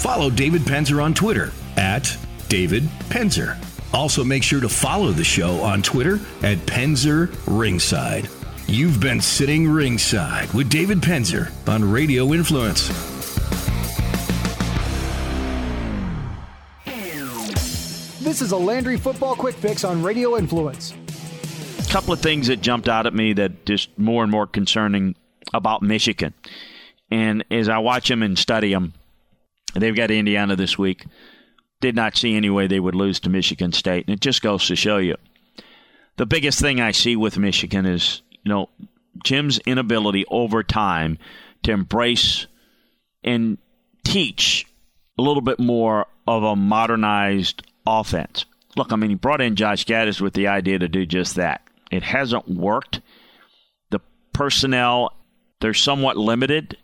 Follow 0.00 0.30
David 0.30 0.62
Penzer 0.62 1.02
on 1.02 1.14
Twitter 1.14 1.52
at 1.76 2.16
David 2.48 2.84
Penzer. 3.08 3.56
Also, 3.92 4.22
make 4.24 4.42
sure 4.42 4.60
to 4.60 4.68
follow 4.68 5.12
the 5.12 5.24
show 5.24 5.60
on 5.62 5.82
Twitter 5.82 6.20
at 6.42 6.58
Penzer 6.58 7.34
Ringside. 7.46 8.28
You've 8.66 9.00
been 9.00 9.20
sitting 9.20 9.68
ringside 9.68 10.52
with 10.52 10.70
David 10.70 10.98
Penzer 10.98 11.50
on 11.68 11.90
Radio 11.90 12.32
Influence. 12.32 12.88
This 18.20 18.42
is 18.42 18.52
a 18.52 18.56
Landry 18.56 18.96
Football 18.96 19.34
Quick 19.34 19.56
Fix 19.56 19.82
on 19.82 20.04
Radio 20.04 20.38
Influence. 20.38 20.94
A 21.90 21.92
couple 21.92 22.12
of 22.12 22.20
things 22.20 22.46
that 22.46 22.60
jumped 22.60 22.88
out 22.88 23.08
at 23.08 23.14
me 23.14 23.32
that 23.32 23.66
just 23.66 23.98
more 23.98 24.22
and 24.22 24.30
more 24.30 24.46
concerning 24.46 25.16
about 25.52 25.82
Michigan. 25.82 26.34
And 27.10 27.44
as 27.50 27.68
I 27.68 27.78
watch 27.78 28.08
them 28.08 28.22
and 28.22 28.38
study 28.38 28.72
them, 28.72 28.94
they've 29.74 29.96
got 29.96 30.12
Indiana 30.12 30.54
this 30.54 30.78
week 30.78 31.04
did 31.80 31.96
not 31.96 32.16
see 32.16 32.36
any 32.36 32.48
way 32.48 32.68
they 32.68 32.78
would 32.78 32.94
lose 32.94 33.18
to 33.20 33.28
Michigan 33.28 33.72
State. 33.72 34.06
And 34.06 34.14
it 34.14 34.20
just 34.20 34.40
goes 34.40 34.68
to 34.68 34.76
show 34.76 34.98
you 34.98 35.16
the 36.16 36.26
biggest 36.26 36.60
thing 36.60 36.80
I 36.80 36.92
see 36.92 37.16
with 37.16 37.38
Michigan 37.38 37.86
is, 37.86 38.22
you 38.44 38.50
know, 38.50 38.68
Jim's 39.24 39.58
inability 39.66 40.24
over 40.30 40.62
time 40.62 41.18
to 41.64 41.72
embrace 41.72 42.46
and 43.24 43.58
teach 44.04 44.64
a 45.18 45.22
little 45.22 45.42
bit 45.42 45.58
more 45.58 46.06
of 46.28 46.44
a 46.44 46.54
modernized 46.54 47.66
offense. 47.84 48.44
look, 48.76 48.92
I 48.92 48.96
mean, 48.96 49.10
he 49.10 49.16
brought 49.16 49.40
in 49.40 49.56
Josh 49.56 49.84
Gattis 49.86 50.20
with 50.20 50.34
the 50.34 50.46
idea 50.46 50.78
to 50.78 50.86
do 50.86 51.04
just 51.04 51.34
that. 51.34 51.62
It 51.90 52.02
hasn't 52.02 52.48
worked. 52.48 53.00
The 53.90 54.00
personnel, 54.32 55.14
they're 55.60 55.74
somewhat 55.74 56.16
limited, 56.16 56.76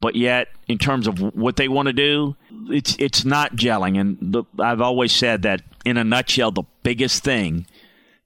but 0.00 0.16
yet, 0.16 0.48
in 0.66 0.78
terms 0.78 1.06
of 1.06 1.20
what 1.34 1.56
they 1.56 1.68
want 1.68 1.86
to 1.86 1.92
do, 1.92 2.36
it's 2.68 2.96
it's 2.98 3.24
not 3.24 3.54
gelling. 3.54 4.00
And 4.00 4.18
the, 4.20 4.44
I've 4.58 4.80
always 4.80 5.12
said 5.12 5.42
that, 5.42 5.62
in 5.84 5.96
a 5.96 6.04
nutshell, 6.04 6.50
the 6.50 6.64
biggest 6.82 7.22
thing 7.22 7.66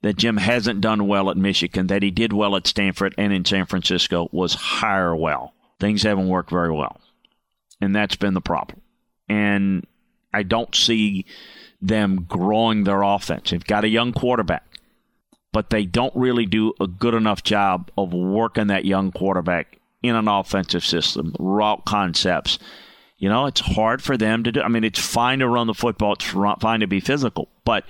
that 0.01 0.17
Jim 0.17 0.37
hasn't 0.37 0.81
done 0.81 1.07
well 1.07 1.29
at 1.29 1.37
Michigan, 1.37 1.87
that 1.87 2.03
he 2.03 2.11
did 2.11 2.33
well 2.33 2.55
at 2.55 2.67
Stanford 2.67 3.13
and 3.17 3.33
in 3.33 3.45
San 3.45 3.65
Francisco, 3.65 4.29
was 4.31 4.53
hire 4.53 5.15
well. 5.15 5.53
Things 5.79 6.03
haven't 6.03 6.27
worked 6.27 6.49
very 6.49 6.71
well. 6.71 6.99
And 7.79 7.95
that's 7.95 8.15
been 8.15 8.33
the 8.33 8.41
problem. 8.41 8.81
And 9.29 9.85
I 10.33 10.43
don't 10.43 10.73
see 10.73 11.25
them 11.81 12.25
growing 12.27 12.83
their 12.85 13.03
offense. 13.03 13.51
They've 13.51 13.63
got 13.63 13.83
a 13.83 13.89
young 13.89 14.13
quarterback, 14.13 14.76
but 15.57 15.71
they 15.71 15.85
don't 15.85 16.15
really 16.15 16.45
do 16.45 16.71
a 16.79 16.85
good 16.85 17.15
enough 17.15 17.41
job 17.41 17.89
of 17.97 18.13
working 18.13 18.67
that 18.67 18.85
young 18.85 19.11
quarterback 19.11 19.79
in 20.03 20.15
an 20.15 20.27
offensive 20.27 20.85
system, 20.85 21.33
route 21.39 21.83
concepts. 21.83 22.59
You 23.17 23.27
know, 23.27 23.47
it's 23.47 23.61
hard 23.61 24.03
for 24.03 24.17
them 24.17 24.43
to 24.43 24.51
do. 24.51 24.61
I 24.61 24.67
mean, 24.67 24.83
it's 24.83 24.99
fine 24.99 25.39
to 25.39 25.47
run 25.47 25.65
the 25.65 25.73
football, 25.73 26.13
it's 26.13 26.25
fine 26.25 26.81
to 26.81 26.85
be 26.85 26.99
physical, 26.99 27.49
but 27.65 27.85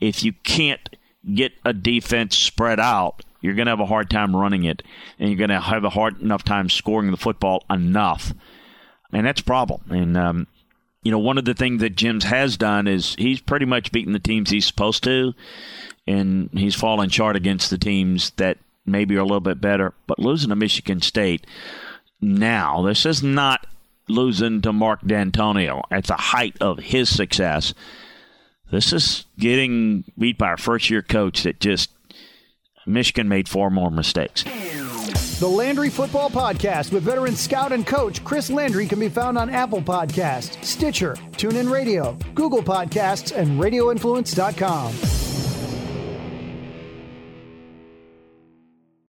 if 0.00 0.24
you 0.24 0.32
can't 0.42 0.96
get 1.32 1.52
a 1.64 1.72
defense 1.72 2.36
spread 2.36 2.80
out, 2.80 3.22
you're 3.40 3.54
going 3.54 3.66
to 3.66 3.70
have 3.72 3.78
a 3.78 3.86
hard 3.86 4.10
time 4.10 4.34
running 4.34 4.64
it, 4.64 4.82
and 5.20 5.28
you're 5.28 5.38
going 5.38 5.50
to 5.50 5.60
have 5.60 5.84
a 5.84 5.90
hard 5.90 6.20
enough 6.20 6.42
time 6.42 6.68
scoring 6.68 7.12
the 7.12 7.16
football 7.16 7.64
enough, 7.70 8.34
and 9.12 9.24
that's 9.24 9.42
a 9.42 9.44
problem. 9.44 9.82
And 9.90 10.16
um, 10.16 10.48
you 11.04 11.12
know, 11.12 11.20
one 11.20 11.38
of 11.38 11.44
the 11.44 11.54
things 11.54 11.82
that 11.82 11.94
Jim's 11.94 12.24
has 12.24 12.56
done 12.56 12.88
is 12.88 13.14
he's 13.16 13.40
pretty 13.40 13.66
much 13.66 13.92
beaten 13.92 14.12
the 14.12 14.18
teams 14.18 14.50
he's 14.50 14.66
supposed 14.66 15.04
to, 15.04 15.34
and 16.06 16.50
he's 16.52 16.74
fallen 16.74 17.08
short 17.08 17.36
against 17.36 17.70
the 17.70 17.78
teams 17.78 18.30
that 18.36 18.58
maybe 18.84 19.16
are 19.16 19.20
a 19.20 19.24
little 19.24 19.40
bit 19.40 19.60
better. 19.60 19.94
But 20.06 20.18
losing 20.18 20.50
to 20.50 20.56
Michigan 20.56 21.00
State 21.00 21.46
now, 22.20 22.82
this 22.82 23.06
is 23.06 23.22
not 23.22 23.66
losing 24.08 24.60
to 24.62 24.72
Mark 24.72 25.02
Dantonio 25.02 25.82
at 25.90 26.04
the 26.04 26.14
height 26.14 26.56
of 26.60 26.78
his 26.78 27.08
success. 27.08 27.74
This 28.70 28.92
is 28.92 29.26
getting 29.38 30.04
beat 30.18 30.38
by 30.38 30.54
a 30.54 30.56
first 30.56 30.90
year 30.90 31.02
coach 31.02 31.42
that 31.42 31.60
just 31.60 31.90
Michigan 32.86 33.28
made 33.28 33.48
four 33.48 33.70
more 33.70 33.90
mistakes. 33.90 34.44
The 35.38 35.48
Landry 35.48 35.90
Football 35.90 36.30
Podcast 36.30 36.92
with 36.92 37.02
veteran 37.02 37.34
scout 37.34 37.72
and 37.72 37.84
coach 37.86 38.22
Chris 38.22 38.48
Landry 38.48 38.86
can 38.86 39.00
be 39.00 39.08
found 39.08 39.36
on 39.36 39.50
Apple 39.50 39.82
Podcasts, 39.82 40.64
Stitcher, 40.64 41.14
TuneIn 41.32 41.70
Radio, 41.70 42.16
Google 42.34 42.62
Podcasts, 42.62 43.36
and 43.36 43.60
RadioInfluence.com. 43.60 45.31